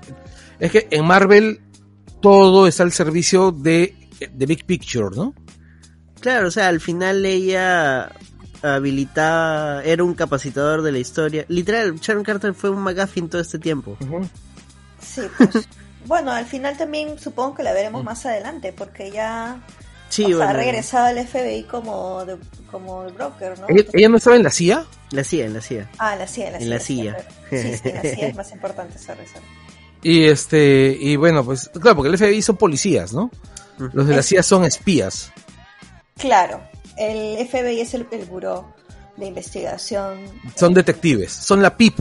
Es 0.60 0.72
que 0.72 0.88
en 0.92 1.06
Marvel 1.06 1.62
todo 2.22 2.68
está 2.68 2.84
al 2.84 2.92
servicio 2.92 3.52
de, 3.52 3.96
de 4.32 4.46
Big 4.46 4.66
Picture, 4.66 5.16
¿no? 5.16 5.34
Claro, 6.22 6.48
o 6.50 6.52
sea, 6.52 6.68
al 6.68 6.80
final 6.80 7.26
ella 7.26 8.12
habilitaba, 8.61 9.84
era 9.84 10.03
un 10.03 10.14
capacitador 10.14 10.81
de 10.81 10.91
la 10.91 10.99
historia. 10.99 11.45
Literal, 11.48 11.95
Sharon 11.99 12.23
Carter 12.23 12.53
fue 12.53 12.69
un 12.69 12.81
McGuffin 12.81 13.30
todo 13.30 13.41
este 13.41 13.60
tiempo. 13.60 13.98
Sí, 15.02 15.22
pues. 15.38 15.68
bueno, 16.06 16.31
al 16.31 16.45
final 16.45 16.77
también 16.77 17.18
supongo 17.19 17.56
que 17.56 17.64
la 17.64 17.73
veremos 17.73 18.03
más 18.03 18.26
adelante, 18.26 18.73
porque 18.73 19.11
ya 19.11 19.61
Sí, 20.10 20.23
o 20.23 20.27
sea, 20.30 20.38
bueno, 20.38 20.49
ha 20.52 20.53
regresado 20.53 21.06
al 21.06 21.27
FBI 21.27 21.64
como, 21.64 22.26
de- 22.26 22.38
como 22.72 23.03
el 23.03 23.14
broker, 23.14 23.60
¿no? 23.60 23.68
¿Ella, 23.69 23.84
ella 23.94 24.10
no 24.10 24.18
estaba 24.18 24.36
en 24.36 24.44
la 24.44 24.49
CIA? 24.49 24.86
La 25.11 25.23
CIA, 25.23 25.49
la 25.49 25.61
CIA. 25.61 25.90
Ah, 25.99 26.15
la 26.15 26.27
CIA, 26.27 26.52
la 26.52 26.57
CIA. 26.57 26.64
En 26.65 26.69
la 26.69 26.80
CIA. 26.80 27.14
claro. 27.15 27.30
Sí, 27.49 27.77
sí, 27.77 27.91
la 27.94 28.02
CIA 28.02 28.27
es 28.30 28.36
más 28.36 28.52
importante, 28.52 28.98
sorry, 28.98 29.26
sorry. 29.27 29.45
Y 30.02 30.23
este, 30.26 30.98
y 30.99 31.15
bueno, 31.15 31.44
pues, 31.45 31.69
claro, 31.80 31.98
porque 31.98 32.10
el 32.10 32.18
FBI 32.18 32.41
son 32.41 32.57
policías, 32.57 33.14
¿no? 33.14 33.30
Los 33.77 34.07
de 34.07 34.15
la 34.15 34.23
CIA 34.23 34.44
son 34.44 34.65
espías. 34.65 35.31
Claro, 36.18 36.61
el 37.00 37.48
FBI 37.48 37.80
es 37.80 37.94
el, 37.94 38.06
el 38.12 38.26
buró 38.26 38.74
de 39.18 39.28
investigación. 39.28 40.20
Son 40.56 40.74
detectives. 40.74 41.32
Son 41.32 41.62
la 41.62 41.76
PIP 41.76 42.00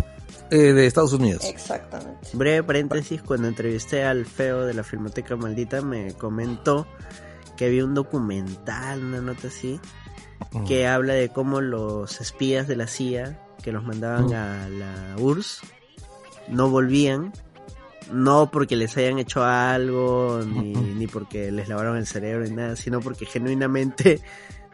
eh, 0.51 0.57
de 0.73 0.87
Estados 0.87 1.13
Unidos. 1.13 1.45
Exactamente. 1.45 2.31
Breve 2.33 2.63
paréntesis, 2.63 3.23
cuando 3.23 3.49
entrevisté 3.49 4.05
al 4.05 4.27
feo 4.27 4.65
de 4.65 4.75
la 4.75 4.83
Filmoteca 4.83 5.37
Maldita 5.37 5.83
me 5.83 6.13
comentó 6.15 6.87
que 7.57 7.67
había 7.67 7.85
un 7.85 7.95
documental, 7.95 9.05
una 9.05 9.21
nota 9.21 9.49
así, 9.49 9.81
que 10.67 10.87
habla 10.87 11.15
de 11.15 11.29
cómo 11.29 11.61
los 11.61 12.21
espías 12.21 12.69
de 12.69 12.77
la 12.77 12.87
CIA 12.87 13.39
que 13.63 13.73
los 13.73 13.85
mandaban 13.85 14.33
a 14.33 14.69
la 14.69 15.17
URSS 15.19 15.63
no 16.49 16.71
volvían, 16.71 17.33
no 18.13 18.51
porque 18.51 18.77
les 18.77 18.97
hayan 18.97 19.19
hecho 19.19 19.45
algo, 19.45 20.41
ni, 20.47 20.73
ni 20.73 21.07
porque 21.07 21.51
les 21.51 21.69
lavaron 21.69 21.97
el 21.97 22.07
cerebro, 22.07 22.45
ni 22.45 22.55
nada, 22.55 22.77
sino 22.77 23.01
porque 23.01 23.27
genuinamente 23.27 24.21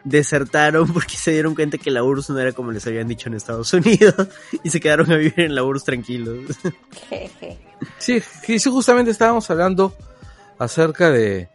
desertaron 0.05 0.87
porque 0.93 1.17
se 1.17 1.31
dieron 1.31 1.53
cuenta 1.55 1.77
que 1.77 1.91
la 1.91 2.03
URSS 2.03 2.29
no 2.29 2.39
era 2.39 2.53
como 2.53 2.71
les 2.71 2.87
habían 2.87 3.07
dicho 3.07 3.27
en 3.27 3.35
Estados 3.35 3.73
Unidos 3.73 4.15
y 4.63 4.69
se 4.69 4.79
quedaron 4.79 5.11
a 5.11 5.17
vivir 5.17 5.41
en 5.41 5.55
la 5.55 5.63
URSS 5.63 5.83
tranquilos. 5.83 6.37
Jeje. 7.09 7.59
Sí, 7.97 8.21
sí, 8.21 8.59
sí, 8.59 8.69
justamente 8.69 9.11
estábamos 9.11 9.49
hablando 9.49 9.93
acerca 10.57 11.09
de, 11.09 11.49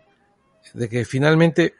de 0.75 0.89
que 0.89 1.07
finalmente 1.07 1.75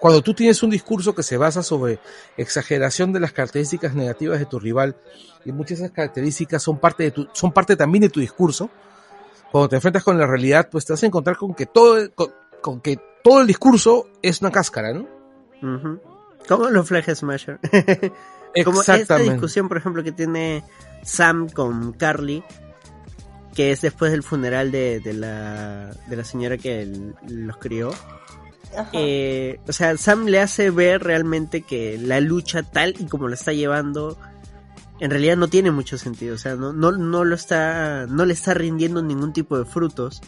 cuando 0.00 0.22
tú 0.22 0.34
tienes 0.34 0.62
un 0.62 0.70
discurso 0.70 1.14
que 1.14 1.22
se 1.22 1.36
basa 1.36 1.62
sobre 1.62 2.00
exageración 2.36 3.12
de 3.12 3.20
las 3.20 3.32
características 3.32 3.94
negativas 3.94 4.40
de 4.40 4.46
tu 4.46 4.58
rival 4.58 4.96
y 5.44 5.52
muchas 5.52 5.78
de 5.78 5.84
esas 5.84 5.94
características 5.94 6.62
son 6.62 6.80
parte 6.80 7.04
de 7.04 7.10
tu, 7.12 7.28
son 7.32 7.52
parte 7.52 7.76
también 7.76 8.02
de 8.02 8.08
tu 8.08 8.18
discurso, 8.18 8.70
cuando 9.52 9.68
te 9.68 9.76
enfrentas 9.76 10.02
con 10.02 10.18
la 10.18 10.26
realidad, 10.26 10.68
pues 10.70 10.86
te 10.86 10.92
vas 10.92 11.02
a 11.02 11.06
encontrar 11.06 11.36
con 11.36 11.54
que 11.54 11.66
todo, 11.66 12.10
con, 12.14 12.32
con 12.60 12.80
que 12.80 12.98
todo 13.22 13.40
el 13.40 13.46
discurso 13.46 14.08
es 14.22 14.40
una 14.40 14.50
cáscara, 14.50 14.92
¿no? 14.92 15.06
Como 16.48 16.68
los 16.70 16.88
Flag 16.88 17.14
Smasher. 17.14 17.58
Como 18.64 18.82
esta 18.82 19.16
discusión, 19.16 19.68
por 19.68 19.76
ejemplo, 19.76 20.02
que 20.02 20.10
tiene 20.10 20.64
Sam 21.04 21.48
con 21.48 21.92
Carly, 21.92 22.42
que 23.54 23.70
es 23.70 23.80
después 23.80 24.10
del 24.10 24.22
funeral 24.22 24.72
de, 24.72 24.98
de 25.00 25.12
la, 25.12 25.90
de 26.08 26.16
la 26.16 26.24
señora 26.24 26.58
que 26.58 27.12
los 27.28 27.56
crió. 27.58 27.92
Eh, 28.92 29.60
o 29.68 29.72
sea, 29.72 29.96
Sam 29.96 30.26
le 30.26 30.40
hace 30.40 30.70
ver 30.70 31.02
realmente 31.02 31.62
que 31.62 31.98
la 31.98 32.20
lucha 32.20 32.62
tal 32.62 32.94
y 32.98 33.06
como 33.06 33.28
la 33.28 33.34
está 33.34 33.52
llevando, 33.52 34.18
en 35.00 35.10
realidad 35.10 35.36
no 35.36 35.48
tiene 35.48 35.70
mucho 35.70 35.98
sentido. 35.98 36.34
O 36.34 36.38
sea, 36.38 36.54
no, 36.54 36.72
no, 36.72 36.92
no 36.92 37.24
lo 37.24 37.34
está, 37.34 38.06
no 38.08 38.24
le 38.24 38.32
está 38.32 38.54
rindiendo 38.54 39.02
ningún 39.02 39.32
tipo 39.32 39.58
de 39.58 39.64
frutos. 39.64 40.22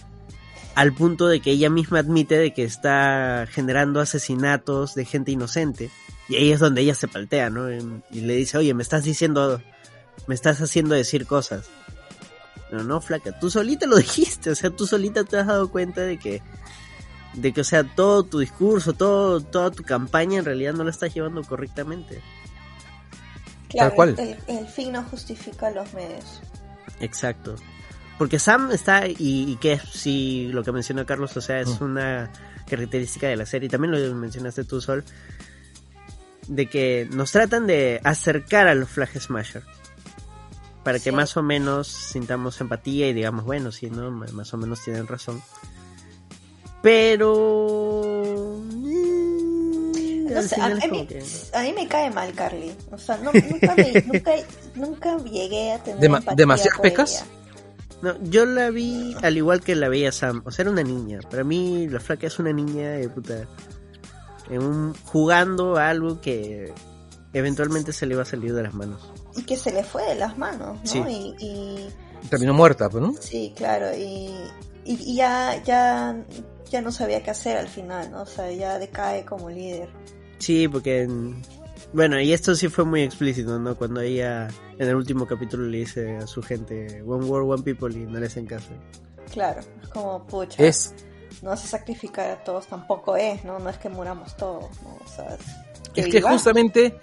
Al 0.74 0.92
punto 0.94 1.28
de 1.28 1.40
que 1.40 1.50
ella 1.50 1.68
misma 1.68 1.98
admite 1.98 2.38
de 2.38 2.54
que 2.54 2.64
está 2.64 3.46
generando 3.50 4.00
asesinatos 4.00 4.94
de 4.94 5.04
gente 5.04 5.30
inocente. 5.30 5.90
Y 6.28 6.36
ahí 6.36 6.52
es 6.52 6.60
donde 6.60 6.80
ella 6.80 6.94
se 6.94 7.08
paltea, 7.08 7.50
¿no? 7.50 7.70
Y 7.70 8.20
le 8.20 8.34
dice, 8.34 8.56
oye, 8.56 8.72
me 8.72 8.82
estás 8.82 9.04
diciendo, 9.04 9.60
me 10.26 10.34
estás 10.34 10.60
haciendo 10.60 10.94
decir 10.94 11.26
cosas. 11.26 11.68
No, 12.70 12.82
no, 12.84 13.00
flaca, 13.02 13.38
tú 13.38 13.50
solita 13.50 13.86
lo 13.86 13.96
dijiste, 13.98 14.50
o 14.50 14.54
sea, 14.54 14.70
tú 14.70 14.86
solita 14.86 15.24
te 15.24 15.36
has 15.36 15.46
dado 15.46 15.70
cuenta 15.70 16.00
de 16.00 16.18
que, 16.18 16.42
de 17.34 17.52
que, 17.52 17.60
o 17.60 17.64
sea, 17.64 17.84
todo 17.84 18.22
tu 18.22 18.38
discurso, 18.38 18.94
todo, 18.94 19.40
toda 19.40 19.70
tu 19.70 19.82
campaña 19.82 20.38
en 20.38 20.46
realidad 20.46 20.72
no 20.72 20.84
la 20.84 20.90
estás 20.90 21.12
llevando 21.12 21.42
correctamente. 21.42 22.22
claro, 23.68 23.90
tal 23.90 23.96
cual. 23.96 24.16
El, 24.18 24.38
el 24.56 24.66
fin 24.66 24.92
no 24.92 25.02
justifica 25.04 25.70
los 25.70 25.92
medios. 25.92 26.40
Exacto. 27.00 27.56
Porque 28.22 28.38
Sam 28.38 28.70
está, 28.70 29.08
y, 29.08 29.16
y 29.18 29.56
que 29.56 29.80
sí, 29.92 30.48
lo 30.52 30.62
que 30.62 30.70
mencionó 30.70 31.04
Carlos, 31.04 31.36
o 31.36 31.40
sea, 31.40 31.58
es 31.58 31.80
Mm. 31.80 31.84
una 31.84 32.30
característica 32.70 33.26
de 33.26 33.34
la 33.34 33.46
serie, 33.46 33.68
también 33.68 33.90
lo 33.90 34.14
mencionaste 34.14 34.62
tú, 34.62 34.80
Sol, 34.80 35.02
de 36.46 36.66
que 36.66 37.08
nos 37.10 37.32
tratan 37.32 37.66
de 37.66 38.00
acercar 38.04 38.68
a 38.68 38.76
los 38.76 38.88
Flag 38.88 39.10
Smasher. 39.20 39.64
Para 40.84 40.98
que 41.00 41.10
Sí. 41.10 41.16
más 41.16 41.36
o 41.36 41.42
menos 41.42 41.88
sintamos 41.88 42.60
empatía 42.60 43.08
y 43.08 43.12
digamos, 43.12 43.44
bueno, 43.44 43.72
sí, 43.72 43.90
¿no? 43.90 44.08
Más 44.12 44.54
o 44.54 44.56
menos 44.56 44.80
tienen 44.84 45.08
razón. 45.08 45.42
Pero... 46.80 48.56
mm, 48.72 50.32
No 50.32 50.42
sé, 50.42 50.60
a, 50.60 50.66
a 50.66 50.68
mí, 50.70 51.06
que- 51.08 51.22
a 51.54 51.62
mí 51.62 51.72
me 51.72 51.88
cae 51.88 52.08
mal 52.10 52.32
Carly. 52.34 52.72
O 52.92 52.98
sea, 52.98 53.16
no- 53.16 53.32
nunca, 53.32 53.74
me- 53.74 54.00
nunca, 54.06 54.32
nunca 54.76 55.16
llegué 55.24 55.72
a 55.72 55.82
tener 55.82 55.98
Dema- 56.00 56.34
¿demasiadas 56.36 56.76
por 56.76 56.82
pecas? 56.82 57.10
ella. 57.16 57.26
No, 58.02 58.14
yo 58.24 58.44
la 58.46 58.70
vi 58.70 59.16
al 59.22 59.36
igual 59.36 59.60
que 59.60 59.74
la 59.76 59.88
veía 59.88 60.10
Sam. 60.12 60.42
O 60.44 60.50
sea, 60.50 60.64
era 60.64 60.70
una 60.72 60.82
niña. 60.82 61.20
Para 61.30 61.44
mí, 61.44 61.86
la 61.88 62.00
flaca 62.00 62.26
es 62.26 62.38
una 62.38 62.52
niña 62.52 62.90
de 62.90 63.08
puta. 63.08 63.46
En 64.50 64.62
un, 64.62 64.94
jugando 65.04 65.76
a 65.76 65.88
algo 65.88 66.20
que 66.20 66.72
eventualmente 67.32 67.92
se 67.92 68.06
le 68.06 68.16
va 68.16 68.22
a 68.22 68.26
salir 68.26 68.52
de 68.54 68.62
las 68.64 68.74
manos. 68.74 69.12
Y 69.36 69.42
que 69.44 69.56
se 69.56 69.70
le 69.72 69.84
fue 69.84 70.02
de 70.04 70.16
las 70.16 70.36
manos, 70.36 70.78
¿no? 70.82 70.86
Sí. 70.86 70.98
Y, 71.08 71.36
y 71.46 71.88
Terminó 72.28 72.52
muerta, 72.54 72.90
pues, 72.90 73.02
¿no? 73.02 73.14
sí, 73.20 73.52
claro. 73.56 73.86
Y, 73.96 74.30
y, 74.84 74.94
y 75.12 75.14
ya, 75.16 75.62
ya, 75.64 76.16
ya 76.70 76.82
no 76.82 76.90
sabía 76.92 77.22
qué 77.22 77.30
hacer 77.30 77.56
al 77.56 77.68
final, 77.68 78.10
¿no? 78.10 78.22
O 78.22 78.26
sea, 78.26 78.50
ya 78.52 78.78
decae 78.78 79.24
como 79.24 79.48
líder. 79.48 79.88
Sí, 80.38 80.66
porque. 80.68 81.02
en- 81.02 81.40
Bueno, 81.92 82.20
y 82.20 82.32
esto 82.32 82.54
sí 82.54 82.68
fue 82.68 82.84
muy 82.84 83.02
explícito, 83.02 83.58
¿no? 83.58 83.76
Cuando 83.76 84.00
ella 84.00 84.48
en 84.78 84.88
el 84.88 84.94
último 84.94 85.26
capítulo 85.26 85.64
le 85.64 85.78
dice 85.78 86.16
a 86.16 86.26
su 86.26 86.42
gente: 86.42 87.02
One 87.06 87.26
World, 87.26 87.52
One 87.52 87.62
People 87.62 87.94
y 87.94 88.06
no 88.06 88.18
le 88.18 88.26
hacen 88.26 88.46
caso. 88.46 88.70
Claro, 89.32 89.60
es 89.60 89.88
como, 89.88 90.26
pucha, 90.26 90.62
Es, 90.62 90.94
no 91.42 91.52
a 91.52 91.56
sacrificar 91.56 92.30
a 92.30 92.44
todos, 92.44 92.66
tampoco 92.66 93.16
es, 93.16 93.44
¿no? 93.44 93.58
No 93.58 93.68
es 93.70 93.78
que 93.78 93.88
muramos 93.88 94.36
todos, 94.36 94.70
¿no? 94.82 94.98
O 95.04 95.08
sea, 95.08 95.36
es 95.94 96.08
que 96.08 96.22
justamente 96.22 96.98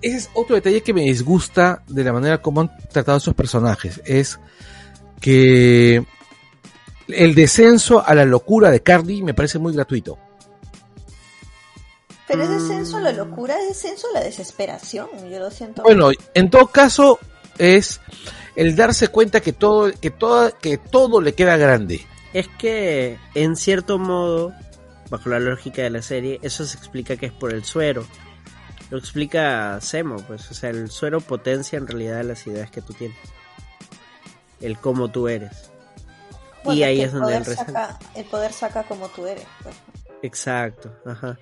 ese 0.00 0.16
es 0.16 0.30
otro 0.34 0.54
detalle 0.54 0.82
que 0.82 0.94
me 0.94 1.02
disgusta 1.02 1.82
de 1.88 2.04
la 2.04 2.12
manera 2.12 2.40
como 2.40 2.60
han 2.60 2.76
tratado 2.92 3.16
a 3.16 3.18
esos 3.18 3.34
personajes. 3.34 4.00
Es 4.04 4.38
que 5.20 6.04
el 7.08 7.34
descenso 7.34 8.04
a 8.04 8.14
la 8.14 8.24
locura 8.24 8.70
de 8.70 8.82
Carly 8.82 9.22
me 9.22 9.34
parece 9.34 9.58
muy 9.58 9.72
gratuito. 9.72 10.18
Pero 12.32 12.44
es 12.44 12.50
descenso 12.50 12.96
a 12.96 13.00
la 13.00 13.12
Mm. 13.12 13.16
locura, 13.16 13.56
es 13.60 13.68
descenso 13.68 14.08
a 14.08 14.14
la 14.18 14.24
desesperación, 14.24 15.08
yo 15.30 15.38
lo 15.38 15.50
siento. 15.50 15.82
Bueno, 15.82 16.10
en 16.34 16.50
todo 16.50 16.66
caso 16.68 17.18
es 17.58 18.00
el 18.56 18.74
darse 18.74 19.08
cuenta 19.08 19.40
que 19.40 19.52
todo, 19.52 19.92
que 19.92 20.10
todo, 20.10 20.50
que 20.58 20.78
todo 20.78 21.20
le 21.20 21.34
queda 21.34 21.56
grande. 21.56 22.04
Es 22.32 22.48
que, 22.58 23.18
en 23.34 23.56
cierto 23.56 23.98
modo, 23.98 24.52
bajo 25.10 25.28
la 25.28 25.38
lógica 25.38 25.82
de 25.82 25.90
la 25.90 26.00
serie, 26.02 26.38
eso 26.42 26.64
se 26.64 26.78
explica 26.78 27.16
que 27.16 27.26
es 27.26 27.32
por 27.32 27.52
el 27.52 27.64
suero. 27.64 28.06
Lo 28.90 28.98
explica 28.98 29.78
Semo, 29.80 30.16
pues, 30.16 30.50
o 30.50 30.54
sea, 30.54 30.70
el 30.70 30.90
suero 30.90 31.20
potencia 31.20 31.76
en 31.78 31.86
realidad 31.86 32.24
las 32.24 32.46
ideas 32.46 32.70
que 32.70 32.80
tú 32.82 32.94
tienes. 32.94 33.16
El 34.60 34.78
cómo 34.78 35.10
tú 35.10 35.28
eres. 35.28 35.70
Bueno, 36.64 36.78
y 36.78 36.82
ahí 36.84 36.96
que 36.98 37.04
es 37.04 37.12
donde 37.12 37.36
el 37.36 37.44
saca, 37.44 37.98
el 38.14 38.24
poder 38.26 38.52
saca 38.52 38.84
como 38.84 39.08
tú 39.08 39.26
eres. 39.26 39.44
pues. 39.62 39.74
Exacto, 40.22 40.94
ajá. 41.04 41.36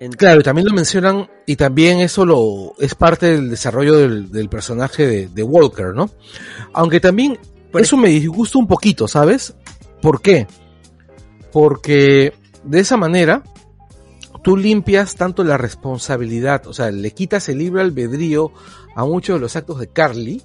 En- 0.00 0.12
Claro, 0.12 0.40
y 0.40 0.42
también 0.42 0.66
lo 0.66 0.74
mencionan, 0.74 1.28
y 1.46 1.56
también 1.56 2.00
eso 2.00 2.24
lo 2.26 2.72
es 2.78 2.94
parte 2.94 3.26
del 3.26 3.50
desarrollo 3.50 3.96
del, 3.96 4.30
del 4.32 4.48
personaje 4.48 5.06
de, 5.06 5.28
de 5.28 5.42
Walker, 5.42 5.94
¿no? 5.94 6.10
Aunque 6.72 7.00
también 7.00 7.38
eso 7.74 7.96
me 7.96 8.08
disgusta 8.08 8.58
un 8.58 8.66
poquito, 8.66 9.06
¿sabes? 9.06 9.54
¿Por 10.00 10.20
qué? 10.22 10.46
Porque 11.52 12.32
de 12.64 12.80
esa 12.80 12.96
manera 12.96 13.42
tú 14.42 14.56
limpias 14.56 15.16
tanto 15.16 15.44
la 15.44 15.58
responsabilidad, 15.58 16.66
o 16.66 16.72
sea, 16.72 16.90
le 16.90 17.10
quitas 17.12 17.48
el 17.48 17.58
libre 17.58 17.82
albedrío 17.82 18.52
a 18.96 19.04
muchos 19.04 19.36
de 19.36 19.40
los 19.40 19.54
actos 19.56 19.78
de 19.80 19.88
Carly, 19.88 20.42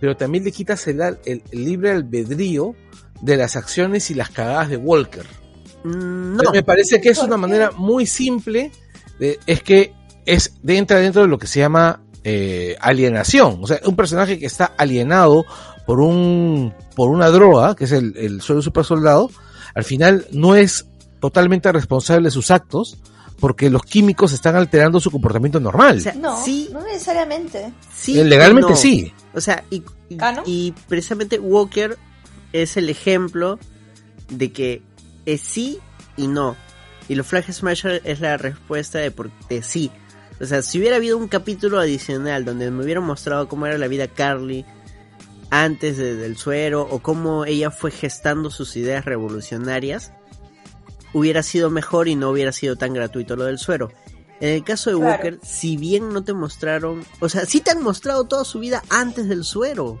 pero 0.00 0.16
también 0.16 0.44
le 0.44 0.52
quitas 0.52 0.86
el, 0.86 1.02
al- 1.02 1.18
el- 1.26 1.42
el 1.52 1.64
libre 1.64 1.90
albedrío 1.90 2.74
de 3.20 3.36
las 3.36 3.56
acciones 3.56 4.10
y 4.10 4.14
las 4.14 4.30
cagadas 4.30 4.70
de 4.70 4.78
Walker. 4.78 5.26
Mm, 5.84 6.36
No, 6.36 6.50
Me 6.52 6.62
parece 6.62 7.00
que 7.00 7.10
es 7.10 7.18
¿Por 7.18 7.26
una 7.28 7.36
qué? 7.36 7.40
manera 7.40 7.70
muy 7.72 8.06
simple, 8.06 8.70
de- 9.18 9.38
es 9.46 9.62
que 9.62 9.92
es 10.26 10.52
entra 10.66 10.98
dentro 10.98 11.22
de 11.22 11.28
lo 11.28 11.38
que 11.38 11.46
se 11.46 11.60
llama 11.60 12.00
eh, 12.22 12.76
alienación, 12.80 13.58
o 13.62 13.66
sea, 13.66 13.80
un 13.86 13.96
personaje 13.96 14.38
que 14.38 14.44
está 14.46 14.66
alienado 14.76 15.44
por 15.86 16.00
un 16.00 16.74
por 16.94 17.08
una 17.10 17.28
droga, 17.30 17.74
que 17.74 17.84
es 17.84 17.92
el, 17.92 18.14
el 18.16 18.42
suelo 18.42 18.60
super 18.60 18.84
soldado, 18.84 19.30
al 19.74 19.84
final 19.84 20.26
no 20.32 20.54
es 20.54 20.86
totalmente 21.20 21.72
responsable 21.72 22.26
de 22.28 22.30
sus 22.30 22.50
actos 22.50 22.98
porque 23.40 23.70
los 23.70 23.82
químicos 23.82 24.32
están 24.34 24.54
alterando 24.54 25.00
su 25.00 25.10
comportamiento 25.10 25.58
normal. 25.60 25.96
O 25.96 26.00
sea, 26.00 26.12
No, 26.14 26.36
sí, 26.44 26.68
no 26.72 26.82
necesariamente. 26.82 27.72
sí 27.90 28.22
Legalmente 28.22 28.70
no. 28.72 28.76
sí. 28.76 29.14
O 29.32 29.40
sea, 29.40 29.64
y, 29.70 29.82
y- 30.10 30.18
Ah, 30.20 30.32
¿no? 30.32 30.42
y 30.44 30.74
precisamente 30.88 31.38
Walker 31.38 31.96
es 32.52 32.76
el 32.76 32.90
ejemplo 32.90 33.58
de 34.28 34.52
que 34.52 34.82
es 35.32 35.40
sí 35.40 35.78
y 36.16 36.26
no. 36.28 36.56
Y 37.08 37.14
los 37.16 37.26
Flag 37.26 37.52
Smasher 37.52 38.00
es 38.04 38.20
la 38.20 38.36
respuesta 38.36 38.98
de, 38.98 39.10
por, 39.10 39.30
de 39.48 39.62
sí. 39.62 39.90
O 40.40 40.46
sea, 40.46 40.62
si 40.62 40.78
hubiera 40.78 40.96
habido 40.96 41.18
un 41.18 41.28
capítulo 41.28 41.78
adicional 41.80 42.44
donde 42.44 42.70
me 42.70 42.82
hubieran 42.84 43.04
mostrado 43.04 43.48
cómo 43.48 43.66
era 43.66 43.76
la 43.78 43.88
vida 43.88 44.08
Carly 44.08 44.64
antes 45.50 45.96
de- 45.98 46.14
del 46.16 46.36
suero 46.36 46.82
o 46.88 47.00
cómo 47.00 47.44
ella 47.44 47.70
fue 47.70 47.90
gestando 47.90 48.50
sus 48.50 48.76
ideas 48.76 49.04
revolucionarias, 49.04 50.12
hubiera 51.12 51.42
sido 51.42 51.70
mejor 51.70 52.08
y 52.08 52.14
no 52.14 52.30
hubiera 52.30 52.52
sido 52.52 52.76
tan 52.76 52.94
gratuito 52.94 53.36
lo 53.36 53.44
del 53.44 53.58
suero. 53.58 53.90
En 54.40 54.50
el 54.54 54.64
caso 54.64 54.90
de 54.90 54.96
Claro. 54.96 55.10
Walker, 55.10 55.38
si 55.42 55.76
bien 55.76 56.12
no 56.14 56.22
te 56.24 56.32
mostraron, 56.32 57.04
o 57.18 57.28
sea, 57.28 57.44
sí 57.44 57.60
te 57.60 57.72
han 57.72 57.82
mostrado 57.82 58.24
toda 58.24 58.44
su 58.44 58.58
vida 58.60 58.82
antes 58.88 59.28
del 59.28 59.44
suero. 59.44 60.00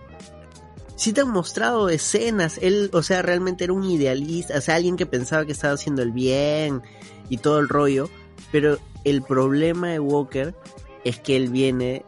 Sí 1.00 1.14
te 1.14 1.22
han 1.22 1.30
mostrado 1.30 1.88
escenas, 1.88 2.58
él, 2.60 2.90
o 2.92 3.02
sea, 3.02 3.22
realmente 3.22 3.64
era 3.64 3.72
un 3.72 3.84
idealista, 3.84 4.58
o 4.58 4.60
sea, 4.60 4.74
alguien 4.74 4.98
que 4.98 5.06
pensaba 5.06 5.46
que 5.46 5.52
estaba 5.52 5.72
haciendo 5.72 6.02
el 6.02 6.12
bien 6.12 6.82
y 7.30 7.38
todo 7.38 7.58
el 7.58 7.70
rollo, 7.70 8.10
pero 8.52 8.76
el 9.04 9.22
problema 9.22 9.88
de 9.88 9.98
Walker 9.98 10.54
es 11.02 11.18
que 11.18 11.36
él 11.36 11.48
viene, 11.48 12.04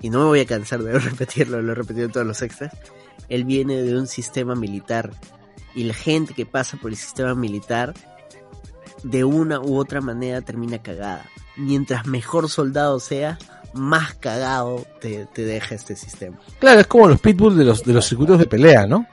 y 0.00 0.10
no 0.10 0.20
me 0.20 0.24
voy 0.26 0.38
a 0.38 0.46
cansar 0.46 0.80
de 0.80 0.96
repetirlo, 1.00 1.60
lo 1.60 1.72
he 1.72 1.74
repetido 1.74 2.06
en 2.06 2.12
todos 2.12 2.24
los 2.24 2.40
extras, 2.40 2.72
él 3.28 3.42
viene 3.42 3.82
de 3.82 3.98
un 3.98 4.06
sistema 4.06 4.54
militar 4.54 5.10
y 5.74 5.82
la 5.82 5.94
gente 5.94 6.32
que 6.32 6.46
pasa 6.46 6.76
por 6.76 6.92
el 6.92 6.96
sistema 6.96 7.34
militar 7.34 7.94
de 9.02 9.24
una 9.24 9.58
u 9.58 9.76
otra 9.76 10.00
manera 10.00 10.40
termina 10.40 10.80
cagada. 10.80 11.28
Mientras 11.56 12.06
mejor 12.06 12.48
soldado 12.48 13.00
sea, 13.00 13.38
más 13.74 14.14
cagado 14.14 14.84
te, 15.00 15.26
te 15.32 15.44
deja 15.44 15.74
este 15.74 15.96
sistema. 15.96 16.38
Claro, 16.58 16.80
es 16.80 16.86
como 16.86 17.08
los 17.08 17.20
pitbull 17.20 17.56
de 17.56 17.64
los, 17.64 17.84
de 17.84 17.92
los 17.92 18.06
circuitos 18.06 18.38
de 18.38 18.46
pelea, 18.46 18.86
¿no? 18.86 19.06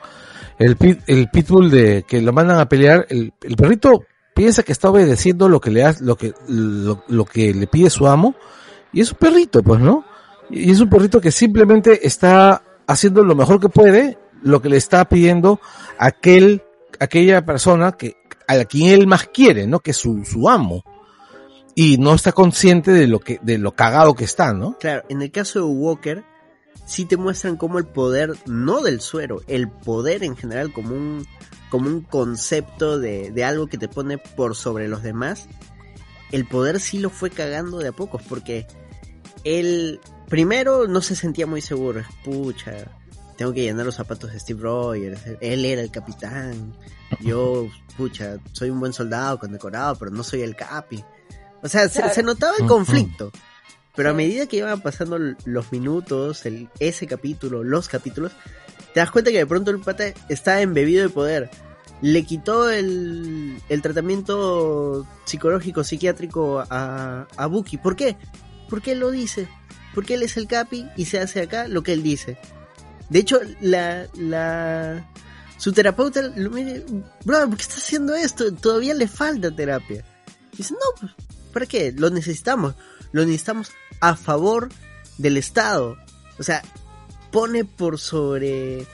El, 0.58 0.76
pit, 0.76 1.00
el 1.08 1.30
pitbull 1.30 1.70
de 1.70 2.04
que 2.08 2.22
lo 2.22 2.34
mandan 2.34 2.60
a 2.60 2.68
pelear, 2.68 3.06
el, 3.10 3.34
perrito 3.56 4.04
piensa 4.34 4.64
que 4.64 4.72
está 4.72 4.90
obedeciendo 4.90 5.48
lo 5.50 5.60
que 5.60 5.72
le 5.72 5.84
hace, 5.84 6.04
lo 6.04 6.16
que, 6.16 6.34
lo, 6.48 7.04
lo 7.08 7.26
que 7.26 7.54
le 7.54 7.68
pide 7.68 7.90
su 7.90 8.08
amo, 8.08 8.36
y 8.92 9.02
es 9.02 9.12
un 9.12 9.18
perrito, 9.18 9.62
pues, 9.62 9.80
¿no? 9.80 10.06
Y 10.50 10.72
es 10.72 10.80
un 10.80 10.90
perrito 10.90 11.22
que 11.22 11.32
simplemente 11.32 12.08
está 12.08 12.64
haciendo 12.88 13.24
lo 13.24 13.36
mejor 13.36 13.60
que 13.60 13.70
puede, 13.70 14.18
lo 14.42 14.62
que 14.62 14.70
le 14.70 14.78
está 14.78 15.06
pidiendo 15.06 15.60
aquel, 16.00 16.64
aquella 17.00 17.46
persona 17.46 17.92
que, 17.92 18.16
a 18.48 18.64
quien 18.66 18.94
él 18.94 19.08
más 19.08 19.28
quiere, 19.28 19.68
¿no? 19.68 19.80
Que 19.80 19.94
su, 19.94 20.24
su 20.26 20.50
amo. 20.50 20.84
Y 21.80 22.00
no 22.00 22.16
está 22.16 22.32
consciente 22.32 22.90
de 22.90 23.06
lo 23.06 23.20
que, 23.20 23.40
de 23.44 23.60
lo 23.60 23.76
cagado 23.76 24.16
que 24.16 24.24
está, 24.24 24.52
¿no? 24.52 24.80
Claro, 24.80 25.04
en 25.10 25.22
el 25.22 25.30
caso 25.30 25.60
de 25.60 25.66
Walker, 25.66 26.24
sí 26.88 27.06
te 27.06 27.18
muestran 27.18 27.56
como 27.56 27.78
el 27.78 27.86
poder, 27.86 28.34
no 28.48 28.82
del 28.82 29.00
suero, 29.00 29.44
el 29.46 29.70
poder 29.70 30.24
en 30.24 30.36
general 30.36 30.74
como 30.74 30.96
un, 30.96 31.28
como 31.70 31.88
un 31.88 32.02
concepto 32.02 32.98
de, 32.98 33.30
de 33.30 33.44
algo 33.44 33.68
que 33.68 33.78
te 33.78 33.88
pone 33.88 34.18
por 34.18 34.56
sobre 34.56 34.88
los 34.88 35.04
demás. 35.04 35.48
El 36.32 36.48
poder 36.48 36.80
sí 36.80 36.98
lo 36.98 37.12
fue 37.12 37.30
cagando 37.30 37.78
de 37.78 37.90
a 37.90 37.92
pocos, 37.92 38.24
porque 38.24 38.66
él 39.44 40.00
primero 40.28 40.88
no 40.88 41.02
se 41.02 41.16
sentía 41.16 41.46
muy 41.46 41.62
seguro. 41.62 42.02
Pucha, 42.26 42.88
tengo 43.38 43.54
que 43.54 43.62
llenar 43.62 43.86
los 43.86 43.94
zapatos 43.94 44.34
de 44.34 44.40
Steve 44.40 44.64
Rogers. 44.64 45.22
Él 45.42 45.64
era 45.64 45.82
el 45.84 45.92
capitán. 45.92 46.76
Yo, 47.20 47.68
pucha, 47.96 48.40
soy 48.52 48.72
un 48.72 48.80
buen 48.80 48.94
soldado 48.94 49.38
condecorado, 49.38 49.96
pero 49.96 50.10
no 50.10 50.24
soy 50.24 50.42
el 50.42 50.56
capi. 50.56 51.06
O 51.62 51.68
sea, 51.70 51.90
se, 51.90 52.00
Claro. 52.00 52.14
se 52.14 52.24
notaba 52.24 52.54
el 52.60 52.66
conflicto. 52.68 53.32
Pero 53.96 54.12
a 54.12 54.14
medida 54.14 54.46
que 54.46 54.58
iban 54.58 54.82
pasando 54.82 55.18
los 55.46 55.72
minutos, 55.72 56.46
el, 56.46 56.70
ese 56.80 57.08
capítulo, 57.08 57.64
los 57.64 57.88
capítulos, 57.88 58.32
te 58.94 59.00
das 59.00 59.10
cuenta 59.12 59.32
que 59.32 59.38
de 59.40 59.46
pronto 59.48 59.72
el 59.72 59.80
pata 59.80 60.06
está 60.30 60.62
embebido 60.62 61.02
de 61.04 61.10
poder. 61.10 61.50
Le 62.02 62.24
quitó 62.24 62.70
el, 62.70 63.58
el 63.70 63.82
tratamiento 63.82 65.08
psicológico, 65.26 65.84
psiquiátrico 65.84 66.64
a, 66.70 67.26
a 67.36 67.46
Buki. 67.48 67.78
¿Por 67.78 67.96
qué? 67.96 68.16
Porque 68.70 68.92
él 68.92 69.00
lo 69.00 69.10
dice. 69.10 69.48
Porque 69.96 70.14
él 70.14 70.22
es 70.22 70.38
el 70.38 70.46
capi 70.48 70.88
y 70.96 71.06
se 71.06 71.20
hace 71.20 71.42
acá 71.42 71.68
lo 71.68 71.82
que 71.82 71.94
él 71.94 72.04
dice. 72.04 72.38
De 73.10 73.18
hecho, 73.20 73.40
la, 73.62 74.06
la, 74.16 75.10
su 75.58 75.72
terapeuta 75.72 76.22
lo 76.36 76.52
mira, 76.52 76.82
bro, 77.26 77.48
¿por 77.48 77.56
qué 77.58 77.64
está 77.64 77.76
haciendo 77.78 78.14
esto? 78.14 78.54
Todavía 78.54 78.94
le 78.94 79.08
falta 79.08 79.50
terapia. 79.50 80.04
Dice, 80.56 80.74
no, 80.76 81.00
pues, 81.00 81.12
¿para 81.58 81.66
qué? 81.66 81.92
Lo 81.92 82.12
necesitamos. 82.12 82.76
Lo 83.12 83.26
necesitamos 83.26 83.72
a 84.00 84.16
favor 84.16 84.70
del 85.18 85.38
Estado. 85.38 85.98
O 86.38 86.44
sea, 86.44 86.62
pone 87.32 87.66
por 87.66 87.98
sobre, 88.00 88.86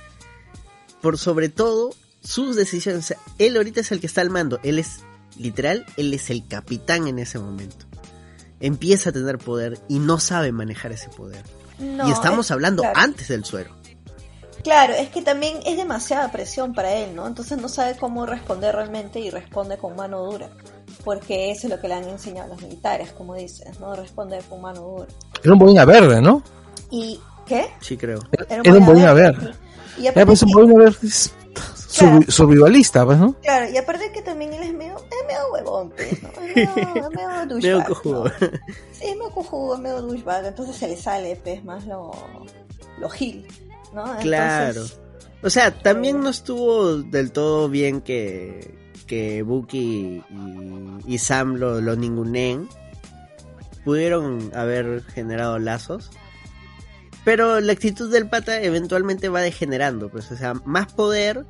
por 1.01 1.17
sobre 1.17 1.49
todo 1.49 1.93
sus 2.23 2.55
decisiones. 2.55 3.03
O 3.03 3.07
sea, 3.07 3.17
él 3.37 3.57
ahorita 3.57 3.81
es 3.81 3.91
el 3.91 3.99
que 3.99 4.07
está 4.07 4.21
al 4.21 4.29
mando. 4.29 4.61
Él 4.63 4.79
es, 4.79 4.99
literal, 5.37 5.85
él 5.97 6.13
es 6.13 6.29
el 6.29 6.47
capitán 6.47 7.07
en 7.07 7.19
ese 7.19 7.37
momento. 7.37 7.85
Empieza 8.61 9.09
a 9.09 9.13
tener 9.13 9.39
poder 9.39 9.77
y 9.89 9.99
no 9.99 10.19
sabe 10.21 10.53
manejar 10.53 10.93
ese 10.93 11.09
poder. 11.09 11.43
No, 11.79 12.07
y 12.07 12.11
estamos 12.13 12.45
es- 12.45 12.51
hablando 12.51 12.83
claro. 12.83 12.97
antes 12.99 13.27
del 13.27 13.43
suero. 13.43 13.75
Claro, 14.63 14.93
es 14.93 15.09
que 15.09 15.21
también 15.21 15.57
es 15.65 15.75
demasiada 15.75 16.31
presión 16.31 16.73
para 16.73 16.93
él, 16.93 17.13
¿no? 17.13 17.27
Entonces 17.27 17.57
no 17.57 17.67
sabe 17.67 17.97
cómo 17.97 18.25
responder 18.25 18.73
realmente 18.73 19.19
y 19.19 19.29
responde 19.29 19.77
con 19.77 19.97
mano 19.97 20.23
dura. 20.23 20.49
Porque 21.03 21.51
eso 21.51 21.67
es 21.67 21.73
lo 21.73 21.81
que 21.81 21.87
le 21.87 21.95
han 21.95 22.07
enseñado 22.07 22.49
los 22.49 22.61
militares, 22.61 23.11
como 23.11 23.35
dices, 23.35 23.79
¿no? 23.79 23.95
Responder 23.95 24.41
con 24.45 24.61
mano 24.61 24.81
dura. 24.81 25.07
Era 25.43 25.53
un 25.53 25.59
boina 25.59 25.85
verde, 25.85 26.21
¿no? 26.21 26.41
¿Y 26.89 27.19
qué? 27.45 27.67
Sí, 27.81 27.97
creo. 27.97 28.19
Era 28.49 28.73
un 28.73 28.85
boina 28.85 29.13
verde. 29.13 29.53
Y 29.97 30.03
Ya, 30.03 30.11
aparte, 30.11 30.25
pues 30.27 30.43
un 30.43 30.51
boina 30.51 30.73
verde 30.75 30.97
es 31.03 31.33
survivalista, 32.27 33.05
pues, 33.05 33.19
¿no? 33.19 33.35
claro, 33.41 33.71
y 33.71 33.77
aparte 33.77 34.11
que 34.11 34.21
también 34.23 34.51
él 34.53 34.63
es 34.63 34.73
medio, 34.73 34.95
es 34.95 35.27
medio 35.27 35.51
huevón, 35.53 35.91
pues, 35.91 36.23
¿no? 36.23 36.29
Es 36.29 36.55
medio, 36.55 36.69
es 36.75 36.75
medio 36.95 37.09
Medio 37.11 37.45
douchebag, 37.47 37.87
cojudo. 37.87 38.23
¿no? 38.25 38.31
Sí, 38.91 39.05
es 39.05 39.15
medio 39.15 39.29
cojudo, 39.31 39.75
es 39.75 39.79
medio 39.81 40.01
douchebag, 40.01 40.45
entonces 40.45 40.75
se 40.75 40.87
le 40.87 40.97
sale, 40.97 41.39
pues, 41.43 41.63
más 41.63 41.85
lo, 41.85 42.11
lo 42.97 43.09
gil, 43.09 43.45
¿no? 43.93 44.01
Entonces, 44.01 44.23
Claro. 44.23 44.83
O 45.43 45.49
sea, 45.49 45.71
también 45.71 46.21
no 46.21 46.29
estuvo 46.29 46.95
del 46.97 47.31
todo 47.31 47.69
bien 47.69 48.01
que, 48.01 48.73
que 49.03 49.41
Buki 49.43 50.21
y, 51.07 51.17
Sam 51.17 51.55
lo, 51.55 51.81
lo 51.81 51.95
ninguneen. 51.95 52.67
Pudieron 53.83 54.51
haber 54.55 55.03
generado 55.03 55.59
lazos. 55.59 56.09
Pero 57.25 57.59
la 57.61 57.73
actitud 57.73 58.11
del 58.11 58.27
pata 58.27 58.61
eventualmente 58.61 59.29
va 59.29 59.41
degenerando. 59.41 60.09
Pues, 60.09 60.31
o 60.31 60.37
sea, 60.37 60.53
más 60.65 60.91
poder 60.93 61.45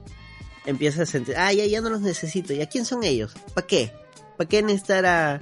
empieza 0.66 1.04
a 1.04 1.06
sentir, 1.06 1.36
ah, 1.38 1.52
ya, 1.54 1.66
ya 1.66 1.82
no 1.82 1.90
los 1.90 2.02
necesito. 2.02 2.54
¿Y 2.54 2.62
a 2.62 2.70
quién 2.70 2.86
son 2.86 3.04
ellos? 3.04 3.34
¿Para 3.54 3.68
qué? 3.68 3.92
¿Para 4.38 4.48
qué 4.50 4.62
necesitar 4.64 5.06
a- 5.06 5.40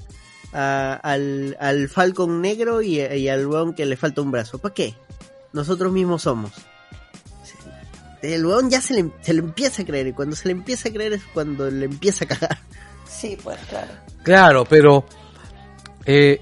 al, 0.54 1.56
al 1.60 1.88
Falcon 1.90 2.42
negro 2.42 2.82
y, 2.82 3.00
y 3.00 3.30
al 3.30 3.48
weón 3.48 3.74
que 3.74 3.86
le 3.86 3.96
falta 3.98 4.22
un 4.22 4.32
brazo? 4.32 4.58
¿Para 4.58 4.74
qué? 4.74 4.96
Nosotros 5.54 5.92
mismos 5.94 6.24
somos. 6.24 6.52
El 8.22 8.46
weón 8.46 8.70
ya 8.70 8.82
se 8.82 8.94
le, 8.94 9.10
se 9.22 9.34
le 9.34 9.40
empieza 9.40 9.82
a 9.82 9.86
creer 9.86 10.08
y 10.08 10.14
cuando 10.14 10.36
se 10.36 10.48
le 10.48 10.52
empieza 10.54 10.90
a 10.90 10.92
creer 10.92 11.14
es 11.14 11.24
cuando 11.34 11.70
le 11.72 11.86
empieza 11.86 12.26
a 12.26 12.28
cagar. 12.28 12.60
Sí, 13.08 13.38
pues, 13.44 13.58
claro. 13.70 13.92
Claro, 14.24 14.66
pero 14.70 15.06
eh, 16.06 16.42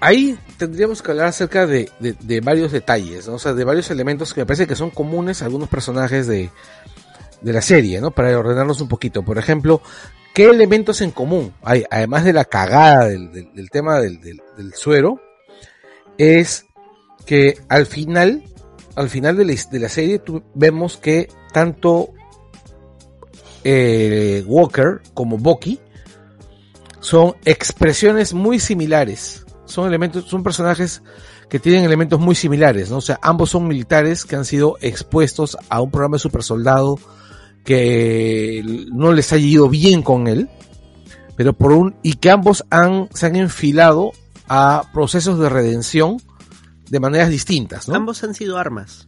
ahí 0.00 0.38
tendríamos 0.56 1.02
que 1.02 1.10
hablar 1.10 1.26
acerca 1.26 1.66
de, 1.66 1.90
de- 2.00 2.14
de 2.20 2.40
varios 2.40 2.72
detalles, 2.72 3.28
¿no? 3.28 3.34
o 3.34 3.38
sea, 3.38 3.52
de 3.54 3.64
varios 3.64 3.90
elementos 3.90 4.32
que 4.34 4.40
me 4.40 4.46
parece 4.46 4.66
que 4.66 4.74
son 4.76 4.90
comunes 4.90 5.40
a 5.40 5.44
algunos 5.44 5.68
personajes 5.68 6.26
de, 6.26 6.50
de 7.42 7.52
la 7.52 7.62
serie, 7.62 8.00
¿no? 8.00 8.10
Para 8.10 8.36
ordenarlos 8.38 8.80
un 8.80 8.88
poquito. 8.88 9.22
Por 9.22 9.38
ejemplo, 9.38 9.82
¿qué 10.34 10.44
elementos 10.44 11.00
en 11.00 11.10
común 11.10 11.52
hay, 11.62 11.84
además 11.90 12.24
de 12.24 12.32
la 12.32 12.44
cagada 12.44 13.06
del, 13.06 13.30
del- 13.32 13.52
del 13.54 13.70
tema 13.70 14.00
del, 14.00 14.20
del- 14.20 14.42
del 14.56 14.74
suero? 14.74 15.20
Es 16.16 16.66
que 17.26 17.58
al 17.68 17.86
final, 17.86 18.42
al 18.98 19.08
final 19.08 19.36
de 19.36 19.78
la, 19.78 19.88
serie, 19.88 20.20
vemos 20.54 20.96
que 20.96 21.28
tanto 21.52 22.10
eh, 23.62 24.42
Walker 24.44 25.00
como 25.14 25.38
Bucky 25.38 25.78
son 26.98 27.36
expresiones 27.44 28.34
muy 28.34 28.58
similares. 28.58 29.46
Son 29.66 29.86
elementos, 29.86 30.24
son 30.24 30.42
personajes 30.42 31.00
que 31.48 31.60
tienen 31.60 31.84
elementos 31.84 32.18
muy 32.18 32.34
similares, 32.34 32.90
¿no? 32.90 32.96
O 32.96 33.00
sea, 33.00 33.20
ambos 33.22 33.50
son 33.50 33.68
militares 33.68 34.24
que 34.24 34.34
han 34.34 34.44
sido 34.44 34.76
expuestos 34.80 35.56
a 35.68 35.80
un 35.80 35.92
programa 35.92 36.16
de 36.16 36.20
super 36.20 36.42
soldado 36.42 36.98
que 37.64 38.64
no 38.92 39.12
les 39.12 39.32
ha 39.32 39.38
ido 39.38 39.68
bien 39.68 40.02
con 40.02 40.26
él, 40.26 40.48
pero 41.36 41.52
por 41.52 41.70
un, 41.70 41.94
y 42.02 42.14
que 42.14 42.32
ambos 42.32 42.64
se 43.14 43.26
han 43.26 43.36
enfilado 43.36 44.10
a 44.48 44.90
procesos 44.92 45.38
de 45.38 45.48
redención 45.48 46.16
de 46.90 47.00
maneras 47.00 47.28
distintas, 47.30 47.88
¿no? 47.88 47.94
Ambos 47.94 48.22
han 48.24 48.34
sido 48.34 48.58
armas. 48.58 49.06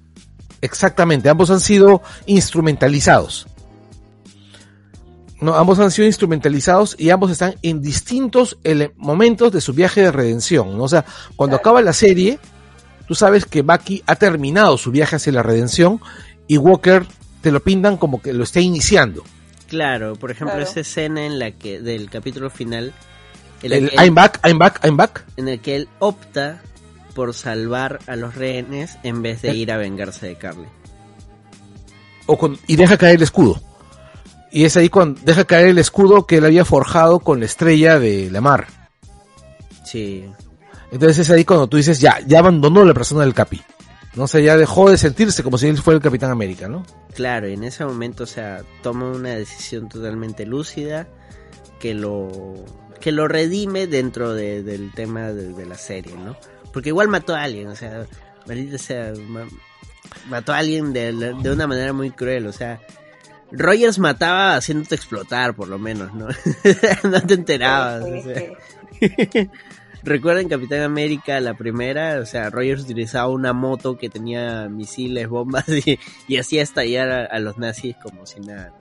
Exactamente, 0.61 1.29
ambos 1.29 1.51
han 1.51 1.61
sido 1.61 2.03
instrumentalizados. 2.27 3.47
No, 5.41 5.55
ambos 5.55 5.79
han 5.79 5.91
sido 5.91 6.07
instrumentalizados 6.07 6.95
y 6.99 7.09
ambos 7.09 7.31
están 7.31 7.55
en 7.63 7.81
distintos 7.81 8.59
momentos 8.97 9.51
de 9.53 9.63
su 9.63 9.73
viaje 9.73 10.03
de 10.03 10.13
redención. 10.13 10.77
¿no? 10.77 10.85
O 10.85 10.89
sea, 10.89 11.07
cuando 11.35 11.57
acaba 11.57 11.81
la 11.81 11.95
serie, 11.95 12.39
tú 13.09 13.15
sabes 13.15 13.47
que 13.47 13.63
Bucky 13.63 14.03
ha 14.07 14.17
terminado 14.17 14.77
su 14.77 14.91
viaje 14.91 15.17
hacia 15.17 15.33
la 15.33 15.43
redención 15.43 15.99
y 16.47 16.59
Walker 16.59 17.07
te 17.41 17.51
lo 17.51 17.61
pintan 17.61 17.97
como 17.97 18.21
que 18.21 18.35
lo 18.35 18.45
está 18.45 18.61
iniciando. 18.61 19.25
Claro, 19.69 20.15
por 20.17 20.31
ejemplo, 20.31 20.57
Claro. 20.57 20.69
esa 20.71 20.81
escena 20.81 21.25
en 21.25 21.39
la 21.39 21.53
que 21.53 21.81
del 21.81 22.11
capítulo 22.11 22.51
final 22.51 22.93
en, 23.63 23.73
El 23.73 23.91
I'm 23.95 24.15
back, 24.15 24.41
I'm 24.47 24.59
back, 24.59 24.81
I'm 24.85 24.97
back. 24.99 25.25
en 25.39 25.49
el 25.49 25.61
que 25.61 25.77
él 25.77 25.89
opta 26.01 26.61
por 27.15 27.35
salvar 27.35 27.99
a 28.07 28.17
los 28.17 28.35
rehenes 28.35 28.99
en 29.03 29.23
vez 29.23 29.43
de 29.43 29.55
ir 29.55 29.73
a 29.73 29.77
vengarse 29.77 30.27
de 30.27 30.37
Carly. 30.37 30.67
O 32.27 32.39
con- 32.39 32.59
y 32.67 32.77
deja 32.77 32.97
caer 32.97 33.17
el 33.17 33.23
escudo. 33.23 33.61
Y 34.53 34.65
es 34.65 34.77
ahí 34.77 34.89
cuando 34.89 35.21
deja 35.25 35.45
caer 35.45 35.69
el 35.69 35.79
escudo 35.79 36.27
que 36.27 36.37
él 36.39 36.45
había 36.45 36.65
forjado 36.65 37.21
con 37.21 37.39
la 37.41 37.47
estrella 37.47 37.99
de 37.99 38.31
la 38.31 38.41
mar. 38.41 38.67
Sí. 39.85 40.25
Entonces 40.93 41.19
es 41.19 41.31
ahí 41.31 41.45
cuando 41.45 41.69
tú 41.69 41.77
dices, 41.77 42.01
ya, 42.01 42.19
ya 42.27 42.41
abandonó 42.41 42.85
la 42.85 42.95
persona 42.95 43.23
del 43.23 43.35
Capi. 43.35 43.61
No 44.17 44.27
sé, 44.27 44.43
ya 44.43 44.57
dejó 44.57 44.91
de 44.91 44.99
sentirse 44.99 45.45
como 45.45 45.57
si 45.57 45.69
él 45.69 45.79
fuera 45.79 45.97
el 45.99 46.03
Capitán 46.03 46.33
América, 46.33 46.67
¿no? 46.69 46.85
Claro, 47.15 47.49
y 47.49 47.53
en 47.55 47.63
ese 47.63 47.85
momento, 47.85 48.25
o 48.25 48.27
sea, 48.27 48.63
toma 48.83 49.07
una 49.07 49.31
decisión 49.31 49.89
totalmente 49.89 50.45
lúcida 50.47 51.07
que 51.79 51.95
lo 51.95 52.55
que 53.01 53.13
lo 53.13 53.29
redime 53.29 53.87
dentro 53.87 54.35
de- 54.35 54.63
del 54.63 54.93
tema 54.93 55.33
de, 55.33 55.55
de 55.55 55.65
la 55.65 55.79
serie, 55.79 56.15
¿no? 56.17 56.37
Porque 56.73 56.91
igual 56.91 57.09
mató 57.09 57.35
a 57.35 57.43
alguien, 57.43 57.69
o 57.69 57.77
sea, 57.77 58.07
maldita 58.47 58.79
sea, 58.79 59.13
ma- 59.29 59.49
mató 60.29 60.53
a 60.53 60.59
alguien 60.59 60.93
de, 60.93 61.13
de 61.13 61.53
una 61.53 61.67
manera 61.67 61.93
muy 61.93 62.11
cruel, 62.11 62.47
o 62.47 62.53
sea, 62.53 62.81
Rogers 63.53 63.99
mataba 63.99 64.55
haciéndote 64.57 64.95
explotar, 64.95 65.55
por 65.55 65.69
lo 65.69 65.79
menos, 65.79 66.15
¿no? 66.15 66.29
no 67.11 67.23
te 67.23 67.35
enterabas. 67.35 68.05
o 68.05 68.23
sea. 68.23 69.49
Recuerden 70.03 70.49
Capitán 70.49 70.81
América, 70.81 71.41
la 71.41 71.55
primera, 71.55 72.21
o 72.21 72.27
sea, 72.27 72.51
Rogers 72.51 72.83
utilizaba 72.83 73.29
una 73.29 73.53
moto 73.53 73.97
que 73.99 74.09
tenía 74.09 74.69
misiles, 74.69 75.29
bombas 75.29 75.69
y, 75.87 75.99
y 76.29 76.37
hacía 76.39 76.63
estallar 76.63 77.11
a, 77.11 77.25
a 77.27 77.39
los 77.39 77.59
nazis 77.59 77.97
como 78.03 78.25
si 78.27 78.41
nada. 78.41 78.73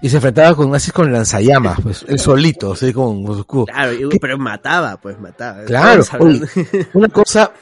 Y 0.00 0.08
se 0.08 0.16
enfrentaba 0.16 0.54
con 0.56 0.70
nazis 0.70 0.92
con 0.92 1.12
lanzallamas, 1.12 1.80
pues, 1.80 2.04
él 2.08 2.18
solito, 2.18 2.72
así 2.72 2.92
con, 2.92 3.24
con 3.24 3.34
su 3.34 3.40
escudo. 3.40 3.66
Claro, 3.66 3.92
pero 4.20 4.38
mataba, 4.38 4.96
pues 4.96 5.18
mataba. 5.18 5.64
Claro, 5.64 6.02
Una 6.94 7.08
cosa, 7.08 7.52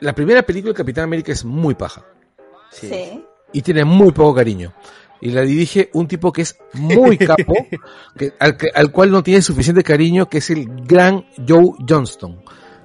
la 0.00 0.14
primera 0.14 0.42
película 0.42 0.72
de 0.72 0.76
Capitán 0.76 1.04
América 1.04 1.32
es 1.32 1.44
muy 1.44 1.74
paja 1.74 2.04
Sí. 2.70 2.88
Sí. 2.88 3.24
y 3.52 3.62
tiene 3.62 3.84
muy 3.84 4.12
poco 4.12 4.34
cariño. 4.36 4.72
Y 5.22 5.30
la 5.30 5.42
dirige 5.42 5.90
un 5.92 6.08
tipo 6.08 6.32
que 6.32 6.42
es 6.42 6.56
muy 6.74 7.16
capo, 7.18 7.54
que, 8.16 8.32
al, 8.38 8.56
que- 8.56 8.70
al 8.74 8.90
cual 8.90 9.10
no 9.10 9.22
tiene 9.22 9.42
suficiente 9.42 9.82
cariño, 9.82 10.28
que 10.28 10.38
es 10.38 10.48
el 10.50 10.66
gran 10.86 11.26
Joe 11.46 11.72
Johnston, 11.88 12.40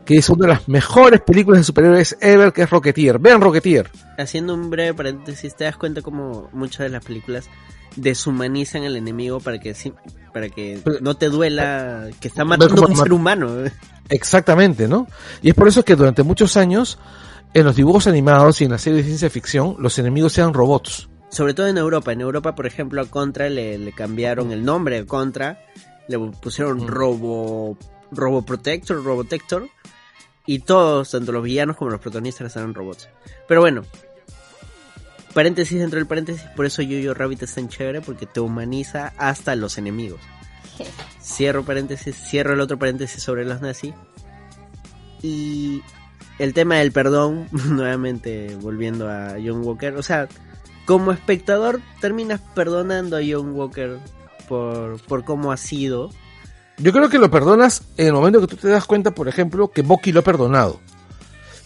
que 0.06 0.18
es 0.18 0.30
una 0.30 0.48
de 0.48 0.54
las 0.54 0.68
mejores 0.68 1.22
películas 1.22 1.62
de 1.62 1.64
superhéroes 1.64 2.18
ever, 2.22 2.52
que 2.52 2.64
es 2.64 2.70
Rocketeer. 2.70 3.20
Vean 3.20 3.42
Rocketeer. 3.42 3.90
Haciendo 4.18 4.54
un 4.54 4.70
breve 4.70 4.94
paréntesis, 4.94 5.56
te 5.56 5.64
das 5.64 5.78
cuenta 5.78 6.02
como 6.02 6.50
muchas 6.54 6.80
de 6.80 6.90
las 6.90 7.04
películas 7.06 7.50
deshumanizan 7.96 8.84
al 8.84 8.98
enemigo 8.98 9.40
para 9.40 9.60
que 9.60 9.74
sí- 9.74 9.94
para 10.34 10.50
que 10.50 10.82
no 11.02 11.16
te 11.16 11.30
duela 11.30 12.08
que 12.20 12.28
está 12.28 12.44
matando 12.44 12.84
a 12.84 12.88
un 12.88 12.96
ser 12.98 13.14
humano. 13.14 13.50
Exactamente, 14.10 14.88
¿no? 14.88 15.08
Y 15.42 15.50
es 15.50 15.56
por 15.56 15.68
eso 15.68 15.84
que 15.84 15.96
durante 15.96 16.22
muchos 16.24 16.58
años, 16.58 17.00
en 17.54 17.64
los 17.66 17.76
dibujos 17.78 18.06
animados 18.08 18.60
y 18.62 18.66
en 18.66 18.72
las 18.72 18.82
series 18.82 19.04
de 19.04 19.08
ciencia 19.08 19.30
ficción, 19.30 19.78
los 19.80 19.98
enemigos 19.98 20.38
eran 20.38 20.54
robots. 20.54 21.08
Sobre 21.30 21.54
todo 21.54 21.68
en 21.68 21.78
Europa. 21.78 22.12
En 22.14 22.22
Europa, 22.22 22.56
por 22.56 22.66
ejemplo, 22.66 23.02
a 23.02 23.06
Contra 23.06 23.50
le, 23.50 23.78
le 23.78 23.92
cambiaron 23.92 24.52
el 24.52 24.64
nombre 24.64 24.98
a 24.98 25.06
Contra. 25.06 25.66
Le 26.08 26.20
pusieron 26.20 26.78
Mm. 26.78 26.88
Robo, 26.88 27.78
Robo 28.12 28.46
Protector, 28.46 29.04
Robotector. 29.04 29.68
Y 30.46 30.60
todos, 30.60 31.12
tanto 31.12 31.32
los 31.32 31.44
villanos 31.44 31.76
como 31.76 31.92
los 31.92 32.00
protagonistas, 32.00 32.56
eran 32.56 32.74
robots. 32.74 33.10
Pero 33.48 33.62
bueno. 33.62 33.84
Paréntesis 35.34 35.80
dentro 35.80 35.98
del 36.00 36.08
paréntesis. 36.08 36.44
Por 36.56 36.66
eso 36.66 36.82
Yo-Yo 36.82 37.14
Rabbit 37.14 37.44
es 37.44 37.56
tan 37.56 37.68
chévere. 37.68 38.02
Porque 38.02 38.26
te 38.26 38.40
humaniza 38.40 39.14
hasta 39.18 39.56
los 39.56 39.78
enemigos. 39.78 40.22
Cierro 41.22 41.64
paréntesis. 41.66 42.16
Cierro 42.16 42.54
el 42.54 42.62
otro 42.62 42.78
paréntesis 42.78 43.22
sobre 43.22 43.44
los 43.44 43.60
nazis. 43.62 43.94
Y 45.22 45.82
el 46.38 46.54
tema 46.54 46.76
del 46.76 46.92
perdón, 46.92 47.48
nuevamente 47.52 48.56
volviendo 48.62 49.10
a 49.10 49.32
John 49.44 49.66
Walker, 49.66 49.96
o 49.96 50.04
sea, 50.04 50.28
como 50.86 51.12
espectador 51.12 51.82
terminas 52.02 52.42
perdonando 52.54 53.18
a 53.18 53.22
John 53.28 53.52
Walker 53.54 53.98
por, 54.48 55.00
por 55.02 55.24
cómo 55.26 55.52
ha 55.52 55.58
sido. 55.58 56.10
Yo 56.78 56.92
creo 56.92 57.10
que 57.10 57.20
lo 57.20 57.32
perdonas 57.32 57.84
en 57.98 58.08
el 58.08 58.14
momento 58.14 58.42
que 58.42 58.48
tú 58.48 58.58
te 58.58 58.68
das 58.68 58.86
cuenta, 58.86 59.12
por 59.12 59.28
ejemplo, 59.28 59.70
que 59.72 59.82
Bucky 59.82 60.12
lo 60.12 60.20
ha 60.20 60.24
perdonado. 60.24 60.80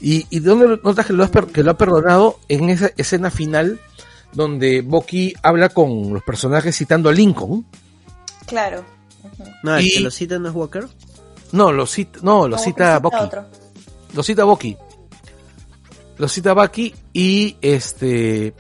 ¿Y, 0.02 0.26
y 0.30 0.40
de 0.40 0.50
dónde 0.50 0.80
notas 0.84 1.06
que 1.06 1.14
lo, 1.14 1.24
has 1.24 1.30
per- 1.30 1.48
que 1.48 1.64
lo 1.64 1.72
ha 1.72 1.78
perdonado? 1.78 2.40
En 2.48 2.70
esa 2.70 2.92
escena 2.96 3.30
final 3.32 3.80
donde 4.32 4.82
Bucky 4.82 5.34
habla 5.42 5.70
con 5.70 6.14
los 6.14 6.24
personajes 6.24 6.78
citando 6.78 7.10
a 7.10 7.14
Lincoln. 7.14 7.66
Claro. 8.46 8.86
No, 9.64 9.76
el 9.76 9.86
Y- 9.88 9.94
que 9.96 10.00
lo 10.02 10.12
cita 10.12 10.38
no 10.40 10.48
es 10.50 10.56
Walker. 10.56 10.88
No, 11.52 11.72
lo 11.72 11.86
cita, 11.88 12.20
no, 12.22 12.48
lo 12.48 12.58
cita 12.60 13.00
Bucky. 13.00 13.18
otro. 13.20 13.46
Lo 14.14 14.22
cita 14.24 14.44
Bucky. 14.44 14.78
Lo 16.18 16.28
cita 16.28 16.54
Bucky 16.54 16.94
y 17.14 17.58
este 17.62 18.54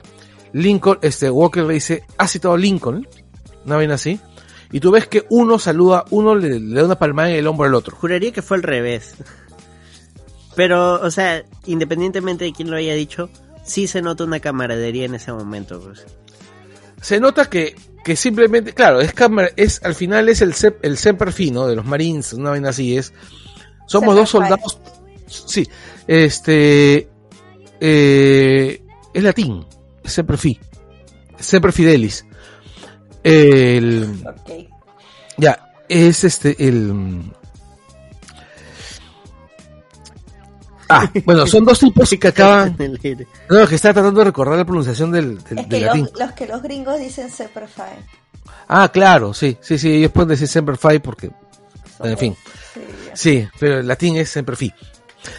Lincoln, 0.53 0.99
este 1.01 1.29
Walker 1.29 1.63
le 1.63 1.75
dice, 1.75 2.03
ha 2.17 2.27
citado 2.27 2.53
a 2.53 2.57
Lincoln, 2.57 3.07
una 3.65 3.75
vaina 3.75 3.95
así. 3.95 4.19
Y 4.71 4.79
tú 4.79 4.91
ves 4.91 5.07
que 5.07 5.25
uno 5.29 5.57
saluda, 5.57 6.05
uno 6.11 6.35
le, 6.35 6.59
le 6.59 6.75
da 6.79 6.85
una 6.85 6.99
palmada 6.99 7.31
en 7.31 7.37
el 7.37 7.47
hombro 7.47 7.65
al 7.67 7.73
otro. 7.73 7.95
Juraría 7.95 8.31
que 8.31 8.41
fue 8.41 8.57
al 8.57 8.63
revés. 8.63 9.15
Pero, 10.55 11.01
o 11.01 11.09
sea, 11.09 11.43
independientemente 11.65 12.45
de 12.45 12.53
quién 12.53 12.69
lo 12.69 12.77
haya 12.77 12.93
dicho, 12.93 13.29
sí 13.63 13.87
se 13.87 14.01
nota 14.01 14.25
una 14.25 14.39
camaradería 14.39 15.05
en 15.05 15.15
ese 15.15 15.31
momento. 15.31 15.79
Pues. 15.79 16.05
Se 17.01 17.19
nota 17.19 17.49
que, 17.49 17.75
que 18.03 18.15
simplemente, 18.15 18.73
claro, 18.73 18.99
es 18.99 19.13
cámara, 19.13 19.49
es, 19.55 19.81
al 19.83 19.95
final 19.95 20.29
es 20.29 20.41
el, 20.41 20.53
Sem- 20.53 20.77
el 20.81 20.97
Semper 20.97 21.31
Fi, 21.31 21.49
¿no? 21.51 21.65
De 21.65 21.75
los 21.75 21.85
Marines, 21.85 22.33
una 22.33 22.51
vaina 22.51 22.69
así 22.69 22.97
es. 22.97 23.13
Somos 23.87 24.09
Semper 24.09 24.21
dos 24.21 24.29
soldados, 24.29 24.79
sí, 25.25 25.67
este, 26.05 27.09
eh, 27.79 28.83
es 29.13 29.23
latín, 29.23 29.65
Semper 30.09 30.37
Fi, 30.37 30.59
Semper 31.39 31.71
Fidelis. 31.71 32.25
El, 33.23 34.23
Ok. 34.25 34.67
ya, 35.37 35.71
es 35.87 36.23
este, 36.23 36.55
el... 36.67 37.23
Ah, 40.91 41.11
bueno, 41.23 41.45
son 41.45 41.65
dos 41.65 41.79
tipos 41.79 42.09
que 42.19 42.27
acaban... 42.29 42.75
No, 43.49 43.67
que 43.67 43.75
está 43.75 43.93
tratando 43.93 44.19
de 44.21 44.25
recordar 44.25 44.57
la 44.57 44.65
pronunciación 44.65 45.11
del, 45.11 45.37
del, 45.43 45.59
Es 45.59 45.69
del 45.69 45.79
que 45.79 45.85
latín. 45.85 46.01
los, 46.11 46.19
los 46.19 46.31
que 46.31 46.47
los 46.47 46.61
gringos 46.63 46.99
dicen 46.99 47.29
Super 47.29 47.67
Fine. 47.67 48.05
Ah, 48.67 48.89
claro, 48.91 49.33
sí, 49.33 49.57
sí, 49.61 49.77
sí, 49.77 49.91
ellos 49.95 50.11
pueden 50.11 50.29
decir 50.29 50.47
Semper 50.47 50.77
Fi 50.77 50.99
porque, 50.99 51.31
en 52.03 52.17
fin, 52.17 52.35
sí, 53.13 53.47
pero 53.59 53.79
el 53.79 53.87
latín 53.87 54.15
es 54.17 54.29
Semper 54.29 54.55
Fi. 54.55 54.73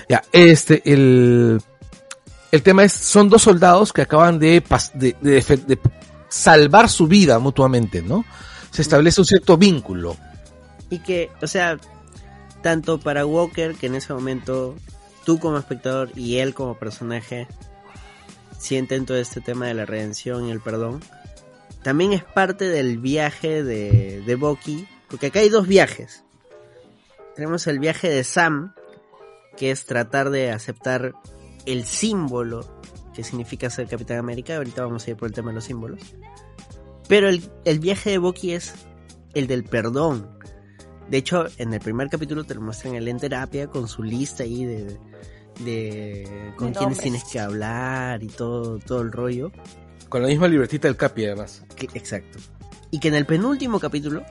Ya, 0.08 0.22
este, 0.32 0.82
el, 0.84 1.60
el 2.52 2.62
tema 2.62 2.84
es, 2.84 2.92
son 2.92 3.28
dos 3.28 3.42
soldados 3.42 3.92
que 3.92 4.02
acaban 4.02 4.38
de, 4.38 4.62
salvar 6.28 6.88
su 6.88 7.06
vida 7.06 7.38
mutuamente, 7.38 8.02
¿no? 8.02 8.24
Se 8.70 8.82
establece 8.82 9.20
un 9.20 9.26
cierto 9.26 9.56
vínculo. 9.56 10.16
Y 10.90 11.00
que, 11.00 11.30
o 11.42 11.46
sea, 11.46 11.78
tanto 12.62 12.98
para 12.98 13.26
Walker, 13.26 13.74
que 13.74 13.86
en 13.86 13.94
ese 13.94 14.12
momento 14.12 14.74
tú 15.24 15.38
como 15.38 15.58
espectador 15.58 16.10
y 16.16 16.38
él 16.38 16.54
como 16.54 16.78
personaje 16.78 17.46
sienten 18.58 19.06
todo 19.06 19.16
este 19.16 19.40
tema 19.40 19.66
de 19.66 19.74
la 19.74 19.86
redención 19.86 20.46
y 20.46 20.50
el 20.50 20.60
perdón, 20.60 21.00
también 21.82 22.12
es 22.12 22.24
parte 22.24 22.68
del 22.68 22.98
viaje 22.98 23.62
de, 23.62 24.22
de 24.26 24.34
Bucky, 24.34 24.86
porque 25.08 25.26
acá 25.26 25.38
hay 25.38 25.48
dos 25.48 25.66
viajes. 25.66 26.24
Tenemos 27.36 27.66
el 27.68 27.78
viaje 27.78 28.08
de 28.08 28.24
Sam, 28.24 28.74
que 29.56 29.70
es 29.70 29.86
tratar 29.86 30.30
de 30.30 30.50
aceptar 30.50 31.14
el 31.66 31.84
símbolo 31.84 32.80
que 33.14 33.24
significa 33.24 33.68
ser 33.70 33.86
Capitán 33.88 34.18
América. 34.18 34.56
Ahorita 34.56 34.84
vamos 34.84 35.06
a 35.06 35.10
ir 35.10 35.16
por 35.16 35.28
el 35.28 35.34
tema 35.34 35.48
de 35.50 35.54
los 35.56 35.64
símbolos. 35.64 36.00
Pero 37.08 37.28
el, 37.28 37.42
el 37.64 37.80
viaje 37.80 38.10
de 38.10 38.18
Bucky 38.18 38.52
es 38.52 38.72
el 39.34 39.46
del 39.46 39.64
perdón. 39.64 40.28
De 41.08 41.18
hecho, 41.18 41.46
en 41.58 41.74
el 41.74 41.80
primer 41.80 42.08
capítulo 42.08 42.44
te 42.44 42.54
lo 42.54 42.60
muestran 42.60 42.94
él 42.94 43.08
en 43.08 43.18
terapia 43.18 43.66
con 43.66 43.88
su 43.88 44.02
lista 44.04 44.44
ahí 44.44 44.64
de, 44.64 44.96
de 45.64 46.52
con 46.56 46.72
nombres. 46.72 47.00
tienes 47.00 47.24
que 47.24 47.40
hablar 47.40 48.22
y 48.22 48.28
todo, 48.28 48.78
todo 48.78 49.00
el 49.02 49.10
rollo. 49.12 49.50
Con 50.08 50.22
la 50.22 50.28
misma 50.28 50.48
libretita 50.48 50.88
del 50.88 50.96
Capi, 50.96 51.24
además. 51.26 51.64
Que- 51.76 51.88
exacto. 51.94 52.38
Y 52.92 52.98
que 53.00 53.08
en 53.08 53.14
el 53.14 53.26
penúltimo 53.26 53.78
capítulo, 53.80 54.22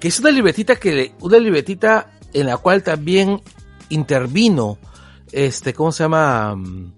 Que 0.00 0.08
es 0.08 0.20
una 0.20 0.30
libretita 0.30 0.76
que, 0.76 1.12
una 1.20 1.38
libretita 1.38 2.12
en 2.34 2.46
la 2.46 2.56
cual 2.58 2.82
también 2.82 3.40
intervino, 3.90 4.78
este, 5.32 5.72
¿cómo 5.74 5.92
se 5.92 6.04
llama? 6.04 6.54
Mm, 6.56 6.92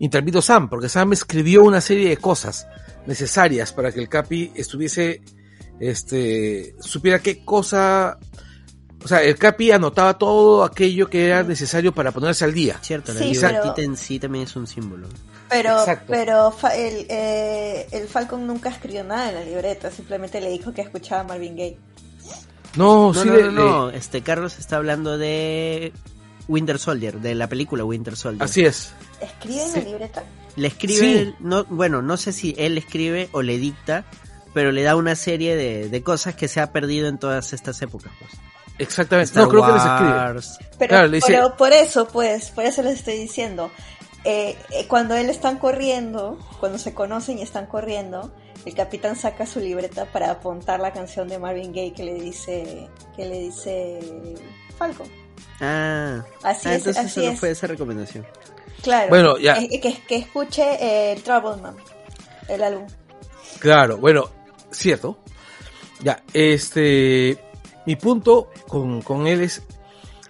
Intervino 0.00 0.42
Sam, 0.42 0.68
porque 0.68 0.88
Sam 0.88 1.12
escribió 1.12 1.62
una 1.62 1.80
serie 1.80 2.08
de 2.08 2.16
cosas 2.16 2.66
necesarias 3.06 3.72
para 3.72 3.92
que 3.92 4.00
el 4.00 4.08
Capi 4.08 4.52
estuviese 4.54 5.22
este, 5.80 6.74
supiera 6.80 7.18
qué 7.20 7.44
cosa, 7.44 8.18
o 9.04 9.08
sea, 9.08 9.22
el 9.22 9.36
Capi 9.36 9.70
anotaba 9.70 10.16
todo 10.18 10.64
aquello 10.64 11.08
que 11.08 11.26
era 11.26 11.42
necesario 11.42 11.92
para 11.94 12.12
ponerse 12.12 12.44
al 12.44 12.54
día. 12.54 12.78
Cierto, 12.82 13.12
la 13.12 13.20
Sí, 13.20 13.32
en 13.78 13.96
sí 13.96 14.18
también 14.18 14.44
es 14.44 14.56
un 14.56 14.66
símbolo. 14.66 15.08
Pero, 15.48 15.78
Exacto. 15.78 16.06
pero 16.08 16.54
el, 16.74 17.06
eh, 17.08 17.86
el 17.92 18.08
Falcon 18.08 18.46
nunca 18.46 18.70
escribió 18.70 19.04
nada 19.04 19.28
en 19.28 19.34
la 19.36 19.44
libreta, 19.44 19.90
simplemente 19.90 20.40
le 20.40 20.50
dijo 20.50 20.72
que 20.72 20.80
escuchaba 20.82 21.20
a 21.20 21.24
Marvin 21.24 21.54
Gaye. 21.56 21.78
No, 22.76 23.12
No, 23.12 23.14
sí, 23.22 23.28
no, 23.28 23.34
le- 23.36 23.42
no, 23.44 23.48
le- 23.50 23.54
no, 23.54 23.90
este 23.90 24.22
Carlos 24.22 24.58
está 24.58 24.76
hablando 24.76 25.16
de 25.18 25.92
Winter 26.48 26.78
Soldier, 26.78 27.20
de 27.20 27.34
la 27.34 27.48
película 27.48 27.84
Winter 27.84 28.16
Soldier. 28.16 28.42
así 28.42 28.64
es. 28.64 28.92
¿Escribe 29.20 29.62
en 29.62 29.68
Sí. 29.70 29.78
la 29.80 29.84
libreta? 29.84 30.22
Le 30.56 30.68
escribe, 30.68 31.24
Sí. 31.24 31.34
no, 31.40 31.64
bueno, 31.64 32.02
no 32.02 32.16
sé 32.16 32.32
si 32.32 32.54
él 32.58 32.78
escribe 32.78 33.28
o 33.32 33.42
le 33.42 33.58
dicta, 33.58 34.04
pero 34.52 34.70
le 34.72 34.82
da 34.82 34.94
una 34.96 35.14
serie 35.16 35.56
de, 35.56 35.88
de 35.88 36.02
cosas 36.02 36.34
que 36.36 36.46
se 36.48 36.60
ha 36.60 36.70
perdido 36.72 37.08
en 37.08 37.18
todas 37.18 37.52
estas 37.52 37.80
épocas. 37.82 38.12
Pues. 38.18 38.30
Exactamente. 38.78 39.28
Star 39.30 39.44
no, 39.44 39.48
creo 39.48 39.66
que 39.66 39.72
les 39.72 39.82
escribe. 39.84 40.10
Wars. 40.12 40.58
Pero, 40.78 40.88
Claro, 40.88 41.06
le 41.08 41.16
dice- 41.16 41.26
pero 41.28 41.56
por 41.56 41.72
eso, 41.72 42.06
pues, 42.08 42.50
por 42.50 42.64
eso 42.64 42.82
les 42.82 42.94
estoy 42.98 43.16
diciendo. 43.18 43.70
eh, 44.26 44.56
eh, 44.70 44.86
cuando 44.88 45.14
él 45.16 45.28
están 45.28 45.58
corriendo, 45.58 46.38
cuando 46.58 46.78
se 46.78 46.94
conocen 46.94 47.38
y 47.38 47.42
están 47.42 47.66
corriendo, 47.66 48.32
el 48.64 48.72
capitán 48.74 49.16
saca 49.16 49.44
su 49.44 49.60
libreta 49.60 50.06
para 50.06 50.30
apuntar 50.30 50.80
la 50.80 50.94
canción 50.94 51.28
de 51.28 51.38
Marvin 51.38 51.72
Gaye 51.74 51.92
que 51.92 52.04
le 52.04 52.14
dice, 52.14 52.88
que 53.14 53.26
le 53.26 53.38
dice 53.40 54.00
Falcon. 54.78 55.06
Ah, 55.60 56.24
Así 56.42 56.68
ah, 56.68 56.74
es, 56.74 56.78
entonces 56.78 57.04
así 57.04 57.14
solo 57.20 57.30
es. 57.30 57.40
fue 57.40 57.50
esa 57.50 57.66
recomendación. 57.66 58.26
Claro. 58.82 59.08
Bueno, 59.08 59.38
ya. 59.38 59.56
Eh, 59.56 59.80
que, 59.80 60.02
que 60.06 60.16
escuche 60.16 60.62
eh, 60.62 61.12
el 61.12 61.22
Troubleman, 61.22 61.76
el 62.48 62.62
álbum. 62.62 62.86
Claro, 63.58 63.96
bueno, 63.98 64.28
cierto. 64.70 65.18
Ya, 66.00 66.22
este. 66.32 67.38
Mi 67.86 67.96
punto 67.96 68.50
con, 68.68 69.02
con 69.02 69.26
él 69.26 69.42
es. 69.42 69.62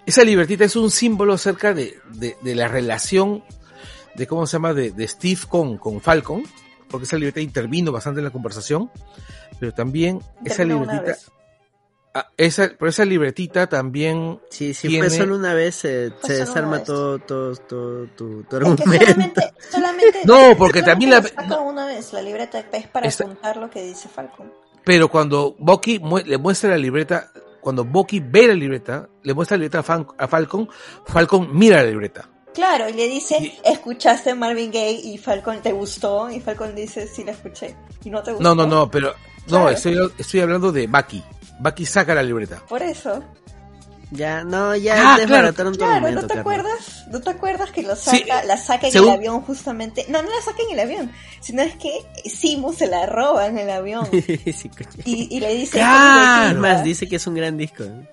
Esa 0.05 0.23
libertita 0.23 0.63
es 0.65 0.75
un 0.75 0.91
símbolo 0.91 1.33
acerca 1.33 1.73
de, 1.73 1.97
de, 2.13 2.37
de 2.41 2.55
la 2.55 2.67
relación 2.67 3.43
de 4.13 4.27
cómo 4.27 4.45
se 4.45 4.53
llama 4.53 4.73
de, 4.73 4.91
de 4.91 5.07
Steve 5.07 5.41
con, 5.49 5.77
con 5.77 5.99
Falcon, 5.99 6.43
porque 6.89 7.05
esa 7.05 7.17
libertad 7.17 7.41
intervino 7.41 7.91
bastante 7.91 8.19
en 8.19 8.25
la 8.25 8.31
conversación, 8.31 8.91
pero 9.59 9.73
también 9.73 10.19
esa 10.45 10.63
vez. 10.63 11.31
Ah, 12.15 12.31
esa, 12.37 12.71
pero 12.79 12.89
esa 12.89 13.05
libretita 13.05 13.67
también 13.67 14.39
Sí, 14.49 14.73
si 14.73 14.87
Tiene- 14.87 15.09
fue 15.09 15.17
solo 15.17 15.35
una 15.35 15.53
vez, 15.53 15.75
se 15.75 16.09
solo 16.09 16.33
desarma 16.33 16.83
todo, 16.83 17.19
todo, 17.19 17.55
todo 17.55 18.07
tu, 18.15 18.41
tu 18.41 18.41
Es 18.41 18.47
que 18.49 18.55
argumento. 18.55 18.85
solamente, 18.95 19.53
solamente, 19.71 20.19
No, 20.25 20.57
porque 20.57 20.81
también 20.81 21.11
la- 21.11 21.21
saca 21.21 21.59
una 21.59 21.85
vez 21.85 22.11
la 22.13 22.21
libreta 22.23 22.65
es 22.71 22.87
para 22.87 23.07
Esta- 23.07 23.25
apuntar 23.25 23.57
lo 23.57 23.69
que 23.69 23.83
dice 23.83 24.09
Falcon. 24.09 24.51
Pero 24.83 25.09
cuando 25.09 25.55
Bucky 25.59 25.99
mu- 25.99 26.17
le 26.19 26.37
muestra 26.39 26.71
la 26.71 26.77
libreta, 26.77 27.31
cuando 27.61 27.83
Bucky 27.83 28.19
ve 28.19 28.47
la 28.47 28.53
libreta, 28.53 29.09
le 29.23 29.33
muestra 29.33 29.57
la 29.57 29.61
libreta 29.63 29.79
a, 29.79 29.83
Fan- 29.83 30.07
a 30.17 30.27
Falcon, 30.27 30.69
Falcon 31.07 31.49
mira 31.51 31.77
la 31.83 31.89
libreta. 31.89 32.29
Claro, 32.53 32.87
y 32.87 32.93
le 32.93 33.07
dice, 33.09 33.37
Y- 33.39 33.59
escuchaste 33.65 34.33
Marvin 34.35 34.71
Gaye 34.71 35.01
y 35.03 35.17
Falcon 35.17 35.61
te 35.61 35.73
gustó 35.73 36.29
y 36.29 36.39
Falcon 36.39 36.73
dice, 36.75 37.05
sí 37.07 37.23
la 37.25 37.31
escuché 37.31 37.75
y 38.03 38.09
no 38.09 38.21
te 38.23 38.31
gustó. 38.31 38.43
No, 38.43 38.55
no, 38.55 38.65
no, 38.65 38.89
pero 38.89 39.09
no, 39.09 39.45
Claro. 39.47 39.69
estoy, 39.71 39.97
estoy 40.17 40.39
hablando 40.39 40.71
de 40.71 40.87
Bucky. 40.87 41.21
Bucky 41.59 41.85
saca 41.85 42.13
la 42.15 42.23
libreta. 42.23 42.61
Por 42.67 42.81
eso. 42.83 43.23
Ya, 44.11 44.43
no, 44.43 44.75
ya 44.75 45.15
Ah, 45.15 45.17
desbarataron 45.17 45.73
Claro, 45.73 45.93
argumento, 45.93 46.21
¿no 46.21 46.27
te 46.27 46.39
acuerdas? 46.39 47.05
¿No 47.11 47.21
te 47.21 47.29
acuerdas 47.31 47.71
que 47.71 47.81
lo 47.81 47.95
Sí, 47.95 48.19
saca, 48.19 48.43
la 48.43 48.55
saca 48.55 48.85
en 48.87 48.93
según- 48.93 49.09
el 49.09 49.15
avión 49.15 49.41
justamente? 49.41 50.05
No, 50.09 50.21
no 50.21 50.29
la 50.29 50.41
saca 50.43 50.59
en 50.67 50.73
el 50.73 50.79
avión, 50.79 51.11
sino 51.41 51.63
es 51.63 51.75
que 51.75 51.91
Simu 52.29 52.71
se 52.71 52.85
la 52.87 53.07
roba 53.07 53.47
en 53.47 53.57
el 53.57 53.69
avión 53.69 54.07
Sí, 54.11 54.69
y, 55.05 55.35
y 55.35 55.39
le 55.39 55.55
dice, 55.55 55.79
Claro. 55.79 56.59
Más, 56.61 56.83
dice 56.83 57.07
que 57.07 57.15
es 57.15 57.25
un 57.27 57.33
gran 57.33 57.57
disco. 57.57 57.83
¿eh? 57.83 58.07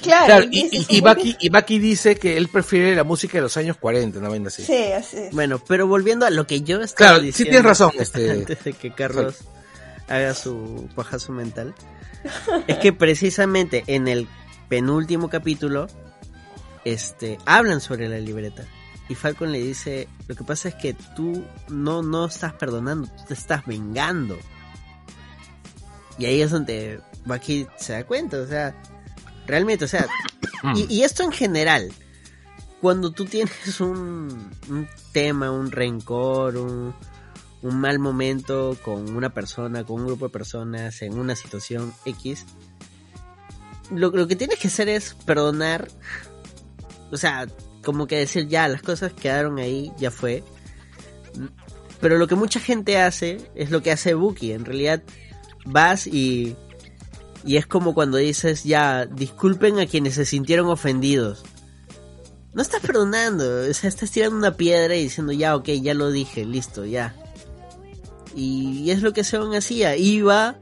claro, 0.00 0.26
Claro, 0.26 0.46
y 0.50 0.86
y, 0.88 1.00
Bucky, 1.02 1.36
y 1.38 1.48
Bucky 1.50 1.78
dice 1.78 2.16
que 2.16 2.36
él 2.38 2.48
prefiere 2.48 2.96
la 2.96 3.04
música 3.04 3.36
de 3.38 3.42
los 3.42 3.56
años 3.58 3.76
40, 3.76 4.20
no 4.20 4.30
vaina 4.30 4.48
así. 4.48 4.64
Sí, 4.64 4.92
así 4.92 5.18
es. 5.18 5.34
Bueno, 5.34 5.62
pero 5.68 5.86
volviendo 5.86 6.24
a 6.24 6.30
lo 6.30 6.46
que 6.46 6.62
yo 6.62 6.80
estaba 6.80 7.10
Claro, 7.10 7.20
sí 7.20 7.26
diciendo 7.26 7.50
tienes 7.50 7.66
razón, 7.66 7.90
este- 7.98 8.30
antes 8.32 8.64
de 8.64 8.72
que 8.72 8.94
Carlos 8.94 9.36
haga 10.08 10.34
su 10.34 10.88
pajazo 10.94 11.32
mental, 11.32 11.74
es 12.66 12.78
que 12.78 12.92
precisamente 12.92 13.84
en 13.86 14.08
el 14.08 14.28
penúltimo 14.68 15.28
capítulo, 15.28 15.86
este, 16.84 17.38
hablan 17.46 17.80
sobre 17.80 18.08
la 18.08 18.18
libreta. 18.18 18.64
Y 19.08 19.14
Falcon 19.14 19.52
le 19.52 19.58
dice, 19.60 20.08
lo 20.28 20.34
que 20.34 20.44
pasa 20.44 20.68
es 20.68 20.74
que 20.76 20.94
tú 21.14 21.44
no, 21.68 22.02
no 22.02 22.24
estás 22.24 22.54
perdonando, 22.54 23.08
tú 23.08 23.24
te 23.28 23.34
estás 23.34 23.66
vengando. 23.66 24.38
Y 26.18 26.26
ahí 26.26 26.40
es 26.40 26.50
donde 26.50 27.00
Bucky 27.26 27.66
se 27.76 27.92
da 27.92 28.04
cuenta, 28.04 28.38
o 28.38 28.46
sea, 28.46 28.74
realmente, 29.46 29.84
o 29.84 29.88
sea, 29.88 30.06
y, 30.74 30.92
y 30.92 31.02
esto 31.02 31.22
en 31.22 31.32
general, 31.32 31.92
cuando 32.80 33.10
tú 33.10 33.26
tienes 33.26 33.80
un, 33.80 34.50
un 34.68 34.88
tema, 35.12 35.50
un 35.50 35.70
rencor, 35.70 36.56
un, 36.56 36.94
un 37.64 37.80
mal 37.80 37.98
momento 37.98 38.76
con 38.84 39.16
una 39.16 39.32
persona, 39.32 39.84
con 39.84 40.00
un 40.00 40.06
grupo 40.06 40.26
de 40.26 40.32
personas, 40.32 41.02
en 41.02 41.18
una 41.18 41.34
situación 41.34 41.92
X, 42.04 42.44
lo, 43.90 44.10
lo 44.10 44.28
que 44.28 44.36
tienes 44.36 44.58
que 44.58 44.68
hacer 44.68 44.88
es 44.88 45.14
perdonar, 45.26 45.88
o 47.10 47.16
sea, 47.16 47.46
como 47.82 48.06
que 48.06 48.18
decir 48.18 48.48
ya, 48.48 48.68
las 48.68 48.82
cosas 48.82 49.12
quedaron 49.12 49.58
ahí, 49.58 49.92
ya 49.98 50.10
fue. 50.10 50.44
Pero 52.00 52.18
lo 52.18 52.26
que 52.26 52.34
mucha 52.34 52.60
gente 52.60 53.00
hace 53.00 53.50
es 53.54 53.70
lo 53.70 53.82
que 53.82 53.92
hace 53.92 54.14
Buki, 54.14 54.52
en 54.52 54.64
realidad 54.64 55.02
vas 55.64 56.06
y 56.06 56.54
y 57.46 57.56
es 57.58 57.66
como 57.66 57.92
cuando 57.92 58.16
dices, 58.16 58.64
ya, 58.64 59.04
disculpen 59.04 59.78
a 59.78 59.86
quienes 59.86 60.14
se 60.14 60.24
sintieron 60.24 60.68
ofendidos. 60.68 61.42
No 62.54 62.62
estás 62.62 62.80
perdonando, 62.80 63.68
o 63.68 63.74
sea, 63.74 63.88
estás 63.88 64.10
tirando 64.10 64.36
una 64.36 64.56
piedra 64.56 64.96
y 64.96 65.02
diciendo, 65.02 65.32
ya, 65.32 65.54
ok, 65.54 65.68
ya 65.82 65.92
lo 65.92 66.10
dije, 66.10 66.46
listo, 66.46 66.86
ya. 66.86 67.14
Y, 68.34 68.90
es 68.90 69.02
lo 69.02 69.12
que 69.12 69.24
Seon 69.24 69.54
hacía, 69.54 69.96
iba 69.96 70.58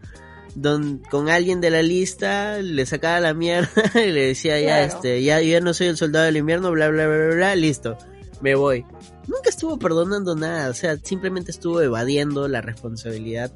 don, 0.54 0.98
con 1.10 1.28
alguien 1.30 1.60
de 1.60 1.70
la 1.70 1.82
lista, 1.82 2.58
le 2.58 2.84
sacaba 2.86 3.20
la 3.20 3.32
mierda 3.34 3.70
y 3.94 4.10
le 4.12 4.26
decía, 4.28 4.60
ya, 4.60 4.82
este, 4.84 5.22
ya, 5.22 5.40
yo 5.40 5.48
ya 5.52 5.60
no 5.60 5.72
soy 5.74 5.86
el 5.88 5.96
soldado 5.96 6.26
del 6.26 6.36
invierno, 6.36 6.70
bla, 6.70 6.88
bla, 6.88 7.06
bla, 7.06 7.16
bla, 7.26 7.34
bla, 7.34 7.56
listo, 7.56 7.96
me 8.40 8.54
voy. 8.54 8.84
Nunca 9.28 9.48
estuvo 9.50 9.78
perdonando 9.78 10.34
nada, 10.34 10.68
o 10.68 10.74
sea, 10.74 10.96
simplemente 11.02 11.50
estuvo 11.50 11.80
evadiendo 11.80 12.48
la 12.48 12.60
responsabilidad 12.60 13.50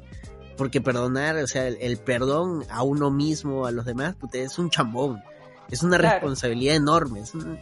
porque 0.55 0.81
perdonar, 0.81 1.35
o 1.37 1.45
sea, 1.45 1.67
el, 1.67 1.77
el 1.81 1.97
perdón 1.97 2.63
a 2.71 2.81
uno 2.81 3.11
mismo, 3.11 3.67
a 3.67 3.71
los 3.71 3.85
demás, 3.85 4.15
puta, 4.15 4.39
es 4.39 4.57
un 4.57 4.71
chambón. 4.71 5.21
Es 5.69 5.83
una 5.83 5.99
Claro. 5.99 6.15
responsabilidad 6.15 6.75
enorme. 6.77 7.19
Es, 7.19 7.35
un- 7.35 7.59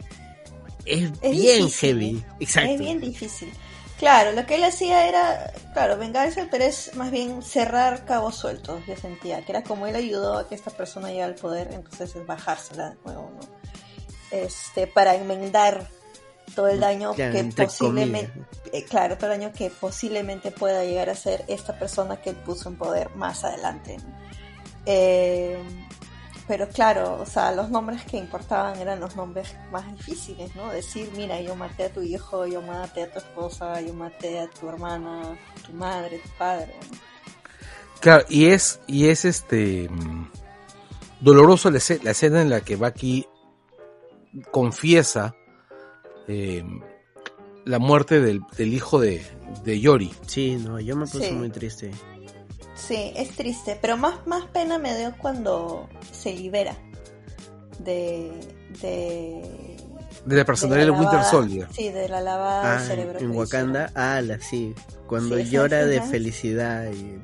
es 0.86 1.12
Es 1.22 1.32
bien 1.32 1.66
difícil, 1.66 1.72
heavy. 2.00 2.24
Exacto. 2.40 2.70
Es 2.72 2.80
bien 2.80 3.02
difícil. 3.02 3.50
Claro, 4.06 4.34
lo 4.34 4.46
que 4.46 4.54
él 4.54 4.64
hacía 4.64 5.08
era, 5.08 5.52
claro, 5.74 5.98
vengarse, 5.98 6.48
pero 6.52 6.64
es 6.64 6.96
más 6.96 7.10
bien 7.10 7.42
cerrar 7.42 8.06
cabos 8.06 8.36
sueltos, 8.36 8.86
yo 8.86 8.96
sentía, 8.96 9.44
que 9.44 9.52
era 9.52 9.64
como 9.64 9.88
él 9.88 9.96
ayudó 9.96 10.38
a 10.38 10.48
que 10.48 10.54
esta 10.54 10.70
persona 10.70 11.08
llegue 11.08 11.24
al 11.24 11.34
poder, 11.34 11.70
entonces 11.74 12.16
es 12.16 12.24
bajársela 12.24 12.92
de 12.92 12.98
nuevo, 13.04 13.32
¿no? 13.32 13.40
Este, 14.30 14.86
para 14.86 15.16
enmendar 15.16 15.88
todo 16.54 16.68
el 16.68 16.82
daño 16.82 17.16
Claro, 17.16 17.34
que 17.34 17.44
posiblemente, 17.46 18.32
eh, 18.74 18.84
claro, 18.84 19.18
todo 19.18 19.32
el 19.34 19.40
daño 19.40 19.52
que 19.52 19.72
posiblemente 19.72 20.52
pueda 20.52 20.84
llegar 20.84 21.10
a 21.10 21.16
ser 21.16 21.44
esta 21.48 21.80
persona 21.80 22.22
que 22.22 22.30
él 22.30 22.36
puso 22.36 22.70
en 22.70 22.78
poder 22.78 23.10
más 23.16 23.44
adelante. 23.44 23.98
¿no? 23.98 24.04
Eh, 24.86 25.58
pero 26.48 26.68
claro, 26.70 27.18
o 27.22 27.26
sea, 27.26 27.52
los 27.52 27.70
nombres 27.72 28.04
que 28.06 28.18
importaban 28.18 28.78
eran 28.80 29.00
los 29.00 29.16
nombres 29.16 29.56
más 29.72 29.92
difíciles, 29.98 30.56
¿no? 30.56 30.70
Decir, 30.72 31.10
mira, 31.16 31.42
yo 31.42 31.56
maté 31.56 31.86
a 31.86 31.94
tu 31.94 32.02
hijo, 32.04 32.46
yo 32.46 32.62
maté 32.62 33.04
a 33.04 33.12
tu 33.12 33.18
esposa, 33.20 33.82
yo 33.82 33.94
maté 33.94 34.40
a 34.40 34.48
tu 34.50 34.70
hermana, 34.70 35.38
tu 35.66 35.74
madre, 35.74 36.20
tu 36.20 36.30
padre. 36.38 36.74
¿no? 36.92 36.98
Claro, 38.00 38.26
y 38.30 38.46
es, 38.48 38.80
y 38.88 39.08
es 39.08 39.26
este 39.26 39.90
doloroso 41.22 41.72
la, 41.72 41.78
escena- 41.80 42.04
la 42.04 42.12
escena 42.12 42.42
en 42.42 42.50
la 42.52 42.62
que 42.62 42.76
Bucky 42.76 43.26
confiesa 44.52 45.36
eh, 46.28 46.64
la 47.64 47.80
muerte 47.80 48.20
del, 48.22 48.42
del 48.58 48.74
hijo 48.74 49.00
de, 49.00 49.26
de 49.64 49.80
Yori. 49.80 50.14
Sí, 50.28 50.58
no, 50.58 50.80
yo 50.80 50.96
me 50.96 51.06
puse 51.08 51.30
Sí. 51.30 51.34
muy 51.34 51.50
triste. 51.50 51.92
Sí, 52.76 53.14
es 53.16 53.30
triste, 53.30 53.78
pero 53.82 53.98
más, 53.98 54.26
más 54.28 54.46
pena 54.48 54.78
me 54.78 54.98
dio 54.98 55.14
cuando 55.18 55.88
se 56.12 56.34
libera 56.34 56.76
de... 57.80 58.32
de 58.82 59.78
De 60.26 60.36
la 60.36 60.46
personalidad 60.46 60.86
de, 60.88 60.92
la 60.92 60.98
Winter 61.00 61.24
Soldier. 61.24 61.68
Sí, 61.72 61.90
de 61.90 62.10
la 62.10 62.22
lavada 62.22 62.76
Ah, 62.76 62.80
cerebro. 62.80 63.20
en 63.20 63.32
Wakanda, 63.32 63.92
ala, 63.96 64.40
sí. 64.40 64.74
Cuando 65.08 65.38
Sí, 65.38 65.46
llora 65.50 65.86
de 65.86 66.02
felicidad 66.02 66.92
y, 66.92 67.18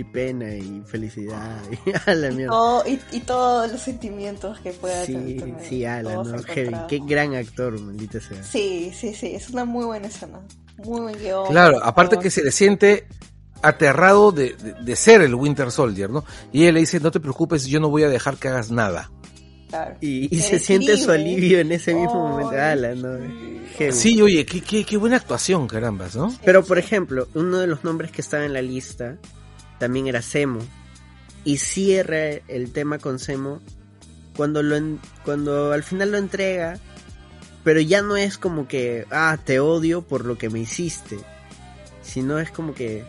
y 0.00 0.04
pena 0.04 0.54
y 0.54 0.82
felicidad. 0.86 1.60
Y, 1.86 1.90
a 2.10 2.14
la 2.14 2.30
mierda. 2.30 2.50
Todo- 2.52 2.84
y, 2.88 3.00
y 3.12 3.20
todos 3.20 3.70
los 3.70 3.80
sentimientos 3.80 4.58
que 4.60 4.72
pueda 4.72 5.04
Sí, 5.04 5.12
tener. 5.38 5.54
sí, 5.68 5.84
ala, 5.84 6.14
todos 6.14 6.28
no, 6.28 6.38
encontrados. 6.38 6.88
Qué 6.88 7.00
gran 7.06 7.34
actor, 7.34 7.80
maldita 7.80 8.20
sea. 8.20 8.42
Sí, 8.42 8.90
sí, 8.94 9.14
sí, 9.14 9.34
es 9.34 9.50
una 9.50 9.64
muy 9.64 9.84
buena 9.84 10.08
escena. 10.08 10.40
Muy 10.84 11.00
buen 11.00 11.18
guion. 11.18 11.46
Claro, 11.48 11.82
aparte 11.84 12.18
que 12.18 12.30
se 12.30 12.42
le 12.44 12.50
siente 12.50 13.06
aterrado 13.62 14.32
de, 14.32 14.54
de- 14.54 14.74
de 14.82 14.96
ser 14.96 15.20
el 15.22 15.34
Winter 15.34 15.70
Soldier, 15.70 16.10
¿no? 16.10 16.24
Y 16.52 16.62
ella 16.62 16.72
le 16.72 16.80
dice, 16.80 17.00
no 17.00 17.10
te 17.10 17.20
preocupes, 17.20 17.66
yo 17.66 17.80
no 17.80 17.88
voy 17.90 18.02
a 18.04 18.08
dejar 18.08 18.36
que 18.36 18.48
hagas 18.48 18.70
nada. 18.70 19.10
Claro. 19.68 19.96
Y, 20.00 20.28
se 20.38 20.58
siente 20.60 20.96
su 20.96 21.10
alivio 21.10 21.58
en 21.58 21.72
ese 21.72 21.92
mismo 21.94 22.28
momento. 22.28 22.52
Ay, 22.52 22.58
Ala, 22.72 22.94
no. 22.94 23.18
sí. 23.92 24.22
Oye, 24.22 24.46
qué, 24.46 24.60
qué, 24.60 24.84
qué 24.84 24.96
buena 24.96 25.16
actuación, 25.16 25.66
carambas, 25.66 26.14
¿no? 26.14 26.32
Pero 26.44 26.64
por 26.64 26.78
ejemplo, 26.78 27.26
uno 27.34 27.58
de 27.58 27.66
los 27.66 27.82
nombres 27.82 28.12
que 28.12 28.20
estaba 28.20 28.44
en 28.44 28.52
la 28.52 28.62
lista 28.62 29.16
también 29.80 30.06
era 30.06 30.22
Semo. 30.22 30.60
Y 31.44 31.58
cierra 31.58 32.28
el 32.48 32.72
tema 32.72 32.98
con 32.98 33.18
Semo 33.18 33.60
cuando 34.36 34.62
lo 34.62 34.76
en- 34.76 35.00
cuando 35.24 35.72
al 35.72 35.82
final 35.82 36.12
lo 36.12 36.18
entrega, 36.18 36.78
pero 37.64 37.80
ya 37.80 38.02
no 38.02 38.16
es 38.16 38.38
como 38.38 38.68
que 38.68 39.06
ah, 39.10 39.36
te 39.44 39.58
odio 39.58 40.02
por 40.02 40.24
lo 40.26 40.38
que 40.38 40.48
me 40.50 40.60
hiciste, 40.60 41.18
sino 42.02 42.38
es 42.38 42.50
como 42.52 42.72
que 42.74 43.04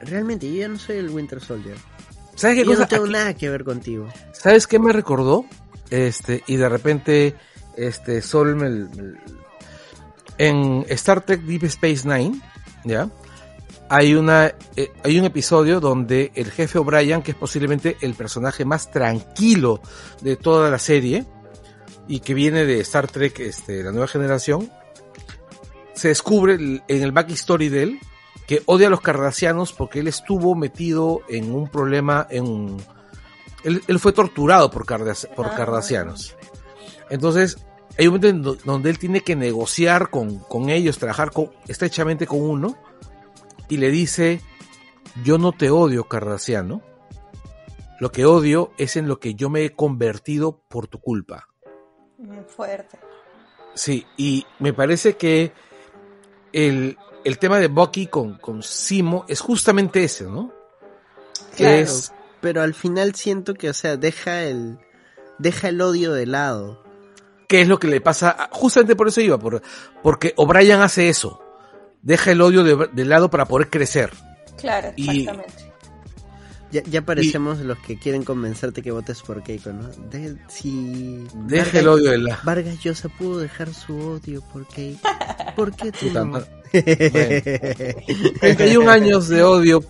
realmente 0.00 0.48
yo 0.50 0.56
ya 0.60 0.68
no 0.68 0.78
soy 0.78 0.96
el 0.98 1.10
Winter 1.10 1.40
Soldier. 1.40 1.76
¿Sabes 2.34 2.56
qué 2.56 2.64
Yo 2.64 2.70
cosa? 2.70 2.82
no 2.82 2.88
tengo 2.88 3.04
Aquí- 3.04 3.12
nada 3.12 3.34
que 3.34 3.48
ver 3.50 3.64
contigo. 3.64 4.08
¿Sabes 4.32 4.66
qué 4.66 4.78
me 4.78 4.92
recordó? 4.92 5.44
Este, 5.90 6.44
y 6.46 6.56
de 6.56 6.68
repente, 6.68 7.34
este, 7.76 8.22
Sol 8.22 8.54
me, 8.56 8.68
me- 8.70 9.18
en 10.38 10.84
Star 10.88 11.22
Trek 11.24 11.40
Deep 11.42 11.64
Space 11.64 12.06
Nine, 12.06 12.40
¿ya? 12.84 13.08
Hay 13.90 14.14
una, 14.14 14.52
eh, 14.76 14.90
hay 15.02 15.18
un 15.18 15.24
episodio 15.24 15.80
donde 15.80 16.30
el 16.34 16.50
jefe 16.50 16.78
O'Brien, 16.78 17.22
que 17.22 17.30
es 17.32 17.36
posiblemente 17.36 17.96
el 18.02 18.14
personaje 18.14 18.64
más 18.64 18.90
tranquilo 18.90 19.80
de 20.20 20.36
toda 20.36 20.70
la 20.70 20.78
serie, 20.78 21.24
y 22.06 22.20
que 22.20 22.34
viene 22.34 22.64
de 22.66 22.80
Star 22.80 23.08
Trek, 23.08 23.40
este, 23.40 23.82
la 23.82 23.90
nueva 23.90 24.06
generación, 24.06 24.70
se 25.94 26.08
descubre 26.08 26.54
en 26.54 27.02
el 27.02 27.12
backstory 27.12 27.68
de 27.68 27.82
él 27.82 28.00
que 28.48 28.62
odia 28.66 28.88
a 28.88 28.90
los 28.90 29.00
cardassianos 29.02 29.72
porque 29.72 30.00
él 30.00 30.08
estuvo 30.08 30.56
metido 30.56 31.20
en 31.28 31.54
un 31.54 31.68
problema, 31.68 32.26
en 32.30 32.44
un, 32.44 32.82
él, 33.62 33.82
él 33.86 33.98
fue 34.00 34.12
torturado 34.12 34.70
por, 34.70 34.84
cardas- 34.86 35.28
por 35.36 35.46
Ah. 35.46 35.54
cardasianos. 35.54 36.34
Entonces, 37.10 37.58
hay 37.98 38.06
un 38.08 38.14
momento 38.14 38.28
en 38.28 38.42
do- 38.42 38.56
donde 38.64 38.90
él 38.90 38.98
tiene 38.98 39.20
que 39.20 39.36
negociar 39.36 40.10
con, 40.10 40.38
con 40.40 40.70
ellos, 40.70 40.98
trabajar 40.98 41.30
con, 41.30 41.50
estrechamente 41.68 42.26
con 42.26 42.40
uno, 42.40 42.76
y 43.68 43.76
le 43.76 43.90
dice, 43.90 44.40
yo 45.22 45.36
no 45.38 45.52
te 45.52 45.70
odio, 45.70 46.04
cardasiano. 46.04 46.80
Lo 48.00 48.10
que 48.12 48.24
odio 48.24 48.72
es 48.78 48.96
en 48.96 49.08
lo 49.08 49.18
que 49.20 49.34
yo 49.34 49.50
me 49.50 49.64
he 49.64 49.72
convertido 49.74 50.58
por 50.68 50.86
tu 50.86 51.00
culpa. 51.00 51.48
Mm, 52.18 52.44
Fuerte. 52.46 52.98
Sí, 53.74 54.06
y 54.16 54.46
me 54.58 54.72
parece 54.72 55.16
que 55.16 55.52
el, 56.52 56.96
el 57.24 57.38
tema 57.38 57.58
de 57.58 57.68
Bucky 57.68 58.06
con, 58.06 58.34
con 58.38 58.62
Simo 58.62 59.24
es 59.28 59.40
justamente 59.40 60.04
ese, 60.04 60.24
¿no? 60.24 60.52
Que 61.56 61.64
Claro, 61.64 61.76
es, 61.78 62.12
pero 62.40 62.62
al 62.62 62.74
final 62.74 63.14
siento 63.14 63.54
que, 63.54 63.68
o 63.70 63.74
sea, 63.74 63.96
deja 63.96 64.42
el 64.44 64.78
deja 65.38 65.68
el 65.68 65.80
odio 65.80 66.12
de 66.12 66.26
lado. 66.26 66.82
¿Qué 67.48 67.62
es 67.62 67.68
lo 67.68 67.78
que 67.78 67.88
le 67.88 68.00
pasa? 68.00 68.30
a- 68.30 68.48
Justamente 68.52 68.94
por 68.96 69.08
eso 69.08 69.20
iba, 69.20 69.38
por, 69.38 69.62
porque 70.02 70.34
O'Brien 70.36 70.80
hace 70.80 71.08
eso. 71.08 71.42
Deja 72.02 72.30
el 72.32 72.40
odio 72.40 72.62
de, 72.62 72.88
de 72.92 73.04
lado 73.04 73.30
para 73.30 73.46
poder 73.46 73.70
crecer. 73.70 74.12
Claro, 74.58 74.92
Y- 74.96 75.20
exactamente. 75.20 75.67
Ya, 76.70 76.82
ya 76.82 77.00
parecemos 77.02 77.60
los 77.60 77.78
que 77.78 77.98
quieren 77.98 78.24
convencerte 78.24 78.82
que 78.82 78.90
votes 78.90 79.22
por 79.22 79.42
Keiko, 79.42 79.72
¿no? 79.72 79.88
De- 80.10 80.36
si 80.48 81.26
Deja 81.46 81.64
Vargas- 81.64 81.74
el 81.74 81.88
odio 81.88 82.10
de 82.10 82.18
lado. 82.18 82.40
Vargas 82.44 82.78
Llosa 82.82 83.08
pudo 83.08 83.38
dejar 83.38 83.72
su 83.72 83.96
odio 83.98 84.42
por 84.52 84.66
Keiko. 84.68 85.00
¿Por 85.56 85.74
qué 85.74 85.92
tú 85.92 86.10
no? 86.12 86.24
no. 86.26 86.40
31 88.40 88.90
años 88.90 89.28
de 89.28 89.42
odio 89.42 89.82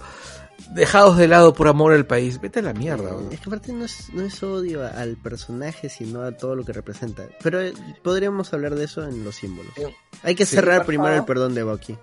dejados 0.72 1.16
de 1.16 1.28
lado 1.28 1.52
por 1.54 1.68
amor 1.68 1.92
al 1.92 2.06
país. 2.06 2.40
Vete 2.40 2.60
a 2.60 2.62
la 2.62 2.72
mierda. 2.74 3.10
¿no? 3.10 3.30
Es 3.30 3.40
que 3.40 3.48
aparte 3.48 3.72
no 3.72 3.84
es, 3.84 4.10
no 4.12 4.22
es 4.22 4.42
odio 4.42 4.86
al 4.86 5.16
personaje, 5.16 5.88
sino 5.88 6.22
a 6.22 6.32
todo 6.32 6.54
lo 6.54 6.64
que 6.64 6.72
representa. 6.72 7.24
Pero 7.42 7.60
eh, 7.60 7.72
podríamos 8.02 8.52
hablar 8.52 8.74
de 8.74 8.84
eso 8.84 9.02
en 9.06 9.24
los 9.24 9.34
símbolos. 9.36 9.72
Hay 10.22 10.34
que 10.34 10.46
Sí. 10.46 10.56
cerrar 10.56 10.84
primero 10.86 11.14
el 11.16 11.24
perdón 11.24 11.54
de 11.54 11.62
Bucky. 11.62 11.96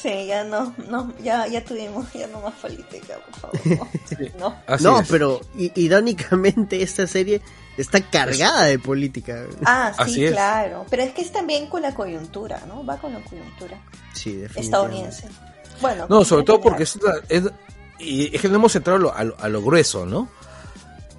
Sí, 0.00 0.26
ya 0.26 0.42
no, 0.44 0.74
no, 0.88 1.12
ya, 1.22 1.46
ya 1.46 1.62
tuvimos, 1.64 2.12
ya 2.12 2.26
no 2.28 2.40
más 2.40 2.54
política, 2.54 3.16
por 3.40 3.52
favor. 3.60 3.88
No. 4.80 5.00
es. 5.00 5.08
pero 5.08 5.40
irónicamente 5.56 6.82
esta 6.82 7.06
serie 7.06 7.40
está 7.76 8.00
cargada 8.00 8.64
de 8.64 8.78
política. 8.78 9.44
Ah, 9.64 9.92
sí, 10.06 10.26
claro. 10.26 10.86
Pero 10.90 11.02
es 11.02 11.12
que 11.12 11.22
es 11.22 11.30
también 11.32 11.66
con 11.68 11.82
la 11.82 11.94
coyuntura, 11.94 12.62
¿no? 12.66 12.84
Va 12.84 12.96
con 12.98 13.12
la 13.12 13.20
coyuntura 13.20 13.78
Sí, 14.14 14.32
definitivamente. 14.36 14.60
estadounidense. 14.60 15.28
Bueno, 15.80 16.06
No, 16.08 16.24
sobre 16.24 16.44
todo 16.44 16.60
porque 16.60 16.82
es, 16.84 16.98
es- 17.28 17.50
y 17.98 18.34
es 18.34 18.40
que 18.42 18.48
no 18.48 18.56
hemos 18.56 18.74
entrado 18.74 18.96
a 18.96 19.00
lo, 19.00 19.14
a 19.14 19.24
lo- 19.24 19.38
a 19.40 19.48
lo 19.48 19.62
grueso, 19.62 20.06
¿no? 20.06 20.28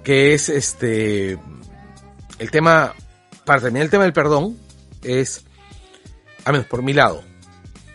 Que 0.02 0.34
es 0.34 0.48
este 0.48 1.38
el 2.38 2.50
tema 2.50 2.92
para 3.44 3.60
terminar 3.60 3.84
el 3.84 3.90
tema 3.90 4.04
del 4.04 4.12
perdón 4.12 4.58
es 5.02 5.44
a 6.44 6.52
menos 6.52 6.66
por 6.66 6.82
mi 6.82 6.92
lado 6.92 7.22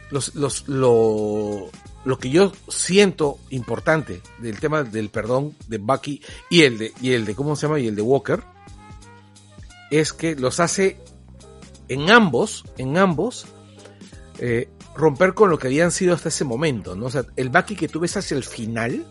los, 0.10 0.36
los 0.36 0.68
lo, 0.68 1.70
lo 2.06 2.20
que 2.20 2.30
yo 2.30 2.52
siento 2.68 3.40
importante 3.50 4.22
del 4.40 4.60
tema 4.60 4.84
del 4.84 5.10
perdón 5.10 5.56
de 5.68 5.78
Bucky 5.78 6.22
y 6.50 6.64
el 6.64 6.78
de 6.78 6.94
y 7.02 7.14
el 7.14 7.26
de 7.26 7.36
cómo 7.36 7.56
se 7.56 7.68
llama 7.68 7.80
y 7.80 7.88
el 7.88 7.96
de 7.96 8.02
Walker 8.02 8.44
es 9.92 10.14
que 10.14 10.36
los 10.36 10.60
hace 10.60 11.00
en 11.88 12.10
ambos 12.12 12.64
en 12.78 12.98
ambos 12.98 13.46
eh, 14.40 14.70
romper 14.96 15.34
con 15.34 15.50
lo 15.50 15.58
que 15.58 15.68
habían 15.68 15.92
sido 15.92 16.14
hasta 16.14 16.30
ese 16.30 16.44
momento, 16.44 16.96
¿no? 16.96 17.08
O 17.08 17.10
sea, 17.10 17.24
el 17.36 17.50
Bucky 17.50 17.76
que 17.76 17.88
tú 17.88 18.00
ves 18.00 18.18
hacia 18.18 18.36
el 18.36 18.44
final 18.44 19.06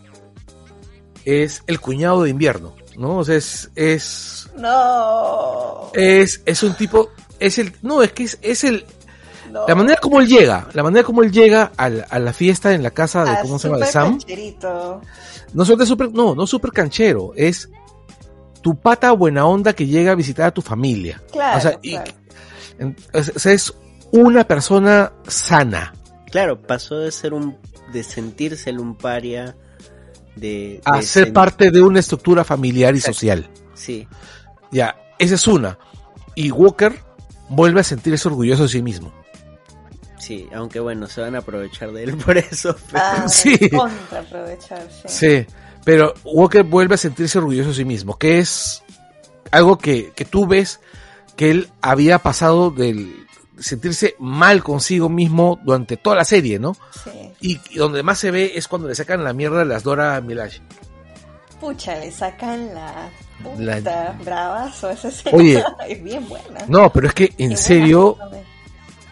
es 1.25 1.63
el 1.67 1.79
cuñado 1.79 2.23
de 2.23 2.29
invierno, 2.29 2.75
¿no? 2.97 3.17
O 3.17 3.23
sea, 3.23 3.35
es, 3.35 3.71
es, 3.75 4.49
No. 4.55 5.91
es, 5.93 6.41
es 6.45 6.63
un 6.63 6.75
tipo, 6.75 7.09
es 7.39 7.57
el, 7.57 7.73
no, 7.81 8.03
es 8.03 8.13
que 8.13 8.23
es, 8.23 8.37
es 8.41 8.63
el, 8.63 8.85
no. 9.49 9.67
la 9.67 9.75
manera 9.75 9.99
como 10.01 10.19
él 10.21 10.27
llega, 10.27 10.67
la 10.73 10.83
manera 10.83 11.03
como 11.05 11.23
él 11.23 11.31
llega 11.31 11.71
a 11.77 11.89
la, 11.89 12.03
a 12.09 12.19
la 12.19 12.33
fiesta 12.33 12.73
en 12.73 12.83
la 12.83 12.91
casa 12.91 13.23
de, 13.23 13.31
Ah, 13.31 13.39
¿cómo 13.41 13.59
se 13.59 13.67
llama? 13.67 13.79
De 13.79 13.91
Sam. 13.91 14.11
cancherito. 14.11 15.01
No 15.53 15.65
solo 15.65 15.85
super, 15.85 16.11
no, 16.11 16.35
no 16.35 16.45
super 16.47 16.71
canchero, 16.71 17.31
es 17.35 17.69
tu 18.61 18.75
pata 18.79 19.11
buena 19.11 19.45
onda 19.45 19.73
que 19.73 19.87
llega 19.87 20.11
a 20.11 20.15
visitar 20.15 20.47
a 20.47 20.51
tu 20.51 20.61
familia. 20.61 21.21
Claro, 21.31 21.57
o 21.57 21.61
sea, 21.61 21.79
y- 21.81 21.91
claro. 21.91 22.11
en- 22.79 22.95
o 23.13 23.23
sea, 23.23 23.53
es 23.53 23.73
una 24.11 24.43
persona 24.45 25.11
sana. 25.27 25.93
Claro, 26.31 26.61
pasó 26.61 26.97
de 26.99 27.11
ser 27.11 27.33
un. 27.33 27.57
de 27.93 28.03
sentirse 28.03 28.69
el 28.69 28.79
un 28.79 28.95
paria. 28.95 29.55
De, 30.35 30.79
a 30.85 30.97
de 30.97 31.01
ser 31.03 31.33
parte 31.33 31.69
de 31.71 31.81
una 31.81 31.99
estructura 31.99 32.43
familiar 32.43 32.93
y 32.95 32.99
Exacto. 32.99 33.15
social. 33.15 33.49
Sí, 33.73 34.07
Ya, 34.71 34.95
esa 35.17 35.35
es 35.35 35.47
una. 35.47 35.77
Y 36.35 36.51
Walker 36.51 36.93
vuelve 37.49 37.81
a 37.81 37.83
sentirse 37.83 38.27
orgulloso 38.27 38.63
de 38.63 38.69
sí 38.69 38.81
mismo. 38.83 39.11
Sí, 40.29 40.47
aunque 40.53 40.79
bueno, 40.79 41.07
se 41.07 41.21
van 41.21 41.33
a 41.35 41.39
aprovechar 41.39 41.91
de 41.91 42.03
él 42.03 42.15
por 42.17 42.37
eso. 42.37 42.75
pero- 42.91 43.03
Ah, 43.03 43.27
Sí. 43.27 43.57
Contra 43.69 44.19
aprovecharse. 44.19 45.07
Sí, 45.07 45.45
pero 45.83 46.13
Walker 46.23 46.63
vuelve 46.63 46.95
a 46.95 46.97
sentirse 46.97 47.37
orgulloso 47.39 47.69
de 47.69 47.75
sí 47.75 47.85
mismo, 47.85 48.15
que 48.17 48.37
es 48.39 48.83
algo 49.51 49.77
que, 49.79 50.11
que 50.15 50.25
tú 50.25 50.45
ves 50.45 50.79
que 51.35 51.49
él 51.49 51.69
había 51.81 52.19
pasado 52.19 52.69
del 52.69 53.25
sentirse 53.57 54.15
mal 54.19 54.61
consigo 54.63 55.09
mismo 55.09 55.59
durante 55.63 55.97
toda 55.97 56.15
la 56.17 56.25
serie, 56.25 56.59
¿no? 56.59 56.75
Sí. 57.03 57.31
Y, 57.41 57.59
y 57.71 57.77
donde 57.77 58.03
más 58.03 58.19
se 58.19 58.29
ve 58.31 58.51
es 58.55 58.67
cuando 58.67 58.87
le 58.87 58.93
sacan 58.95 59.23
la 59.23 59.33
mierda 59.33 59.61
a 59.61 59.65
las 59.65 59.83
Dora 59.83 60.21
Milaje. 60.21 60.61
Pucha, 61.59 61.95
le 61.97 62.11
sacan 62.11 62.73
la 62.73 63.09
puta 63.43 63.79
La- 63.81 64.15
bravazo 64.23 64.89
esa 64.91 65.09
Oye. 65.33 65.61
es 65.89 66.03
bien 66.03 66.27
buena. 66.29 66.59
No, 66.67 66.91
pero 66.91 67.07
es 67.07 67.13
que 67.13 67.33
en 67.37 67.49
Qué 67.51 67.57
serio, 67.57 68.15
buena. 68.15 68.45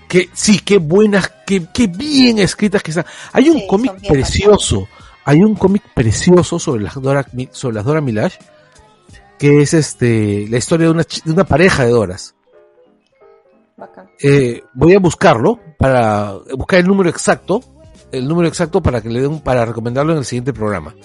Que 0.08 0.30
sí, 0.34 0.60
qué 0.60 0.78
buenas, 0.78 1.32
qué, 1.46 1.68
qué 1.74 1.88
bien 1.88 2.40
escritas 2.40 2.82
que 2.84 2.92
están. 2.92 3.06
Hay 3.34 3.50
un 3.50 3.60
Sí, 3.60 3.68
cómic 3.68 4.08
precioso, 4.08 4.88
hay 5.26 5.40
un 5.44 5.56
cómic 5.56 5.84
precioso 5.94 6.60
sobre 6.60 6.84
las 6.84 6.96
Dora, 7.02 7.26
sobre 7.52 7.76
las 7.76 7.86
Dora 7.86 8.02
Milaje, 8.02 8.40
que 9.38 9.62
es 9.62 9.74
este 9.74 10.48
la 10.50 10.58
historia 10.58 10.88
de 10.88 10.92
una, 10.92 11.04
de 11.26 11.32
una 11.32 11.44
pareja 11.44 11.84
de 11.86 11.92
Doras. 11.92 12.36
Eh, 14.22 14.64
voy 14.74 14.94
a 14.96 15.00
buscarlo 15.00 15.60
para 15.78 16.34
buscar 16.56 16.80
el 16.80 16.88
número 16.88 17.10
exacto, 17.10 17.62
el 18.12 18.28
número 18.28 18.48
exacto 18.48 18.82
para 18.82 19.02
que 19.02 19.10
le 19.10 19.22
den 19.22 19.40
para 19.42 19.66
recomendarlo 19.66 20.14
en 20.14 20.20
el 20.20 20.26
siguiente 20.26 20.54
programa. 20.54 20.96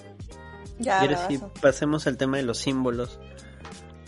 Ya, 0.79 0.99
¿Quieres 1.01 1.19
si 1.29 1.37
bravazo. 1.37 1.61
pasemos 1.61 2.07
al 2.07 2.17
tema 2.17 2.39
de 2.39 2.45
los 2.45 2.59
símbolos? 2.59 3.19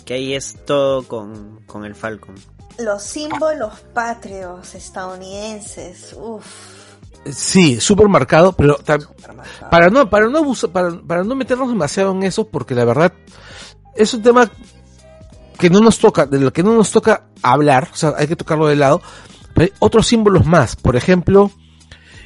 Que 0.05 0.15
ahí 0.15 0.35
es 0.35 0.57
todo 0.65 1.07
con, 1.07 1.61
con 1.67 1.85
el 1.85 1.95
Falcon. 1.95 2.35
Los 2.79 3.03
símbolos 3.03 3.73
patrios 3.93 4.75
estadounidenses. 4.75 6.15
Uff. 6.19 6.45
Sí, 7.33 7.81
súper 7.81 8.09
marcado, 8.09 8.53
pero 8.53 8.77
supermercado. 8.77 9.71
para 9.71 9.89
no 9.91 10.11
para 10.11 10.29
no 10.29 10.41
abus- 10.45 10.71
para, 10.71 10.91
para 11.01 11.25
no 11.25 11.35
meternos 11.35 11.69
demasiado 11.69 12.13
en 12.13 12.23
eso 12.25 12.47
porque 12.49 12.75
la 12.75 12.85
verdad 12.85 13.13
es 13.95 14.13
un 14.13 14.23
tema 14.23 14.51
que 15.59 15.71
no 15.71 15.81
nos 15.81 15.99
toca 15.99 16.27
de 16.27 16.39
lo 16.41 16.53
que 16.53 16.63
no 16.63 16.75
nos 16.75 16.91
toca 16.91 17.25
hablar 17.43 17.89
o 17.93 17.97
sea 17.97 18.13
hay 18.19 18.27
que 18.27 18.37
tocarlo 18.37 18.67
de 18.67 18.77
lado 18.77 19.01
pero 19.55 19.65
hay 19.65 19.73
otros 19.79 20.07
símbolos 20.07 20.45
más 20.45 20.77
por 20.77 20.97
ejemplo 20.97 21.51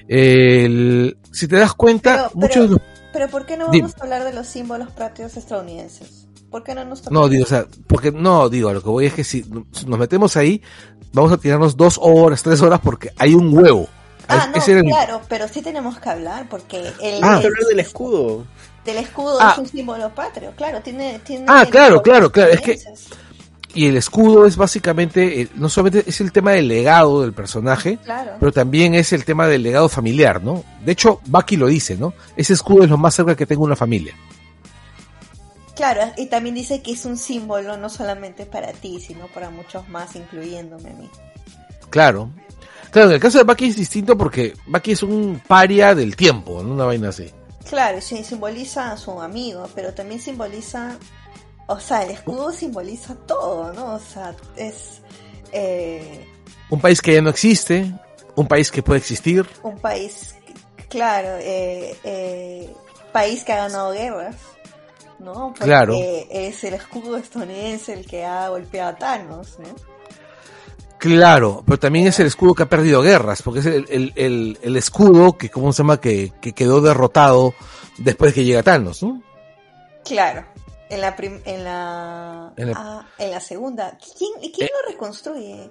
El- 0.09 1.17
si 1.33 1.47
te 1.47 1.57
das 1.57 1.75
cuenta, 1.75 2.15
Pero- 2.15 2.31
muchos 2.35 2.51
pero- 2.55 2.63
de 2.65 2.69
los 2.71 2.81
Pero 3.13 3.29
¿por 3.29 3.47
qué 3.47 3.57
no 3.57 3.69
Dime. 3.71 3.83
vamos 3.83 4.01
a 4.01 4.05
hablar 4.05 4.25
de 4.25 4.33
los 4.33 4.47
símbolos 4.47 4.91
patrios 4.93 5.37
estadounidenses? 5.37 6.27
¿Por 6.51 6.63
qué 6.65 6.75
no 6.75 6.85
nos 6.85 7.03
toca? 7.03 7.13
No, 7.15 7.29
digo, 7.29 7.45
o 7.45 7.47
sea, 7.47 7.67
porque 7.87 8.11
no, 8.13 8.49
digo, 8.49 8.73
lo 8.73 8.83
que 8.83 8.89
voy 8.89 9.07
es 9.07 9.15
que 9.15 9.25
si 9.25 9.45
nos 9.87 9.99
metemos 9.99 10.37
ahí, 10.37 10.63
vamos 11.13 11.31
a 11.33 11.37
tirarnos 11.37 11.77
dos 11.77 11.99
horas, 12.03 12.43
tres 12.43 12.61
horas, 12.63 12.81
porque 12.83 13.11
hay 13.19 13.35
un 13.35 13.57
huevo. 13.57 13.87
Ah, 14.29 14.49
no, 14.51 14.57
ese 14.57 14.73
el- 14.73 14.85
claro, 14.85 15.21
pero 15.29 15.49
sí 15.49 15.63
tenemos 15.63 15.99
que 15.99 16.09
hablar 16.11 16.47
porque 16.51 16.79
el, 17.03 17.23
Ah. 17.23 17.37
Hablar 17.37 17.53
del 17.69 17.81
escudo. 17.81 18.45
del 18.85 18.97
escudo 18.99 19.39
Ah. 19.41 19.51
es 19.53 19.59
un 19.59 19.67
símbolo 19.69 20.09
patrio, 20.15 20.53
claro, 20.57 20.81
tiene, 20.83 21.19
tiene 21.25 21.45
Ah, 21.49 21.67
claro, 21.71 22.01
claro, 22.03 22.31
claro, 22.33 22.53
es 22.53 22.61
que-. 22.61 22.79
Y 23.75 23.87
el 23.87 23.97
escudo 23.99 24.47
es 24.47 24.57
básicamente, 24.57 25.43
eh, 25.43 25.49
no 25.55 25.69
solamente 25.69 26.09
es 26.09 26.21
el 26.23 26.33
tema 26.33 26.53
del 26.53 26.69
legado 26.69 27.21
del 27.23 27.35
personaje, 27.35 27.99
Claro. 28.03 28.33
pero 28.41 28.51
también 28.51 28.95
es 28.95 29.13
el 29.13 29.25
tema 29.27 29.47
del 29.47 29.63
legado 29.63 29.89
familiar, 29.91 30.43
¿no? 30.43 30.65
De 30.85 30.93
hecho, 30.93 31.21
Bucky 31.27 31.57
lo 31.59 31.67
dice, 31.67 31.97
¿no? 31.97 32.15
Ese 32.35 32.55
escudo 32.55 32.85
es 32.85 32.91
lo 32.91 32.97
más 32.97 33.15
cerca 33.15 33.37
que 33.37 33.45
tengo 33.47 33.65
una 33.65 33.77
familia. 33.77 34.15
Claro, 35.79 36.13
y 36.17 36.27
también 36.27 36.57
dice 36.57 36.83
que 36.83 36.91
es 36.91 37.05
un 37.05 37.17
símbolo 37.17 37.77
no 37.77 37.89
solamente 37.89 38.47
para 38.47 38.73
ti, 38.73 38.99
sino 38.99 39.29
para 39.29 39.49
muchos 39.49 39.89
más, 39.89 40.17
incluyéndome 40.17 40.91
a 40.91 40.95
mí. 40.95 41.09
Claro. 41.89 42.31
Claro, 42.91 43.11
en 43.11 43.15
el 43.15 43.21
caso 43.21 43.39
de 43.39 43.45
Bucky 43.45 43.67
es 43.67 43.77
distinto 43.77 44.19
porque 44.19 44.55
Bucky 44.67 44.91
es 44.91 45.05
un 45.05 45.41
paria 45.47 45.95
del 45.95 46.17
tiempo, 46.17 46.65
¿no? 46.65 46.75
Una 46.75 46.85
vaina 46.85 47.11
así. 47.11 47.33
Claro, 47.71 48.01
sí, 48.01 48.25
simboliza 48.25 48.91
a 48.91 48.97
su 48.97 49.23
amigo, 49.23 49.69
pero 49.73 49.95
también 49.95 50.21
simboliza, 50.21 50.97
o 51.69 51.79
sea, 51.79 52.03
el 52.03 52.11
escudo 52.11 52.51
simboliza 52.51 53.15
todo, 53.15 53.73
¿no? 53.73 53.95
O 53.95 54.01
sea, 54.01 54.35
es 54.57 55.01
eh, 55.53 56.27
Un 56.71 56.81
país 56.81 57.01
que 57.01 57.15
ya 57.15 57.23
no 57.23 57.31
existe, 57.31 57.95
un 58.35 58.49
país 58.49 58.73
que 58.73 58.83
puede 58.83 58.99
existir. 58.99 59.47
un 59.63 59.79
país, 59.79 60.35
claro, 60.89 61.39
eh, 61.41 61.97
eh, 62.03 62.75
país 63.13 63.45
que 63.45 63.53
ha 63.53 63.69
ganado 63.69 63.93
guerras, 63.93 64.35
¿no? 65.19 65.49
Porque 65.49 65.65
Claro. 65.65 65.95
es 65.97 66.63
el 66.65 66.75
escudo 66.75 67.17
estadounidense 67.17 67.93
el 67.93 68.07
que 68.07 68.25
ha 68.25 68.49
golpeado 68.49 68.91
a 68.91 68.97
Thanos, 68.97 69.59
¿no? 69.59 69.69
Claro, 70.99 71.63
pero 71.65 71.79
también 71.79 72.09
es 72.09 72.19
el 72.19 72.27
escudo 72.27 72.55
que 72.55 72.65
ha 72.65 72.69
perdido 72.69 73.03
guerras, 73.03 73.43
porque 73.43 73.61
es 73.61 73.67
el, 73.67 73.87
el, 73.89 74.13
el, 74.17 74.59
el 74.63 74.77
escudo 74.77 75.39
que, 75.39 75.49
¿cómo 75.49 75.73
se 75.73 75.79
llama? 75.83 76.01
Que, 76.01 76.33
que 76.41 76.53
quedó 76.55 76.81
derrotado 76.81 77.55
después 77.99 78.33
de 78.33 78.35
que 78.35 78.45
llega 78.45 78.63
Thanos, 78.65 79.03
¿no? 79.05 79.23
Claro. 80.05 80.45
En 80.91 81.01
la, 81.03 81.15
prim- 81.15 81.41
en 81.45 81.63
la, 81.65 82.53
En 82.57 82.71
la- 82.73 82.77
ah, 82.77 83.07
en 83.19 83.31
la 83.31 83.41
segunda. 83.41 83.97
¿Quién, 84.19 84.33
quién 84.53 84.67
Eh, 84.69 84.71
lo 84.83 84.91
reconstruye? 84.91 85.71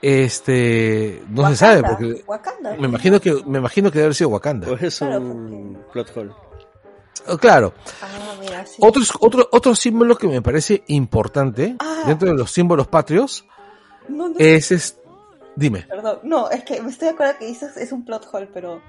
Este, 0.00 1.22
no 1.28 1.42
se 1.42 1.42
Wakanda, 1.42 1.56
sabe, 1.56 1.82
porque 1.82 2.24
Wakanda. 2.26 2.76
me 2.76 2.86
imagino 2.88 3.20
que, 3.20 3.32
me 3.46 3.58
imagino 3.58 3.90
que 3.90 3.98
debe 3.98 4.06
haber 4.06 4.14
sido 4.14 4.30
Wakanda. 4.30 4.68
Pues 4.68 4.82
es 4.82 4.98
Claro, 4.98 5.20
un 5.20 5.78
plot 5.92 6.16
hole. 6.16 6.32
Oh, 7.26 7.38
Claro, 7.38 7.74
Ah, 8.02 8.34
mira, 8.40 8.64
sí. 8.66 8.76
otro, 8.80 9.02
otro, 9.20 9.48
otro 9.52 9.74
símbolo 9.74 10.16
que 10.16 10.28
me 10.28 10.40
parece 10.42 10.82
importante 10.88 11.76
Ah. 11.78 12.02
dentro 12.06 12.28
de 12.30 12.34
los 12.36 12.50
símbolos 12.50 12.86
patrios 12.88 13.44
No, 14.08 14.28
no, 14.28 14.34
es, 14.38 14.70
es 14.72 14.96
dime, 15.56 15.82
Perdón, 15.88 16.20
no, 16.22 16.50
es 16.50 16.64
que 16.64 16.80
me 16.82 16.90
estoy 16.90 17.08
de 17.08 17.14
acuerdo 17.14 17.34
que 17.38 17.46
dices 17.46 17.76
es 17.76 17.92
un 17.92 18.04
plot 18.04 18.26
hole, 18.32 18.48
pero 18.52 18.80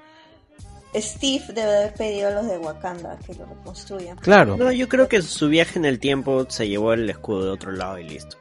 Steve 0.94 1.44
debe 1.54 1.76
haber 1.76 1.94
pedido 1.94 2.28
a 2.28 2.30
los 2.32 2.46
de 2.46 2.58
Wakanda 2.58 3.16
que 3.24 3.34
lo 3.34 3.46
reconstruyan. 3.46 4.16
claro, 4.18 4.56
No, 4.56 4.72
yo 4.72 4.88
creo 4.88 5.08
que 5.08 5.22
su 5.22 5.48
viaje 5.48 5.78
en 5.78 5.84
el 5.84 6.00
tiempo 6.00 6.46
se 6.48 6.66
llevó 6.68 6.92
el 6.94 7.08
escudo 7.08 7.44
de 7.44 7.50
otro 7.50 7.70
lado 7.72 7.98
y 7.98 8.08
listo. 8.08 8.36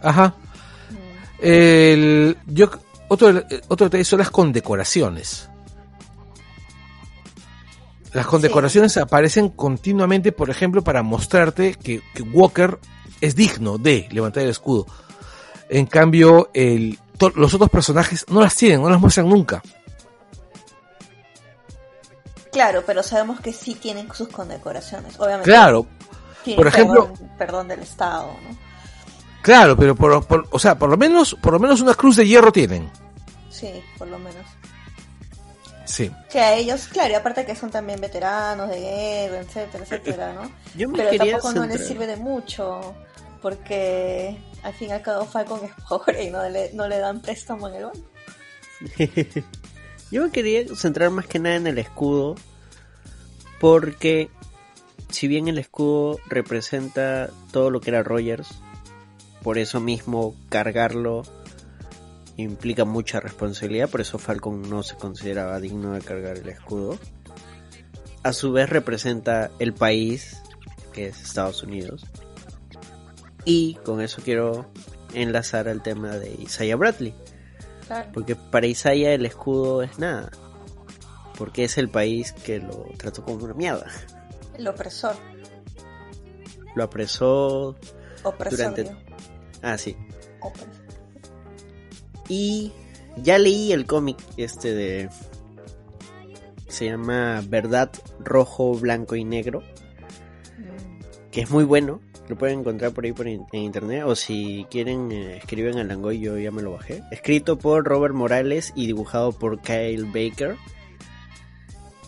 ajá. 0.00 0.28
Mm. 0.90 0.94
El, 1.44 2.36
yo, 2.46 2.70
otro, 3.08 3.28
otro 3.68 3.86
detalle 3.86 4.04
son 4.04 4.20
las 4.20 4.30
condecoraciones. 4.30 5.49
Las 8.12 8.26
condecoraciones 8.26 8.96
aparecen 8.96 9.50
continuamente, 9.50 10.32
por 10.32 10.50
ejemplo, 10.50 10.82
para 10.82 11.02
mostrarte 11.02 11.74
que, 11.74 12.02
que 12.14 12.22
Walker 12.22 12.78
es 13.20 13.36
digno 13.36 13.78
de 13.78 14.08
levantar 14.10 14.42
el 14.42 14.50
escudo. 14.50 14.86
En 15.68 15.86
cambio, 15.86 16.50
el, 16.52 16.98
to- 17.16 17.32
los 17.36 17.54
otros 17.54 17.70
personajes 17.70 18.26
no 18.28 18.40
las 18.40 18.56
tienen, 18.56 18.82
no 18.82 18.90
las 18.90 19.00
muestran 19.00 19.28
nunca. 19.28 19.62
Claro, 22.52 22.82
pero 22.84 23.02
sabemos 23.02 23.40
que 23.40 23.52
sí 23.52 23.74
tienen 23.74 24.12
sus 24.12 24.28
condecoraciones. 24.28 25.14
Obviamente. 25.20 25.44
Claro, 25.44 25.86
por 26.56 26.66
ejemplo- 26.66 27.12
perdón, 27.12 27.30
perdón 27.38 27.68
del 27.68 27.80
Estado, 27.80 28.26
¿no? 28.48 28.56
claro, 29.42 29.76
pero 29.76 29.94
por, 29.94 30.26
por- 30.26 30.48
o 30.50 30.58
sea, 30.58 30.76
por 30.76 30.90
lo 30.90 30.96
menos, 30.96 31.36
por 31.40 31.52
lo 31.52 31.60
menos 31.60 31.80
una 31.80 31.94
cruz 31.94 32.16
de 32.16 32.26
hierro 32.26 32.50
tienen. 32.50 32.90
Sí, 33.50 33.70
por 33.98 34.08
lo 34.08 34.18
menos. 34.18 34.44
Sí. 35.90 36.08
Que 36.30 36.38
a 36.38 36.54
ellos, 36.54 36.86
claro, 36.86 37.10
y 37.10 37.14
aparte 37.14 37.44
que 37.44 37.56
son 37.56 37.68
también 37.70 38.00
veteranos 38.00 38.70
de 38.70 38.78
guerra, 38.80 39.40
etcétera, 39.40 39.82
etcétera, 39.82 40.32
¿no? 40.34 40.52
Yo 40.76 40.88
me 40.88 40.98
Pero 40.98 41.24
tampoco 41.24 41.52
no 41.52 41.66
les 41.66 41.84
sirve 41.84 42.06
de 42.06 42.16
mucho, 42.16 42.94
porque 43.42 44.36
al 44.62 44.72
fin 44.72 44.90
y 44.90 44.92
al 44.92 45.02
cabo 45.02 45.24
Falcon 45.24 45.64
es 45.64 45.72
pobre 45.88 46.22
y 46.24 46.30
no 46.30 46.48
le, 46.48 46.72
no 46.74 46.86
le 46.86 46.98
dan 46.98 47.20
préstamo 47.20 47.68
en 47.68 47.74
el 47.74 47.84
banco. 47.86 47.98
Yo 50.12 50.22
me 50.22 50.30
quería 50.30 50.64
centrar 50.76 51.10
más 51.10 51.26
que 51.26 51.40
nada 51.40 51.56
en 51.56 51.66
el 51.66 51.78
escudo, 51.78 52.36
porque 53.58 54.30
si 55.08 55.26
bien 55.26 55.48
el 55.48 55.58
escudo 55.58 56.18
representa 56.28 57.30
todo 57.50 57.70
lo 57.70 57.80
que 57.80 57.90
era 57.90 58.04
Rogers, 58.04 58.48
por 59.42 59.58
eso 59.58 59.80
mismo 59.80 60.36
cargarlo 60.50 61.24
implica 62.40 62.84
mucha 62.84 63.20
responsabilidad, 63.20 63.88
por 63.88 64.00
eso 64.00 64.18
Falcon 64.18 64.68
no 64.68 64.82
se 64.82 64.96
consideraba 64.96 65.60
digno 65.60 65.92
de 65.92 66.00
cargar 66.00 66.38
el 66.38 66.48
escudo. 66.48 66.98
A 68.22 68.32
su 68.32 68.52
vez 68.52 68.68
representa 68.68 69.50
el 69.58 69.72
país, 69.72 70.42
que 70.92 71.08
es 71.08 71.22
Estados 71.22 71.62
Unidos. 71.62 72.06
Y 73.44 73.74
con 73.84 74.00
eso 74.00 74.20
quiero 74.22 74.70
enlazar 75.14 75.68
al 75.68 75.82
tema 75.82 76.16
de 76.16 76.30
Isaiah 76.32 76.76
Bradley. 76.76 77.14
Claro. 77.86 78.10
Porque 78.12 78.36
para 78.36 78.66
Isaiah 78.66 79.14
el 79.14 79.24
escudo 79.26 79.82
es 79.82 79.98
nada. 79.98 80.30
Porque 81.38 81.64
es 81.64 81.78
el 81.78 81.88
país 81.88 82.32
que 82.32 82.58
lo 82.58 82.86
trató 82.98 83.24
como 83.24 83.44
una 83.44 83.54
mierda. 83.54 83.86
El 84.54 84.68
opresor. 84.68 85.16
Lo 86.74 86.84
apresó. 86.84 87.76
Opresor. 88.22 88.58
Durante-. 88.58 88.96
Ah, 89.62 89.78
sí. 89.78 89.96
Opresor. 90.40 90.79
Y 92.30 92.72
ya 93.22 93.36
leí 93.38 93.72
el 93.72 93.84
cómic 93.86 94.16
este 94.38 94.72
de... 94.72 95.10
Se 96.68 96.86
llama 96.86 97.42
Verdad 97.46 97.90
Rojo, 98.20 98.74
Blanco 98.74 99.16
y 99.16 99.24
Negro. 99.24 99.62
Que 101.32 101.40
es 101.42 101.50
muy 101.50 101.64
bueno. 101.64 102.00
Lo 102.28 102.38
pueden 102.38 102.60
encontrar 102.60 102.92
por 102.92 103.04
ahí 103.04 103.12
por 103.12 103.26
in- 103.26 103.44
en 103.52 103.62
internet. 103.62 104.04
O 104.06 104.14
si 104.14 104.64
quieren, 104.70 105.10
eh, 105.10 105.38
escriben 105.38 105.78
al 105.78 105.88
Langoy. 105.88 106.20
Yo 106.20 106.38
ya 106.38 106.52
me 106.52 106.62
lo 106.62 106.70
bajé. 106.72 107.02
Escrito 107.10 107.58
por 107.58 107.84
Robert 107.84 108.14
Morales 108.14 108.72
y 108.76 108.86
dibujado 108.86 109.32
por 109.32 109.60
Kyle 109.60 110.04
Baker. 110.04 110.56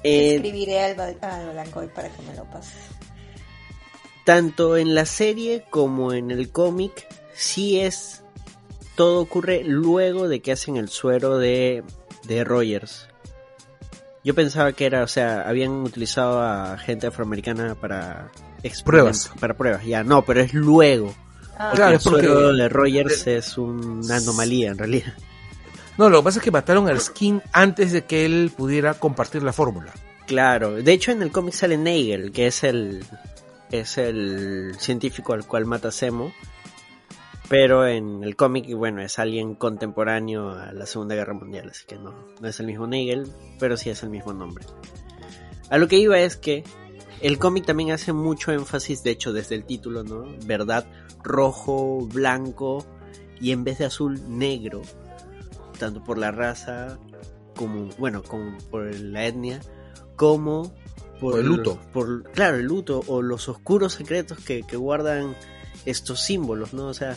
Eh, 0.05 0.37
Escribiré 0.37 0.81
al, 0.81 1.19
al 1.21 1.51
Blancoy 1.53 1.89
para 1.89 2.09
que 2.09 2.23
me 2.23 2.35
lo 2.37 2.45
pases. 2.45 2.79
tanto 4.25 4.77
en 4.77 4.95
la 4.95 5.05
serie 5.07 5.65
como 5.71 6.13
en 6.13 6.31
el 6.31 6.51
cómic, 6.53 7.09
sí 7.35 7.81
es. 7.81 8.22
Todo 9.03 9.21
ocurre 9.21 9.65
luego 9.65 10.29
de 10.29 10.39
que 10.41 10.53
hacen 10.53 10.77
el 10.77 10.89
suero 10.89 11.37
de, 11.37 11.83
de 12.23 12.45
Rogers. 12.45 13.09
Yo 14.23 14.33
pensaba 14.33 14.71
que 14.75 14.87
era, 14.87 15.03
o 15.03 15.09
sea, 15.09 15.41
habían 15.41 15.73
utilizado 15.73 16.41
a 16.41 16.79
gente 16.79 17.09
afroamericana 17.09 17.75
para 17.75 18.31
Pruebas. 18.85 19.33
Para 19.41 19.55
pruebas, 19.55 19.85
ya, 19.85 20.05
no, 20.05 20.25
pero 20.25 20.41
es 20.41 20.55
luego. 20.55 21.13
Ah, 21.59 21.73
Claro, 21.75 21.91
el 21.91 21.97
es 21.97 22.05
porque- 22.05 22.27
suero 22.27 22.53
de 22.53 22.69
Rogers 22.69 23.27
es 23.27 23.59
una 23.59 24.19
anomalía 24.19 24.71
en 24.71 24.79
realidad. 24.79 25.15
No, 25.99 26.09
lo 26.09 26.21
que 26.21 26.25
pasa 26.27 26.39
es 26.39 26.45
que 26.45 26.53
mataron 26.53 26.87
al 26.89 27.01
Skin 27.01 27.43
antes 27.53 27.91
de 27.91 28.05
que 28.05 28.25
él 28.25 28.53
pudiera 28.57 28.95
compartir 28.95 29.43
la 29.43 29.53
fórmula. 29.53 29.93
Claro, 30.29 30.75
de 30.81 30.93
hecho 30.93 31.11
en 31.11 31.23
el 31.23 31.33
cómic 31.33 31.55
sale 31.55 31.77
Nagel, 31.77 32.31
que 32.31 32.47
es 32.47 32.63
el 32.63 33.05
es 33.73 33.99
el 33.99 34.77
científico 34.79 35.33
al 35.33 35.45
cual 35.45 35.67
mata 35.67 35.91
Zemo, 35.91 36.33
pero 37.53 37.87
en 37.87 38.25
el 38.25 38.35
cómic, 38.35 38.75
bueno, 38.75 39.03
es 39.03 39.19
alguien 39.19 39.55
contemporáneo 39.55 40.53
a 40.53 40.73
la 40.73 40.87
Segunda 40.87 41.15
Guerra 41.15 41.35
Mundial, 41.35 41.69
así 41.69 41.85
que 41.87 41.97
no, 41.97 42.15
no 42.41 42.49
es 42.49 42.59
el 42.61 42.67
mismo 42.67 42.87
Nagel, 42.87 43.31
pero 43.59 43.77
sí 43.77 43.91
es 43.91 44.03
el 44.03 44.09
mismo 44.09 44.33
nombre. 44.33 44.65
A 45.69 45.77
lo 45.77 45.87
que 45.87 45.99
iba 45.99 46.19
es 46.19 46.39
que 46.39 46.65
el 47.21 47.39
cómic 47.39 47.67
también 47.67 47.91
hace 47.91 48.15
mucho 48.15 48.53
énfasis, 48.53 49.03
de 49.03 49.11
hecho 49.11 49.35
desde 49.35 49.55
el 49.55 49.67
título, 49.67 50.03
¿no? 50.03 50.25
Verdad, 50.47 50.87
rojo, 51.23 52.09
blanco 52.11 52.87
y 53.39 53.51
en 53.51 53.65
vez 53.65 53.77
de 53.77 53.85
azul, 53.85 54.19
negro, 54.29 54.81
tanto 55.79 56.03
por 56.03 56.17
la 56.17 56.31
raza 56.31 56.99
como, 57.55 57.91
bueno, 57.99 58.23
como 58.23 58.57
por 58.71 58.95
la 58.95 59.27
etnia, 59.27 59.61
como 60.17 60.73
Por 61.21 61.39
el 61.39 61.45
luto. 61.45 61.79
por, 61.93 62.23
claro, 62.31 62.57
el 62.57 62.65
luto 62.65 63.03
o 63.09 63.21
los 63.21 63.47
oscuros 63.51 63.93
secretos 63.93 64.39
que, 64.39 64.63
que 64.63 64.79
guardan 64.79 65.37
estos 65.85 66.21
símbolos, 66.21 66.73
¿no? 66.73 66.87
O 66.87 66.95
sea, 66.95 67.15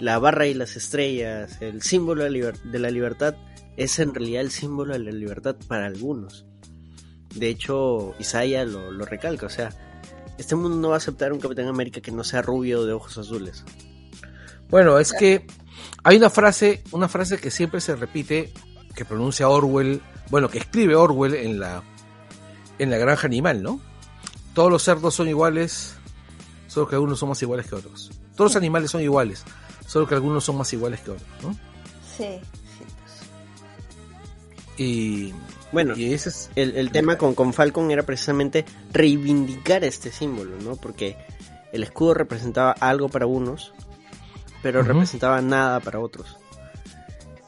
la 0.00 0.18
barra 0.18 0.46
y 0.46 0.54
las 0.54 0.76
estrellas, 0.76 1.58
el 1.60 1.82
símbolo 1.82 2.24
de, 2.24 2.78
la 2.78 2.90
libertad, 2.90 3.36
es 3.76 3.98
en 3.98 4.14
realidad 4.14 4.42
el 4.42 4.50
símbolo 4.50 4.92
de 4.92 5.00
la 5.00 5.12
libertad 5.12 5.56
para 5.68 5.86
algunos. 5.86 6.44
De 7.34 7.48
hecho, 7.48 8.14
Isaiah 8.18 8.64
lo, 8.64 8.90
lo 8.90 9.04
recalca, 9.04 9.46
o 9.46 9.50
sea, 9.50 9.70
este 10.38 10.56
mundo 10.56 10.76
no 10.76 10.88
va 10.88 10.94
a 10.94 10.98
aceptar 10.98 11.32
un 11.32 11.40
Capitán 11.40 11.68
América 11.68 12.00
que 12.00 12.10
no 12.10 12.24
sea 12.24 12.42
rubio 12.42 12.84
de 12.84 12.92
ojos 12.92 13.18
azules. 13.18 13.64
Bueno, 14.68 14.98
es 14.98 15.12
que 15.12 15.46
hay 16.02 16.16
una 16.16 16.30
frase, 16.30 16.82
una 16.90 17.08
frase 17.08 17.38
que 17.38 17.50
siempre 17.50 17.80
se 17.80 17.96
repite, 17.96 18.52
que 18.94 19.04
pronuncia 19.04 19.48
Orwell, 19.48 20.00
bueno, 20.30 20.48
que 20.48 20.58
escribe 20.58 20.96
Orwell 20.96 21.34
en 21.34 21.60
la, 21.60 21.82
en 22.78 22.90
la 22.90 22.98
granja 22.98 23.26
animal, 23.26 23.62
¿no? 23.62 23.80
Todos 24.54 24.70
los 24.70 24.82
cerdos 24.82 25.14
son 25.14 25.28
iguales, 25.28 25.94
solo 26.66 26.88
que 26.88 26.94
algunos 26.94 27.18
son 27.18 27.28
más 27.28 27.42
iguales 27.42 27.66
que 27.66 27.74
otros. 27.74 28.10
Todos 28.36 28.52
los 28.52 28.56
animales 28.56 28.90
son 28.90 29.02
iguales, 29.02 29.44
solo 29.94 30.08
que 30.08 30.16
algunos 30.16 30.42
son 30.42 30.58
más 30.58 30.72
iguales 30.72 31.02
que 31.02 31.12
otros, 31.12 31.28
¿no? 31.40 31.52
Sí, 32.16 32.40
sí, 32.76 32.84
pues. 32.98 34.76
Y, 34.76 35.32
Bueno, 35.70 35.96
y 35.96 36.12
ese 36.12 36.30
es, 36.30 36.50
el, 36.56 36.76
el 36.76 36.90
tema 36.90 37.16
con, 37.16 37.36
con 37.36 37.52
Falcon 37.52 37.92
era 37.92 38.02
precisamente 38.02 38.64
reivindicar 38.92 39.84
este 39.84 40.10
símbolo, 40.10 40.56
¿no? 40.64 40.74
Porque 40.74 41.16
el 41.72 41.84
escudo 41.84 42.12
representaba 42.14 42.72
algo 42.72 43.08
para 43.08 43.26
unos, 43.26 43.72
pero 44.62 44.82
representaba 44.82 45.40
nada 45.40 45.78
para 45.78 46.00
otros. 46.00 46.38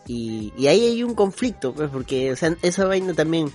Y, 0.07 0.53
y 0.57 0.69
ahí 0.69 0.85
hay 0.85 1.03
un 1.03 1.17
conflicto, 1.17 1.75
pues, 1.75 1.91
porque 1.91 2.31
o 2.31 2.37
sea, 2.37 2.55
esa 2.63 2.85
vaina 2.85 3.13
también, 3.13 3.51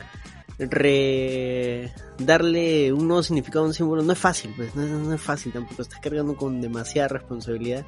re... 0.59 1.93
darle 2.17 2.91
un 2.91 3.07
nuevo 3.07 3.23
significado 3.23 3.63
a 3.63 3.67
un 3.69 3.73
símbolo 3.73 4.03
no 4.03 4.11
es 4.11 4.19
fácil, 4.19 4.53
pues, 4.57 4.75
no, 4.75 4.85
no 4.85 5.13
es 5.13 5.21
fácil 5.21 5.53
tampoco, 5.53 5.81
estás 5.81 6.01
cargando 6.01 6.35
con 6.35 6.59
demasiada 6.59 7.07
responsabilidad. 7.07 7.85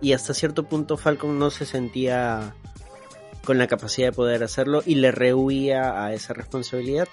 Y 0.00 0.12
hasta 0.12 0.34
cierto 0.34 0.64
punto 0.64 0.96
Falcon 0.96 1.38
no 1.38 1.50
se 1.50 1.64
sentía 1.64 2.54
con 3.44 3.58
la 3.58 3.66
capacidad 3.66 4.08
de 4.08 4.12
poder 4.12 4.42
hacerlo 4.42 4.82
y 4.84 4.96
le 4.96 5.12
rehuía 5.12 6.04
a 6.04 6.12
esa 6.12 6.34
responsabilidad. 6.34 7.08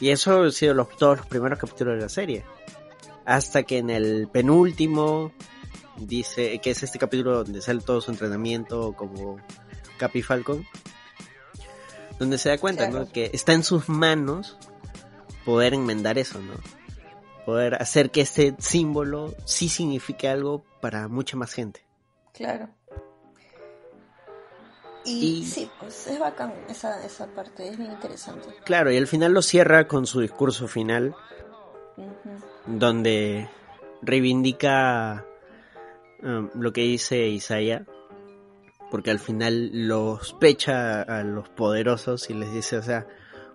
Y 0.00 0.10
eso 0.10 0.42
han 0.42 0.52
sido 0.52 0.74
los, 0.74 0.88
todos 0.96 1.18
los 1.18 1.26
primeros 1.26 1.58
capítulos 1.58 1.96
de 1.96 2.02
la 2.02 2.08
serie. 2.08 2.44
Hasta 3.24 3.64
que 3.64 3.78
en 3.78 3.90
el 3.90 4.28
penúltimo 4.28 5.32
dice 5.96 6.60
que 6.60 6.70
es 6.70 6.82
este 6.82 6.98
capítulo 6.98 7.42
donde 7.42 7.60
sale 7.60 7.80
todo 7.80 8.00
su 8.00 8.10
entrenamiento 8.10 8.92
como 8.92 9.38
Capi 9.98 10.22
Falcon. 10.22 10.64
Donde 12.18 12.38
se 12.38 12.50
da 12.50 12.58
cuenta, 12.58 12.88
Claro. 12.88 13.06
¿no? 13.06 13.12
Que 13.12 13.30
está 13.32 13.52
en 13.52 13.64
sus 13.64 13.88
manos 13.88 14.56
poder 15.44 15.74
enmendar 15.74 16.18
eso, 16.18 16.38
¿no? 16.40 16.54
Poder 17.46 17.76
hacer 17.76 18.10
que 18.10 18.20
este 18.20 18.54
símbolo 18.58 19.34
sí 19.46 19.68
signifique 19.68 20.28
algo 20.28 20.64
para 20.80 21.08
mucha 21.08 21.36
más 21.36 21.52
gente. 21.52 21.87
Claro. 22.38 22.68
Y, 25.04 25.40
Y- 25.40 25.44
sí, 25.44 25.68
pues 25.80 26.06
es 26.06 26.20
bacán 26.20 26.54
esa, 26.68 27.04
esa 27.04 27.26
parte, 27.26 27.68
es 27.68 27.76
bien 27.76 27.90
interesante. 27.90 28.48
Claro, 28.64 28.92
y 28.92 28.96
al 28.96 29.08
final 29.08 29.32
lo 29.32 29.42
cierra 29.42 29.88
con 29.88 30.06
su 30.06 30.20
discurso 30.20 30.68
final, 30.68 31.16
donde 32.66 33.48
reivindica 34.02 35.26
um, 36.22 36.48
lo 36.54 36.72
que 36.72 36.82
dice 36.82 37.26
Isaiah, 37.26 37.84
porque 38.90 39.10
al 39.10 39.18
final 39.18 39.70
los 39.72 40.32
pecha 40.34 41.02
a 41.02 41.24
los 41.24 41.48
poderosos 41.48 42.30
y 42.30 42.34
les 42.34 42.52
dice, 42.52 42.76
o 42.76 42.82
sea, 42.82 43.04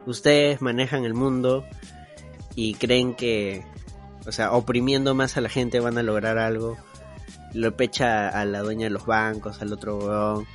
ustedes 0.06 0.62
manejan 0.62 1.06
el 1.06 1.14
mundo 1.14 1.66
y 2.56 2.74
creen 2.76 3.16
que, 3.16 3.66
o 4.28 4.32
sea, 4.34 4.52
oprimiendo 4.52 5.16
más 5.16 5.38
a 5.38 5.42
la 5.42 5.50
gente 5.50 5.80
van 5.80 5.98
a 5.98 6.04
lograr 6.04 6.38
algo. 6.38 6.78
Lo 7.54 7.76
pecha 7.76 8.30
a 8.30 8.46
la 8.46 8.62
dueña 8.62 8.86
de 8.86 8.90
los 8.90 9.06
bancos, 9.06 9.62
al 9.62 9.72
otro 9.74 9.98
huevón. 9.98 10.48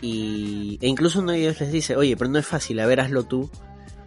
Y, 0.00 0.78
e 0.80 0.86
incluso 0.86 1.20
uno 1.20 1.32
de 1.32 1.38
ellos 1.38 1.60
les 1.60 1.72
dice, 1.72 1.96
oye, 1.96 2.16
pero 2.16 2.30
no 2.30 2.38
es 2.38 2.46
fácil, 2.46 2.78
a 2.80 2.86
ver, 2.86 3.00
hazlo 3.00 3.24
tú. 3.24 3.50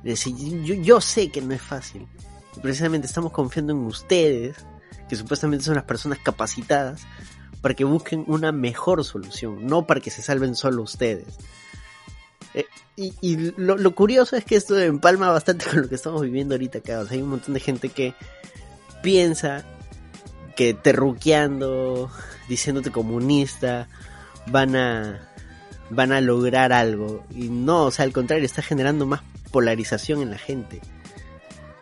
Le 0.03 0.11
dice, 0.11 0.31
yo, 0.63 0.75
yo 0.75 1.01
sé 1.01 1.29
que 1.29 1.41
no 1.41 1.53
es 1.53 1.61
fácil. 1.61 2.07
Y 2.55 2.59
precisamente 2.59 3.07
estamos 3.07 3.31
confiando 3.31 3.73
en 3.73 3.79
ustedes, 3.79 4.57
que 5.09 5.15
supuestamente 5.15 5.65
son 5.65 5.75
las 5.75 5.83
personas 5.83 6.19
capacitadas, 6.19 7.01
para 7.61 7.75
que 7.75 7.83
busquen 7.83 8.23
una 8.27 8.51
mejor 8.51 9.03
solución, 9.03 9.65
no 9.67 9.85
para 9.85 9.99
que 9.99 10.09
se 10.09 10.21
salven 10.21 10.55
solo 10.55 10.83
ustedes. 10.83 11.37
Eh, 12.53 12.65
y 12.95 13.13
y 13.21 13.53
lo, 13.57 13.77
lo 13.77 13.95
curioso 13.95 14.35
es 14.35 14.43
que 14.43 14.55
esto 14.55 14.77
empalma 14.79 15.29
bastante 15.29 15.65
con 15.69 15.81
lo 15.81 15.89
que 15.89 15.95
estamos 15.95 16.21
viviendo 16.21 16.55
ahorita 16.55 16.79
acá. 16.79 17.03
Hay 17.09 17.21
un 17.21 17.29
montón 17.29 17.53
de 17.53 17.59
gente 17.59 17.89
que 17.89 18.15
piensa 19.01 19.65
que 20.55 20.73
terruqueando, 20.73 22.11
diciéndote 22.47 22.91
comunista, 22.91 23.87
van 24.47 24.75
a 24.75 25.31
van 25.91 26.11
a 26.11 26.21
lograr 26.21 26.73
algo. 26.73 27.25
Y 27.29 27.49
no, 27.49 27.85
o 27.85 27.91
sea, 27.91 28.05
al 28.05 28.13
contrario, 28.13 28.45
está 28.45 28.61
generando 28.61 29.05
más 29.05 29.21
polarización 29.51 30.21
en 30.21 30.31
la 30.31 30.37
gente. 30.37 30.81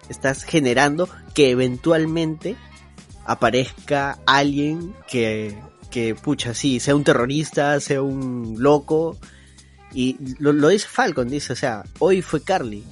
Estás 0.10 0.44
generando 0.44 1.08
que 1.34 1.52
eventualmente 1.52 2.56
aparezca 3.26 4.18
alguien 4.26 4.96
que, 5.08 5.56
que 5.92 6.16
pucha, 6.16 6.56
sí, 6.56 6.80
sea 6.80 6.96
un 6.96 7.04
terrorista, 7.04 7.80
sea 7.80 8.02
un 8.02 8.56
loco. 8.58 9.18
Y 9.94 10.18
lo, 10.40 10.52
lo 10.52 10.70
dice 10.70 10.88
Falcon, 10.88 11.30
dice, 11.30 11.54
o 11.54 11.56
sea, 11.56 11.84
hoy 12.00 12.22
fue 12.22 12.42
Carly. 12.42 12.84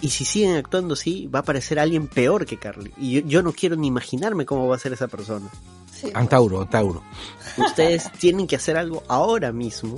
Y 0.00 0.10
si 0.10 0.24
siguen 0.24 0.56
actuando 0.56 0.94
así, 0.94 1.26
va 1.26 1.40
a 1.40 1.42
aparecer 1.42 1.78
alguien 1.78 2.06
peor 2.08 2.46
que 2.46 2.58
Carly. 2.58 2.92
Y 2.96 3.12
yo, 3.12 3.20
yo 3.26 3.42
no 3.42 3.52
quiero 3.52 3.76
ni 3.76 3.88
imaginarme 3.88 4.46
cómo 4.46 4.68
va 4.68 4.76
a 4.76 4.78
ser 4.78 4.92
esa 4.92 5.08
persona. 5.08 5.48
Sí, 5.92 6.10
Antauro, 6.14 6.62
Antauro. 6.62 7.02
Ustedes 7.56 8.10
tienen 8.18 8.46
que 8.46 8.56
hacer 8.56 8.76
algo 8.76 9.02
ahora 9.08 9.52
mismo, 9.52 9.96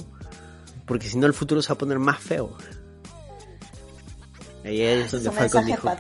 porque 0.87 1.09
si 1.09 1.17
no 1.19 1.27
el 1.27 1.35
futuro 1.35 1.63
se 1.63 1.69
va 1.69 1.75
a 1.75 1.79
poner 1.79 1.99
más 1.99 2.19
feo. 2.19 2.57
Ahí 4.65 4.81
es 4.83 5.07
es 5.07 5.13
donde 5.13 5.29
un 5.31 5.35
Falcon 5.35 5.65
dijo 5.67 5.97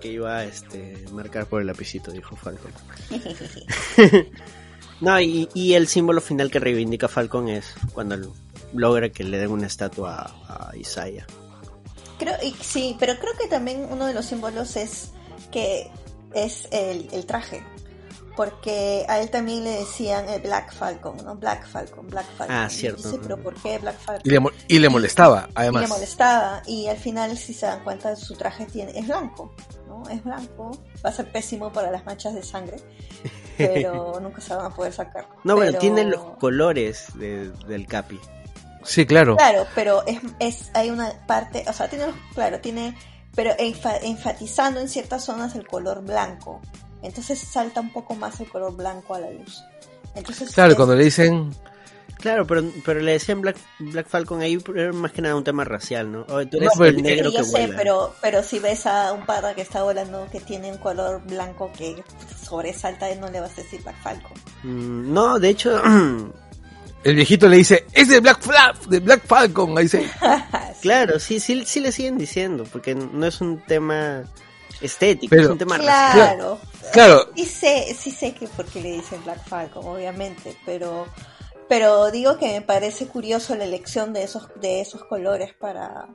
que, 0.00 0.12
iba 0.12 0.36
a 0.38 0.44
este, 0.44 1.04
marcar 1.12 1.46
por 1.46 1.60
el 1.60 1.66
lapicito, 1.66 2.10
dijo 2.10 2.34
Falcon. 2.36 2.70
no, 5.00 5.20
y, 5.20 5.48
y 5.54 5.74
el 5.74 5.88
símbolo 5.88 6.20
final 6.20 6.50
que 6.50 6.58
reivindica 6.60 7.08
Falcon 7.08 7.48
es 7.48 7.74
cuando 7.92 8.16
lo- 8.16 8.34
logra 8.74 9.10
que 9.10 9.24
le 9.24 9.38
den 9.38 9.50
una 9.50 9.66
estatua 9.66 10.32
a, 10.48 10.70
a 10.70 10.76
Isaiah. 10.76 11.26
Creo, 12.22 12.36
y, 12.42 12.52
sí, 12.62 12.96
pero 12.98 13.18
creo 13.18 13.32
que 13.40 13.48
también 13.48 13.86
uno 13.90 14.06
de 14.06 14.14
los 14.14 14.24
símbolos 14.26 14.76
es 14.76 15.10
que 15.50 15.90
es 16.34 16.66
el, 16.70 17.08
el 17.12 17.26
traje. 17.26 17.62
Porque 18.34 19.04
a 19.10 19.20
él 19.20 19.28
también 19.28 19.62
le 19.62 19.70
decían 19.72 20.26
el 20.30 20.40
Black 20.40 20.72
Falcon, 20.72 21.18
¿no? 21.22 21.34
Black 21.36 21.66
Falcon, 21.68 22.08
Black 22.08 22.24
Falcon. 22.38 22.56
Ah, 22.56 22.66
Y 22.70 22.74
cierto. 22.74 23.02
dice, 23.10 23.18
pero 23.22 23.36
¿por 23.36 23.52
qué 23.60 23.76
Black 23.78 23.98
Falcon? 23.98 24.22
Y 24.24 24.30
le, 24.30 24.40
mo- 24.40 24.50
y 24.68 24.78
le 24.78 24.88
molestaba, 24.88 25.48
Y 25.50 25.52
además. 25.56 25.82
le 25.82 25.88
molestaba. 25.88 26.62
Y 26.66 26.86
al 26.86 26.96
final, 26.96 27.36
si 27.36 27.52
se 27.52 27.66
dan 27.66 27.84
cuenta, 27.84 28.16
su 28.16 28.34
traje 28.34 28.64
tiene, 28.64 28.98
es 28.98 29.06
blanco, 29.06 29.54
¿no? 29.86 30.02
Es 30.08 30.24
blanco. 30.24 30.70
Va 31.04 31.10
a 31.10 31.12
ser 31.12 31.30
pésimo 31.30 31.70
para 31.70 31.90
las 31.90 32.06
manchas 32.06 32.34
de 32.34 32.42
sangre. 32.42 32.78
Pero 33.58 34.18
nunca 34.22 34.40
se 34.40 34.54
van 34.54 34.64
a 34.64 34.70
poder 34.74 34.94
sacar. 34.94 35.28
No, 35.44 35.54
bueno, 35.54 35.72
Pero- 35.72 35.80
tiene 35.80 36.04
los 36.04 36.22
colores 36.38 37.08
de- 37.16 37.50
del 37.68 37.86
Capi. 37.86 38.18
Sí, 38.84 39.06
claro. 39.06 39.36
Claro, 39.36 39.66
pero 39.74 40.04
es, 40.06 40.20
es 40.38 40.70
hay 40.74 40.90
una 40.90 41.12
parte, 41.26 41.64
o 41.68 41.72
sea, 41.72 41.88
tiene, 41.88 42.06
los- 42.06 42.16
claro, 42.34 42.60
tiene, 42.60 42.96
pero 43.34 43.50
enfa- 43.58 43.98
enfatizando 44.02 44.80
en 44.80 44.88
ciertas 44.88 45.24
zonas 45.24 45.54
el 45.54 45.66
color 45.66 46.02
blanco. 46.02 46.60
Entonces 47.02 47.38
salta 47.38 47.80
un 47.80 47.92
poco 47.92 48.14
más 48.14 48.38
el 48.40 48.48
color 48.48 48.76
blanco 48.76 49.14
a 49.14 49.20
la 49.20 49.30
luz. 49.30 49.62
Entonces, 50.14 50.52
Claro, 50.54 50.70
es- 50.72 50.76
cuando 50.76 50.94
le 50.94 51.04
dicen, 51.04 51.50
Claro, 52.18 52.46
pero, 52.46 52.62
pero 52.84 53.00
le 53.00 53.12
decían 53.12 53.40
Black, 53.40 53.56
Black 53.80 54.06
Falcon 54.06 54.42
ahí 54.42 54.56
era 54.76 54.92
más 54.92 55.10
que 55.10 55.20
nada 55.22 55.34
un 55.34 55.42
tema 55.42 55.64
racial, 55.64 56.12
¿no? 56.12 56.24
Oye, 56.28 56.46
tú 56.46 56.58
No, 56.58 56.64
eres 56.66 56.74
pero- 56.78 56.84
el 56.90 57.02
negro 57.02 57.30
Sí, 57.30 57.36
que 57.36 57.42
yo 57.42 57.44
sé, 57.44 57.50
vuela. 57.50 57.76
pero, 57.76 58.14
pero 58.20 58.42
si 58.44 58.60
ves 58.60 58.86
a 58.86 59.12
un 59.12 59.26
pata 59.26 59.54
que 59.56 59.62
está 59.62 59.82
volando 59.82 60.28
que 60.30 60.38
tiene 60.38 60.70
un 60.70 60.78
color 60.78 61.20
blanco 61.24 61.72
que 61.76 62.04
sobresalta, 62.40 63.12
no 63.16 63.28
le 63.28 63.40
vas 63.40 63.52
a 63.58 63.62
decir 63.62 63.82
Black 63.82 64.00
Falcon. 64.04 64.32
Mm, 64.62 65.12
no, 65.12 65.40
de 65.40 65.48
hecho, 65.48 65.82
el 67.04 67.14
viejito 67.16 67.48
le 67.48 67.56
dice, 67.58 67.84
es 67.92 68.08
de 68.08 68.20
Black, 68.20 68.40
Fla 68.40 68.74
de 68.88 69.00
Black 69.00 69.26
Falcon. 69.26 69.76
Ahí 69.76 69.84
dice, 69.84 70.08
claro, 70.82 71.18
sí, 71.18 71.40
sí, 71.40 71.64
sí 71.66 71.80
le 71.80 71.92
siguen 71.92 72.18
diciendo, 72.18 72.64
porque 72.72 72.94
no 72.94 73.26
es 73.26 73.40
un 73.40 73.60
tema 73.64 74.22
estético, 74.80 75.30
Pero- 75.30 75.42
es 75.44 75.48
un 75.50 75.58
tema 75.58 75.78
racial. 75.78 76.12
Claro. 76.36 76.60
claro, 76.92 77.28
Y 77.36 77.44
sé, 77.46 77.94
sí 77.98 78.10
sé 78.10 78.32
que 78.34 78.46
porque 78.48 78.80
le 78.80 78.92
dicen 78.92 79.22
Black 79.24 79.46
Falcon, 79.48 79.86
obviamente, 79.86 80.56
pero 80.64 81.06
pero 81.68 82.10
digo 82.10 82.36
que 82.36 82.48
me 82.52 82.60
parece 82.60 83.06
curioso 83.06 83.54
la 83.54 83.64
elección 83.64 84.12
de 84.12 84.24
esos 84.24 84.48
de 84.60 84.80
esos 84.82 85.04
colores 85.04 85.54
para 85.54 86.06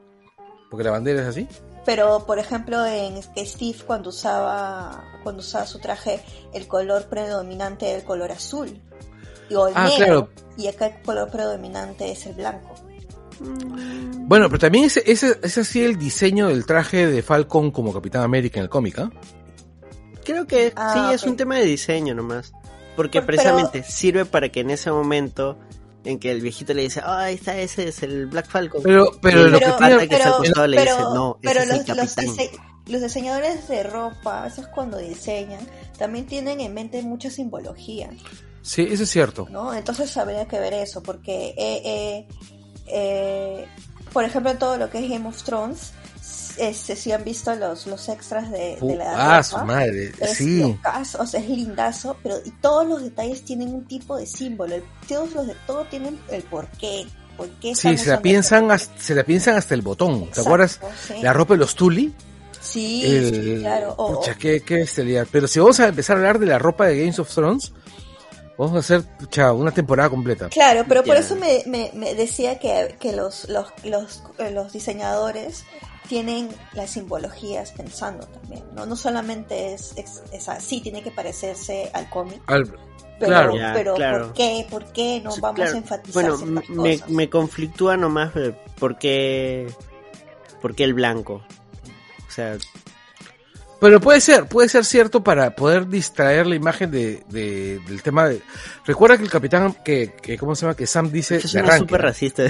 porque 0.69 0.83
la 0.83 0.91
bandera 0.91 1.21
es 1.21 1.27
así. 1.29 1.47
pero 1.85 2.25
por 2.27 2.37
ejemplo 2.37 2.85
en 2.85 3.19
que 3.33 3.43
Steve 3.45 3.77
cuando 3.87 4.09
usaba 4.09 5.03
cuando 5.23 5.39
usaba 5.39 5.65
su 5.65 5.79
traje 5.79 6.19
el 6.53 6.67
color 6.67 7.05
predominante 7.07 7.87
era 7.89 7.97
el 7.99 8.03
color 8.05 8.31
azul 8.33 8.79
o 9.55 9.67
el 9.67 9.73
Ah, 9.75 9.85
negro 9.87 10.27
claro. 10.27 10.29
y 10.57 10.67
acá 10.67 10.87
el 10.87 11.01
color 11.03 11.29
predominante 11.31 12.11
es 12.11 12.25
el 12.25 12.33
blanco. 12.33 12.75
Bueno, 13.39 14.47
pero 14.47 14.59
también 14.59 14.85
ese, 14.85 15.03
ese, 15.05 15.39
es 15.43 15.57
así 15.57 15.83
el 15.83 15.97
diseño 15.97 16.47
del 16.47 16.65
traje 16.65 17.07
de 17.07 17.21
Falcon 17.21 17.71
como 17.71 17.93
Capitán 17.93 18.23
América 18.23 18.59
en 18.59 18.63
el 18.63 18.69
cómic, 18.69 18.97
¿ah? 18.99 19.11
Creo 20.25 20.45
que 20.47 20.73
Ah, 20.75 21.07
sí, 21.09 21.15
es 21.15 21.23
un 21.23 21.37
tema 21.37 21.55
de 21.55 21.65
diseño 21.65 22.13
nomás. 22.15 22.51
porque 22.95 23.19
Por- 23.19 23.27
precisamente 23.27 23.83
sirve 23.83 24.25
para 24.25 24.49
que 24.49 24.61
en 24.61 24.71
ese 24.71 24.91
momento 24.91 25.57
en 26.03 26.17
que 26.19 26.31
el 26.31 26.41
viejito 26.41 26.73
le 26.73 26.81
dice, 26.83 26.99
ah, 27.03 27.19
ahí 27.25 27.35
está, 27.35 27.55
ese 27.59 27.89
es 27.89 28.01
el 28.01 28.25
Black 28.27 28.47
Falcon. 28.49 28.81
Pero, 28.83 29.11
pero 29.21 29.43
lo 29.49 29.59
que 29.59 29.65
tiene, 29.65 29.73
Ataque 29.93 30.15
al 30.15 30.33
costado 30.37 30.67
le 30.67 30.81
dice, 30.81 30.99
no, 31.13 31.37
ese 31.43 31.51
es 31.59 31.63
el 31.63 31.69
los, 31.69 31.77
los, 31.77 31.97
capitán. 32.15 32.25
dise- 32.25 32.51
los 32.87 33.01
diseñadores 33.01 33.67
de 33.67 33.83
ropa, 33.83 34.39
a 34.41 34.43
veces 34.45 34.65
cuando 34.73 34.97
diseñan, 34.97 35.59
también 35.97 36.25
tienen 36.25 36.59
en 36.61 36.73
mente 36.73 37.01
mucha 37.03 37.29
simbología, 37.29 38.09
sí, 38.67 38.87
eso 38.89 39.03
es 39.03 39.09
cierto. 39.09 39.47
¿no? 39.49 39.73
Entonces 39.73 40.15
habría 40.17 40.45
que 40.47 40.59
ver 40.59 40.73
eso, 40.73 41.01
porque, 41.01 41.53
eh, 41.57 41.81
eh, 41.85 42.27
eh, 42.87 43.65
por 44.13 44.23
ejemplo, 44.23 44.55
todo 44.57 44.77
lo 44.77 44.89
que 44.89 44.99
es 45.03 45.09
Game 45.09 45.27
of 45.27 45.41
Thrones, 45.43 45.91
este, 46.57 46.95
si 46.95 47.11
han 47.11 47.23
visto 47.23 47.53
los, 47.55 47.85
los 47.87 48.09
extras 48.09 48.49
de, 48.51 48.77
de 48.81 48.95
la 48.95 49.37
Ah, 49.37 49.43
su 49.43 49.57
madre, 49.59 50.11
es 50.19 50.37
sí. 50.37 50.59
locazo, 50.61 51.21
o 51.21 51.25
sea, 51.27 51.39
es 51.39 51.49
lindazo, 51.49 52.17
pero 52.23 52.35
y 52.43 52.51
todos 52.51 52.87
los 52.87 53.03
detalles 53.03 53.43
tienen 53.43 53.69
un 53.73 53.85
tipo 53.85 54.17
de 54.17 54.25
símbolo, 54.25 54.75
el- 54.75 54.83
todos 55.07 55.33
los 55.33 55.47
de 55.47 55.55
todo 55.67 55.85
tienen 55.85 56.19
el 56.31 56.41
porqué, 56.43 57.05
por 57.37 57.47
qué 57.59 57.75
Sí, 57.75 57.95
se 57.97 58.09
la 58.09 58.21
piensan, 58.21 58.63
esto. 58.71 58.73
hasta, 58.73 58.99
se 59.01 59.13
la 59.15 59.23
piensan 59.23 59.55
hasta 59.55 59.75
el 59.75 59.83
botón. 59.83 60.31
¿Te 60.31 60.41
acuerdas? 60.41 60.79
sí. 61.07 61.21
La 61.21 61.31
ropa 61.33 61.53
de 61.53 61.59
los 61.59 61.75
Tuli. 61.75 62.11
Sí, 62.59 63.05
El- 63.05 63.35
sí, 63.35 63.55
claro. 63.61 63.93
O- 63.97 64.15
Pucha, 64.19 64.35
qué, 64.35 64.61
qué. 64.61 64.85
Pero 65.31 65.47
si 65.47 65.59
vamos 65.59 65.79
a 65.79 65.87
empezar 65.87 66.15
a 66.17 66.19
hablar 66.19 66.39
de 66.39 66.47
la 66.47 66.57
ropa 66.57 66.87
de 66.87 66.99
Games 66.99 67.19
of 67.19 67.31
Thrones, 67.33 67.71
vamos 68.57 68.75
a 68.75 68.79
hacer 68.79 69.03
pucha, 69.17 69.53
una 69.53 69.71
temporada 69.71 70.09
completa. 70.09 70.49
Claro, 70.49 70.85
pero 70.87 71.03
por 71.03 71.15
eso 71.15 71.35
me, 71.35 71.63
me, 71.65 71.91
me 71.93 72.15
decía 72.15 72.59
que, 72.59 72.95
que 72.99 73.13
los, 73.13 73.47
los, 73.49 73.67
los, 73.83 74.23
eh, 74.39 74.51
los 74.51 74.73
diseñadores 74.73 75.65
tienen 76.07 76.49
las 76.73 76.91
simbologías 76.91 77.71
pensando 77.73 78.25
también, 78.27 78.63
¿no? 78.73 78.85
No 78.85 78.95
solamente 78.95 79.73
es, 79.73 79.93
es, 79.97 80.23
es 80.31 80.47
así, 80.49 80.79
tiene 80.81 81.03
que 81.03 81.11
parecerse 81.11 81.89
al 81.93 82.09
cómic, 82.09 82.41
Al- 82.47 82.65
pero, 83.19 83.31
Claro. 83.31 83.55
Ya, 83.57 83.73
pero 83.73 83.93
claro. 83.95 84.25
¿por 84.27 84.33
qué? 84.33 84.67
¿Por 84.69 84.85
qué 84.93 85.21
no 85.23 85.31
vamos 85.41 85.55
claro. 85.55 85.73
a 85.73 85.77
enfatizar 85.77 86.29
Bueno, 86.29 86.37
me, 86.45 86.97
cosas? 86.99 87.09
me 87.09 87.29
conflictúa 87.29 87.97
nomás 87.97 88.31
porque, 88.79 89.67
porque 90.61 90.83
el 90.83 90.93
blanco. 90.93 91.41
O 92.27 92.31
sea, 92.31 92.57
Pero 93.79 93.99
puede 94.01 94.19
ser, 94.21 94.45
puede 94.47 94.69
ser 94.69 94.85
cierto 94.85 95.23
para 95.23 95.55
poder 95.55 95.87
distraer 95.87 96.47
la 96.47 96.55
imagen 96.55 96.89
de, 96.89 97.23
de- 97.29 97.79
del 97.87 98.01
tema 98.01 98.27
de... 98.27 98.41
Recuerda 98.85 99.17
que 99.17 99.23
el 99.23 99.29
capitán, 99.29 99.75
que, 99.85 100.13
que 100.21 100.37
¿cómo 100.37 100.55
se 100.55 100.61
llama? 100.63 100.75
Que 100.75 100.87
Sam 100.87 101.11
dice 101.11 101.35
es 101.37 101.51
de 101.51 101.59
una 101.59 101.67
arranque. 101.69 101.79
súper 101.85 102.01
racista. 102.01 102.43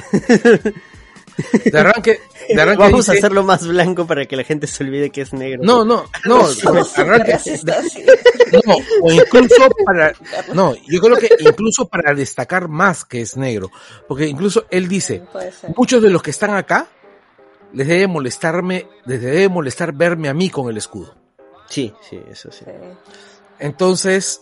De 1.66 1.78
arranque, 1.80 2.20
de 2.50 2.60
arranque 2.62 2.82
Vamos 2.82 3.10
a 3.10 3.12
hacerlo 3.12 3.44
más 3.44 3.68
blanco 3.68 4.08
para 4.08 4.26
que 4.26 4.36
la 4.36 4.44
gente 4.44 4.66
se 4.66 4.84
olvide 4.84 5.12
que 5.12 5.22
es 5.22 5.34
negro. 5.34 5.62
No, 5.64 5.86
no, 5.86 6.06
no, 6.26 6.48
Somos 6.48 6.98
arranque, 6.98 7.38
sí. 7.38 7.52
No, 8.66 8.76
o 9.04 9.12
incluso 9.12 9.70
para, 9.86 10.14
no, 10.54 10.74
yo 10.88 11.00
creo 11.00 11.18
que 11.18 11.30
incluso 11.40 11.88
para 11.88 12.16
destacar 12.16 12.68
más 12.70 13.06
que 13.06 13.22
es 13.22 13.38
negro, 13.38 13.70
porque 14.08 14.26
incluso 14.26 14.66
él 14.72 14.88
dice, 14.88 15.22
Puede 15.32 15.52
ser. 15.52 15.72
muchos 15.78 16.02
de 16.02 16.10
los 16.10 16.24
que 16.24 16.32
están 16.32 16.56
acá 16.56 16.88
les 17.74 17.88
debe 17.88 18.08
molestarme, 18.08 18.88
les 19.06 19.22
debe 19.22 19.50
molestar 19.50 19.94
verme 19.94 20.30
a 20.30 20.34
mí 20.34 20.50
con 20.50 20.70
el 20.70 20.78
escudo. 20.78 21.16
Sí, 21.70 21.94
sí, 22.10 22.20
eso 22.30 22.52
sí. 22.52 22.66
Entonces, 23.60 24.42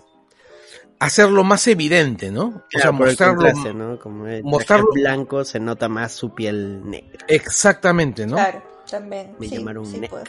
hacerlo 0.99 1.43
más 1.43 1.65
evidente, 1.67 2.31
¿no? 2.31 2.63
o 2.75 2.79
sea, 2.79 2.91
mostrarlo. 2.91 3.99
Como 3.99 4.27
el 4.27 4.43
mostrarlo- 4.43 4.91
blanco 4.93 5.43
se 5.43 5.59
nota 5.59 5.89
más 5.89 6.11
su 6.13 6.33
piel 6.33 6.87
negra. 6.89 7.25
exactamente, 7.27 8.25
¿no? 8.27 8.35
Claro, 8.35 8.61
también. 8.89 9.35
Me 9.39 9.47
sí, 9.47 9.57
llamaron 9.57 9.85
sí, 9.85 9.99
negro. 9.99 10.19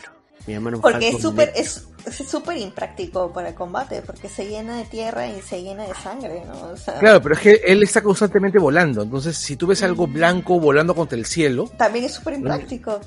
Porque 0.81 1.09
es 1.09 1.21
súper 1.21 1.53
es 1.57 1.87
es 2.07 2.29
súper 2.29 2.57
impráctico 2.59 3.33
para 3.33 3.49
el 3.49 3.55
combate, 3.55 4.01
porque 4.03 4.29
se 4.29 4.47
llena 4.47 4.77
de 4.77 4.85
tierra 4.85 5.27
y 5.27 5.41
se 5.43 5.61
llena 5.63 5.85
de 5.87 5.95
sangre, 5.95 6.43
¿no? 6.47 6.69
O 6.73 6.77
sea, 6.77 6.99
Claro, 7.01 7.21
pero 7.21 7.35
es 7.35 7.41
que 7.41 7.61
él 7.67 7.83
está 7.83 8.01
constantemente 8.01 8.59
volando, 8.59 9.03
entonces 9.03 9.37
si 9.37 9.57
tú 9.57 9.67
ves 9.67 9.83
algo 9.83 10.07
blanco 10.07 10.61
volando 10.61 10.95
contra 10.95 11.19
el 11.19 11.27
cielo, 11.27 11.69
También 11.77 12.05
es 12.05 12.15
súper 12.15 12.35
impráctico. 12.35 13.01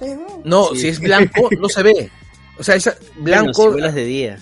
no, 0.43 0.69
Sí. 0.73 0.81
si 0.81 0.87
es 0.89 0.99
blanco 0.99 1.49
no 1.59 1.69
se 1.69 1.83
ve. 1.83 2.11
O 2.57 2.63
sea, 2.63 2.75
es 2.75 2.85
Bueno, 2.85 3.23
blanco, 3.23 3.63
si 3.63 3.69
vuelas 3.69 3.95
de 3.95 4.03
día. 4.03 4.39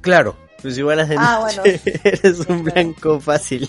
claro. 0.00 0.43
Pues 0.64 0.82
vuelas 0.82 1.10
de 1.10 1.16
Ah, 1.18 1.40
bueno. 1.42 1.62
eres 2.04 2.40
un 2.48 2.64
blanco 2.64 3.20
fácil. 3.20 3.68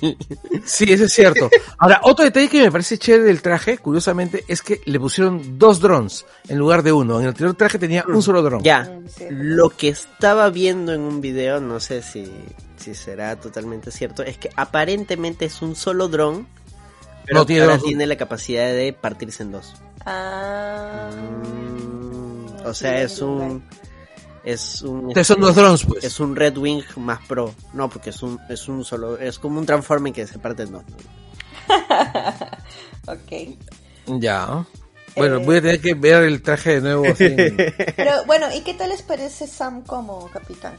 Sí, 0.64 0.86
eso 0.94 1.04
es 1.04 1.14
cierto. 1.14 1.50
Ahora, 1.78 2.00
otro 2.04 2.24
detalle 2.24 2.48
que 2.48 2.64
me 2.64 2.72
parece 2.72 2.98
chévere 2.98 3.26
del 3.26 3.42
traje, 3.42 3.78
curiosamente, 3.80 4.46
es 4.48 4.62
que 4.62 4.80
le 4.86 4.98
pusieron 4.98 5.60
dos 5.60 5.82
drones 5.82 6.26
en 6.48 6.58
lugar 6.58 6.84
de 6.84 6.94
uno. 6.94 7.18
En 7.18 7.24
el 7.24 7.28
anterior 7.28 7.54
traje 7.54 7.78
tenía 7.80 8.06
un 8.08 8.22
solo 8.22 8.42
dron. 8.42 8.64
Ya, 8.64 8.90
lo 9.30 9.72
que 9.72 9.90
estaba 9.90 10.50
viendo 10.52 10.94
en 10.94 11.02
un 11.02 11.20
video, 11.20 11.60
no 11.60 11.82
sé 11.82 12.02
si, 12.02 12.32
si 12.78 12.96
será 12.96 13.36
totalmente 13.36 13.92
cierto, 13.92 14.24
es 14.24 14.38
que 14.38 14.50
aparentemente 14.56 15.44
es 15.44 15.62
un 15.62 15.76
solo 15.76 16.08
dron, 16.08 16.48
pero 17.26 17.40
No, 17.40 17.46
tiene 17.46 17.64
ahora 17.64 17.76
dos. 17.76 17.84
tiene 17.84 18.08
la 18.08 18.16
capacidad 18.16 18.68
de 18.74 18.94
partirse 18.94 19.44
en 19.44 19.52
dos. 19.52 19.74
Ah. 20.06 21.10
Mm, 21.12 22.66
o 22.66 22.74
sea, 22.74 23.02
es 23.02 23.22
un 23.22 23.64
es 24.46 24.82
un 24.84 25.00
Entonces 25.10 25.28
son 25.28 25.42
dos 25.42 25.56
drones, 25.56 25.84
pues. 25.86 26.04
es 26.04 26.20
un 26.20 26.36
Red 26.36 26.58
Wing 26.58 26.84
más 26.98 27.20
pro. 27.28 27.54
No, 27.74 27.90
porque 27.90 28.12
es 28.12 28.22
un 28.24 28.40
es 28.50 28.68
un 28.68 28.86
solo 28.86 29.18
es 29.18 29.40
como 29.40 29.60
un 29.60 29.66
Transformer 29.66 30.14
que 30.14 30.26
se 30.28 30.40
parte 30.40 30.64
en 30.64 30.72
dos. 30.74 30.84
ok. 33.08 33.58
Ya. 34.20 34.66
Bueno, 35.16 35.38
Eh. 35.38 35.46
voy 35.46 35.58
a 35.58 35.62
tener 35.62 35.82
que 35.82 35.94
ver 35.94 36.24
el 36.24 36.42
traje 36.42 36.76
de 36.76 36.82
nuevo. 36.82 37.06
así 37.06 37.28
Pero 37.96 38.26
bueno, 38.26 38.48
¿y 38.54 38.62
qué 38.62 38.74
tal 38.74 38.90
les 38.90 39.02
parece 39.02 39.48
Sam 39.48 39.82
como 39.84 40.30
capitán? 40.30 40.76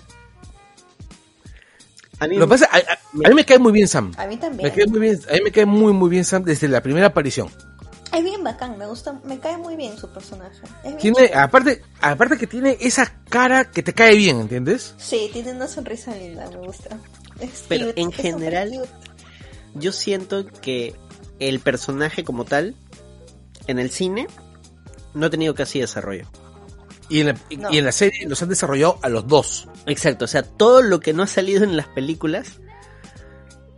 A 2.18 2.26
mí 2.28 2.36
Lo 2.36 2.46
que 2.46 2.50
pasa, 2.50 2.68
a, 2.72 2.76
a- 2.76 2.98
a 3.26 3.28
mí 3.28 3.34
me 3.34 3.44
cae 3.44 3.58
muy 3.58 3.72
bien 3.72 3.88
Sam. 3.88 4.12
A 4.16 4.26
mí 4.26 4.36
también. 4.36 4.68
Me 4.70 4.74
cae 4.74 4.86
muy 4.86 5.00
bien, 5.00 5.20
a 5.28 5.32
mí 5.34 5.40
me 5.44 5.50
cae 5.52 5.66
muy 5.66 5.92
muy 5.92 6.08
bien 6.08 6.24
Sam 6.24 6.44
desde 6.44 6.68
la 6.68 6.82
primera 6.82 7.06
aparición. 7.08 7.48
Es 8.16 8.24
bien 8.24 8.42
bacán, 8.42 8.78
me 8.78 8.86
gusta, 8.86 9.20
me 9.24 9.38
cae 9.38 9.58
muy 9.58 9.76
bien 9.76 9.96
su 9.98 10.08
personaje. 10.08 10.56
Es 10.78 10.82
bien 10.84 10.98
Tiene, 10.98 11.16
chévere. 11.16 11.34
aparte, 11.34 11.82
aparte 12.00 12.38
que 12.38 12.46
tiene 12.46 12.76
esa 12.80 13.12
cara 13.28 13.70
que 13.70 13.82
te 13.82 13.92
cae 13.92 14.16
bien, 14.16 14.40
¿entiendes? 14.40 14.94
Sí, 14.96 15.28
tiene 15.32 15.52
una 15.52 15.68
sonrisa 15.68 16.14
linda, 16.16 16.48
me 16.50 16.66
gusta. 16.66 16.98
Es 17.40 17.64
Pero 17.68 17.88
cute, 17.88 18.00
en 18.00 18.08
es 18.08 18.16
general- 18.16 18.70
cute. 18.70 18.88
yo 19.74 19.92
siento 19.92 20.46
que 20.46 20.94
el 21.40 21.60
personaje 21.60 22.24
como 22.24 22.44
tal 22.46 22.74
en 23.66 23.78
el 23.78 23.90
cine 23.90 24.26
no 25.12 25.26
ha 25.26 25.30
tenido 25.30 25.54
casi 25.54 25.80
desarrollo. 25.80 26.26
Y 27.10 27.20
en, 27.20 27.26
la, 27.26 27.36
No. 27.58 27.70
y 27.70 27.78
en 27.78 27.84
la 27.84 27.92
serie 27.92 28.26
los 28.26 28.42
han 28.42 28.48
desarrollado 28.48 28.98
a 29.02 29.08
los 29.10 29.26
dos. 29.28 29.68
Exacto, 29.84 30.24
o 30.24 30.28
sea, 30.28 30.42
todo 30.42 30.80
lo 30.82 31.00
que 31.00 31.12
no 31.12 31.22
ha 31.22 31.26
salido 31.26 31.62
en 31.64 31.76
las 31.76 31.86
películas 31.88 32.48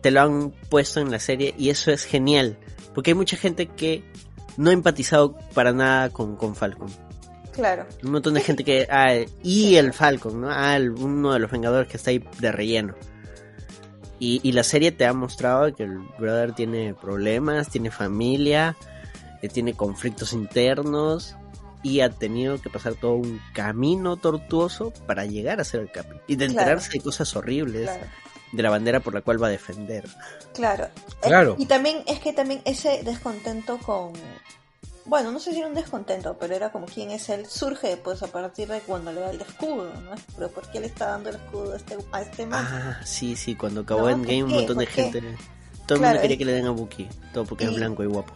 te 0.01 0.13
lo 0.13 0.21
han 0.23 0.51
puesto 0.71 1.01
en 1.01 1.11
la 1.11 1.19
serie 1.19 1.55
y 1.59 1.71
eso 1.71 1.91
es 1.91 2.05
genial, 2.05 2.57
porque 2.95 3.11
hay 3.11 3.15
mucha 3.17 3.37
gente 3.37 3.67
que 3.67 4.05
no 4.59 4.69
ha 4.69 4.73
empatizado 4.75 5.35
para 5.55 5.73
nada 5.73 6.11
con, 6.11 6.37
con 6.37 6.55
Falcon. 6.55 6.89
Claro. 7.53 7.87
Un 8.05 8.13
montón 8.13 8.35
de 8.35 8.41
gente 8.43 8.63
que... 8.63 8.87
Ah, 8.91 9.15
y 9.43 9.77
el 9.77 9.93
Falcon, 9.95 10.43
¿no? 10.43 10.49
Ah, 10.51 10.77
el- 10.77 10.91
uno 10.91 11.33
de 11.33 11.39
los 11.39 11.51
Vengadores 11.51 11.89
que 11.89 11.97
está 11.97 12.11
ahí 12.11 12.23
de 12.39 12.53
relleno. 12.53 12.95
Y, 14.21 14.41
y 14.43 14.53
la 14.53 14.63
serie 14.65 14.93
te 14.93 15.07
ha 15.07 15.13
mostrado 15.13 15.75
que 15.75 15.85
el 15.85 15.99
brother 16.19 16.53
tiene 16.53 16.93
problemas, 16.95 17.69
tiene 17.71 17.91
familia, 17.91 18.77
eh, 19.43 19.49
tiene 19.49 19.75
conflictos 19.75 20.33
internos 20.33 21.37
y 21.85 22.01
ha 22.01 22.11
tenido 22.11 22.61
que 22.61 22.69
pasar 22.71 22.95
todo 22.95 23.15
un 23.15 23.41
camino 23.55 24.17
tortuoso 24.17 24.93
para 25.07 25.25
llegar 25.25 25.61
a 25.61 25.65
ser 25.65 25.81
el 25.83 25.91
Capi. 25.93 26.17
Y 26.27 26.35
de 26.37 26.47
Claro. 26.49 26.61
enterarse 26.61 26.91
de 26.93 27.01
cosas 27.01 27.35
horribles 27.37 27.85
Claro. 27.91 28.07
De 28.53 28.63
la 28.63 28.71
bandera 28.71 29.01
por 29.01 29.15
la 29.15 29.21
cual 29.23 29.43
va 29.43 29.49
a 29.49 29.51
defender. 29.51 30.05
Claro. 30.55 30.89
Claro. 31.21 31.57
Y 31.59 31.67
también 31.67 32.03
es 32.07 32.21
que 32.21 32.33
también 32.33 32.61
ese 32.65 33.03
descontento 33.03 33.79
con 33.79 34.13
bueno, 35.05 35.33
no 35.33 35.41
sé 35.41 35.53
si 35.53 35.59
era 35.61 35.69
un 35.69 35.75
descontento, 35.75 36.37
pero 36.39 36.55
era 36.55 36.71
como 36.71 36.85
quién 36.85 37.11
es 37.11 37.31
él, 37.31 37.47
surge 37.47 37.97
pues 37.97 38.23
a 38.23 38.27
partir 38.27 38.69
de 38.69 38.81
cuando 38.81 39.11
le 39.11 39.21
da 39.23 39.31
el 39.31 39.41
escudo, 39.41 39.91
¿no? 40.03 40.11
Pero 40.37 40.51
¿por 40.51 40.71
qué 40.71 40.81
le 40.81 40.87
está 40.87 41.07
dando 41.07 41.31
el 41.31 41.37
escudo 41.37 41.73
a 41.73 41.77
este, 41.77 41.97
a 42.13 42.21
este 42.21 42.45
man? 42.45 42.67
Ah, 42.69 43.01
sí, 43.07 43.35
sí, 43.35 43.55
cuando 43.55 43.81
acabó 43.81 44.03
No, 44.03 44.11
en 44.11 44.23
Game 44.23 44.41
¿por 44.43 44.49
un 44.51 44.55
montón 44.57 44.79
de 44.79 44.87
gente... 44.87 45.21
Todo 45.87 45.95
el 45.97 46.01
Claro, 46.01 46.05
mundo 46.17 46.21
quería 46.21 46.35
es- 46.35 46.39
que 46.39 46.45
le 46.45 46.53
den 46.53 46.67
a 46.67 46.71
Buki, 46.73 47.09
todo 47.33 47.47
porque 47.47 47.65
es 47.65 47.75
blanco 47.75 48.03
y 48.03 48.07
guapo. 48.07 48.35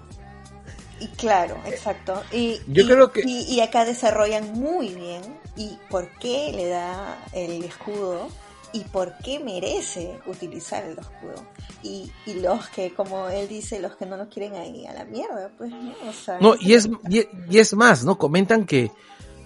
Y 0.98 1.08
claro, 1.08 1.58
exacto. 1.66 2.22
Y, 2.32 2.60
Yo 2.68 2.84
y- 2.84 2.86
creo 2.86 3.12
que- 3.12 3.20
y, 3.26 3.42
y 3.42 3.60
acá 3.60 3.84
desarrollan 3.84 4.54
muy 4.54 4.94
bien 4.94 5.20
y 5.56 5.76
por 5.90 6.08
qué 6.20 6.52
le 6.54 6.68
da 6.68 7.18
el 7.34 7.62
escudo 7.64 8.28
y 8.72 8.80
por 8.84 9.16
qué 9.18 9.38
merece 9.38 10.18
utilizar 10.26 10.84
el 10.84 10.98
escudo. 10.98 11.46
Y, 11.82 12.10
y 12.26 12.34
los 12.34 12.68
que, 12.68 12.92
como 12.94 13.28
él 13.28 13.48
dice, 13.48 13.80
los 13.80 13.96
que 13.96 14.06
no 14.06 14.16
lo 14.16 14.28
quieren 14.28 14.54
ahí 14.54 14.86
a 14.86 14.92
la 14.94 15.04
mierda, 15.04 15.50
pues 15.58 15.70
no, 15.70 15.92
o 16.08 16.12
sea, 16.12 16.38
No, 16.40 16.54
y 16.60 16.74
es, 16.74 16.88
y, 17.08 17.26
y 17.50 17.58
es 17.58 17.74
más, 17.74 18.04
¿no? 18.04 18.18
Comentan 18.18 18.64
que, 18.64 18.90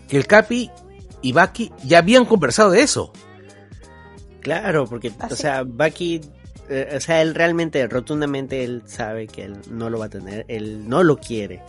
que 0.09 0.17
el 0.17 0.27
Capi 0.27 0.71
y 1.23 1.33
Baki 1.33 1.73
ya 1.85 1.99
habían 1.99 2.25
conversado 2.25 2.71
de 2.71 2.83
eso. 2.83 3.13
Claro, 4.41 4.87
porque, 4.87 5.13
¿Ah, 5.19 5.27
o 5.31 5.35
sí? 5.35 5.43
sea, 5.43 5.63
Bucky, 5.65 6.21
eh, 6.69 6.95
o 6.97 7.01
sea, 7.01 7.21
él 7.21 7.35
realmente, 7.35 7.85
rotundamente, 7.89 8.63
él 8.63 8.83
sabe 8.87 9.27
que 9.27 9.43
él 9.45 9.57
no 9.71 9.91
lo 9.91 9.99
va 9.99 10.07
a 10.07 10.11
tener, 10.11 10.45
él 10.47 10.89
no 10.89 11.03
lo 11.03 11.17
quiere. 11.17 11.63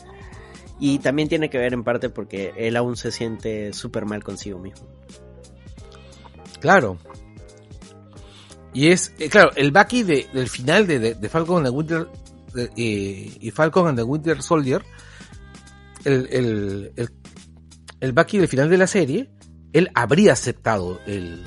Y 0.80 1.00
también 1.00 1.28
tiene 1.28 1.50
que 1.50 1.58
ver 1.58 1.74
en 1.74 1.84
parte 1.84 2.10
porque 2.10 2.54
él 2.56 2.76
aún 2.76 2.96
se 2.96 3.12
siente 3.12 3.74
súper 3.74 4.06
mal 4.06 4.24
consigo 4.24 4.60
mismo. 4.60 4.88
Claro. 6.60 6.98
Y 8.78 8.90
es, 8.92 9.12
eh, 9.18 9.28
claro, 9.28 9.50
el 9.56 9.72
Bucky 9.72 10.04
de, 10.04 10.28
del 10.32 10.48
final 10.50 10.86
de, 10.86 11.00
de, 11.00 11.16
de 11.16 11.30
Falcon 11.30 11.58
and 11.58 11.66
the 11.66 11.72
Winter 11.72 12.08
de- 12.54 12.70
eh, 12.78 13.38
y 13.42 13.50
Falcon 13.50 13.88
and 13.88 13.98
the 13.98 14.04
Winter 14.04 14.44
Soldier, 14.44 14.84
el, 16.06 16.28
el, 16.32 16.92
el, 16.96 17.10
el 18.02 18.12
Bucky 18.14 18.38
del 18.38 18.48
final 18.48 18.70
de 18.70 18.78
la 18.78 18.86
serie, 18.86 19.32
él 19.74 19.90
habría 19.96 20.34
aceptado 20.34 21.00
el, 21.08 21.44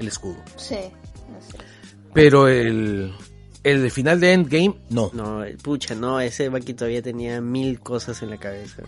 el 0.00 0.08
escudo. 0.08 0.42
Sí. 0.56 0.74
así 0.74 1.56
es. 1.58 1.64
Pero 2.12 2.48
el, 2.48 3.14
el 3.62 3.82
del 3.82 3.90
final 3.92 4.18
de 4.18 4.32
Endgame, 4.32 4.74
no. 4.90 5.10
No, 5.14 5.44
pucha, 5.62 5.94
no, 5.94 6.18
ese 6.20 6.48
Bucky 6.48 6.74
todavía 6.74 7.02
tenía 7.02 7.40
mil 7.40 7.78
cosas 7.78 8.20
en 8.22 8.30
la 8.30 8.36
cabeza. 8.38 8.82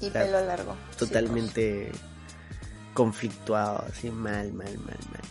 Y 0.00 0.10
pelo 0.10 0.44
largo. 0.44 0.72
Sí, 0.90 0.98
Totalmente 0.98 1.92
conflictuado, 2.92 3.84
así 3.88 4.10
mal, 4.10 4.52
mal, 4.52 4.76
mal, 4.78 4.98
mal. 5.12 5.22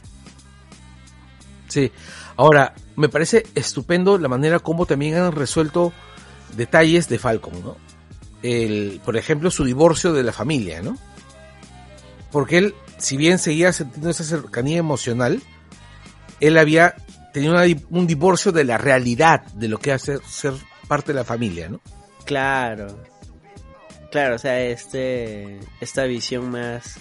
Sí. 1.68 1.92
Ahora, 2.36 2.74
me 2.96 3.10
parece 3.10 3.46
estupendo 3.56 4.18
la 4.18 4.28
manera 4.28 4.60
como 4.60 4.86
también 4.86 5.16
han 5.18 5.32
resuelto 5.32 5.94
detalles 6.56 7.10
de 7.10 7.20
Falcon, 7.20 7.62
¿no? 7.64 7.78
El, 8.44 9.02
por 9.04 9.18
ejemplo, 9.18 9.52
su 9.52 9.64
divorcio 9.66 10.14
de 10.14 10.24
la 10.24 10.32
familia, 10.32 10.82
¿no? 10.82 10.98
Porque 12.32 12.58
él, 12.58 12.76
si 12.98 13.18
bien 13.18 13.40
seguía 13.40 13.74
sintiendo 13.74 14.10
esa 14.10 14.24
cercanía 14.24 14.78
emocional, 14.78 15.42
él 16.40 16.58
había 16.58 16.96
tenido 17.34 17.54
una 17.54 17.64
un 17.90 18.08
divorcio 18.08 18.52
de 18.52 18.64
la 18.64 18.78
realidad 18.78 19.46
de 19.54 19.68
lo 19.68 19.80
que 19.80 19.92
hace 19.92 20.20
ser 20.28 20.54
parte 20.88 21.14
de 21.14 21.20
la 21.20 21.24
familia, 21.24 21.70
¿no? 21.70 21.82
Claro. 22.26 22.88
Claro, 24.12 24.36
o 24.36 24.40
sea, 24.40 24.62
este 24.62 25.60
esta 25.82 26.04
visión 26.04 26.50
más 26.50 27.00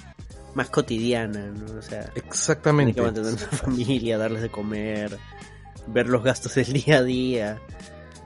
más 0.57 0.71
cotidiana, 0.71 1.49
¿no? 1.49 1.79
O 1.79 1.83
sea, 1.83 2.05
tiene 2.05 2.29
Exactamente. 2.29 2.95
que 2.95 3.03
mantener 3.03 3.35
una 3.35 3.39
familia, 3.59 4.17
darles 4.17 4.41
de 4.41 4.49
comer, 4.49 5.19
ver 5.87 6.09
los 6.09 6.25
gastos 6.25 6.55
del 6.55 6.73
día 6.73 6.97
a 6.97 7.03
día. 7.03 7.61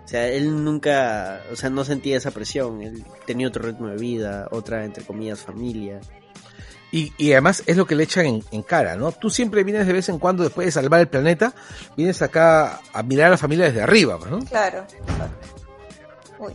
O 0.04 0.08
sea, 0.08 0.28
él 0.28 0.64
nunca, 0.64 1.42
o 1.52 1.56
sea, 1.56 1.70
no 1.70 1.84
sentía 1.84 2.16
esa 2.16 2.30
presión, 2.30 2.82
él 2.82 3.04
tenía 3.26 3.48
otro 3.48 3.64
ritmo 3.64 3.88
de 3.88 3.96
vida, 3.96 4.46
otra 4.52 4.84
entre 4.84 5.04
comillas 5.04 5.40
familia. 5.40 6.00
Y, 6.92 7.12
y 7.18 7.32
además 7.32 7.64
es 7.66 7.76
lo 7.76 7.84
que 7.84 7.96
le 7.96 8.04
echan 8.04 8.26
en, 8.26 8.44
en 8.52 8.62
cara, 8.62 8.94
¿no? 8.94 9.10
Tú 9.10 9.28
siempre 9.28 9.64
vienes 9.64 9.88
de 9.88 9.92
vez 9.92 10.08
en 10.08 10.20
cuando, 10.20 10.44
después 10.44 10.66
de 10.66 10.72
salvar 10.72 11.00
el 11.00 11.08
planeta, 11.08 11.52
vienes 11.96 12.22
acá 12.22 12.80
a 12.92 13.02
mirar 13.02 13.26
a 13.26 13.30
la 13.30 13.38
familia 13.38 13.66
desde 13.66 13.82
arriba, 13.82 14.18
¿no? 14.30 14.38
Claro. 14.40 14.86
Uy. 16.38 16.52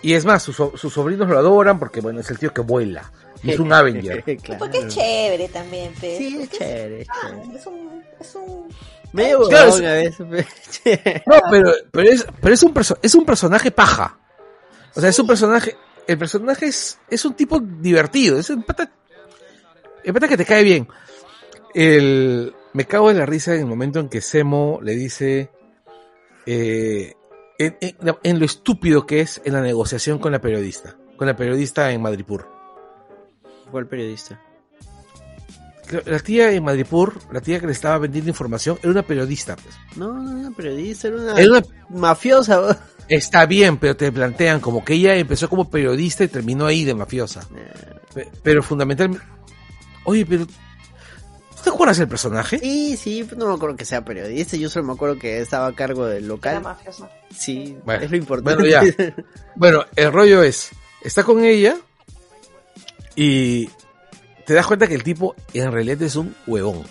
Y 0.00 0.14
es 0.14 0.24
más, 0.24 0.42
sus, 0.42 0.56
sus 0.56 0.92
sobrinos 0.92 1.28
lo 1.28 1.38
adoran 1.38 1.78
porque, 1.78 2.00
bueno, 2.00 2.20
es 2.20 2.30
el 2.30 2.38
tío 2.38 2.52
que 2.52 2.60
vuela. 2.62 3.10
Y 3.44 3.50
es 3.52 3.58
un 3.60 3.72
Avenger. 3.72 4.24
Claro. 4.42 4.58
Porque 4.58 4.78
es 4.78 4.88
chévere 4.88 5.48
también, 5.48 5.92
pues. 6.00 6.18
Sí, 6.18 6.28
es 6.40 6.48
Porque 6.48 6.58
chévere, 6.58 7.00
es 7.02 7.08
ah, 7.10 7.14
chévere. 7.30 7.58
es 7.58 7.66
un, 7.66 8.02
es 8.20 8.34
un 8.34 8.68
Medio 9.12 9.48
Claro, 9.48 9.68
es- 9.68 9.80
a 9.80 9.92
veces. 9.92 10.26
pero- 10.82 11.22
No, 11.26 11.36
pero, 11.50 11.72
pero, 11.92 12.10
es, 12.10 12.26
pero 12.40 12.54
es, 12.54 12.62
un 12.62 12.74
perso- 12.74 12.98
es 13.02 13.14
un 13.14 13.24
personaje 13.24 13.70
paja. 13.70 14.18
O 14.96 15.00
sea, 15.00 15.08
es 15.10 15.18
un 15.18 15.26
personaje... 15.26 15.76
El 16.06 16.18
personaje 16.18 16.66
es, 16.66 16.98
es 17.08 17.24
un 17.24 17.34
tipo 17.34 17.60
divertido. 17.60 18.38
Es 18.38 18.50
un 18.50 18.62
pata... 18.62 18.90
El 20.02 20.12
pata 20.12 20.28
que 20.28 20.36
te 20.36 20.44
cae 20.44 20.62
bien. 20.64 20.86
El, 21.74 22.54
me 22.72 22.84
cago 22.86 23.10
en 23.10 23.18
la 23.18 23.26
risa 23.26 23.54
en 23.54 23.60
el 23.60 23.66
momento 23.66 24.00
en 24.00 24.08
que 24.08 24.20
Semo 24.20 24.80
le 24.82 24.94
dice... 24.94 25.50
eh, 26.46 27.14
en, 27.58 27.76
en- 27.80 27.96
en 28.22 28.38
lo 28.40 28.44
estúpido 28.44 29.06
que 29.06 29.20
es 29.20 29.40
en 29.44 29.52
la 29.54 29.60
negociación 29.62 30.18
con 30.18 30.32
la 30.32 30.40
periodista. 30.40 30.96
Con 31.16 31.26
la 31.28 31.36
periodista 31.36 31.90
en 31.92 32.02
Madripur. 32.02 32.48
¿Cuál 33.74 33.88
periodista? 33.88 34.40
La 36.06 36.20
tía 36.20 36.52
en 36.52 36.62
Madripur, 36.62 37.18
la 37.32 37.40
tía 37.40 37.58
que 37.58 37.66
le 37.66 37.72
estaba 37.72 37.98
vendiendo 37.98 38.30
información, 38.30 38.78
era 38.80 38.92
una 38.92 39.02
periodista. 39.02 39.56
Pues. 39.56 39.74
No, 39.96 40.12
no 40.12 40.40
era 40.42 40.50
periodista, 40.52 41.08
era 41.08 41.16
una, 41.16 41.32
Era 41.40 41.50
una 41.50 41.62
mafiosa. 41.90 42.60
¿no? 42.60 42.76
Está 43.08 43.46
bien, 43.46 43.78
pero 43.78 43.96
te 43.96 44.12
plantean 44.12 44.60
como 44.60 44.84
que 44.84 44.94
ella 44.94 45.16
empezó 45.16 45.48
como 45.48 45.68
periodista 45.68 46.22
y 46.22 46.28
terminó 46.28 46.66
ahí 46.66 46.84
de 46.84 46.94
mafiosa. 46.94 47.40
Eh, 47.52 47.72
Pe- 48.14 48.30
Pero 48.44 48.62
fundamentalmente... 48.62 49.26
Oye, 50.04 50.24
pero... 50.24 50.46
¿tú 50.46 50.52
¿Te 51.64 51.70
acuerdas 51.70 51.98
del 51.98 52.06
personaje? 52.08 52.60
Sí, 52.60 52.96
sí, 52.96 53.28
no 53.36 53.48
me 53.48 53.54
acuerdo 53.54 53.74
que 53.74 53.84
sea 53.84 54.04
periodista, 54.04 54.56
yo 54.56 54.70
solo 54.70 54.86
me 54.86 54.92
acuerdo 54.92 55.18
que 55.18 55.40
estaba 55.40 55.66
a 55.66 55.74
cargo 55.74 56.06
del 56.06 56.18
era 56.26 56.28
local. 56.28 56.62
mafioso. 56.62 57.08
Sí, 57.36 57.76
Bueno, 57.84 58.04
es 58.04 58.10
lo 58.12 58.16
importante. 58.18 58.62
bueno, 58.62 58.70
ya. 58.70 59.14
Bueno, 59.56 59.84
el 59.96 60.12
rollo 60.12 60.44
es... 60.44 60.70
Está 61.02 61.24
con 61.24 61.44
ella 61.44 61.76
y 63.16 63.68
te 64.46 64.54
das 64.54 64.66
cuenta 64.66 64.86
que 64.86 64.94
el 64.94 65.02
tipo 65.02 65.34
en 65.52 65.72
realidad 65.72 66.00
es 66.02 66.16
un 66.16 66.34
huevón. 66.46 66.82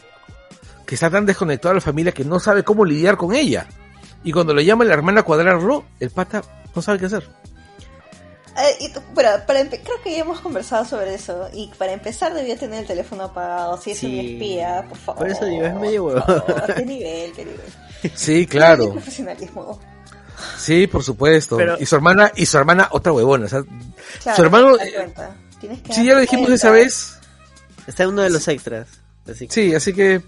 Que 0.86 0.96
está 0.96 1.10
tan 1.10 1.26
desconectado 1.26 1.74
de 1.74 1.76
la 1.80 1.82
familia 1.82 2.12
que 2.12 2.26
no 2.26 2.40
sabe 2.40 2.64
cómo 2.64 2.84
lidiar 2.86 3.16
con 3.18 3.34
ella. 3.34 3.68
Y 4.24 4.32
cuando 4.32 4.54
le 4.54 4.66
llama 4.66 4.84
la 4.86 4.94
hermana 4.94 5.22
a 5.22 5.24
cuadrarlo, 5.24 5.86
el 6.00 6.10
pata 6.12 6.44
no 6.76 6.82
sabe 6.82 7.00
qué 7.00 7.06
hacer. 7.08 7.28
Eh, 8.56 8.78
y 8.82 8.94
tú- 8.94 9.02
pero 9.16 9.30
para 9.48 9.62
empe- 9.62 9.82
creo 9.84 10.00
que 10.04 10.12
ya 10.12 10.20
hemos 10.20 10.40
conversado 10.40 10.86
sobre 10.86 11.16
eso. 11.16 11.50
Y 11.54 11.72
para 11.78 11.92
empezar, 11.94 12.34
debía 12.34 12.56
tener 12.58 12.82
el 12.82 12.86
teléfono 12.88 13.24
apagado. 13.24 13.78
Si 13.82 13.92
es 13.92 13.98
Sí. 14.00 14.08
un 14.20 14.26
espía, 14.26 14.86
por 14.88 14.98
favor. 14.98 15.22
Por 15.24 15.30
eso 15.32 15.46
digo, 15.46 15.66
es 15.66 15.74
medio 15.76 16.04
huevón. 16.06 16.24
¿Qué 16.76 16.86
nivel? 16.86 17.32
¿Qué 17.34 17.46
nivel? 17.46 17.62
Sí, 18.16 18.46
¿Qué 18.46 18.58
claro. 18.58 18.92
profesionalismo? 18.92 19.80
Sí, 20.58 20.88
por 20.88 21.04
supuesto. 21.04 21.56
Pero- 21.58 21.78
Y 21.80 21.86
su 21.86 21.96
hermana, 21.96 22.32
y 22.36 22.46
su 22.46 22.58
hermana 22.58 22.90
otra 22.92 23.12
huevona. 23.14 23.46
o 23.46 23.50
sea, 23.50 23.64
Claro, 24.22 24.36
su 24.36 24.42
hermano, 24.44 24.78
tienes 25.68 25.82
que 25.82 25.94
sí, 25.94 26.06
ya 26.06 26.14
lo 26.14 26.20
dijimos 26.22 26.48
cuenta. 26.48 26.56
esa 26.56 26.72
vez. 26.72 27.18
Está 27.88 28.04
en 28.04 28.10
uno 28.10 28.22
de 28.22 28.30
los 28.30 28.48
extras. 28.48 28.88
Así 29.28 29.48
que... 29.48 29.54
Sí, 29.54 29.74
así 29.76 29.94
que 29.94 30.22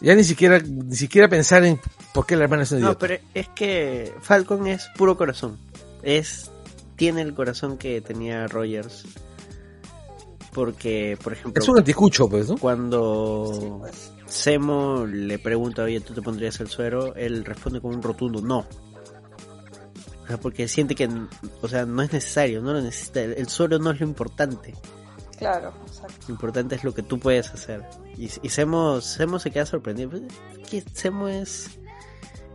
ya 0.00 0.14
ni 0.14 0.24
siquiera, 0.24 0.58
ni 0.60 0.94
siquiera 0.96 1.28
pensar 1.28 1.64
en 1.64 1.80
por 2.14 2.26
qué 2.26 2.36
la 2.36 2.44
hermana 2.44 2.62
es 2.64 2.72
un 2.72 2.80
No, 2.80 2.86
idiota. 2.88 2.98
pero 3.06 3.20
es 3.34 3.48
que 3.50 4.12
Falcon 4.22 4.66
es 4.66 4.88
puro 4.96 5.16
corazón. 5.16 5.58
Es 6.02 6.50
tiene 6.96 7.22
el 7.22 7.34
corazón 7.34 7.78
que 7.78 8.00
tenía 8.00 8.46
Rogers. 8.46 9.04
Porque, 10.52 11.16
por 11.22 11.32
ejemplo, 11.32 11.62
Es 11.62 11.68
un 11.68 11.78
anticucho, 11.78 12.28
pues, 12.28 12.48
¿no? 12.48 12.56
cuando 12.58 13.50
Sí, 13.58 13.66
pues. 13.80 14.12
Semo 14.26 15.06
le 15.06 15.38
pregunta, 15.38 15.82
oye, 15.82 16.00
¿tú 16.00 16.14
te 16.14 16.22
pondrías 16.22 16.60
el 16.60 16.68
suero? 16.68 17.14
Él 17.16 17.44
responde 17.44 17.80
con 17.80 17.94
un 17.94 18.02
rotundo 18.02 18.40
no. 18.42 18.66
O 20.22 20.26
sea, 20.26 20.38
porque 20.38 20.68
siente 20.68 20.94
que, 20.94 21.08
o 21.60 21.68
sea, 21.68 21.84
no 21.84 22.02
es 22.02 22.12
necesario, 22.12 22.62
no 22.62 22.72
lo 22.72 22.80
necesita. 22.80 23.20
El, 23.22 23.32
el 23.34 23.48
suero 23.48 23.78
no 23.78 23.90
es 23.90 24.00
lo 24.00 24.06
importante. 24.06 24.74
Claro, 25.36 25.72
exacto. 25.86 26.14
Lo 26.28 26.34
importante 26.34 26.76
es 26.76 26.84
lo 26.84 26.94
que 26.94 27.02
tú 27.02 27.18
puedes 27.18 27.50
hacer. 27.50 27.82
Y, 28.16 28.30
y 28.42 28.48
Semo, 28.48 29.00
Semo 29.00 29.38
se 29.40 29.50
queda 29.50 29.66
sorprendido. 29.66 30.10
Pues, 30.10 30.22
es 30.62 30.68
que 30.68 30.84
Semo 30.94 31.28
es 31.28 31.70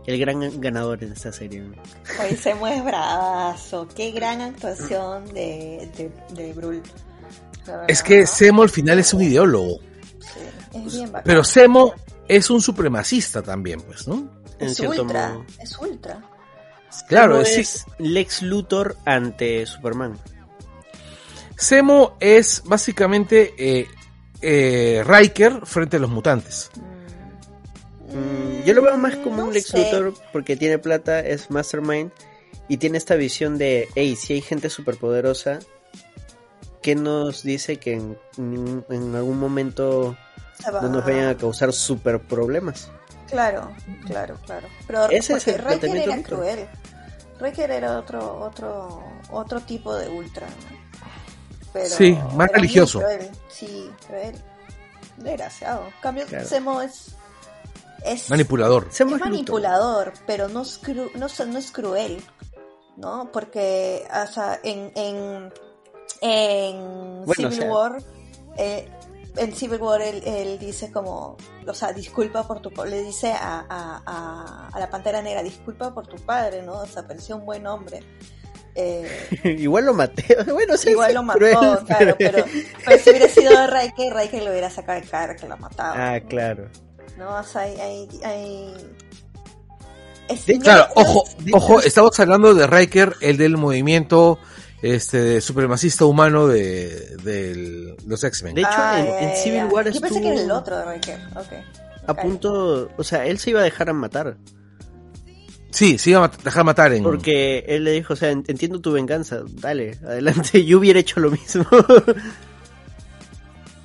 el 0.06 0.18
gran 0.18 0.60
ganador 0.60 1.04
en 1.04 1.12
esta 1.12 1.30
serie. 1.30 1.60
¿no? 1.60 1.74
Hoy 2.22 2.34
se 2.34 2.54
mueve 2.54 2.80
bravazo. 2.80 3.86
Qué 3.94 4.10
gran 4.12 4.40
actuación 4.40 5.26
de, 5.34 5.90
de, 5.96 6.10
de 6.34 6.52
Brul. 6.54 6.82
Verdad. 7.66 7.84
Es 7.88 8.02
que 8.02 8.26
Semo 8.26 8.62
al 8.62 8.70
final 8.70 8.98
es 8.98 9.12
un 9.12 9.20
ideólogo. 9.20 9.80
Sí, 10.20 10.78
es 10.86 10.94
bien 10.94 11.12
bacán. 11.12 11.24
Pero 11.26 11.44
Semo 11.44 11.92
es 12.26 12.48
un 12.48 12.62
supremacista 12.62 13.42
también, 13.42 13.82
pues, 13.82 14.08
¿no? 14.08 14.30
En 14.58 14.68
es 14.68 14.76
cierto 14.78 15.02
ultra. 15.02 15.28
modo. 15.34 15.44
Es 15.60 15.78
ultra. 15.78 16.22
Claro, 17.08 17.40
es, 17.40 17.56
es 17.58 17.86
Lex 17.98 18.42
Luthor 18.42 18.96
ante 19.04 19.64
Superman. 19.66 20.18
Semo 21.56 22.16
es 22.20 22.62
básicamente 22.64 23.54
eh, 23.58 23.86
eh, 24.40 25.02
Riker 25.06 25.66
frente 25.66 25.96
a 25.96 26.00
los 26.00 26.10
mutantes. 26.10 26.70
Mm, 28.08 28.64
yo 28.64 28.74
lo 28.74 28.82
veo 28.82 28.96
más 28.96 29.16
como 29.16 29.36
No 29.38 29.44
un 29.46 29.52
Lex 29.54 29.66
sé. 29.68 29.78
Luthor 29.78 30.14
porque 30.32 30.56
tiene 30.56 30.78
plata, 30.78 31.20
es 31.20 31.50
Mastermind 31.50 32.10
y 32.68 32.76
tiene 32.78 32.98
esta 32.98 33.16
visión 33.16 33.58
de, 33.58 33.88
hey, 33.94 34.14
si 34.16 34.34
hay 34.34 34.40
gente 34.40 34.70
superpoderosa, 34.70 35.58
¿qué 36.82 36.94
nos 36.94 37.42
dice 37.42 37.78
que 37.78 37.94
en, 37.94 38.18
en- 38.36 39.14
algún 39.16 39.38
momento 39.38 40.16
va- 40.72 40.80
no 40.82 40.88
nos 40.90 41.04
vayan 41.04 41.28
a 41.28 41.36
causar 41.36 41.72
super 41.72 42.20
problemas? 42.20 42.90
Claro, 43.28 43.70
claro, 44.06 44.36
claro. 44.44 44.68
Pero 44.86 45.04
Ese 45.10 45.34
es 45.34 45.48
el 45.48 45.62
planteamiento 45.62 46.10
era 46.10 46.18
ultra. 46.18 46.36
cruel. 46.36 46.68
Riker 47.40 47.70
era 47.70 47.98
otro, 47.98 48.40
otro, 48.40 49.02
otro 49.30 49.60
tipo 49.60 49.94
de 49.94 50.08
ultra. 50.08 50.46
¿no? 50.46 50.78
Pero 51.72 51.88
Sí, 51.94 52.18
más 52.34 52.50
religioso. 52.52 53.00
cruel, 53.00 53.30
Sí, 53.48 53.90
cruel. 54.06 54.34
Desgraciado. 55.18 55.86
En 55.86 55.92
cambio, 56.00 56.26
Claro. 56.26 56.46
Zemo 56.46 56.80
es, 56.82 57.14
es 58.04 58.30
Manipulador. 58.30 58.86
Semo 58.90 59.16
es 59.16 59.20
manipulador, 59.20 60.12
pero 60.26 60.48
no 60.48 60.62
es, 60.62 60.80
cru- 60.82 61.12
no, 61.14 61.26
es- 61.26 61.46
no 61.46 61.58
es 61.58 61.70
cruel, 61.70 62.22
¿no? 62.96 63.30
Porque 63.32 64.06
o 64.10 64.26
sea, 64.32 64.58
en, 64.62 64.92
en, 64.94 65.52
en 66.20 67.24
Bueno, 67.24 67.34
Civil 67.34 67.46
o 67.58 67.62
sea- 67.62 67.70
War, 67.72 67.98
eh, 68.56 68.88
en 69.38 69.54
Civil 69.54 69.80
War 69.80 70.00
él, 70.02 70.22
él 70.24 70.58
dice 70.58 70.90
como, 70.92 71.36
o 71.66 71.74
sea, 71.74 71.92
disculpa 71.92 72.46
por 72.46 72.60
tu, 72.60 72.70
le 72.84 73.02
dice 73.02 73.32
a, 73.32 73.64
a, 73.68 74.02
a, 74.06 74.68
a 74.72 74.78
la 74.80 74.90
Pantera 74.90 75.22
Negra, 75.22 75.42
disculpa 75.42 75.92
por 75.94 76.06
tu 76.06 76.16
padre, 76.16 76.62
¿no? 76.62 76.74
O 76.80 76.86
sea, 76.86 77.06
parecía 77.06 77.36
un 77.36 77.44
buen 77.46 77.66
hombre. 77.66 78.00
Eh, 78.74 79.08
Igual 79.58 79.86
lo 79.86 79.94
maté. 79.94 80.36
Bueno, 80.52 80.76
sí, 80.76 80.90
igual 80.90 81.14
lo 81.14 81.22
mató, 81.22 81.38
cruel, 81.40 81.78
claro, 81.86 82.16
pero, 82.18 82.44
pero 82.84 82.98
si 83.02 83.10
hubiera 83.10 83.28
sido 83.28 83.66
Riker, 83.66 84.14
Riker 84.14 84.42
lo 84.44 84.50
hubiera 84.50 84.70
sacado 84.70 85.00
de 85.00 85.06
cara 85.06 85.34
que 85.36 85.48
lo 85.48 85.56
mataba. 85.56 86.14
Ah, 86.14 86.20
claro. 86.20 86.68
¿no? 87.16 87.36
O 87.36 87.42
sea, 87.42 87.62
hay... 87.62 87.76
hay, 87.80 88.08
hay- 88.24 88.74
Es- 90.28 90.46
De- 90.46 90.54
no- 90.58 90.62
Claro, 90.62 90.86
no- 90.94 91.02
ojo, 91.02 91.24
ojo, 91.54 91.80
estamos 91.80 92.18
hablando 92.20 92.54
de 92.54 92.66
Riker, 92.66 93.14
el 93.20 93.36
del 93.38 93.56
movimiento 93.56 94.38
este 94.82 95.40
supremacista 95.40 96.04
humano 96.04 96.46
de, 96.46 97.16
del- 97.22 97.96
los 98.06 98.22
X-Men. 98.24 98.54
De 98.54 98.60
hecho, 98.62 98.70
Ah, 98.72 98.98
en, 99.00 99.06
ya, 99.06 99.20
en 99.30 99.36
Civil 99.36 99.58
ya. 99.58 99.66
War 99.66 99.84
Yo 99.84 99.90
estuvo 99.90 100.06
pensé 100.08 100.20
que 100.20 100.28
era 100.32 100.42
el 100.42 100.50
otro 100.50 100.76
de 100.78 100.84
Riker. 100.94 101.18
Ok. 101.36 101.52
a 102.06 102.14
punto, 102.14 102.90
o 102.96 103.04
sea, 103.04 103.26
él 103.26 103.38
se 103.38 103.50
iba 103.50 103.60
a 103.60 103.64
dejar 103.64 103.92
matar. 103.92 104.36
Sí, 105.70 105.98
sí 105.98 106.10
iba 106.10 106.24
a 106.24 106.28
dejar 106.28 106.64
matar 106.64 106.92
en... 106.94 107.02
Porque 107.02 107.64
él 107.68 107.84
le 107.84 107.90
dijo, 107.92 108.14
o 108.14 108.16
sea, 108.16 108.30
en- 108.30 108.42
entiendo 108.48 108.80
tu 108.80 108.92
venganza, 108.92 109.42
dale, 109.50 109.98
adelante, 110.04 110.64
yo 110.66 110.78
hubiera 110.78 110.98
hecho 111.00 111.20
lo 111.20 111.30
mismo. 111.30 111.66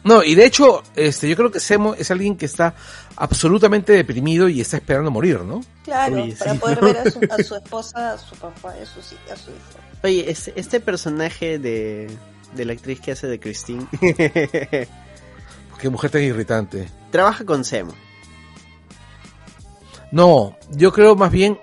No, 0.05 0.21
y 0.21 0.35
de 0.35 0.45
hecho, 0.45 0.83
este, 0.97 1.29
yo 1.29 1.35
creo 1.37 1.49
que 1.49 1.61
Semo 1.61 1.93
es 1.95 2.11
alguien 2.11 2.35
que 2.35 2.45
está 2.45 2.75
absolutamente 3.15 3.93
deprimido 3.93 4.49
y 4.49 4.59
está 4.59 4.75
esperando 4.75 5.09
morir, 5.11 5.39
¿no? 5.43 5.61
Claro, 5.85 6.23
Oye, 6.23 6.35
para 6.37 6.51
sí, 6.51 6.57
poder 6.59 6.81
¿no? 6.81 6.87
ver 6.87 6.97
a 6.97 7.09
su, 7.09 7.19
a 7.29 7.41
su 7.41 7.55
esposa, 7.63 8.11
a 8.11 8.17
su 8.17 8.35
papá 8.35 8.75
y 8.77 8.83
a 8.83 8.85
su, 8.85 8.99
a 8.99 9.35
su 9.37 9.51
hijo. 9.51 9.79
Oye, 10.03 10.29
este, 10.29 10.53
este 10.55 10.79
personaje 10.79 11.59
de, 11.59 12.09
de 12.55 12.65
la 12.65 12.73
actriz 12.73 12.99
que 12.99 13.13
hace 13.13 13.27
de 13.27 13.39
Christine 13.39 13.85
Qué 15.79 15.89
mujer 15.89 16.11
tan 16.11 16.21
irritante. 16.21 16.89
trabaja 17.11 17.45
con 17.45 17.63
Semo. 17.65 17.93
No, 20.11 20.55
yo 20.71 20.93
creo 20.93 21.15
más 21.15 21.31
bien. 21.31 21.59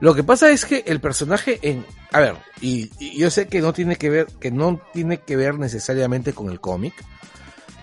Lo 0.00 0.14
que 0.14 0.24
pasa 0.24 0.50
es 0.50 0.64
que 0.64 0.84
el 0.86 1.00
personaje 1.00 1.58
en. 1.62 1.84
A 2.10 2.20
ver, 2.20 2.36
y, 2.60 2.90
y 2.98 3.18
yo 3.18 3.30
sé 3.30 3.46
que 3.46 3.60
no 3.60 3.72
tiene 3.72 3.96
que 3.96 4.10
ver, 4.10 4.26
que 4.40 4.50
no 4.50 4.80
tiene 4.92 5.18
que 5.18 5.36
ver 5.36 5.58
necesariamente 5.58 6.32
con 6.32 6.50
el 6.50 6.60
cómic. 6.60 6.94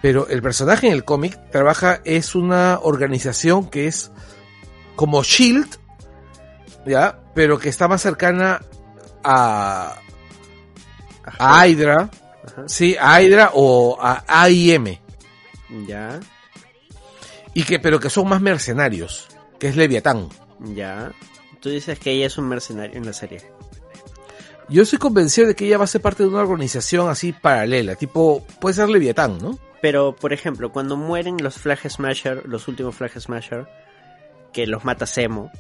Pero 0.02 0.28
el 0.28 0.42
personaje 0.42 0.88
en 0.88 0.94
el 0.94 1.06
cómic 1.06 1.40
trabaja, 1.52 2.02
es 2.04 2.36
una 2.36 2.80
organización 2.82 3.70
que 3.70 3.88
es 3.88 4.12
como 4.96 5.24
Shield, 5.24 5.78
¿ya? 6.86 7.20
Pero 7.34 7.60
que 7.60 7.70
está 7.70 7.88
más 7.88 8.02
cercana 8.02 8.62
a, 9.30 10.00
a 11.40 11.68
Hydra, 11.68 12.10
Ajá. 12.46 12.64
sí, 12.68 12.96
a 13.00 13.22
Hydra 13.22 13.52
o 13.54 13.98
a 14.00 14.24
AIM. 14.28 14.98
Ya, 15.86 16.20
Y 17.54 17.64
que, 17.64 17.80
pero 17.80 18.00
que 18.00 18.10
son 18.10 18.30
más 18.30 18.40
mercenarios, 18.42 19.28
que 19.60 19.68
es 19.68 19.76
Leviatán. 19.76 20.30
ya. 20.74 21.12
Tú 21.60 21.70
dices 21.70 21.98
que 22.00 22.12
ella 22.12 22.28
es 22.28 22.38
un 22.38 22.48
mercenario 22.48 22.96
en 22.98 23.06
la 23.06 23.12
serie. 23.14 23.42
Yo 24.70 24.84
estoy 24.84 25.00
convencido 25.00 25.48
de 25.48 25.56
que 25.56 25.66
ella 25.66 25.78
va 25.80 25.86
a 25.86 25.88
ser 25.88 26.02
parte 26.02 26.22
de 26.24 26.30
una 26.30 26.40
organización 26.42 27.10
así 27.10 27.34
paralela, 27.34 27.96
tipo, 27.96 28.46
puede 28.62 28.76
ser 28.76 28.88
Leviatán, 28.90 29.40
¿no? 29.40 29.58
Pero, 29.82 30.16
por 30.16 30.34
ejemplo, 30.34 30.72
cuando 30.72 30.96
mueren 30.96 31.38
los 31.42 31.56
Flag 31.58 31.80
Smasher, 31.90 32.44
los 32.48 32.68
últimos 32.68 32.96
Flag 32.96 33.20
Smasher, 33.20 33.68
que 34.54 34.68
los 34.68 34.86
mata 34.86 35.06
Semo, 35.08 35.52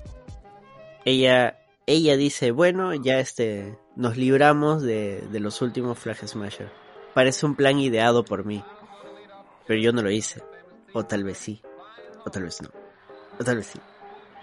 ella, 1.03 1.57
ella 1.87 2.17
dice, 2.17 2.51
bueno, 2.51 2.93
ya 2.93 3.19
este, 3.19 3.77
nos 3.95 4.17
libramos 4.17 4.83
de, 4.83 5.23
de 5.31 5.39
los 5.39 5.61
últimos 5.61 5.97
Flag 5.97 6.17
Smasher. 6.27 6.69
Parece 7.13 7.45
un 7.45 7.55
plan 7.55 7.79
ideado 7.79 8.25
por 8.25 8.45
mí. 8.45 8.63
Pero 9.65 9.79
yo 9.79 9.93
no 9.93 10.01
lo 10.01 10.11
hice. 10.11 10.43
O 10.93 11.05
tal 11.05 11.23
vez 11.23 11.37
sí. 11.37 11.61
O 12.25 12.29
tal 12.29 12.43
vez 12.43 12.61
no. 12.61 12.69
O 13.39 13.43
tal 13.43 13.57
vez 13.57 13.67
sí. 13.67 13.79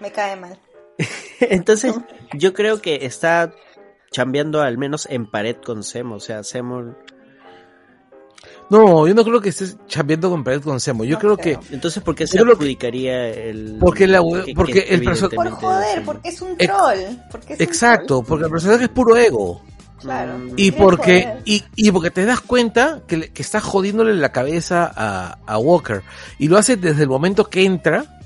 Me 0.00 0.10
cae 0.10 0.36
mal. 0.36 0.58
Entonces, 1.40 1.94
yo 2.32 2.54
creo 2.54 2.80
que 2.80 3.04
está 3.04 3.52
chambeando 4.10 4.62
al 4.62 4.78
menos 4.78 5.06
en 5.10 5.30
pared 5.30 5.56
con 5.56 5.82
Semo. 5.82 6.16
O 6.16 6.20
sea, 6.20 6.42
Semo... 6.44 6.96
No, 8.70 9.06
yo 9.06 9.14
no 9.14 9.24
creo 9.24 9.40
que 9.40 9.50
estés 9.50 9.76
chambeando 9.86 10.30
con 10.30 10.42
Pared 10.42 10.62
con 10.62 10.80
Semo. 10.80 11.04
Yo 11.04 11.14
No 11.14 11.18
creo 11.20 11.36
creo. 11.36 11.60
que, 11.60 11.74
Entonces, 11.74 12.02
¿por 12.02 12.14
qué 12.14 12.26
se 12.26 12.38
Yo 12.38 12.44
creo 12.44 12.54
que- 12.56 12.64
adjudicaría 12.64 13.28
el... 13.28 13.76
Porque 13.78 14.06
la- 14.06 14.20
que- 14.44 14.54
porque 14.54 14.84
que 14.84 14.94
el 14.94 15.02
perso- 15.04 15.28
Por 15.34 15.50
joder, 15.50 16.02
porque 16.04 16.28
es 16.30 16.40
un 16.40 16.56
troll. 16.56 16.98
Porque 17.30 17.52
es 17.54 17.60
un 17.60 17.64
exacto, 17.64 18.06
troll. 18.06 18.26
porque 18.26 18.44
el 18.46 18.50
personaje 18.50 18.84
es 18.84 18.90
puro 18.90 19.16
ego. 19.16 19.62
Claro. 20.00 20.38
Mm. 20.38 20.52
Y 20.56 20.70
porque, 20.72 21.34
y, 21.44 21.62
y 21.76 21.90
porque 21.90 22.10
te 22.10 22.24
das 22.24 22.40
cuenta 22.40 23.00
que, 23.06 23.16
le- 23.18 23.28
que 23.32 23.42
está 23.42 23.60
jodiéndole 23.60 24.14
la 24.14 24.32
cabeza 24.32 24.90
a, 24.94 25.38
a 25.46 25.58
Walker. 25.58 26.02
Y 26.38 26.48
lo 26.48 26.56
hace 26.58 26.76
desde 26.76 27.02
el 27.04 27.08
momento 27.08 27.48
que 27.48 27.64
entra, 27.64 28.18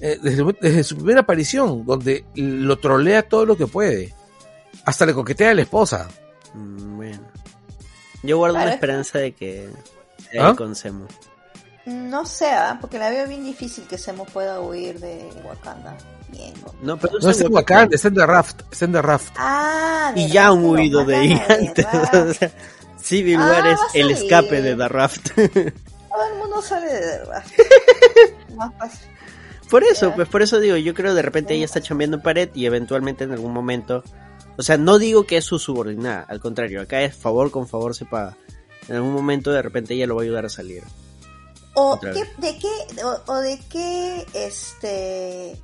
eh, 0.00 0.18
desde, 0.22 0.44
desde 0.60 0.84
su 0.84 0.96
primera 0.96 1.20
aparición, 1.20 1.84
donde 1.86 2.24
lo 2.34 2.76
trolea 2.78 3.22
todo 3.22 3.46
lo 3.46 3.56
que 3.56 3.66
puede. 3.68 4.12
Hasta 4.84 5.06
le 5.06 5.14
coquetea 5.14 5.50
a 5.52 5.54
la 5.54 5.62
esposa. 5.62 6.08
Mm, 6.52 6.96
Bueno. 6.96 7.20
Yo 8.24 8.38
guardo 8.38 8.54
Claro, 8.54 8.64
una 8.66 8.70
es- 8.70 8.74
esperanza 8.76 9.18
de 9.18 9.32
que 9.32 9.68
se 10.30 10.38
¿Ah? 10.40 10.54
con 10.56 10.74
Semo. 10.74 11.06
No 11.86 12.24
sé, 12.24 12.46
¿ah? 12.50 12.78
porque 12.80 12.98
la 12.98 13.10
veo 13.10 13.28
bien 13.28 13.44
difícil 13.44 13.84
que 13.84 13.98
Semo 13.98 14.24
pueda 14.24 14.60
huir 14.60 14.98
de 15.00 15.28
Wakanda. 15.44 15.94
Bien. 16.28 16.54
No, 16.82 16.96
pero 16.96 17.18
No 17.20 17.30
está 17.30 17.44
en 17.44 17.52
Wakanda, 17.54 17.94
está 17.94 18.08
en 18.08 18.14
The 18.14 18.26
Raft. 18.26 18.62
Está 18.72 18.84
en 18.86 18.92
The 18.92 19.02
Raft. 19.02 19.34
Ah, 19.36 20.12
Y 20.16 20.28
ya 20.28 20.46
han 20.48 20.64
huido 20.64 21.04
de 21.04 21.14
ahí 21.16 21.42
antes. 21.48 21.86
o 22.12 22.32
sea, 22.32 22.50
Civil 23.00 23.36
Ah, 23.38 23.46
War 23.50 23.66
es 23.68 23.78
va 23.78 23.82
a 23.84 23.88
el 23.98 24.10
escape 24.10 24.62
de 24.62 24.74
The 24.74 24.88
Raft. 24.88 25.30
Todo 25.34 26.26
el 26.32 26.38
mundo 26.38 26.62
sale 26.62 26.86
de 26.92 27.00
verdad. 27.18 27.44
Más 28.56 28.72
fácil. 28.78 29.08
por 29.68 29.84
eso, 29.84 30.12
pues 30.14 30.28
por 30.28 30.40
eso 30.42 30.60
digo, 30.60 30.76
yo 30.76 30.94
creo 30.94 31.12
de 31.14 31.22
repente 31.22 31.54
ella 31.54 31.64
está 31.66 31.80
chambeando 31.82 32.16
en 32.16 32.22
pared 32.22 32.48
y 32.54 32.64
eventualmente 32.66 33.24
en 33.24 33.32
algún 33.32 33.52
momento. 33.52 34.02
O 34.56 34.62
sea, 34.62 34.76
no 34.76 34.98
digo 34.98 35.24
que 35.24 35.36
es 35.36 35.44
su 35.44 35.58
subordinada, 35.58 36.22
al 36.28 36.40
contrario, 36.40 36.80
acá 36.80 37.02
es 37.02 37.14
favor 37.14 37.50
con 37.50 37.66
favor 37.66 37.94
se 37.94 38.04
paga. 38.04 38.36
En 38.88 38.96
algún 38.96 39.12
momento 39.12 39.50
de 39.50 39.62
repente 39.62 39.94
ella 39.94 40.06
lo 40.06 40.16
va 40.16 40.22
a 40.22 40.24
ayudar 40.24 40.46
a 40.46 40.50
salir. 40.50 40.82
O 41.74 41.98
qué, 41.98 42.24
de 42.38 42.58
qué, 42.58 43.04
o, 43.04 43.32
o 43.32 43.36
de 43.38 43.58
qué, 43.68 44.26
este, 44.32 45.58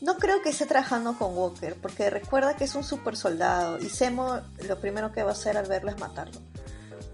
no 0.00 0.18
creo 0.18 0.42
que 0.42 0.50
esté 0.50 0.66
trabajando 0.66 1.16
con 1.18 1.36
Walker, 1.36 1.74
porque 1.80 2.10
recuerda 2.10 2.54
que 2.54 2.64
es 2.64 2.74
un 2.74 2.84
super 2.84 3.16
soldado 3.16 3.78
y 3.78 3.88
Semo 3.88 4.40
lo 4.68 4.78
primero 4.78 5.10
que 5.10 5.22
va 5.22 5.30
a 5.30 5.32
hacer 5.32 5.56
al 5.56 5.66
verlo 5.66 5.90
es 5.90 5.98
matarlo. 5.98 6.40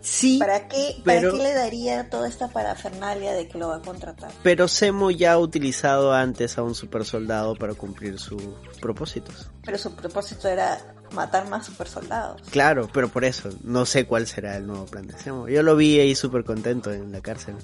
Sí, 0.03 0.39
¿Para 0.41 0.67
qué, 0.67 1.01
para 1.05 1.21
pero- 1.21 1.33
qué 1.33 1.39
le 1.45 1.55
daría 1.55 2.11
toda 2.11 2.27
esta 2.29 2.49
parafernalia 2.49 3.33
de 3.35 3.47
que 3.47 3.57
lo 3.57 3.69
va 3.69 3.77
a 3.77 3.83
contratar? 3.83 4.33
pero 4.43 4.67
Semo 4.67 5.13
ya 5.13 5.33
ha 5.35 5.39
utilizado 5.39 6.13
antes 6.13 6.59
a 6.59 6.63
un 6.65 6.75
super 6.75 7.05
soldado 7.05 7.55
para 7.55 7.75
cumplir 7.75 8.19
sus 8.19 8.43
propósitos. 8.81 9.49
Pero 9.65 9.79
su 9.79 9.95
propósito 9.95 10.49
era 10.49 10.97
matar 11.13 11.49
más 11.49 11.67
super 11.67 11.87
soldados. 11.89 12.43
Claro, 12.51 12.89
pero 12.93 13.09
por 13.09 13.25
eso, 13.25 13.51
no 13.63 13.87
sé 13.87 14.05
cuál 14.07 14.27
será 14.27 14.57
el 14.57 14.67
nuevo 14.67 14.87
plan 14.87 15.07
de 15.07 15.17
Semo. 15.17 15.49
Yo 15.49 15.63
lo 15.63 15.77
vi 15.77 16.01
ahí 16.01 16.17
súper 16.17 16.43
contento 16.45 16.91
en 16.93 17.13
la 17.13 17.21
cárcel. 17.21 17.55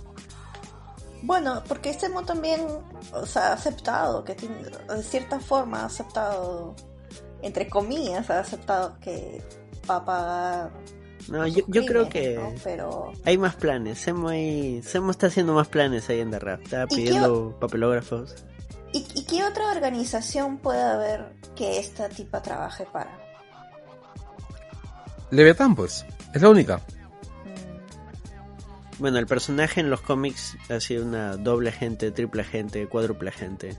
Bueno, 1.23 1.63
porque 1.67 1.93
Semo 1.95 2.23
también, 2.25 2.61
o 3.13 3.27
sea, 3.27 3.49
ha 3.49 3.53
aceptado 3.55 4.23
que 4.23 4.35
tiene, 4.37 4.55
de 4.63 5.03
cierta 5.03 5.41
forma 5.41 5.81
ha 5.83 5.87
aceptado, 5.87 6.77
entre 7.43 7.69
comillas, 7.69 8.31
ha 8.31 8.39
aceptado 8.39 8.97
que 9.01 9.43
va 9.91 9.97
a 9.97 10.05
pagar 10.05 10.71
No, 11.29 11.47
yo, 11.47 11.63
yo 11.67 11.85
creo 11.85 12.09
que 12.09 12.37
¿no? 12.37 12.55
Pero 12.65 13.13
hay 13.25 13.37
más 13.39 13.55
planes. 13.57 13.99
Semo, 13.99 14.29
ahí- 14.29 14.83
Semo 14.83 15.11
está 15.11 15.27
haciendo 15.27 15.53
más 15.53 15.69
planes 15.69 16.09
ahí 16.09 16.21
en 16.21 16.31
The 16.31 16.39
Rap. 16.39 16.63
Está 16.63 16.85
¿Y 16.85 16.87
qué 16.89 16.97
pidiendo 16.97 17.59
papelógrafos. 17.61 18.35
¿Y, 18.93 19.07
y 19.15 19.25
qué 19.25 19.45
otra 19.45 19.71
organización 19.71 20.59
puede 20.59 20.81
haber 20.83 21.35
que 21.55 21.79
esta 21.79 22.09
tipa 22.09 22.41
trabaje 22.43 22.87
para? 22.91 23.19
Leviatán, 25.31 25.75
pues. 25.77 26.07
Es 26.35 26.41
la 26.41 26.49
única. 26.49 26.81
Bueno, 28.99 29.19
el 29.19 29.27
personaje 29.27 29.81
en 29.81 29.91
los 29.91 30.01
cómics 30.01 30.57
ha 30.71 30.81
sido 30.81 31.05
una 31.05 31.37
doble 31.37 31.69
agente, 31.69 32.11
triple 32.11 32.43
agente, 32.43 32.87
cuádruple 32.89 33.29
agente. 33.29 33.77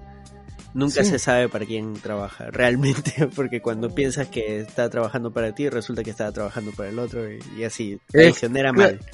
Nunca 0.74 1.04
Sí. 1.04 1.10
se 1.12 1.20
sabe 1.20 1.50
para 1.50 1.66
quién 1.66 1.94
trabaja 1.96 2.46
realmente, 2.52 3.28
porque 3.36 3.62
cuando 3.62 3.94
piensas 3.96 4.28
que 4.28 4.60
está 4.60 4.90
trabajando 4.90 5.32
para 5.32 5.54
ti, 5.56 5.68
resulta 5.70 6.04
que 6.04 6.12
estaba 6.12 6.32
trabajando 6.32 6.72
para 6.72 6.90
el 6.90 7.00
otro 7.00 7.32
y, 7.32 7.40
y 7.58 7.64
así, 7.64 8.00
traicionera 8.08 8.72
claro. 8.72 8.98
mal. 8.98 9.06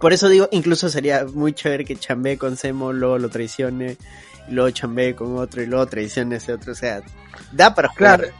Por 0.00 0.12
eso 0.12 0.28
digo, 0.28 0.48
incluso 0.50 0.88
sería 0.88 1.24
muy 1.24 1.52
chévere 1.52 1.84
que 1.84 1.94
chambee 1.96 2.36
con 2.36 2.56
Semo, 2.56 2.92
luego 2.92 3.18
lo 3.18 3.28
traicione, 3.28 3.96
y 4.48 4.52
luego 4.52 4.70
chambee 4.70 5.14
con 5.14 5.38
otro 5.38 5.62
y 5.62 5.66
luego 5.66 5.86
traicione 5.86 6.34
a 6.34 6.38
ese 6.38 6.52
otro. 6.52 6.72
O 6.72 6.74
sea, 6.74 7.00
da 7.52 7.74
para 7.74 7.88
jugar 7.88 8.20
Claro. 8.20 8.34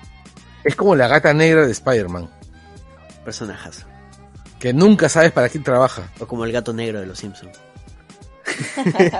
Es 0.64 0.74
como 0.74 0.96
la 0.96 1.06
gata 1.08 1.32
negra 1.34 1.64
de 1.66 1.72
Spider-Man. 1.72 2.28
personajes. 3.24 3.86
Que 4.58 4.72
nunca 4.72 5.08
sabes 5.08 5.30
para 5.30 5.48
quién 5.48 5.62
trabaja. 5.62 6.10
O 6.18 6.26
como 6.26 6.44
el 6.44 6.50
gato 6.52 6.72
negro 6.72 6.98
de 7.00 7.06
los 7.06 7.18
Simpsons. 7.18 7.56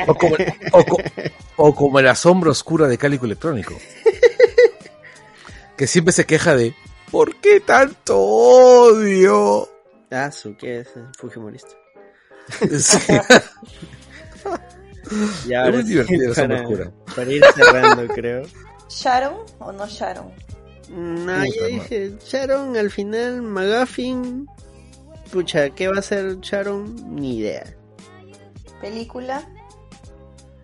O 0.07 0.15
como, 0.15 0.37
o 0.73 0.85
o 1.57 1.75
como 1.75 2.01
la 2.01 2.15
sombra 2.15 2.51
oscura 2.51 2.87
de 2.89 2.99
Cálico 2.99 3.27
Electrónico. 3.27 3.75
Que 5.77 5.87
siempre 5.87 6.13
se 6.13 6.25
queja 6.27 6.55
de 6.57 6.75
¿Por 7.11 7.37
qué 7.37 7.61
tanto 7.61 8.19
odio? 8.19 9.69
Ah, 10.11 10.31
su, 10.31 10.57
¿qué 10.57 10.81
es? 10.81 10.89
Fujimorista. 11.19 11.71
Sí. 12.79 12.99
Y 15.47 15.53
Es 15.53 15.59
ahora 15.59 15.73
muy 15.73 15.83
sí, 15.83 15.89
divertida 15.91 16.29
la 16.29 16.35
sombra 16.35 16.57
para- 16.57 16.69
oscura. 16.69 16.93
Para 17.15 17.31
ir 17.33 17.45
cerrando, 17.55 18.07
creo. 18.15 18.43
¿Sharon 18.89 19.37
o 19.59 19.71
no 19.73 19.87
Sharon? 19.87 20.33
No, 20.89 21.35
Puta 21.45 21.47
yo 21.47 21.67
dije, 21.67 22.13
Sharon 22.25 22.77
al 22.77 22.91
final, 22.91 23.43
McGuffin. 23.43 24.47
Pucha, 25.31 25.69
¿qué 25.71 25.89
va 25.89 25.97
a 25.97 25.99
hacer 25.99 26.39
Sharon? 26.41 27.15
Ni 27.15 27.39
idea. 27.39 27.65
¿Película? 28.81 29.47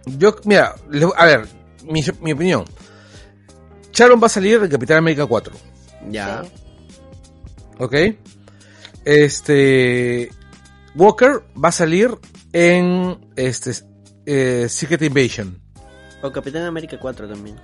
Yo, 0.07 0.35
mira, 0.45 0.75
le- 0.91 1.09
a 1.17 1.25
ver, 1.27 1.47
mi, 1.85 2.01
mi 2.21 2.33
opinión. 2.33 2.65
Sharon 3.93 4.21
va 4.23 4.27
a 4.27 4.31
salir 4.31 4.63
en 4.63 4.69
Capitán 4.71 4.99
América 4.99 5.27
4. 5.27 5.53
Ya. 6.11 6.43
Sí. 6.45 6.51
¿Ok? 7.79 7.95
Este. 9.05 10.31
Walker 10.95 11.45
va 11.63 11.69
a 11.69 11.73
salir 11.73 12.11
en 12.53 13.19
este 13.37 13.73
eh, 14.27 14.67
Secret 14.69 15.03
Invasion. 15.03 15.59
O 16.23 16.31
Capitán 16.33 16.65
América 16.65 16.99
4 17.01 17.29
también. 17.29 17.57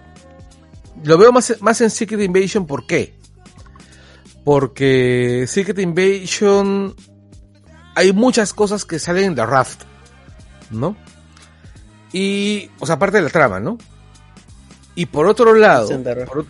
Lo 1.04 1.18
veo 1.18 1.30
más, 1.32 1.54
más 1.60 1.80
en 1.80 1.90
Secret 1.90 2.20
Invasion, 2.20 2.66
¿por 2.66 2.86
qué? 2.86 3.18
Porque 4.44 5.44
Secret 5.48 5.78
Invasion 5.78 6.94
hay 7.94 8.12
muchas 8.12 8.52
cosas 8.54 8.84
que 8.84 8.98
salen 8.98 9.34
de 9.34 9.44
Raft, 9.44 9.82
¿no? 10.70 10.96
Y, 12.12 12.70
o 12.78 12.86
sea, 12.86 12.94
aparte 12.96 13.18
de 13.18 13.24
la 13.24 13.30
trama, 13.30 13.60
¿no? 13.60 13.78
Y 14.94 15.06
por 15.06 15.26
otro 15.26 15.54
lado, 15.54 15.88
Raft. 16.02 16.28
por, 16.28 16.46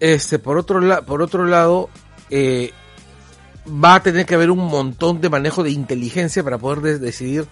este, 0.00 0.38
por 0.38 0.58
otro 0.58 0.80
lado, 0.80 1.04
por 1.06 1.22
otro 1.22 1.46
lado, 1.46 1.88
eh, 2.28 2.72
va 3.66 3.94
a 3.96 4.02
tener 4.02 4.26
que 4.26 4.34
haber 4.34 4.50
un 4.50 4.58
montón 4.66 5.20
de 5.20 5.30
manejo 5.30 5.62
de 5.62 5.70
inteligencia 5.70 6.42
para 6.42 6.58
poder 6.58 6.80
de- 6.80 6.98
decidir 6.98 7.46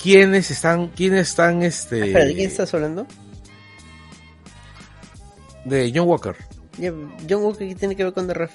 quiénes 0.00 0.50
están, 0.50 0.88
quiénes 0.88 1.28
están, 1.30 1.62
este, 1.62 2.06
Espera, 2.06 2.24
¿de 2.26 2.34
quién 2.34 2.46
estás 2.48 2.72
hablando? 2.74 3.06
de 5.64 5.90
John 5.94 6.06
Walker. 6.06 6.36
John 6.78 7.42
Walker, 7.42 7.66
¿qué 7.66 7.74
tiene 7.74 7.96
que 7.96 8.04
ver 8.04 8.12
con 8.12 8.26
The 8.28 8.34
Ref? 8.34 8.52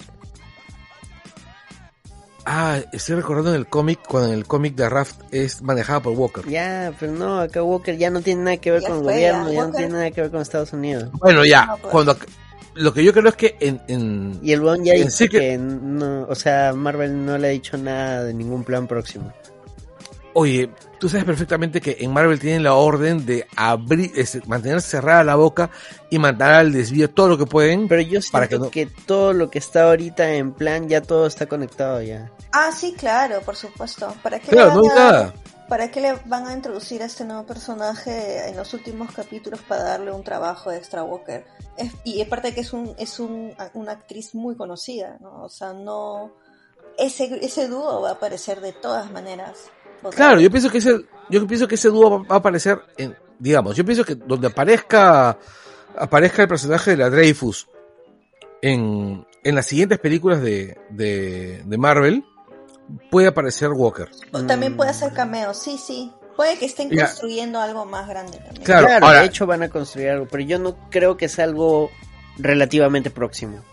Ah, 2.45 2.79
estoy 2.91 3.15
recordando 3.17 3.51
en 3.51 3.57
el 3.57 3.67
cómic, 3.67 3.99
cuando 4.07 4.29
en 4.29 4.39
el 4.39 4.45
cómic 4.47 4.75
de 4.75 4.89
Raft 4.89 5.21
es 5.31 5.61
manejada 5.61 6.01
por 6.01 6.13
Walker. 6.13 6.47
Ya, 6.49 6.91
pero 6.99 7.11
no, 7.11 7.39
acá 7.39 7.61
Walker 7.61 7.95
ya 7.97 8.09
no 8.09 8.21
tiene 8.21 8.43
nada 8.43 8.57
que 8.57 8.71
ver 8.71 8.81
Ya 8.81 8.87
con 8.89 8.97
el 8.97 9.03
gobierno, 9.03 9.47
ya, 9.49 9.53
ya 9.55 9.67
no 9.67 9.71
tiene 9.73 9.89
nada 9.93 10.11
que 10.11 10.21
ver 10.21 10.31
con 10.31 10.41
Estados 10.41 10.73
Unidos. 10.73 11.09
Bueno, 11.13 11.45
ya, 11.45 11.65
No, 11.67 11.77
pues. 11.77 11.91
cuando 11.91 12.17
lo 12.73 12.93
que 12.93 13.03
yo 13.03 13.13
creo 13.13 13.27
es 13.29 13.35
que 13.35 13.55
en, 13.59 13.79
en- 13.87 14.39
Y 14.41 14.53
el 14.53 14.61
weón 14.61 14.83
ya 14.83 14.93
que- 14.93 15.29
que 15.29 15.57
no, 15.59 16.23
o 16.27 16.33
sea, 16.35 16.73
Marvel 16.73 17.25
no 17.25 17.37
le 17.37 17.47
ha 17.47 17.51
dicho 17.51 17.77
nada 17.77 18.23
de 18.23 18.33
ningún 18.33 18.63
plan 18.63 18.87
próximo. 18.87 19.31
oye, 20.33 20.69
tú 21.01 21.09
sabes 21.09 21.25
perfectamente 21.25 21.81
que 21.81 21.97
en 21.99 22.13
Marvel 22.13 22.39
tienen 22.39 22.61
la 22.63 22.75
orden 22.75 23.25
de 23.25 23.47
abrir, 23.57 24.11
este, 24.15 24.39
mantener 24.45 24.81
cerrada 24.83 25.23
la 25.23 25.35
boca 25.35 25.71
y 26.11 26.19
mandar 26.19 26.53
al 26.53 26.71
desvío 26.71 27.09
todo 27.09 27.27
lo 27.27 27.37
que 27.39 27.47
pueden. 27.47 27.87
Pero 27.87 28.03
yo 28.03 28.19
Para 28.31 28.47
siento 28.47 28.69
que 28.69 28.85
que, 28.87 28.93
no- 28.95 29.03
todo 29.07 29.33
lo 29.33 29.49
que 29.49 29.57
está 29.57 29.85
ahorita 29.89 30.31
en 30.35 30.53
plan, 30.53 30.87
ya 30.87 31.01
todo 31.01 31.25
está 31.25 31.47
conectado 31.47 32.03
ya. 32.03 32.31
Ah, 32.51 32.71
sí, 32.71 32.93
claro, 32.95 33.41
por 33.41 33.55
supuesto. 33.55 34.13
¿Para 34.21 34.39
qué, 34.39 34.51
Claro, 34.51 34.69
le 34.69 34.75
no 34.75 34.81
hay 34.83 34.89
a- 34.89 34.95
nada. 35.11 35.33
¿Para 35.67 35.89
qué 35.89 36.01
le 36.01 36.13
van 36.25 36.45
a 36.47 36.53
introducir 36.53 37.01
a 37.01 37.05
este 37.05 37.23
nuevo 37.25 37.45
personaje 37.47 38.47
en 38.49 38.55
los 38.57 38.71
últimos 38.75 39.11
capítulos 39.11 39.59
para 39.67 39.83
darle 39.83 40.11
un 40.11 40.23
trabajo 40.23 40.71
extra 40.71 41.01
a 41.01 41.03
Walker? 41.05 41.45
Es- 41.77 41.93
y 42.03 42.21
aparte 42.21 42.49
de 42.49 42.53
que 42.53 42.61
es 42.61 42.73
un 42.73 42.93
es 42.99 43.19
un, 43.19 43.55
una 43.73 43.93
actriz 43.93 44.35
muy 44.35 44.55
conocida, 44.55 45.17
¿no? 45.19 45.43
O 45.43 45.49
sea, 45.49 45.73
no 45.73 46.31
ese 46.97 47.39
ese 47.43 47.67
dúo 47.67 48.01
va 48.01 48.09
a 48.09 48.13
aparecer 48.13 48.61
de 48.61 48.73
todas 48.73 49.09
maneras. 49.11 49.71
O 50.03 50.11
sea, 50.11 50.17
Claro, 50.17 50.39
yo 50.41 50.49
pienso 50.51 50.69
que 50.69 50.79
ese, 50.79 51.05
yo 51.29 51.47
pienso 51.47 51.67
que 51.67 51.75
ese 51.75 51.89
dúo 51.89 52.23
va 52.25 52.35
a 52.35 52.39
aparecer 52.39 52.79
en, 52.97 53.15
digamos, 53.39 53.75
yo 53.75 53.85
pienso 53.85 54.03
que 54.03 54.15
donde 54.15 54.47
aparezca, 54.47 55.37
aparezca 55.97 56.41
el 56.43 56.47
personaje 56.47 56.91
de 56.91 56.97
la 56.97 57.09
Dreyfus 57.09 57.67
en, 58.61 59.25
en 59.43 59.55
las 59.55 59.65
siguientes 59.65 59.99
películas 59.99 60.41
de, 60.41 60.77
de, 60.89 61.61
de 61.65 61.77
Marvel, 61.77 62.23
puede 63.09 63.27
aparecer 63.27 63.69
Walker. 63.69 64.09
También 64.47 64.75
puede 64.75 64.91
Mm. 64.91 64.95
hacer 64.95 65.13
cameos, 65.13 65.57
sí, 65.57 65.77
sí. 65.77 66.11
Puede 66.35 66.57
que 66.57 66.65
estén 66.65 66.89
Ya. 66.89 67.05
construyendo 67.05 67.59
algo 67.59 67.85
más 67.85 68.07
grande 68.07 68.37
también. 68.37 68.63
Claro, 68.63 68.87
Claro, 68.87 69.05
ahora- 69.07 69.19
de 69.21 69.25
hecho 69.27 69.45
van 69.45 69.63
a 69.63 69.69
construir 69.69 70.09
algo, 70.09 70.27
pero 70.31 70.43
yo 70.43 70.59
no 70.59 70.75
creo 70.89 71.17
que 71.17 71.27
sea 71.29 71.45
algo 71.45 71.91
relativamente 72.37 73.09
próximo. 73.11 73.63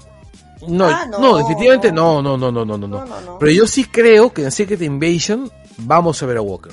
No, 0.67 0.87
Ah, 0.87 1.07
no, 1.09 1.21
no, 1.21 1.37
definitivamente 1.39 1.93
no. 1.93 2.21
no, 2.21 2.37
no, 2.37 2.51
no, 2.51 2.65
no, 2.65 2.77
no, 2.77 2.79
no, 2.79 2.89
No, 2.89 3.05
no. 3.05 3.07
no, 3.07 3.21
no. 3.21 3.39
Pero 3.39 3.53
yo 3.53 3.67
sí 3.67 3.85
creo 3.85 4.33
que 4.33 4.43
en 4.43 4.51
Secret 4.51 4.83
Invasion 4.83 5.51
vamos 5.79 6.23
a 6.23 6.27
ver 6.27 6.37
a 6.37 6.43
Walker. 6.43 6.73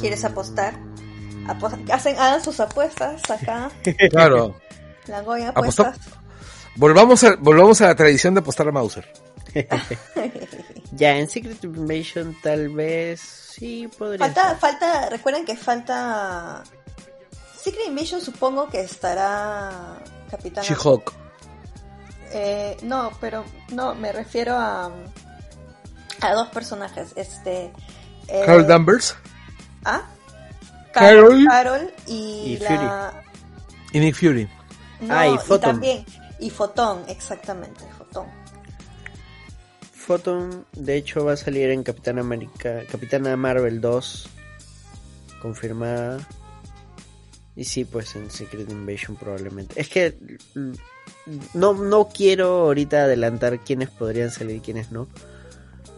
¿Quieres 0.00 0.24
apostar? 0.24 0.74
Apo- 1.46 1.70
hacen, 1.92 2.16
hagan 2.18 2.42
sus 2.42 2.60
apuestas 2.60 3.22
acá. 3.30 3.70
Claro. 4.10 4.54
La 5.06 5.22
Goya 5.22 5.50
apuestas. 5.50 5.98
Volvamos 6.76 7.24
a, 7.24 7.36
volvamos 7.36 7.80
a 7.80 7.86
la 7.88 7.94
tradición 7.96 8.34
de 8.34 8.40
apostar 8.40 8.68
a 8.68 8.72
Mauser. 8.72 9.06
Ya, 10.92 11.16
en 11.18 11.28
Secret 11.28 11.62
Invasion 11.64 12.34
tal 12.42 12.70
vez 12.70 13.20
sí 13.20 13.88
podría 13.98 14.26
Falta, 14.26 14.48
ser. 14.50 14.58
falta, 14.58 15.08
recuerden 15.10 15.44
que 15.44 15.54
falta. 15.56 16.64
Secret 17.60 17.86
Invasion 17.88 18.20
supongo 18.20 18.68
que 18.68 18.80
estará 18.80 19.98
Capitán. 20.30 20.64
She-Hulk. 20.64 21.12
Eh, 22.32 22.76
no, 22.82 23.12
pero 23.20 23.44
no, 23.72 23.94
me 23.94 24.12
refiero 24.12 24.56
a 24.56 24.90
a 26.20 26.32
dos 26.34 26.48
personajes, 26.48 27.12
este. 27.16 27.72
eh, 28.28 28.42
Carol 28.44 28.66
Danvers 28.66 29.16
¿Ah? 29.84 30.02
Carol. 30.92 31.44
Carol 31.48 31.92
y, 32.06 32.12
Y 32.54 32.58
la. 32.58 33.22
y 33.92 34.00
Nick 34.00 34.16
Fury. 34.16 34.48
No, 35.00 35.14
Ah, 35.14 35.28
y 35.28 35.38
Photon. 35.38 35.60
también. 35.60 36.04
Y 36.40 36.50
Fotón, 36.50 37.04
exactamente, 37.08 37.84
Fotón. 37.96 38.26
Photon, 39.92 40.64
de 40.72 40.96
hecho, 40.96 41.24
va 41.24 41.32
a 41.34 41.36
salir 41.36 41.70
en 41.70 41.82
Capitán 41.82 42.18
América, 42.18 42.82
Capitana 42.90 43.36
Marvel 43.36 43.80
2, 43.80 44.28
confirmada. 45.42 46.18
Y 47.54 47.64
sí, 47.64 47.84
pues 47.84 48.14
en 48.16 48.30
Secret 48.30 48.70
Invasion 48.70 49.16
probablemente. 49.16 49.80
Es 49.80 49.88
que 49.88 50.16
mm, 50.54 50.72
no, 51.54 51.74
no 51.74 52.08
quiero 52.08 52.60
ahorita 52.66 53.02
adelantar 53.04 53.58
quiénes 53.60 53.90
podrían 53.90 54.30
salir 54.30 54.56
y 54.56 54.60
quiénes 54.60 54.90
no. 54.92 55.08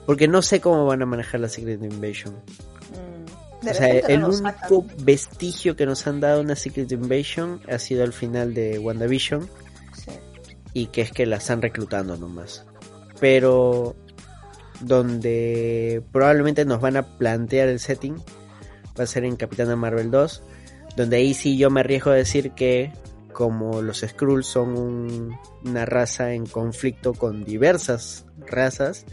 Porque 0.06 0.26
no 0.28 0.42
sé 0.42 0.60
cómo 0.60 0.86
van 0.86 1.02
a 1.02 1.06
manejar 1.06 1.40
la 1.40 1.48
Secret 1.48 1.82
Invasion. 1.82 2.34
Mm, 2.34 3.68
o 3.68 3.74
sea, 3.74 3.88
el 3.90 4.20
no 4.20 4.28
único 4.28 4.42
sacan. 4.42 4.86
vestigio 5.04 5.76
que 5.76 5.86
nos 5.86 6.06
han 6.06 6.20
dado 6.20 6.40
una 6.40 6.56
Secret 6.56 6.90
Invasion 6.92 7.60
ha 7.70 7.78
sido 7.78 8.02
al 8.04 8.12
final 8.12 8.54
de 8.54 8.78
WandaVision. 8.78 9.48
Sí. 9.94 10.12
y 10.72 10.86
que 10.86 11.00
es 11.02 11.10
que 11.12 11.26
la 11.26 11.36
están 11.36 11.60
reclutando 11.62 12.16
nomás. 12.16 12.64
Pero 13.18 13.96
donde 14.80 16.02
probablemente 16.12 16.64
nos 16.64 16.80
van 16.80 16.96
a 16.96 17.02
plantear 17.18 17.68
el 17.68 17.80
setting 17.80 18.16
va 18.98 19.04
a 19.04 19.06
ser 19.06 19.24
en 19.24 19.36
Capitana 19.36 19.76
Marvel 19.76 20.10
2, 20.10 20.42
donde 20.96 21.16
ahí 21.16 21.34
sí 21.34 21.56
yo 21.58 21.70
me 21.70 21.80
arriesgo 21.80 22.10
a 22.10 22.14
decir 22.14 22.52
que 22.52 22.92
como 23.32 23.82
los 23.82 23.98
Skrulls 24.00 24.46
son 24.46 24.76
un- 24.76 25.36
una 25.64 25.84
raza 25.86 26.32
en 26.34 26.46
conflicto 26.46 27.14
con 27.14 27.44
diversas 27.44 28.24
razas, 28.46 29.04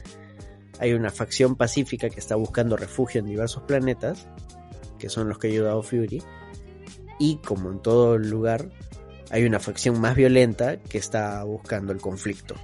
hay 0.80 0.94
una 0.94 1.10
facción 1.10 1.56
pacífica 1.56 2.10
que 2.10 2.20
está 2.20 2.36
buscando 2.36 2.78
refugio 2.78 3.20
en 3.20 3.26
diversos 3.26 3.64
planetas, 3.64 4.28
que 5.00 5.10
son 5.10 5.30
los 5.30 5.40
que 5.40 5.58
ha 5.58 5.82
Fury, 5.82 6.22
y 7.20 7.38
como 7.38 7.72
en 7.72 7.80
todo 7.82 8.18
lugar, 8.18 8.70
hay 9.32 9.46
una 9.46 9.60
facción 9.60 10.00
más 10.00 10.16
violenta 10.16 10.78
que 10.78 10.98
está 10.98 11.44
buscando 11.44 11.94
el 11.94 12.00
conflicto. 12.00 12.56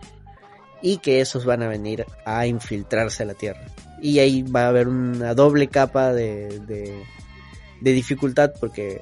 Y 0.81 0.97
que 0.97 1.21
esos 1.21 1.45
van 1.45 1.63
a 1.63 1.67
venir 1.67 2.05
a 2.25 2.45
infiltrarse 2.45 3.23
a 3.23 3.25
la 3.25 3.33
Tierra. 3.35 3.65
Y 4.01 4.19
ahí 4.19 4.43
va 4.43 4.65
a 4.65 4.67
haber 4.67 4.89
una 4.89 5.33
doble 5.33 5.69
capa 5.69 6.11
de, 6.11 6.59
de 6.59 7.91
dificultad 7.93 8.51
porque 8.59 9.01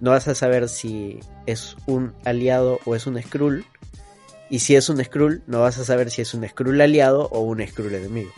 no 0.00 0.10
vas 0.10 0.28
a 0.28 0.34
saber 0.34 0.68
si 0.68 1.20
es 1.46 1.76
un 1.86 2.14
aliado 2.24 2.78
o 2.84 2.94
es 2.94 3.06
un 3.06 3.20
Skrull. 3.20 3.64
Y 4.48 4.60
si 4.60 4.76
es 4.76 4.88
un 4.88 5.02
Skrull, 5.04 5.42
no 5.46 5.60
vas 5.60 5.78
a 5.78 5.84
saber 5.84 6.10
si 6.10 6.22
es 6.22 6.32
un 6.34 6.46
Skrull 6.48 6.80
aliado 6.80 7.28
o 7.32 7.40
un 7.40 7.66
Skrull 7.66 7.94
enemigo. 7.94 8.32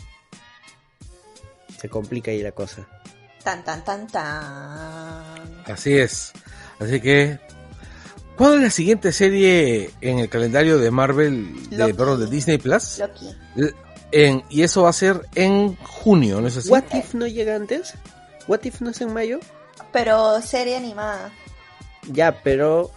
Se 1.79 1.89
complica 1.89 2.31
ahí 2.31 2.43
la 2.43 2.53
cosa. 2.53 2.89
Tan, 3.45 3.65
tan, 3.65 3.85
tan, 3.85 4.07
tan. 4.07 5.63
Así 5.67 5.97
es. 5.97 6.33
Así 6.79 7.01
que. 7.01 7.39
¿Cuándo 8.37 8.59
es 8.59 8.63
la 8.63 8.71
siguiente 8.71 9.13
serie 9.13 9.91
en 10.01 10.21
el 10.21 10.29
calendario 10.29 10.79
de 10.79 10.93
Marvel, 10.93 11.69
de, 11.71 11.93
perdón, 11.93 12.21
de 12.21 12.27
Disney 12.27 12.59
Plus? 12.59 12.99
Loki. 12.99 13.27
En, 14.13 14.45
y 14.49 14.63
eso 14.63 14.85
va 14.85 14.91
a 14.91 14.93
ser 14.93 15.23
en 15.35 15.77
junio, 15.77 16.41
¿no 16.41 16.47
es 16.47 16.57
así? 16.57 16.69
¿What 16.71 16.85
if 16.95 17.15
no 17.15 17.27
llega 17.27 17.57
antes? 17.57 17.95
¿What 18.47 18.61
if 18.63 18.81
no 18.81 18.91
es 18.91 19.01
en 19.01 19.13
mayo? 19.13 19.41
Pero 19.93 20.41
serie 20.41 20.77
animada. 20.77 21.33
Ya, 22.13 22.43
pero 22.43 22.93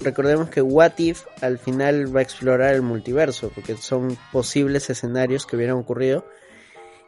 recordemos 0.00 0.50
que 0.50 0.62
What 0.62 0.98
If 0.98 1.24
al 1.40 1.58
final 1.58 2.14
va 2.14 2.20
a 2.20 2.22
explorar 2.22 2.74
el 2.74 2.82
multiverso, 2.82 3.50
porque 3.54 3.76
son 3.76 4.16
posibles 4.32 4.90
escenarios 4.90 5.46
que 5.46 5.56
hubieran 5.56 5.76
ocurrido. 5.76 6.24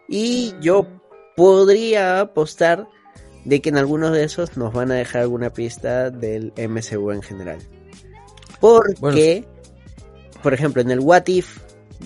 Y 0.09 0.55
yo 0.61 0.87
podría 1.37 2.21
apostar 2.21 2.89
de 3.45 3.61
que 3.61 3.71
en 3.71 3.79
algunos 3.79 4.13
de 4.13 4.25
esos 4.25 4.57
nos 4.57 4.73
van 4.73 4.91
a 4.91 4.97
dejar 4.97 5.23
alguna 5.23 5.51
pista 5.51 6.11
del 6.11 6.53
MCU 6.57 7.13
en 7.13 7.23
general. 7.23 7.59
Porque, 8.61 9.47
por 10.43 10.53
ejemplo, 10.53 10.83
en 10.83 10.91
el 10.91 11.01
What 11.01 11.29
If, 11.29 11.59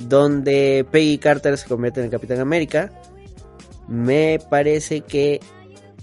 donde 0.09 0.87
Peggy 0.91 1.19
Carter 1.19 1.59
se 1.59 1.67
convierte 1.69 2.01
en 2.01 2.07
el 2.07 2.13
Capitán 2.13 2.41
América, 2.41 2.93
me 3.89 4.39
parece 4.51 5.01
que 5.01 5.41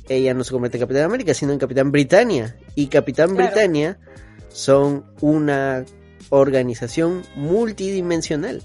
ella 0.09 0.33
no 0.33 0.43
se 0.43 0.51
convierte 0.51 0.77
en 0.77 0.81
Capitán 0.83 1.05
América, 1.05 1.33
sino 1.33 1.53
en 1.53 1.59
Capitán 1.59 1.91
Britannia. 1.91 2.57
y 2.75 2.87
Capitán 2.87 3.35
Claro. 3.35 3.51
Britannia 3.51 3.97
son 4.53 5.05
una 5.21 5.85
organización 6.29 7.23
multidimensional. 7.35 8.61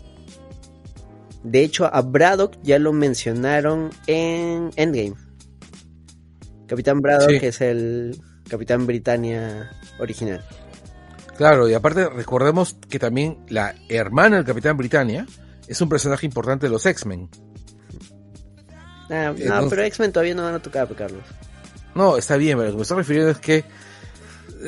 De 1.42 1.62
hecho, 1.62 1.84
a 1.92 2.02
Braddock 2.02 2.56
ya 2.62 2.78
lo 2.78 2.92
mencionaron 2.92 3.90
en 4.06 4.70
Endgame. 4.76 5.14
Capitán 6.66 7.00
Braddock 7.00 7.30
Sí. 7.40 7.46
es 7.46 7.60
el 7.60 8.20
Capitán 8.48 8.86
Britannia 8.86 9.70
original. 9.98 10.44
Claro, 11.36 11.68
y 11.68 11.74
aparte 11.74 12.08
recordemos 12.08 12.76
que 12.88 12.98
también 12.98 13.38
la 13.48 13.74
hermana 13.88 14.36
del 14.36 14.44
Capitán 14.44 14.76
Britannia 14.76 15.26
es 15.68 15.80
un 15.80 15.88
personaje 15.88 16.26
importante 16.26 16.66
de 16.66 16.70
los 16.72 16.84
X-Men. 16.86 17.28
Ah, 19.10 19.32
no, 19.38 19.62
no- 19.62 19.68
pero 19.68 19.82
X-Men 19.82 20.12
todavía 20.12 20.34
no 20.34 20.42
van 20.42 20.54
a 20.54 20.62
tocar, 20.62 20.88
Carlos. 20.96 21.22
No, 21.94 22.16
está 22.16 22.36
bien, 22.36 22.58
pero 22.58 22.66
lo 22.66 22.72
que 22.72 22.76
me 22.78 22.82
estoy 22.82 22.96
refiriendo 22.98 23.30
es 23.30 23.38
que 23.38 23.64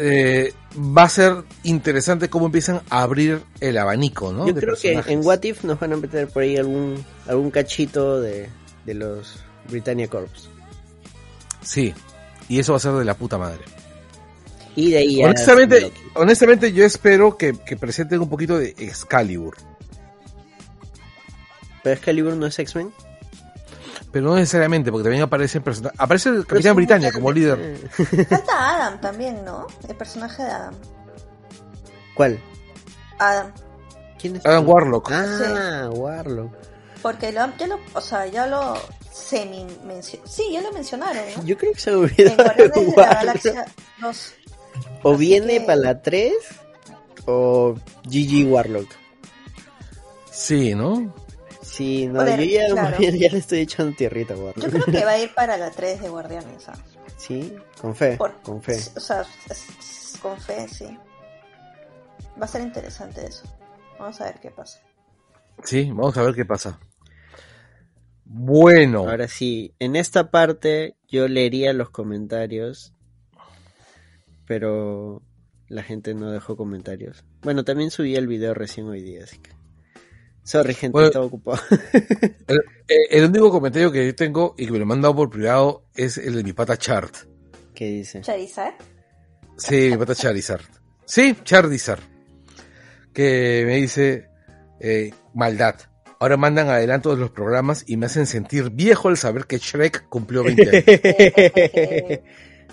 eh, 0.01 0.53
va 0.75 1.05
a 1.05 1.09
ser 1.09 1.45
interesante 1.65 2.31
cómo 2.31 2.47
empiezan 2.47 2.83
a 2.89 3.03
abrir 3.03 3.43
el 3.61 3.77
abanico, 3.79 4.33
¿no? 4.33 4.47
Yo 4.47 4.53
de 4.53 4.61
creo 4.61 4.77
que 4.77 4.93
en 4.93 5.27
What 5.27 5.43
If 5.43 5.65
nos 5.65 5.81
van 5.81 5.93
a 5.93 5.97
meter 5.97 6.29
por 6.29 6.43
ahí 6.43 6.57
algún, 6.57 7.05
algún 7.27 7.51
cachito 7.51 8.21
de, 8.21 8.49
de 8.87 8.95
los 8.95 9.43
Britannia 9.69 10.09
Corps. 10.09 10.49
Sí, 11.63 11.93
y 12.49 12.59
eso 12.59 12.73
va 12.73 12.77
a 12.77 12.81
ser 12.81 12.93
de 12.93 13.05
la 13.05 13.15
puta 13.15 13.39
madre. 13.39 13.61
Y 14.77 14.93
de 14.93 14.99
ahí 14.99 15.25
Honestamente, 15.25 15.93
honestamente 16.15 16.73
yo 16.73 16.85
espero 16.85 17.37
que, 17.37 17.55
que 17.67 17.77
presenten 17.77 18.21
un 18.21 18.29
poquito 18.29 18.57
de 18.59 18.75
Excalibur, 18.79 19.57
Pero 21.83 21.97
Excalibur 21.97 22.37
no 22.37 22.47
es 22.47 22.59
X-Men. 22.59 22.93
Pero 24.19 24.31
no 24.31 24.35
necesariamente, 24.37 24.91
porque 24.91 25.05
también 25.05 25.23
aparecen 25.23 25.63
personajes... 25.63 26.01
Aparece 26.01 26.29
el 26.31 26.45
Capitán 26.45 26.75
Britannia 26.75 27.13
como 27.13 27.31
líder. 27.31 27.89
Falta 28.29 28.75
Adam 28.75 29.01
también, 29.01 29.45
¿no? 29.45 29.69
El 29.89 29.95
personaje 29.95 30.43
de 30.43 30.51
Adam. 30.51 30.75
¿Cuál? 32.17 32.41
Adam. 33.21 33.53
¿Quién 34.21 34.35
es? 34.37 34.45
Adam 34.45 34.69
Warlock. 34.69 35.09
Ah, 35.13 35.89
Warlock. 35.93 36.53
Porque 37.01 37.31
lo, 37.31 37.57
ya 37.59 37.69
lo, 37.69 37.79
o 37.95 38.01
sea, 38.01 38.27
ya 38.27 38.49
lo 38.49 38.75
semi 39.13 39.65
mencionaron. 39.87 40.29
Sí, 40.33 40.43
ya 40.53 40.63
lo 40.63 40.73
mencionaron, 40.73 41.23
¿no? 41.37 41.45
Yo 41.45 41.57
creo 41.57 41.73
que 41.73 41.79
se 41.79 41.91
ha 41.91 41.93
En 41.93 41.99
olvidado 42.01 42.37
de 42.37 42.43
Guardianes 42.67 42.75
de 42.75 42.81
la 42.83 43.03
Warlock. 43.03 43.15
Galaxia 43.25 43.65
2. 44.01 44.33
O 45.05 45.13
Así 45.15 45.21
viene 45.21 45.59
que- 45.61 45.61
para 45.61 45.77
la 45.79 46.03
3 46.03 46.33
o 47.27 47.77
GG 48.05 48.51
Warlock. 48.51 48.89
Sí, 50.33 50.75
¿no? 50.75 51.15
Sí, 51.79 52.09
no, 52.09 52.27
yo 52.27 52.43
ya, 52.43 52.67
claro. 52.73 52.99
ya 52.99 53.11
le 53.31 53.39
estoy 53.39 53.61
echando 53.61 53.95
tierrita 53.97 54.35
a 54.35 54.37
Warlock. 54.37 54.65
Yo 54.65 54.71
creo 54.71 54.85
que 54.87 55.05
va 55.05 55.13
a 55.13 55.19
ir 55.19 55.33
para 55.33 55.57
la 55.57 55.71
3 55.71 56.03
de 56.03 56.09
Guardianes. 56.09 56.69
¿ah? 56.69 56.75
Sí, 57.17 57.55
con 57.81 57.95
fe, 57.95 58.17
Por- 58.17 58.41
con 58.43 58.61
fe. 58.61 58.77
O 58.97 59.01
sea, 59.01 59.21
es- 59.49 59.71
es- 59.79 60.19
con 60.21 60.37
fe, 60.41 60.67
sí. 60.69 60.87
Va 62.41 62.45
a 62.47 62.49
ser 62.49 62.63
interesante 62.63 63.25
eso. 63.25 63.45
Vamos 63.99 64.21
a 64.21 64.25
ver 64.25 64.41
qué 64.41 64.51
pasa. 64.51 64.81
Sí, 65.63 65.85
vamos 65.91 66.17
a 66.17 66.23
ver 66.23 66.35
qué 66.35 66.45
pasa. 66.45 66.81
Bueno, 68.25 69.09
Ahora 69.09 69.29
sí, 69.29 69.73
en 69.79 69.95
esta 69.97 70.31
parte 70.33 70.97
yo 71.09 71.29
leería 71.29 71.73
los 71.73 71.91
comentarios, 71.91 72.93
pero 74.47 75.23
la 75.69 75.83
gente 75.83 76.15
no 76.15 76.31
dejó 76.31 76.57
comentarios. 76.57 77.25
Bueno, 77.43 77.65
también 77.65 77.91
subí 77.91 78.17
el 78.17 78.27
video 78.27 78.53
recién 78.55 78.87
hoy 78.89 79.01
día, 79.03 79.25
así 79.25 79.39
que... 79.39 79.51
Sorry, 80.49 80.73
gente, 80.73 80.93
Bueno. 80.93 81.09
estaba 81.09 81.27
ocupado. 81.27 81.61
el, 82.49 82.61
el 83.11 83.25
único 83.27 83.51
comentario 83.51 83.93
que 83.93 84.07
yo 84.07 84.15
tengo 84.15 84.55
y 84.57 84.65
que 84.65 84.73
me 84.73 84.79
lo 84.79 84.91
han 84.91 85.03
dado 85.03 85.15
por 85.15 85.29
privado 85.29 85.85
es 85.95 86.17
el 86.17 86.37
de 86.37 86.43
mi 86.43 86.55
pata 86.55 86.79
Chart. 86.79 87.15
¿Qué 87.75 87.85
dice? 87.85 88.23
Charizard. 88.23 88.73
Sí, 89.59 89.91
mi 89.91 89.99
pata 89.99 90.15
Charizard. 90.15 90.63
Sí, 91.05 91.37
Charizard. 91.45 92.01
Que 93.13 93.63
me 93.67 93.77
dice 93.77 94.29
eh, 94.81 95.13
maldad. 95.35 95.75
Ahora 96.19 96.39
mandan 96.39 96.71
adelanto 96.71 97.15
de 97.15 97.21
los 97.21 97.31
programas 97.31 97.85
y 97.87 97.99
me 97.99 98.07
hacen 98.07 98.25
sentir 98.25 98.71
viejo 98.71 99.09
al 99.09 99.19
saber 99.19 99.45
que 99.45 99.59
Shrek 99.59 100.09
cumplió 100.09 100.43
20 100.45 100.63
años. 100.63 100.85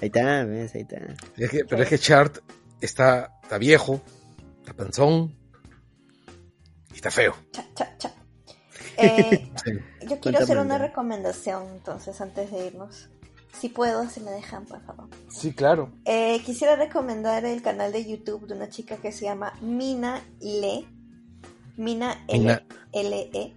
ahí 0.01 0.07
está, 0.07 0.45
ves, 0.45 0.75
ahí 0.75 0.81
está. 0.81 1.13
Es 1.35 1.49
que- 1.49 1.65
pero 1.65 1.83
es 1.83 1.89
que 1.89 1.99
Chart 1.99 2.37
está, 2.79 3.33
está 3.43 3.57
viejo, 3.57 4.01
está 4.59 4.73
panzón 4.73 5.35
y 6.95 6.97
está 6.97 7.11
feo. 7.11 7.35
Cha, 7.51 7.65
cha, 7.75 7.97
cha. 7.97 8.13
Eh, 8.97 9.51
Sí. 9.63 9.71
yo 10.07 10.19
quiero 10.21 10.39
hacer 10.39 10.57
una 10.57 10.77
recomendación 10.77 11.67
entonces 11.75 12.19
antes 12.21 12.49
de 12.51 12.67
irnos. 12.67 13.09
Si 13.59 13.69
puedo, 13.69 14.07
si 14.09 14.19
me 14.21 14.31
dejan, 14.31 14.65
por 14.65 14.81
favor. 14.85 15.07
Sí, 15.29 15.53
claro. 15.53 15.91
Eh, 16.05 16.41
quisiera 16.45 16.75
recomendar 16.75 17.45
el 17.45 17.61
canal 17.61 17.91
de 17.93 18.05
YouTube 18.05 18.47
de 18.47 18.53
una 18.53 18.69
chica 18.69 18.97
que 18.97 19.11
se 19.13 19.25
llama 19.25 19.53
Mina 19.61 20.21
Le. 20.41 20.85
Mina 21.77 22.23
L. 22.27 22.65
L 22.91 23.29
E. 23.33 23.53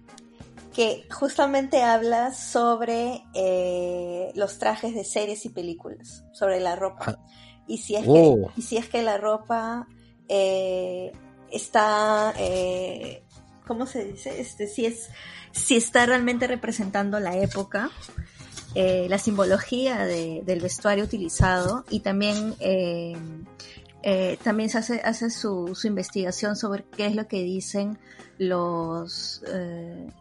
Que 0.73 1.05
justamente 1.11 1.81
habla 1.83 2.33
sobre 2.33 3.23
eh, 3.33 4.31
los 4.35 4.57
trajes 4.59 4.93
de 4.95 5.03
series 5.03 5.45
y 5.45 5.49
películas, 5.49 6.23
sobre 6.33 6.59
la 6.61 6.75
ropa. 6.77 7.03
Ah. 7.07 7.25
Y, 7.67 7.79
si 7.79 7.95
es 7.95 8.05
Oh. 8.07 8.51
que, 8.55 8.61
y 8.61 8.63
si 8.63 8.77
es 8.77 8.87
que 8.89 9.01
la 9.01 9.17
ropa 9.17 9.87
eh, 10.29 11.11
está. 11.51 12.33
¿Cómo 13.69 13.85
se 13.85 14.03
dice? 14.03 14.41
Este, 14.41 14.65
si, 14.67 14.87
es, 14.87 15.09
si 15.51 15.77
está 15.77 16.05
realmente 16.07 16.47
representando 16.47 17.19
la 17.19 17.37
época 17.37 17.91
eh, 18.73 19.05
la 19.09 19.19
simbología 19.19 20.05
de- 20.05 20.41
del 20.43 20.59
vestuario 20.59 21.03
utilizado 21.03 21.85
y 21.91 21.99
también 21.99 22.55
eh, 22.59 23.15
eh, 24.01 24.37
también 24.43 24.69
se 24.69 24.79
hace, 24.79 25.01
hace 25.01 25.29
su, 25.29 25.75
su 25.75 25.85
investigación 25.87 26.55
sobre 26.55 26.83
qué 26.97 27.05
es 27.05 27.15
lo 27.15 27.27
que 27.27 27.43
dicen 27.43 27.99
los, 28.39 29.43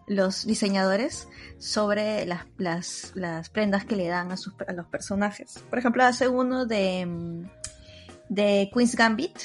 los 0.06 0.44
diseñadores 0.46 1.28
sobre 1.58 2.26
las, 2.26 2.44
las, 2.58 3.12
las 3.14 3.48
prendas 3.48 3.84
que 3.86 3.96
le 3.96 4.08
dan 4.08 4.30
a, 4.30 4.36
sus, 4.36 4.52
a 4.66 4.72
los 4.72 4.86
personajes. 4.88 5.60
Por 5.70 5.78
ejemplo, 5.78 6.04
hace 6.04 6.28
uno 6.28 6.66
de, 6.66 7.06
de 8.28 8.70
Queen's 8.74 8.94
Gambit, 8.96 9.38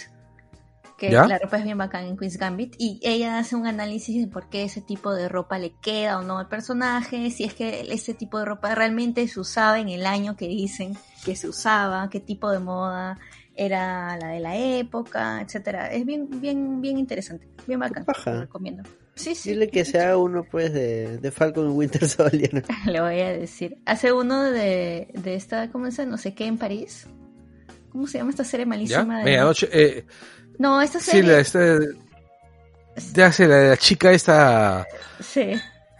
¿Ya? 1.11 1.27
la 1.27 1.39
ropa 1.39 1.57
es 1.57 1.63
bien 1.63 1.77
bacán 1.77 2.05
en 2.05 2.17
Queen's 2.17 2.37
Gambit, 2.37 2.75
y 2.77 2.99
ella 3.03 3.39
hace 3.39 3.55
un 3.55 3.67
análisis 3.67 4.21
de 4.21 4.31
por 4.31 4.49
qué 4.49 4.63
ese 4.63 4.81
tipo 4.81 5.13
de 5.13 5.29
ropa 5.29 5.59
le 5.59 5.71
queda 5.81 6.19
o 6.19 6.21
no 6.23 6.37
al 6.39 6.47
personaje, 6.47 7.29
si 7.31 7.43
es 7.43 7.53
que 7.53 7.87
ese 7.91 8.13
tipo 8.13 8.39
de 8.39 8.45
ropa 8.45 8.73
realmente 8.75 9.27
se 9.27 9.39
usaba 9.39 9.79
en 9.79 9.89
el 9.89 10.05
año 10.05 10.35
que 10.35 10.47
dicen 10.47 10.97
que 11.25 11.35
se 11.35 11.47
usaba, 11.47 12.09
qué 12.09 12.19
tipo 12.19 12.51
de 12.51 12.59
moda 12.59 13.17
era 13.55 14.17
la 14.17 14.29
de 14.29 14.39
la 14.39 14.57
época, 14.57 15.41
etcétera. 15.41 15.91
Es 15.91 16.05
bien, 16.05 16.27
bien, 16.41 16.81
bien 16.81 16.97
interesante, 16.97 17.47
bien 17.67 17.79
bacán. 17.79 18.05
Lo 18.25 18.41
recomiendo. 18.41 18.83
Sí, 19.15 19.35
sí. 19.35 19.51
Dile 19.51 19.69
que 19.69 19.85
sea 19.85 20.17
uno, 20.17 20.43
pues, 20.43 20.73
de, 20.73 21.19
de 21.19 21.31
Falcon 21.31 21.69
Winter 21.71 22.07
Soldier. 22.07 22.63
Le 22.85 23.01
voy 23.01 23.19
a 23.19 23.31
decir. 23.31 23.77
Hace 23.85 24.11
uno 24.11 24.43
de, 24.43 25.09
de 25.13 25.35
esta, 25.35 25.69
¿cómo 25.71 25.89
se 25.91 26.05
No 26.05 26.17
sé 26.17 26.33
qué 26.33 26.45
en 26.45 26.57
París. 26.57 27.07
¿Cómo 27.91 28.07
se 28.07 28.17
llama 28.17 28.31
esta 28.31 28.43
serie 28.43 28.65
¿Ya? 28.65 28.69
malísima? 28.69 29.23
de-. 29.23 29.69
Eh, 29.71 30.05
No, 30.59 30.81
esta 30.81 30.99
sí, 30.99 31.11
serie. 31.11 31.31
la, 31.33 31.39
esta, 31.39 31.79
ya 33.13 33.31
sé, 33.31 33.47
la 33.47 33.55
de 33.57 33.69
la 33.69 33.77
chica 33.77 34.11
esta, 34.11 34.85
Sí, 35.19 35.51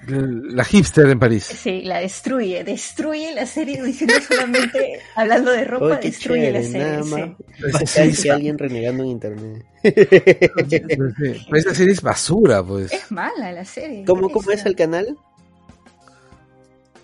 la 0.05 0.63
hipster 0.65 1.07
en 1.07 1.19
París. 1.19 1.43
sí, 1.45 1.81
la 1.83 1.99
destruye. 1.99 2.63
Destruye 2.63 3.33
la 3.33 3.45
serie 3.45 3.81
diciendo 3.81 4.15
solamente, 4.27 4.99
hablando 5.15 5.51
de 5.51 5.63
ropa, 5.63 5.95
destruye 5.97 6.51
la 6.51 6.61
chévere, 6.61 6.79
nada 6.79 7.03
serie. 7.03 7.35
más. 7.71 7.89
sí. 7.89 8.11
Sí, 8.15 8.23
que 8.23 8.31
alguien 8.31 8.57
renegando 8.57 9.03
en 9.03 9.09
internet. 9.09 9.65
Pero 9.81 11.57
esta 11.57 11.73
serie 11.73 11.93
es 11.93 12.01
basura, 12.01 12.63
pues. 12.63 12.91
Es 12.91 13.11
mala 13.11 13.51
la 13.51 13.63
serie. 13.65 14.03
¿Cómo, 14.05 14.29
cómo 14.29 14.51
es 14.51 14.65
el 14.65 14.75
canal? 14.75 15.17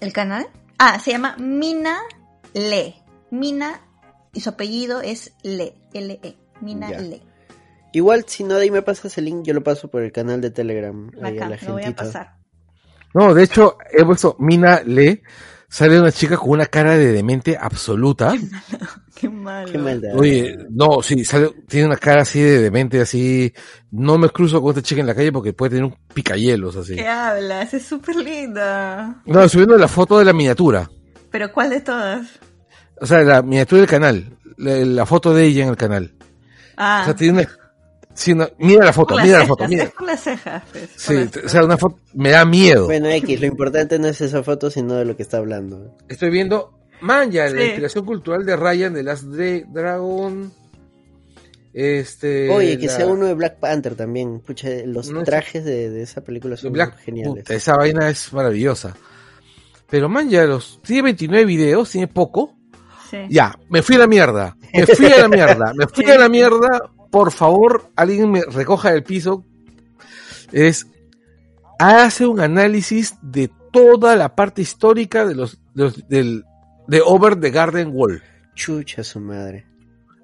¿El 0.02 0.14
canal? 0.14 0.48
Ah, 0.78 1.00
se 1.00 1.12
llama 1.12 1.36
Mina 1.38 2.00
Le. 2.54 2.96
Mina 3.32 3.82
y 4.34 4.42
su 4.42 4.50
apellido 4.50 5.02
es 5.02 5.34
Le. 5.44 5.74
L-E. 5.94 6.36
Mina 6.62 6.90
Ya. 6.92 7.00
Le. 7.00 7.22
Igual, 7.94 8.26
si 8.28 8.44
no, 8.44 8.56
de 8.56 8.64
ahí 8.64 8.72
me 8.72 8.82
pasas 8.82 9.18
el 9.18 9.26
link, 9.26 9.44
yo 9.46 9.54
lo 9.54 9.64
paso 9.64 9.88
por 9.90 10.04
el 10.04 10.12
canal 10.12 10.42
de 10.42 10.52
Telegram. 10.52 11.10
Ahí 11.22 11.38
a 11.40 11.50
la 11.50 11.58
lo 11.66 11.74
voy 11.74 11.84
a 11.84 11.96
pasar. 11.96 12.36
No, 13.14 13.34
de 13.34 13.44
hecho, 13.44 13.78
he 13.92 14.06
puesto 14.06 14.36
Mina 14.40 14.82
Le. 14.86 15.24
Sale 15.72 16.00
una 16.00 16.12
chica 16.12 16.36
con 16.36 16.50
una 16.50 16.66
cara 16.66 16.98
de 16.98 17.12
demente 17.12 17.56
absoluta. 17.56 18.34
Qué 19.16 19.30
malo. 19.30 19.72
Qué 19.72 19.78
maldad. 19.78 20.16
Oye, 20.16 20.58
no, 20.72 21.04
sí, 21.04 21.24
sale, 21.24 21.52
tiene 21.68 21.86
una 21.86 21.98
cara 21.98 22.24
así 22.24 22.42
de 22.42 22.60
demente, 22.60 23.00
así. 23.00 23.54
No 23.92 24.18
me 24.18 24.30
cruzo 24.30 24.62
con 24.64 24.70
esta 24.72 24.82
chica 24.82 25.02
en 25.02 25.06
la 25.08 25.14
calle 25.14 25.32
porque 25.32 25.54
puede 25.54 25.72
tener 25.72 25.86
un 25.86 25.96
picayelos 26.12 26.76
así. 26.76 26.96
¿Qué 26.96 27.08
hablas? 27.08 27.72
Es 27.76 27.86
súper 27.86 28.16
linda. 28.16 29.22
No, 29.26 29.48
subiendo 29.48 29.78
la 29.78 29.88
foto 29.88 30.18
de 30.18 30.26
la 30.26 30.34
miniatura. 30.34 30.90
¿Pero 31.30 31.52
cuál 31.54 31.70
de 31.70 31.82
todas? 31.82 32.28
O 33.00 33.06
sea, 33.06 33.20
la 33.22 33.44
miniatura 33.44 33.82
del 33.82 33.90
canal. 33.90 34.38
La, 34.58 34.74
la 34.78 35.06
foto 35.06 35.36
de 35.36 35.46
ella 35.46 35.64
en 35.66 35.70
el 35.70 35.78
canal. 35.78 36.16
Ah, 36.78 37.02
O 37.04 37.06
sea, 37.06 37.16
tiene 37.16 37.42
una, 37.42 37.50
sí, 38.14 38.32
una- 38.34 38.50
mira 38.58 38.86
la 38.86 38.94
foto, 38.94 39.16
mira 39.22 39.40
la 39.40 39.46
foto, 39.46 39.68
mira. 39.68 39.92
Las 40.06 40.22
cejas. 40.24 40.64
Sí, 40.96 41.16
o 41.46 41.50
sea, 41.50 41.64
una 41.64 41.78
foto, 41.78 42.00
me 42.14 42.30
da 42.32 42.46
miedo. 42.46 42.86
Bueno, 42.86 43.08
X, 43.10 43.40
lo 43.40 43.48
importante 43.48 43.98
no 44.00 44.08
es 44.08 44.20
esa 44.22 44.44
foto, 44.44 44.70
sino 44.70 44.96
de 44.96 45.06
lo 45.06 45.16
que 45.16 45.24
está 45.24 45.38
hablando. 45.38 45.96
Estoy 46.08 46.30
viendo 46.30 46.74
Man, 47.02 47.32
ya, 47.32 47.50
la 47.50 47.64
inspiración 47.64 48.04
cultural 48.06 48.46
de 48.46 48.58
Ryan 48.58 48.94
de 48.94 49.04
Last 49.04 49.24
Dra- 49.24 49.66
Dragon. 49.72 50.52
Este. 51.74 52.50
Oye, 52.50 52.78
que 52.80 52.88
la- 52.88 52.94
sea 52.94 53.06
uno 53.08 53.26
de 53.26 53.34
Black 53.36 53.60
Panther 53.60 53.96
también. 53.96 54.40
Pucha, 54.42 54.70
los 54.86 55.10
No 55.10 55.24
trajes 55.24 55.64
de, 55.64 55.90
de 55.90 56.02
esa 56.02 56.22
película 56.22 56.58
son 56.58 56.74
Black 56.74 56.98
geniales. 57.00 57.44
puta, 57.44 57.54
esa 57.54 57.76
vaina 57.78 58.10
es 58.10 58.34
maravillosa. 58.34 58.96
Pero 59.90 60.10
man, 60.10 60.30
ya 60.30 60.44
los. 60.46 60.80
Tiene 60.84 61.04
29 61.04 61.46
videos, 61.46 61.90
tiene 61.92 62.08
poco. 62.08 62.56
Sí. 63.10 63.18
Ya, 63.30 63.58
me 63.70 63.82
fui 63.82 63.96
a 63.96 64.00
la 64.00 64.08
mierda. 64.08 64.56
Me 64.74 64.86
fui 64.86 65.06
a 65.08 65.18
la 65.22 65.28
mierda. 65.30 65.74
Me 65.74 65.88
fui 65.88 66.06
a 66.06 66.18
la 66.18 66.30
mierda. 66.30 66.82
Por 67.12 67.32
favor, 67.32 67.92
alguien 67.96 68.32
me 68.32 68.42
recoja 68.44 68.92
del 68.92 69.04
piso. 69.04 69.46
Es. 70.52 70.88
Hace 71.80 72.26
un 72.26 72.40
análisis 72.42 73.16
de 73.22 73.50
toda 73.72 74.16
la 74.16 74.36
parte 74.36 74.62
histórica 74.62 75.26
de 75.26 75.36
los, 75.36 75.58
de 75.74 75.84
los- 75.84 76.08
del, 76.10 76.44
de 76.88 77.02
Over 77.02 77.40
the 77.40 77.52
Garden 77.52 77.92
Wall. 77.94 78.22
Chucha 78.54 79.04
su 79.04 79.20
madre. 79.20 79.66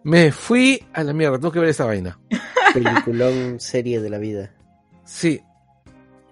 Me 0.03 0.31
fui 0.31 0.83
a 0.93 1.03
la 1.03 1.13
mierda. 1.13 1.37
Tengo 1.37 1.51
que 1.51 1.59
ver 1.59 1.69
esta 1.69 1.85
vaina. 1.85 2.19
Peliculón 2.73 3.59
serie 3.59 4.01
de 4.01 4.09
la 4.09 4.17
vida. 4.17 4.51
Sí. 5.05 5.41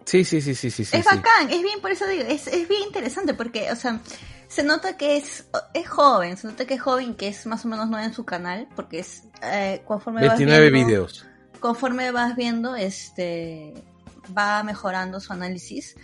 Sí, 0.05 0.25
sí, 0.25 0.41
sí, 0.41 0.53
sí, 0.53 0.69
sí, 0.69 0.81
es 0.81 0.89
sí. 0.89 0.97
bacán, 1.01 1.49
es 1.49 1.63
bien, 1.63 1.79
por 1.79 1.89
eso 1.89 2.05
digo, 2.05 2.23
es, 2.27 2.47
es 2.47 2.67
bien 2.67 2.81
interesante 2.87 3.33
porque, 3.33 3.71
o 3.71 3.75
sea, 3.77 4.01
se 4.53 4.63
nota 4.63 4.97
que 4.97 5.17
es, 5.17 5.47
es 5.73 5.87
joven, 5.89 6.37
se 6.37 6.47
nota 6.47 6.65
que 6.65 6.75
es 6.75 6.81
joven, 6.81 7.15
que 7.15 7.27
es 7.27 7.45
más 7.47 7.65
o 7.65 7.67
menos 7.67 7.89
nuevo 7.89 8.05
en 8.05 8.13
su 8.13 8.23
canal, 8.23 8.67
porque 8.75 8.99
es, 8.99 9.23
eh, 9.41 9.81
conforme 9.85 10.21
vas 10.21 10.37
29 10.37 10.69
viendo- 10.69 10.87
videos. 10.87 11.25
conforme 11.59 12.11
vas 12.11 12.35
viendo, 12.35 12.75
este, 12.75 13.73
va 14.37 14.61
mejorando 14.63 15.19
su 15.19 15.33
análisis, 15.33 15.95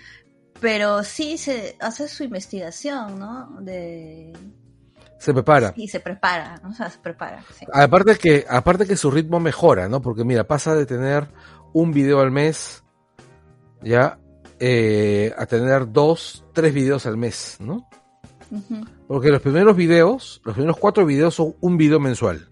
pero 0.59 1.03
sí 1.03 1.37
se 1.37 1.77
hace 1.79 2.07
su 2.07 2.23
investigación, 2.23 3.19
¿no? 3.19 3.61
De, 3.61 4.33
Se 5.19 5.33
prepara. 5.33 5.73
y 5.75 5.87
se 5.87 5.99
prepara, 5.99 6.59
¿no? 6.63 6.69
O 6.69 6.73
sea, 6.73 6.89
se 6.89 6.97
prepara, 6.99 7.43
sí. 7.57 7.65
Aparte 7.71 8.17
que, 8.17 8.45
aparte 8.49 8.85
que 8.87 8.95
su 8.97 9.11
ritmo 9.11 9.39
mejora, 9.39 9.87
¿no? 9.87 10.01
Porque 10.01 10.23
mira, 10.23 10.45
pasa 10.45 10.73
de 10.75 10.85
tener 10.85 11.27
un 11.73 11.91
video 11.91 12.19
al 12.19 12.31
mes, 12.31 12.83
ya, 13.83 14.17
eh, 14.59 15.33
a 15.37 15.45
tener 15.45 15.91
dos, 15.91 16.43
tres 16.53 16.73
videos 16.73 17.05
al 17.05 17.15
mes, 17.17 17.57
¿no? 17.59 17.87
Porque 19.07 19.29
los 19.29 19.41
primeros 19.41 19.75
videos, 19.75 20.41
los 20.43 20.55
primeros 20.55 20.77
cuatro 20.77 21.05
videos 21.05 21.35
son 21.35 21.55
un 21.61 21.77
video 21.77 21.99
mensual. 21.99 22.47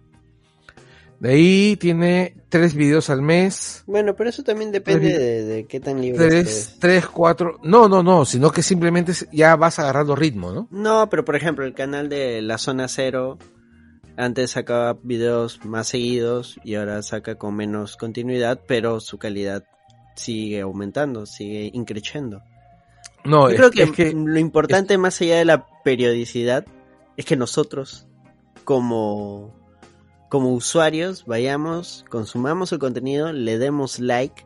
De 1.20 1.32
ahí 1.32 1.76
tiene 1.78 2.36
tres 2.50 2.76
videos 2.76 3.10
al 3.10 3.24
mes, 3.24 3.84
Bueno, 3.88 4.16
pero 4.16 4.30
eso 4.30 4.44
también 4.44 4.72
depende 4.72 5.08
Tres- 5.10 5.18
de, 5.20 5.44
de 5.46 5.66
qué 5.66 5.80
tan 5.80 6.00
libre 6.00 6.28
tres, 6.28 6.48
estés. 6.48 6.80
tres, 6.80 7.08
cuatro, 7.08 7.60
no, 7.64 7.90
no, 7.90 8.04
no, 8.04 8.24
sino 8.24 8.52
que 8.52 8.62
simplemente 8.62 9.14
ya 9.32 9.56
vas 9.56 9.80
agarrando 9.80 10.16
ritmo, 10.16 10.52
¿no? 10.52 10.68
No, 10.70 11.10
pero 11.10 11.26
por 11.26 11.36
ejemplo, 11.36 11.66
el 11.66 11.74
canal 11.74 12.08
de 12.08 12.44
La 12.44 12.60
Zona 12.60 12.88
Cero 12.88 13.40
antes 14.16 14.52
sacaba 14.52 14.98
videos 15.02 15.66
más 15.66 15.88
seguidos 15.88 16.60
y 16.64 16.76
ahora 16.76 17.02
saca 17.02 17.34
con 17.36 17.56
menos 17.56 17.98
continuidad, 17.98 18.60
pero 18.68 19.00
su 19.00 19.18
calidad 19.18 19.64
sigue 20.16 20.62
aumentando, 20.62 21.26
sigue 21.26 21.72
increciendo. 21.74 22.44
No, 23.28 23.50
Yo 23.50 23.50
es, 23.50 23.56
creo 23.58 23.72
que, 23.72 23.84
es 23.84 23.92
que 23.92 24.14
lo 24.14 24.40
importante 24.40 24.98
más 24.98 25.20
allá 25.22 25.38
de 25.38 25.46
la 25.46 25.68
periodicidad 25.84 26.66
es 27.18 27.26
que 27.26 27.36
nosotros 27.36 28.08
como 28.64 29.54
como 30.30 30.54
usuarios 30.54 31.26
vayamos, 31.26 32.06
consumamos 32.10 32.72
el 32.72 32.80
contenido, 32.80 33.32
le 33.32 33.58
demos 33.58 34.00
like, 34.00 34.46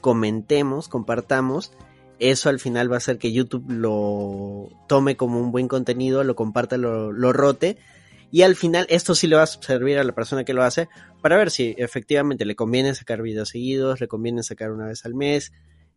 comentemos, 0.00 0.88
compartamos. 0.88 1.72
Eso 2.18 2.48
al 2.48 2.58
final 2.58 2.90
va 2.90 2.96
a 2.96 2.98
hacer 2.98 3.18
que 3.18 3.32
YouTube 3.32 3.64
lo 3.70 4.68
tome 4.88 5.16
como 5.16 5.40
un 5.40 5.52
buen 5.52 5.68
contenido, 5.68 6.24
lo 6.24 6.34
comparta, 6.34 6.76
lo, 6.76 7.12
lo 7.12 7.32
rote. 7.32 7.78
Y 8.32 8.42
al 8.42 8.56
final 8.56 8.86
esto 8.90 9.14
sí 9.14 9.26
le 9.26 9.36
va 9.36 9.42
a 9.42 9.46
servir 9.46 9.98
a 9.98 10.04
la 10.04 10.14
persona 10.14 10.44
que 10.44 10.52
lo 10.52 10.62
hace 10.62 10.88
para 11.22 11.36
ver 11.36 11.50
si 11.50 11.74
efectivamente 11.78 12.44
le 12.44 12.54
conviene 12.54 12.94
sacar 12.94 13.22
videos 13.22 13.48
seguidos, 13.50 14.00
le 14.00 14.08
conviene 14.08 14.42
sacar 14.42 14.70
una 14.70 14.86
vez 14.86 15.04
al 15.04 15.14
mes. 15.14 15.52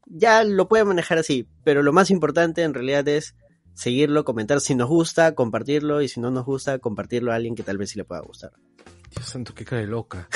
Ya 0.05 0.43
lo 0.43 0.67
puede 0.67 0.84
manejar 0.85 1.17
así, 1.17 1.47
pero 1.63 1.81
lo 1.84 1.93
más 1.93 2.09
importante 2.11 2.63
en 2.63 2.73
realidad 2.73 3.07
es 3.07 3.35
seguirlo, 3.73 4.23
comentar 4.25 4.61
si 4.61 4.75
nos 4.75 4.89
gusta, 4.89 5.34
compartirlo 5.34 6.01
y 6.01 6.07
si 6.07 6.19
no 6.19 6.30
nos 6.31 6.45
gusta, 6.45 6.80
compartirlo 6.80 7.31
a 7.31 7.35
alguien 7.35 7.55
que 7.55 7.63
tal 7.63 7.77
vez 7.77 7.91
sí 7.91 7.97
le 7.97 8.03
pueda 8.05 8.21
gustar. 8.21 8.51
Dios 9.11 9.25
santo, 9.27 9.53
qué 9.53 9.63
cae 9.65 9.85
loca. 9.88 10.27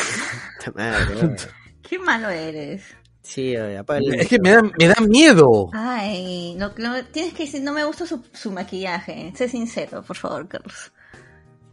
Puta 0.65 0.72
madre, 0.77 1.15
weón. 1.15 1.35
Qué 1.81 1.99
malo 1.99 2.30
eres. 2.30 2.84
Sí, 3.22 3.57
oye, 3.57 3.77
apágale. 3.77 4.22
Es 4.22 4.27
que 4.30 4.39
me 4.39 4.52
da, 4.52 4.61
me 4.61 4.88
da 4.88 5.02
miedo. 5.02 5.69
Ay, 5.73 6.56
no, 6.57 6.72
no, 6.77 7.03
tienes 7.06 7.34
que 7.34 7.44
decir, 7.44 7.61
no 7.61 7.73
me 7.73 7.84
gusta 7.84 8.06
su, 8.06 8.23
su 8.34 8.52
maquillaje. 8.52 9.34
Sé 9.35 9.49
sincero, 9.49 10.02
por 10.02 10.15
favor, 10.15 10.48
Carlos. 10.48 10.91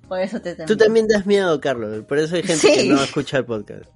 Por 0.09 0.21
eso 0.21 0.41
te 0.41 0.55
Tú 0.57 0.77
también 0.77 1.07
das 1.09 1.27
miedo, 1.27 1.61
Carlos. 1.61 2.05
Por 2.07 2.19
eso 2.19 2.35
hay 2.37 2.43
gente 2.43 2.67
Sí. 2.69 2.75
que 2.75 2.85
no 2.89 3.03
escucha 3.03 3.39
el 3.39 3.45
podcast. 3.45 3.89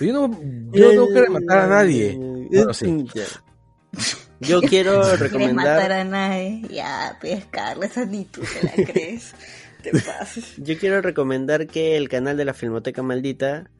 Yo 0.00 0.12
no, 0.12 0.40
yo 0.72 0.92
no 0.94 1.06
quiero 1.08 1.32
matar 1.32 1.58
a 1.58 1.66
nadie. 1.68 2.16
Bueno, 2.16 2.74
sí. 2.74 3.06
Yo 4.40 4.60
quiero 4.60 5.00
¿Quieres 5.30 5.54
matar 5.54 5.88
recomendar. 5.88 5.92
a 5.92 6.04
nadie? 6.04 6.62
Ya, 6.70 7.18
Carlos, 7.50 7.86
esa 7.86 8.04
ni 8.04 8.24
tú 8.24 8.40
te 8.42 8.66
la 8.66 8.72
crees. 8.92 9.32
te 9.82 9.92
pases. 9.92 10.54
Yo 10.58 10.76
quiero 10.78 11.00
recomendar 11.00 11.66
que 11.66 11.96
el 11.96 12.08
canal 12.08 12.36
de 12.36 12.44
la 12.44 12.52
Filmoteca 12.54 13.02
Maldita 13.02 13.70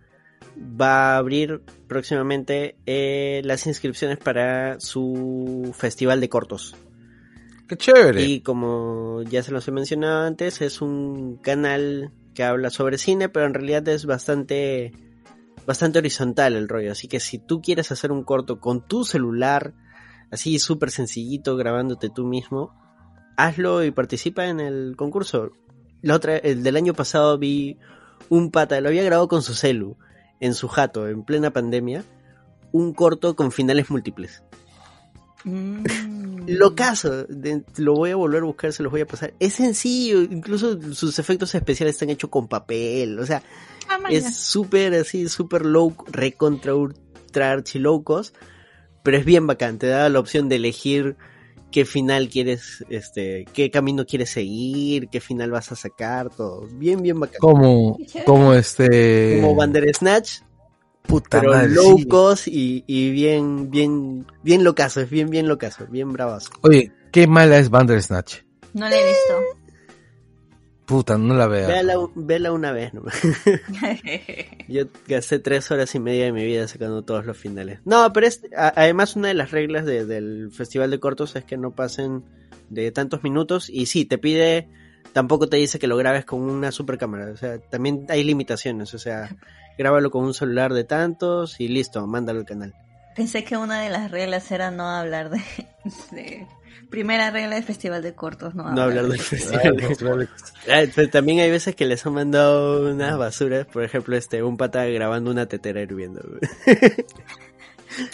va 0.56 1.14
a 1.14 1.16
abrir 1.18 1.62
próximamente 1.88 2.76
eh, 2.86 3.42
las 3.44 3.66
inscripciones 3.66 4.18
para 4.18 4.78
su 4.80 5.74
festival 5.76 6.20
de 6.20 6.28
cortos. 6.28 6.76
Qué 7.68 7.76
chévere. 7.76 8.22
Y 8.22 8.40
como 8.40 9.22
ya 9.22 9.42
se 9.42 9.50
los 9.50 9.66
he 9.66 9.72
mencionado 9.72 10.24
antes, 10.24 10.60
es 10.60 10.80
un 10.80 11.36
canal 11.38 12.12
que 12.34 12.44
habla 12.44 12.70
sobre 12.70 12.98
cine, 12.98 13.28
pero 13.28 13.46
en 13.46 13.54
realidad 13.54 13.86
es 13.88 14.06
bastante 14.06 14.92
bastante 15.66 15.98
horizontal 15.98 16.56
el 16.56 16.68
rollo. 16.68 16.92
Así 16.92 17.08
que 17.08 17.20
si 17.20 17.38
tú 17.38 17.60
quieres 17.60 17.92
hacer 17.92 18.12
un 18.12 18.24
corto 18.24 18.60
con 18.60 18.86
tu 18.86 19.04
celular, 19.04 19.74
así 20.30 20.58
súper 20.58 20.90
sencillito, 20.90 21.56
grabándote 21.56 22.10
tú 22.10 22.24
mismo, 22.24 22.74
hazlo 23.36 23.84
y 23.84 23.90
participa 23.90 24.46
en 24.46 24.60
el 24.60 24.94
concurso. 24.96 25.50
La 26.02 26.14
otra, 26.14 26.36
el 26.36 26.62
del 26.62 26.76
año 26.76 26.94
pasado 26.94 27.38
vi 27.38 27.78
un 28.28 28.50
pata, 28.50 28.80
lo 28.80 28.88
había 28.88 29.02
grabado 29.02 29.28
con 29.28 29.42
su 29.42 29.54
celu, 29.54 29.96
en 30.40 30.54
su 30.54 30.68
jato, 30.68 31.08
en 31.08 31.24
plena 31.24 31.50
pandemia, 31.50 32.04
un 32.72 32.92
corto 32.92 33.36
con 33.36 33.52
finales 33.52 33.90
múltiples. 33.90 34.42
Mm. 35.44 35.84
Lo 36.46 36.74
caso, 36.74 37.24
de- 37.24 37.62
lo 37.76 37.94
voy 37.94 38.10
a 38.10 38.16
volver 38.16 38.42
a 38.42 38.46
buscar, 38.46 38.72
se 38.72 38.82
los 38.82 38.92
voy 38.92 39.00
a 39.00 39.06
pasar. 39.06 39.32
Es 39.40 39.54
sencillo, 39.54 40.20
incluso 40.22 40.78
sus 40.92 41.18
efectos 41.18 41.54
especiales 41.54 41.94
están 41.94 42.10
hechos 42.10 42.28
con 42.30 42.48
papel, 42.48 43.18
o 43.18 43.26
sea, 43.26 43.42
Ah, 43.88 43.98
es 44.10 44.36
súper 44.36 44.94
así, 44.94 45.28
súper 45.28 45.64
low, 45.66 45.94
recontra 46.06 46.74
ultra 46.74 47.50
archi 47.50 47.78
low 47.78 48.02
cost, 48.02 48.34
pero 49.02 49.18
es 49.18 49.24
bien 49.26 49.46
bacán, 49.46 49.78
te 49.78 49.86
da 49.86 50.08
la 50.08 50.18
opción 50.18 50.48
de 50.48 50.56
elegir 50.56 51.16
qué 51.70 51.84
final 51.84 52.28
quieres, 52.30 52.84
este, 52.88 53.44
qué 53.52 53.70
camino 53.70 54.06
quieres 54.06 54.30
seguir, 54.30 55.08
qué 55.08 55.20
final 55.20 55.50
vas 55.50 55.72
a 55.72 55.76
sacar, 55.76 56.30
todo, 56.30 56.66
bien, 56.72 57.02
bien 57.02 57.20
bacán. 57.20 57.40
Como, 57.40 57.98
como 58.24 58.54
este. 58.54 59.40
Como 59.40 59.54
Bandersnatch, 59.54 60.40
puta 61.06 61.40
pero 61.40 61.52
madre, 61.52 61.68
low 61.74 61.98
sí. 61.98 62.04
cost 62.06 62.48
y, 62.48 62.84
y 62.86 63.10
bien, 63.10 63.70
bien, 63.70 64.26
bien 64.42 64.64
locazo, 64.64 65.00
es 65.00 65.10
bien, 65.10 65.30
bien 65.30 65.46
locazo, 65.48 65.86
bien 65.86 66.12
bravazo. 66.12 66.50
Oye, 66.62 66.92
qué 67.12 67.26
mala 67.26 67.58
es 67.58 67.70
Bandersnatch. 67.70 68.38
No 68.72 68.88
la 68.88 68.96
he 68.96 69.06
visto. 69.06 69.34
Puta, 70.86 71.16
no 71.16 71.34
la 71.34 71.46
veo. 71.46 71.66
Véala, 71.68 71.94
vela 72.14 72.52
una 72.52 72.70
vez 72.72 72.92
nomás. 72.92 73.14
Yo 74.68 74.84
gasté 75.08 75.38
tres 75.38 75.70
horas 75.70 75.94
y 75.94 75.98
media 76.00 76.24
de 76.26 76.32
mi 76.32 76.44
vida 76.44 76.68
sacando 76.68 77.02
todos 77.02 77.24
los 77.24 77.38
finales. 77.38 77.80
No, 77.86 78.12
pero 78.12 78.26
es, 78.26 78.42
a- 78.56 78.72
además 78.76 79.16
una 79.16 79.28
de 79.28 79.34
las 79.34 79.50
reglas 79.50 79.86
de- 79.86 80.04
del 80.04 80.50
Festival 80.52 80.90
de 80.90 81.00
Cortos 81.00 81.36
es 81.36 81.44
que 81.44 81.56
no 81.56 81.70
pasen 81.70 82.22
de 82.68 82.90
tantos 82.92 83.22
minutos 83.22 83.70
y 83.70 83.86
sí, 83.86 84.04
te 84.04 84.18
pide, 84.18 84.68
tampoco 85.14 85.48
te 85.48 85.56
dice 85.56 85.78
que 85.78 85.86
lo 85.86 85.96
grabes 85.96 86.26
con 86.26 86.40
una 86.42 86.70
super 86.70 86.98
cámara, 86.98 87.30
o 87.32 87.36
sea, 87.36 87.58
también 87.58 88.04
hay 88.10 88.22
limitaciones, 88.24 88.92
o 88.92 88.98
sea, 88.98 89.34
grábalo 89.78 90.10
con 90.10 90.24
un 90.24 90.34
celular 90.34 90.72
de 90.72 90.84
tantos 90.84 91.60
y 91.60 91.68
listo, 91.68 92.06
mándalo 92.06 92.40
al 92.40 92.46
canal. 92.46 92.74
Pensé 93.16 93.44
que 93.44 93.56
una 93.56 93.80
de 93.80 93.90
las 93.90 94.10
reglas 94.10 94.50
era 94.50 94.70
no 94.70 94.88
hablar 94.88 95.30
de... 95.30 95.40
de- 96.10 96.46
Primera 96.90 97.30
regla 97.30 97.54
del 97.56 97.64
festival 97.64 98.02
de 98.02 98.14
cortos, 98.14 98.54
no, 98.54 98.70
No 98.70 98.82
hablar 98.82 99.06
del 99.08 99.18
Ah, 99.20 99.22
festival. 99.22 99.76
de- 99.76 100.28
Ah, 100.72 100.82
pero 100.94 101.08
también 101.10 101.40
hay 101.40 101.50
veces 101.50 101.74
que 101.74 101.86
les 101.86 102.04
han 102.06 102.12
mandado 102.14 102.88
unas 102.92 103.16
basuras, 103.18 103.66
por 103.66 103.82
ejemplo, 103.82 104.16
este, 104.16 104.42
un 104.44 104.56
pata 104.56 104.84
grabando 104.86 105.30
una 105.30 105.46
tetera 105.46 105.80
hirviendo. 105.80 106.20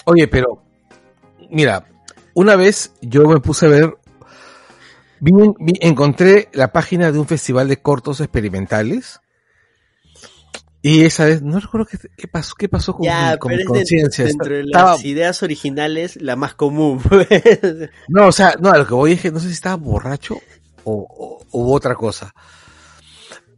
Oye, 0.05 0.29
pero, 0.29 0.63
mira, 1.51 1.85
una 2.35 2.57
vez 2.57 2.93
yo 3.03 3.27
me 3.27 3.41
puse 3.41 3.67
a 3.67 3.71
ver, 3.71 3.95
vi, 5.21 5.33
vi- 5.59 5.79
encontré 5.81 6.49
la 6.53 6.73
página 6.73 7.13
de 7.13 7.19
un 7.19 7.27
festival 7.27 7.69
de 7.69 7.79
cortos 7.83 8.21
experimentales. 8.21 9.21
Y 10.83 11.03
esa 11.05 11.27
vez, 11.27 11.43
no 11.43 11.61
recuerdo 11.61 11.87
qué, 11.87 11.99
qué 12.17 12.27
pasó, 12.27 12.55
qué 12.59 12.69
pasó 12.69 12.95
con, 12.95 13.05
Ya, 13.05 13.33
mi- 13.33 13.39
con 13.39 13.51
pero 13.51 13.61
mi 13.61 13.65
conciencia. 13.67 14.25
dentro 14.25 14.55
de 14.55 14.63
Estaba- 14.63 14.93
las 14.93 15.05
ideas 15.05 15.43
originales, 15.43 16.17
la 16.23 16.37
más 16.37 16.55
común. 16.55 16.99
pues. 17.09 17.29
no, 18.09 18.29
o 18.29 18.33
sea, 18.33 18.55
no, 18.61 18.71
a 18.71 18.79
lo 18.79 18.87
que 18.87 18.95
voy 18.95 19.13
es 19.13 19.21
que 19.21 19.31
no 19.31 19.41
sé 19.41 19.49
si 19.49 19.53
estaba 19.55 19.77
borracho 19.77 20.39
o, 20.85 21.07
o- 21.53 21.59
u 21.59 21.73
otra 21.75 21.95
cosa. 21.95 22.33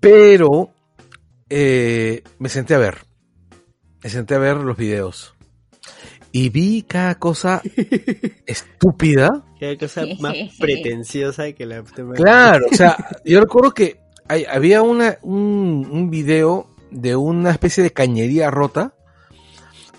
Pero 0.01 0.73
eh, 1.49 2.23
me 2.39 2.49
senté 2.49 2.75
a 2.75 2.79
ver. 2.79 2.99
Me 4.03 4.11
senté 4.11 4.35
a 4.35 4.39
ver 4.39 4.57
los 4.57 4.77
videos. 4.77 5.35
Y 6.33 6.49
vi 6.49 6.83
cada 6.83 7.17
cosa 7.21 7.63
estúpida. 8.47 9.45
Qué 9.61 9.77
cosa 9.79 10.03
más 10.21 10.35
pretenciosa 10.59 11.53
que 11.53 11.67
la. 11.67 11.85
Claro, 12.17 12.67
o 12.73 12.75
sea, 12.75 12.97
yo 13.25 13.41
recuerdo 13.41 13.73
que 13.73 14.01
hay- 14.29 14.45
había 14.45 14.83
una, 14.83 15.19
un, 15.23 15.87
un 15.91 16.11
video 16.11 16.72
de 16.93 17.17
una 17.17 17.51
especie 17.51 17.83
de 17.83 17.93
cañería 17.93 18.51
rota 18.51 18.95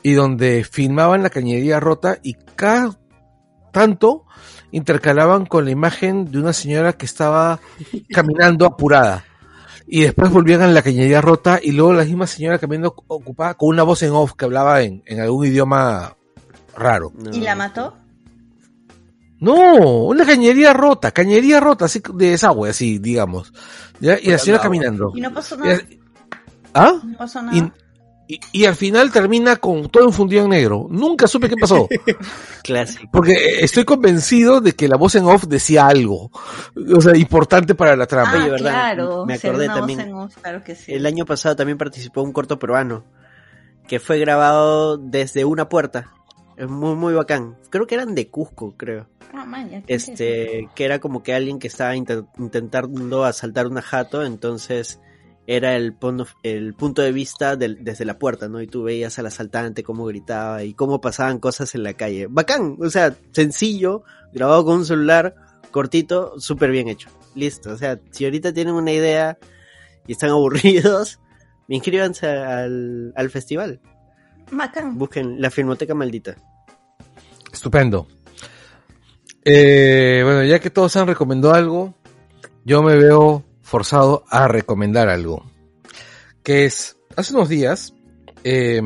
y 0.02 0.14
donde 0.14 0.64
filmaban 0.64 1.24
la 1.24 1.30
cañería 1.30 1.80
rota 1.80 2.18
y 2.24 2.34
cada 2.56 2.98
tanto 3.72 4.26
intercalaban 4.72 5.46
con 5.46 5.66
la 5.66 5.72
imagen 5.72 6.32
de 6.32 6.40
una 6.40 6.54
señora 6.54 6.94
que 6.94 7.06
estaba 7.06 7.60
caminando 8.12 8.66
apurada 8.66 9.24
y 9.88 10.02
después 10.02 10.32
volvían 10.32 10.62
a 10.62 10.68
la 10.68 10.82
cañería 10.82 11.22
rota 11.22 11.60
y 11.62 11.72
luego 11.72 11.94
la 11.94 12.06
misma 12.06 12.28
señora 12.28 12.58
caminando 12.60 12.96
ocupada 13.08 13.54
con 13.56 13.70
una 13.70 13.84
voz 13.84 14.02
en 14.04 14.12
off 14.12 14.34
que 14.34 14.46
hablaba 14.46 14.82
en, 14.82 15.04
en 15.06 15.20
algún 15.20 15.46
idioma 15.48 16.16
raro. 16.76 17.12
No. 17.16 17.32
¿Y 17.32 17.42
la 17.42 17.56
mató? 17.56 17.96
No, 19.40 20.06
una 20.06 20.26
cañería 20.26 20.72
rota, 20.74 21.12
cañería 21.12 21.60
rota, 21.60 21.86
así 21.86 22.02
de 22.14 22.30
desagüe, 22.32 22.70
así, 22.70 22.98
digamos. 23.00 23.52
¿Ya? 24.00 24.18
Y 24.20 24.30
la 24.32 24.38
señora 24.38 24.62
caminando. 24.64 25.12
¿Y 25.16 25.20
no 25.22 25.34
pasó 25.34 25.56
Y- 25.56 25.60
nada? 25.60 25.80
¿Ah? 26.74 26.94
¿No 27.04 27.18
pasó 27.18 27.40
Y, 27.40 27.62
nada? 27.62 27.74
y- 28.28 28.40
y 28.52 28.66
al 28.66 28.76
final 28.76 29.12
termina 29.12 29.58
con 29.58 29.90
todo 29.90 30.06
infundido 30.06 30.44
en 30.46 30.50
negro. 30.52 30.88
Nunca 30.90 31.28
supe 31.28 31.50
qué 31.50 31.56
pasó. 31.58 31.88
Clásico. 32.64 33.10
Porque 33.12 33.60
estoy 33.60 33.84
convencido 33.86 34.62
de 34.62 34.74
que 34.74 34.88
la 34.88 34.96
voz 34.98 35.16
en 35.16 35.26
off 35.26 35.44
decía 35.46 35.88
algo. 35.88 36.32
O 36.96 37.02
sea, 37.02 37.16
importante 37.18 37.76
para 37.76 37.96
la 37.96 38.08
trama. 38.08 38.32
Ah, 38.34 38.38
Oye, 38.42 38.50
¿verdad? 38.52 38.72
claro. 38.72 39.26
Me 39.26 39.34
acordé 39.36 39.66
una 39.66 39.74
voz 39.74 39.80
también. 39.80 40.00
en 40.00 40.14
off, 40.14 40.36
claro 40.42 40.64
que 40.64 40.76
sí. 40.76 40.94
El 40.94 41.06
año 41.06 41.26
pasado 41.26 41.56
también 41.56 41.78
participó 41.78 42.22
un 42.24 42.32
corto 42.32 42.58
peruano 42.60 43.04
que 43.88 44.00
fue 44.00 44.18
grabado 44.20 44.98
desde 44.98 45.44
una 45.46 45.68
puerta. 45.68 46.10
Es 46.56 46.70
muy, 46.70 46.96
muy 46.96 47.14
bacán. 47.14 47.58
Creo 47.70 47.86
que 47.88 47.96
eran 47.96 48.16
de 48.16 48.30
Cusco, 48.30 48.76
creo. 48.78 49.08
Ah, 49.34 49.44
man. 49.46 49.84
Este, 49.88 50.70
que 50.76 50.86
era 50.86 51.00
como 51.00 51.24
que 51.24 51.34
alguien 51.34 51.60
que 51.60 51.68
estaba 51.68 51.96
intentando 51.96 53.26
asaltar 53.26 53.68
una 53.68 53.82
jato, 53.82 54.24
entonces 54.24 55.00
era 55.48 55.76
el, 55.76 55.94
punto- 55.94 56.28
el 56.44 56.74
punto 56.74 57.02
de 57.02 57.12
vista 57.12 57.56
del- 57.56 57.84
desde 57.84 58.06
la 58.06 58.18
puerta, 58.18 58.48
¿no? 58.48 58.62
Y 58.62 58.68
tú 58.68 58.84
veías 58.84 59.20
al 59.20 59.26
asaltante 59.26 59.84
cómo 59.84 60.06
gritaba 60.06 60.64
y 60.64 60.74
cómo 60.74 61.02
pasaban 61.02 61.40
cosas 61.40 61.76
en 61.76 61.84
la 61.84 61.94
calle. 61.94 62.28
Bacán, 62.30 62.78
o 62.80 62.90
sea, 62.90 63.16
sencillo, 63.32 64.04
grabado 64.32 64.64
con 64.66 64.78
un 64.78 64.86
celular, 64.86 65.36
cortito, 65.72 66.40
súper 66.40 66.72
bien 66.72 66.88
hecho. 66.88 67.10
Listo, 67.36 67.72
o 67.72 67.78
sea, 67.78 68.00
si 68.12 68.26
ahorita 68.26 68.54
tienen 68.54 68.74
una 68.76 68.92
idea 68.92 69.38
y 70.08 70.14
están 70.14 70.30
aburridos, 70.32 71.20
inscríbanse 71.68 72.28
al, 72.28 73.12
al 73.16 73.30
festival. 73.30 73.82
Bacán. 74.52 74.98
Busquen 74.98 75.42
la 75.42 75.50
Filmoteca 75.50 75.94
Maldita. 75.96 76.36
Estupendo. 77.52 78.08
Eh, 79.46 80.22
bueno, 80.24 80.44
ya 80.44 80.60
que 80.60 80.70
todos 80.70 80.96
han 80.96 81.08
recomendado 81.08 81.54
algo, 81.54 81.94
yo 82.64 82.82
me 82.82 82.96
veo 82.96 83.44
forzado 83.74 84.24
a 84.30 84.48
recomendar 84.48 85.10
algo. 85.10 85.50
Que 86.44 86.66
es, 86.66 86.96
hace 87.16 87.34
unos 87.34 87.50
días, 87.50 87.96
eh, 88.44 88.80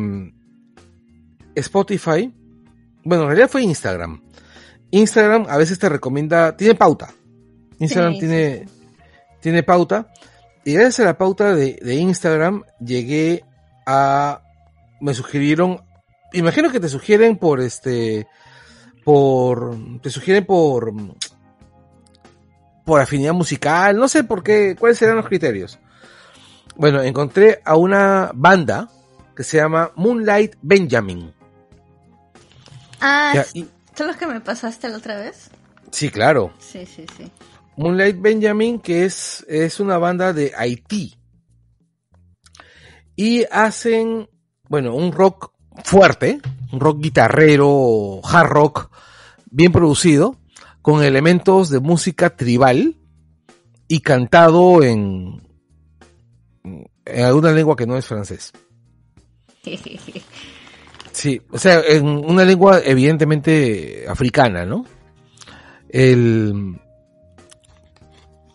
Spotify, 1.56 2.34
bueno, 3.04 3.24
en 3.24 3.28
realidad 3.28 3.50
fue 3.50 3.64
Instagram. 3.64 4.24
Instagram 4.92 5.46
a 5.50 5.58
veces 5.58 5.78
te 5.78 5.90
recomienda, 5.90 6.56
tiene 6.56 6.74
pauta. 6.74 7.14
Instagram 7.80 8.14
Sí, 8.14 8.20
tiene, 8.20 8.66
tiene 9.42 9.62
pauta. 9.62 10.08
Y 10.64 10.72
gracias 10.72 11.02
a 11.02 11.04
la 11.04 11.18
pauta 11.18 11.54
de, 11.54 11.78
de 11.82 11.96
Instagram 11.96 12.64
llegué 12.80 13.44
a, 13.86 14.42
me 15.02 15.14
sugirieron, 15.14 15.82
imagino 16.32 16.72
que 16.72 16.80
te 16.80 16.88
sugieren 16.88 17.36
por 17.36 17.60
este, 17.60 18.26
por, 19.04 19.76
te 20.02 20.10
sugieren 20.10 20.46
por, 20.46 20.94
por 22.88 23.02
afinidad 23.02 23.34
musical, 23.34 23.98
no 23.98 24.08
sé 24.08 24.24
por 24.24 24.42
qué, 24.42 24.78
cuáles 24.80 24.98
serán 24.98 25.18
los 25.18 25.26
criterios. 25.28 25.78
Bueno, 26.78 27.02
encontré 27.02 27.62
a 27.66 27.76
una 27.76 28.32
banda 28.34 28.88
que 29.36 29.44
se 29.44 29.58
llama 29.58 29.92
Moonlight 29.98 30.56
Benjamin. 30.62 31.34
Ah, 33.02 33.34
Ya, 33.36 33.46
y- 33.54 33.68
¿son 33.94 34.08
los 34.08 34.16
que 34.16 34.26
me 34.26 34.40
pasaste 34.40 34.88
la 34.88 34.96
otra 35.00 35.18
vez? 35.18 35.50
sí, 35.92 36.10
claro. 36.10 36.54
Sí, 36.60 36.86
sí, 36.86 37.06
sí. 37.18 37.30
Moonlight 37.76 38.22
Benjamin, 38.22 38.80
que 38.80 39.04
es, 39.04 39.46
es 39.50 39.82
una 39.82 39.98
banda 39.98 40.32
de 40.32 40.54
Haití. 40.56 41.14
Y 43.18 43.44
hacen, 43.52 44.30
bueno, 44.70 44.96
un 44.96 45.12
rock 45.12 45.52
fuerte, 45.84 46.40
un 46.72 46.80
rock 46.80 47.02
guitarrero, 47.02 48.22
hard 48.24 48.48
rock, 48.48 48.92
bien 49.52 49.74
producido, 49.74 50.37
con 50.88 51.04
elementos 51.04 51.70
de 51.70 51.82
música 51.82 52.38
tribal 52.38 52.96
y 53.90 54.00
cantado 54.00 54.82
en, 54.84 55.46
en 56.64 57.26
alguna 57.26 57.52
lengua 57.52 57.76
que 57.76 57.86
no 57.86 57.98
es 57.98 58.06
francés. 58.06 58.54
Sí, 61.12 61.42
o 61.50 61.58
sea, 61.58 61.82
en 61.82 62.08
una 62.08 62.46
lengua 62.46 62.80
evidentemente 62.86 64.06
africana, 64.08 64.66
¿no? 64.66 64.86
El, 65.90 66.80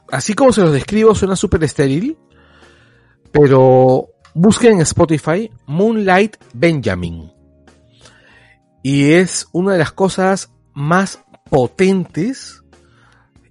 así 0.08 0.32
como 0.32 0.52
se 0.52 0.62
los 0.62 0.72
describo, 0.72 1.14
suena 1.14 1.34
súper 1.34 1.64
estéril, 1.64 2.16
pero 3.32 4.10
busquen 4.32 4.74
en 4.74 4.82
Spotify 4.82 5.50
Moonlight 5.66 6.36
Benjamin. 6.54 7.32
Y 8.82 9.10
es 9.10 9.48
una 9.52 9.72
de 9.72 9.78
las 9.80 9.90
cosas 9.90 10.52
más 10.72 11.18
potentes 11.52 12.64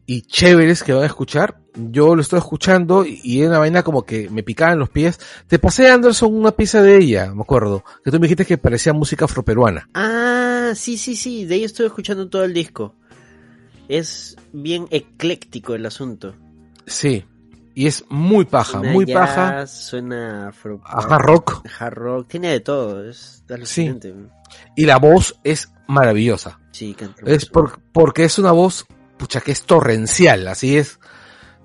y 0.07 0.23
chéveres 0.23 0.81
que 0.81 0.91
van 0.91 1.03
a 1.03 1.05
escuchar. 1.05 1.59
Yo 1.75 2.15
lo 2.15 2.21
estoy 2.23 2.39
escuchando 2.39 3.05
y, 3.05 3.21
y 3.23 3.41
es 3.43 3.47
una 3.47 3.59
vaina 3.59 3.83
como 3.83 4.03
que 4.03 4.27
me 4.27 4.41
picaba 4.41 4.73
en 4.73 4.79
los 4.79 4.89
pies. 4.89 5.19
Te 5.45 5.59
pasé, 5.59 5.87
Anderson, 5.87 6.33
una 6.33 6.51
pieza 6.51 6.81
de 6.81 6.97
ella, 6.97 7.31
me 7.31 7.43
acuerdo. 7.43 7.83
Que 8.03 8.09
tú 8.09 8.19
me 8.19 8.23
dijiste 8.23 8.45
que 8.45 8.57
parecía 8.57 8.91
música 8.91 9.25
afroperuana. 9.25 9.87
Ah, 9.93 10.71
sí, 10.73 10.97
sí, 10.97 11.15
sí, 11.15 11.45
de 11.45 11.55
ahí 11.55 11.63
estoy 11.63 11.85
escuchando 11.85 12.27
todo 12.27 12.43
el 12.43 12.55
disco. 12.55 12.95
Es 13.87 14.35
bien 14.51 14.87
ecléctico 14.89 15.75
el 15.75 15.85
asunto. 15.85 16.33
Sí. 16.87 17.23
Y 17.75 17.85
es 17.85 18.03
muy 18.09 18.45
paja, 18.45 18.79
Suena 18.79 18.93
muy 18.93 19.05
jazz, 19.05 19.15
paja. 19.15 19.67
Suena 19.67 20.47
afro, 20.47 20.81
a 20.83 21.01
hard 21.01 21.21
rock. 21.21 21.63
hard 21.79 21.93
rock, 21.93 22.27
tiene 22.29 22.49
de 22.49 22.61
todo, 22.61 23.07
es 23.07 23.43
alucinante. 23.47 24.13
Y 24.75 24.85
la 24.85 24.97
voz 24.97 25.39
es 25.43 25.71
maravillosa. 25.91 26.59
Sí, 26.71 26.93
canta 26.93 27.21
Es 27.25 27.45
por- 27.45 27.79
porque 27.91 28.23
es 28.23 28.39
una 28.39 28.51
voz, 28.51 28.85
pucha, 29.17 29.41
que 29.41 29.51
es 29.51 29.63
torrencial, 29.63 30.47
así 30.47 30.77
es. 30.77 30.99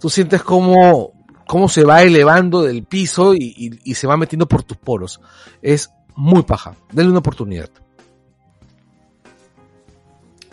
Tú 0.01 0.11
sientes 0.11 0.43
como, 0.43 1.13
cómo 1.47 1.69
se 1.69 1.85
va 1.85 2.03
elevando 2.03 2.63
del 2.63 2.85
piso 2.85 3.35
y, 3.35 3.55
y- 3.57 3.81
y 3.91 3.95
se 3.95 4.07
va 4.07 4.17
metiendo 4.17 4.47
por 4.47 4.63
tus 4.63 4.77
poros. 4.77 5.21
Es 5.63 5.91
muy 6.15 6.43
paja. 6.43 6.75
Denle 6.93 7.11
una 7.11 7.21
oportunidad. 7.21 7.71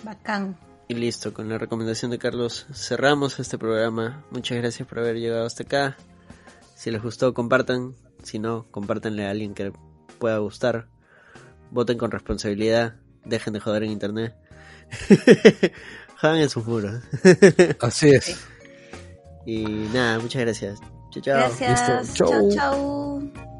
Bacán. 0.03 0.57
Y 0.87 0.95
listo, 0.95 1.33
con 1.33 1.47
la 1.49 1.57
recomendación 1.57 2.11
de 2.11 2.19
Carlos 2.19 2.67
cerramos 2.73 3.39
este 3.39 3.57
programa. 3.57 4.23
Muchas 4.31 4.57
gracias 4.57 4.87
por 4.87 4.99
haber 4.99 5.15
llegado 5.17 5.45
hasta 5.45 5.63
acá. 5.63 5.97
Si 6.75 6.91
les 6.91 7.01
gustó, 7.01 7.33
compartan. 7.33 7.95
Si 8.21 8.37
no, 8.39 8.65
compártanle 8.69 9.25
a 9.25 9.31
alguien 9.31 9.53
que 9.53 9.71
pueda 10.19 10.37
gustar. 10.39 10.87
Voten 11.71 11.97
con 11.97 12.11
responsabilidad. 12.11 12.95
Dejen 13.25 13.53
de 13.53 13.59
joder 13.59 13.83
en 13.83 13.91
internet. 13.91 14.33
Jodan 16.21 16.37
en 16.37 16.49
sus 16.49 16.65
muros. 16.65 17.01
Así 17.79 18.09
es. 18.09 18.37
y 19.45 19.63
nada, 19.93 20.19
muchas 20.19 20.41
gracias. 20.41 20.79
Chao, 21.11 21.21
chao. 21.23 21.37
Gracias. 21.37 22.09
Listo. 22.09 22.25
Chau, 22.25 22.49
Chau. 22.51 22.51
chau. 23.31 23.52